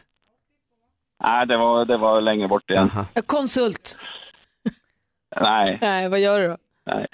Nej, 1.25 1.47
det 1.47 1.57
var, 1.57 1.85
det 1.85 1.97
var 1.97 2.21
längre 2.21 2.49
bort 2.49 2.71
igen. 2.71 2.91
Konsult. 3.27 3.99
Nej, 5.45 5.79
Nej, 5.81 6.09
vad 6.09 6.21
gör 6.21 6.39
du 6.41 6.49
då? 6.49 6.57
nej. 6.87 7.07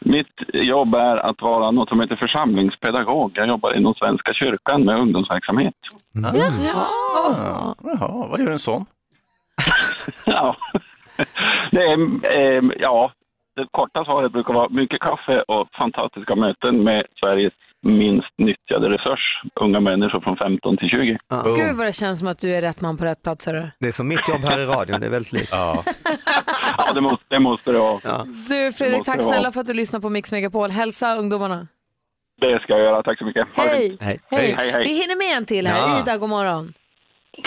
Mitt 0.00 0.26
jobb 0.52 0.94
är 0.94 1.16
att 1.16 1.42
vara 1.42 1.70
något 1.70 1.88
som 1.88 2.00
heter 2.00 2.16
församlingspedagog. 2.16 3.32
Jag 3.34 3.48
jobbar 3.48 3.76
inom 3.76 3.94
Svenska 3.94 4.34
kyrkan 4.34 4.84
med 4.84 4.98
ungdomsverksamhet. 4.98 5.74
Jaha. 6.12 7.74
Jaha, 7.84 8.26
vad 8.30 8.40
gör 8.40 8.50
en 8.52 8.58
sån? 8.58 8.86
Ja, 10.26 10.56
det 11.70 11.80
är, 11.82 11.98
eh, 12.38 12.62
ja, 12.80 13.12
det 13.56 13.66
korta 13.70 14.04
svaret 14.04 14.32
brukar 14.32 14.54
vara 14.54 14.68
mycket 14.68 15.00
kaffe 15.00 15.42
och 15.48 15.68
fantastiska 15.78 16.34
möten 16.36 16.84
med 16.84 17.06
Sveriges 17.20 17.52
minst 17.84 18.34
nyttjade 18.38 18.88
resurs, 18.88 19.42
unga 19.60 19.80
människor 19.80 20.20
från 20.20 20.36
15 20.36 20.76
till 20.76 20.88
20. 20.88 21.18
Gud 21.56 21.76
vad 21.76 21.86
det 21.86 21.92
känns 21.92 22.18
som 22.18 22.28
att 22.28 22.38
du 22.38 22.54
är 22.54 22.60
rätt 22.60 22.80
man 22.80 22.96
på 22.96 23.04
rätt 23.04 23.22
plats. 23.22 23.46
Hörru. 23.46 23.66
Det 23.78 23.88
är 23.88 23.92
som 23.92 24.08
mitt 24.08 24.28
jobb 24.28 24.44
här 24.44 24.62
i 24.62 24.66
radion, 24.66 25.00
det 25.00 25.06
är 25.06 25.10
väldigt 25.10 25.32
likt. 25.32 25.48
Ja. 25.52 25.84
Ja, 26.78 26.92
det 26.92 27.00
måste 27.00 27.24
det, 27.28 27.40
måste 27.40 27.72
det 27.72 27.78
vara. 27.78 28.24
Du 28.24 28.72
Fredrik, 28.72 29.04
tack 29.04 29.22
snälla 29.22 29.52
för 29.52 29.60
att 29.60 29.66
du 29.66 29.74
lyssnar 29.74 30.00
på 30.00 30.10
Mix 30.10 30.32
Megapol. 30.32 30.70
Hälsa 30.70 31.16
ungdomarna. 31.16 31.66
Det 32.40 32.60
ska 32.62 32.72
jag 32.72 32.82
göra, 32.82 33.02
tack 33.02 33.18
så 33.18 33.24
mycket. 33.24 33.48
Hej. 33.54 33.96
Hej. 34.00 34.20
hej, 34.30 34.54
hej. 34.58 34.84
Vi 34.84 34.90
hinner 34.90 35.18
med 35.18 35.36
en 35.36 35.46
till 35.46 35.66
här. 35.66 35.78
Ja. 35.78 36.00
Ida, 36.00 36.16
god 36.18 36.28
morgon. 36.28 36.72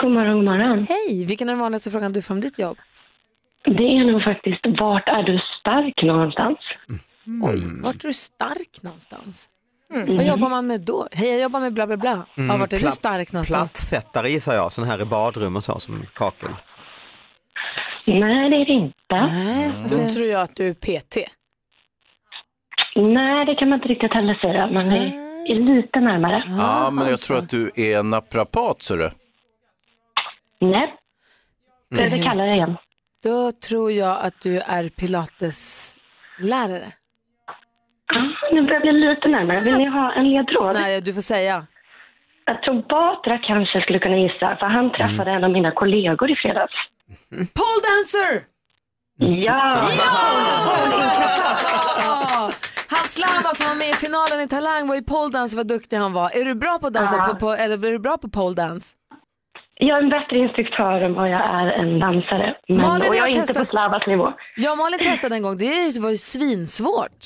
God 0.01 0.11
morgon, 0.11 0.35
god 0.35 0.45
morgon. 0.45 0.85
Hej, 0.89 1.25
vilken 1.25 1.49
är 1.49 1.53
den 1.53 1.59
vanligaste 1.59 1.91
frågan 1.91 2.13
du 2.13 2.21
får 2.21 2.33
om 2.33 2.41
ditt 2.41 2.59
jobb? 2.59 2.77
Det 3.67 3.83
är 3.83 4.11
nog 4.11 4.23
faktiskt, 4.23 4.59
vart 4.79 5.07
är 5.07 5.23
du 5.23 5.39
stark 5.59 6.03
någonstans? 6.03 6.57
Oj, 7.43 7.81
vart 7.83 7.95
är 8.03 8.07
du 8.07 8.13
stark 8.13 8.83
någonstans? 8.83 9.49
Mm. 9.93 10.17
Vad 10.17 10.25
jobbar 10.27 10.49
man 10.49 10.67
med 10.67 10.81
då? 10.81 11.07
Hej, 11.11 11.29
jag 11.29 11.39
jobbar 11.41 11.59
med 11.59 11.73
bla 11.73 11.87
bla 11.87 11.97
bla. 11.97 12.25
Ja, 12.35 12.57
vart 12.59 12.73
är 12.73 12.77
du 12.77 12.85
pla- 12.85 12.89
stark 12.89 13.33
någonstans? 13.33 13.59
Plattsättare 13.61 14.29
gissar 14.29 14.53
jag, 14.53 14.71
sån 14.71 14.85
här 14.85 15.01
i 15.01 15.05
badrum 15.05 15.55
och 15.55 15.63
så 15.63 15.79
som 15.79 16.05
kakel. 16.13 16.49
Nej, 18.05 18.49
det 18.49 18.55
är 18.55 18.65
det 18.65 18.71
inte. 18.73 19.97
Då 20.03 20.09
tror 20.09 20.27
jag 20.27 20.41
att 20.41 20.55
du 20.55 20.67
är 20.67 20.73
PT. 20.73 21.17
Nej, 22.95 23.45
det 23.45 23.55
kan 23.55 23.69
man 23.69 23.77
inte 23.77 23.87
riktigt 23.89 24.13
heller 24.13 24.33
säga, 24.35 24.67
men 24.67 24.89
det 24.89 24.97
är 25.53 25.57
lite 25.75 25.99
närmare. 25.99 26.43
Ja, 26.57 26.89
men 26.91 27.09
jag 27.09 27.19
tror 27.19 27.37
att 27.37 27.49
du 27.49 27.71
är 27.75 28.03
naprapat, 28.03 28.81
så 28.81 28.95
du. 28.95 29.09
Nej, 30.59 30.93
det, 31.89 32.09
det 32.09 32.23
kallar 32.23 32.45
jag 32.45 32.55
igen. 32.55 32.77
Då 33.27 33.51
tror 33.51 33.91
jag 33.91 34.17
att 34.21 34.41
du 34.41 34.59
är 34.59 34.89
pilateslärare. 34.89 36.91
Ah, 38.15 38.53
Nu 38.53 38.61
börjar 38.61 38.73
jag 38.73 38.81
bli 38.81 38.91
lite 38.91 39.27
närmare. 39.27 39.59
Vill 39.59 39.77
ni 39.77 39.85
ha 39.89 40.13
en 40.13 40.29
ledtråd? 40.29 40.73
Nej, 40.73 41.01
du 41.01 41.13
får 41.13 41.21
säga. 41.21 41.65
Jag 42.45 42.61
tror 42.63 42.81
Batra 42.89 43.37
kanske 43.37 43.81
skulle 43.81 43.99
kunna 43.99 44.17
gissa, 44.17 44.57
för 44.59 44.67
han 44.67 44.91
träffade 44.91 45.31
en 45.31 45.43
av 45.43 45.51
mina 45.51 45.71
kollegor 45.71 46.31
i 46.31 46.35
fredags. 46.35 46.73
Pole 47.29 47.81
dancer! 47.89 48.41
Ja! 49.45 49.81
Ja! 49.97 50.11
Han 52.89 53.03
Slava 53.05 53.53
som 53.53 53.67
var 53.67 53.75
med 53.75 53.89
i 53.89 53.93
finalen 53.93 54.41
i 54.41 54.47
Talang 54.47 54.87
var 54.87 54.95
i 54.95 55.01
pole 55.01 55.29
dance, 55.33 55.57
vad 55.57 55.67
duktig 55.67 55.97
han 55.97 56.13
var. 56.13 56.37
Är 56.37 56.45
du 56.45 56.55
bra 56.55 56.77
på 56.81 56.87
att 56.87 56.93
dansa 56.93 57.27
på, 57.27 57.35
på, 57.35 57.51
eller 57.51 57.85
är 57.87 57.91
du 57.91 57.99
bra 57.99 58.17
på 58.17 58.29
pole 58.29 58.55
dance? 58.55 58.95
Jag 59.79 59.97
är 59.97 60.01
en 60.03 60.09
bättre 60.09 60.37
instruktör 60.37 61.01
än 61.01 61.13
vad 61.13 61.29
jag 61.29 61.49
är 61.49 61.67
en 61.81 61.99
dansare. 61.99 62.55
Men, 62.67 62.81
Malin, 62.81 63.09
och 63.09 63.15
jag 63.15 63.21
jag 63.21 63.23
är 63.25 63.27
inte 63.29 63.39
testar- 63.47 63.59
på 63.59 63.65
Slavas 63.65 64.07
nivå. 64.07 64.33
Jag 64.55 64.71
och 64.71 64.77
Malin 64.77 64.99
testade 64.99 65.35
en 65.35 65.41
gång, 65.41 65.57
det 65.57 65.99
var 66.01 66.09
ju 66.09 66.17
svinsvårt. 66.17 67.17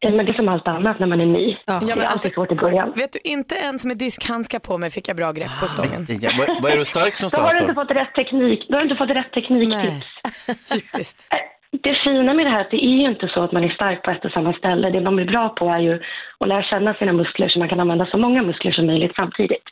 Ja, 0.00 0.10
Men 0.10 0.26
det 0.26 0.32
är 0.32 0.34
som 0.34 0.48
allt 0.48 0.66
annat 0.68 0.98
när 1.00 1.06
man 1.06 1.20
är 1.20 1.26
ny. 1.26 1.56
Ja, 1.66 1.80
det 1.80 1.92
är 1.92 1.96
alltså- 1.96 2.06
alltid 2.06 2.32
svårt 2.32 2.52
i 2.52 2.54
början. 2.54 2.92
Vet 2.96 3.12
du, 3.12 3.18
inte 3.24 3.54
ens 3.54 3.84
med 3.84 3.98
diskhandskar 3.98 4.58
på 4.58 4.78
mig 4.78 4.90
fick 4.90 5.08
jag 5.08 5.16
bra 5.16 5.32
grepp 5.32 5.60
på 5.60 5.66
stången. 5.68 6.06
Ja, 6.20 6.30
vad, 6.38 6.62
vad 6.62 6.72
är 6.72 6.76
du 6.76 6.84
stark 6.84 7.14
Då 7.20 7.26
har 7.26 7.30
någonstans 7.42 7.54
du 7.54 7.60
inte 7.60 7.74
fått 7.74 7.90
rätt 7.90 8.14
teknik. 8.14 8.66
Då 8.68 8.74
har 8.74 8.80
du 8.84 8.90
inte 8.90 8.98
fått 8.98 9.10
rätt 9.10 9.32
tekniktips. 9.32 10.70
Typiskt. 10.72 11.34
Det 11.70 11.94
fina 12.04 12.34
med 12.34 12.46
det 12.46 12.50
här 12.50 12.58
är 12.58 12.64
att 12.64 12.70
det 12.70 12.84
är 12.84 12.96
ju 13.02 13.10
inte 13.10 13.28
så 13.28 13.42
att 13.42 13.52
man 13.52 13.64
är 13.64 13.68
stark 13.68 14.02
på 14.02 14.10
ett 14.10 14.24
och 14.24 14.30
samma 14.30 14.52
ställe. 14.52 14.90
Det 14.90 15.00
man 15.00 15.16
blir 15.16 15.26
bra 15.26 15.48
på 15.48 15.68
är 15.68 15.78
ju 15.78 16.00
att 16.38 16.48
lära 16.48 16.62
känna 16.62 16.94
sina 16.94 17.12
muskler 17.12 17.48
så 17.48 17.58
man 17.58 17.68
kan 17.68 17.80
använda 17.80 18.06
så 18.06 18.18
många 18.18 18.42
muskler 18.42 18.72
som 18.72 18.86
möjligt 18.86 19.12
samtidigt. 19.18 19.62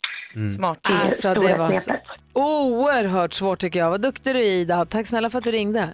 Smart. 0.57 0.79
Det 0.87 0.93
Alltså 0.93 1.33
det 1.33 1.57
var 1.57 1.71
så 1.71 1.91
oerhört 2.33 3.33
svårt 3.33 3.59
tycker 3.59 3.79
jag. 3.79 3.89
Vad 3.89 4.01
duktig 4.01 4.35
du 4.35 4.39
är 4.39 4.43
Ida. 4.43 4.85
Tack 4.85 5.07
snälla 5.07 5.29
för 5.29 5.37
att 5.37 5.43
du 5.43 5.51
ringde. 5.51 5.89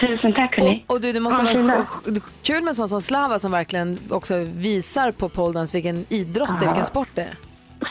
Tusen 0.00 0.32
tack 0.32 0.56
hörni. 0.56 0.84
Och, 0.86 0.94
och 0.94 1.00
du, 1.00 1.12
det 1.12 1.20
måste 1.20 1.44
fin 1.46 1.66
vara 1.66 1.84
kul 2.42 2.62
med 2.64 2.76
sån 2.76 2.88
som 2.88 3.00
Slava 3.00 3.38
som 3.38 3.52
verkligen 3.52 3.98
också 4.10 4.34
visar 4.56 5.12
på 5.12 5.28
pole 5.28 5.52
dance 5.52 5.76
vilken 5.76 6.04
idrott 6.12 6.60
det 6.60 6.66
är, 6.66 6.68
vilken 6.68 6.84
sport 6.84 7.08
det 7.14 7.22
är. 7.22 7.34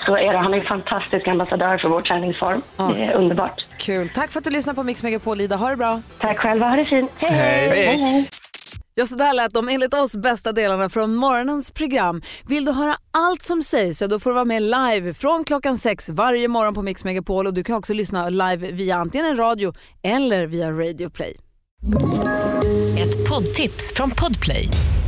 Så 0.06 0.18
är 0.18 0.34
det, 0.34 0.39
han 0.39 0.54
är 0.54 0.58
en 0.58 0.66
fantastisk 0.66 1.28
ambassadör 1.28 1.78
för 1.78 1.89
vår 1.89 2.02
träningsform. 2.02 2.62
Det 2.78 3.04
är 3.04 3.14
underbart. 3.14 3.66
Kul. 3.78 4.10
Tack 4.10 4.32
för 4.32 4.39
att 4.39 4.44
du 4.46 4.52
lyssnar 4.52 4.74
på 4.74 4.84
Mix 4.84 5.04
Megapol, 5.04 5.41
Ida. 5.41 5.56
Ha 5.56 5.70
det 5.70 5.78
bra. 5.78 6.02
Tack 6.20 6.38
själva, 6.38 6.70
ha 6.70 6.76
det 6.76 6.86
fint. 6.86 7.12
Hej, 7.18 7.32
hej. 7.96 8.30
Ja, 8.96 9.06
så 9.06 9.16
där 9.16 9.34
lät 9.34 9.54
de 9.54 9.70
enligt 9.70 9.94
oss 9.94 10.16
bästa 10.16 10.52
delarna 10.52 10.89
från 10.89 11.16
morgonens 11.16 11.72
program. 11.72 12.22
Vill 12.48 12.66
du 12.66 12.72
höra 12.72 12.96
allt 13.12 13.41
som 13.41 13.64
sägs 13.64 13.98
så 13.98 14.08
då 14.08 14.20
får 14.20 14.30
du 14.30 14.34
vara 14.34 14.46
med 14.46 14.62
live 14.62 15.14
från 15.14 15.44
klockan 15.44 15.78
sex 15.78 16.10
varje 16.10 16.48
morgon 16.48 16.74
på 16.74 16.82
Mix 16.82 17.04
Megapol 17.04 17.48
och 17.48 17.54
du 17.54 17.64
kan 17.64 17.76
också 17.76 17.94
lyssna 17.94 18.30
live 18.30 18.72
via 18.72 18.96
antingen 18.96 19.28
en 19.28 19.38
radio 19.38 19.74
eller 20.04 20.46
via 20.46 20.72
Radio 20.72 21.10
Play. 21.10 21.38
Ett 22.98 23.30
poddtips 23.30 23.94
från 23.96 24.12
Podplay. 24.12 24.70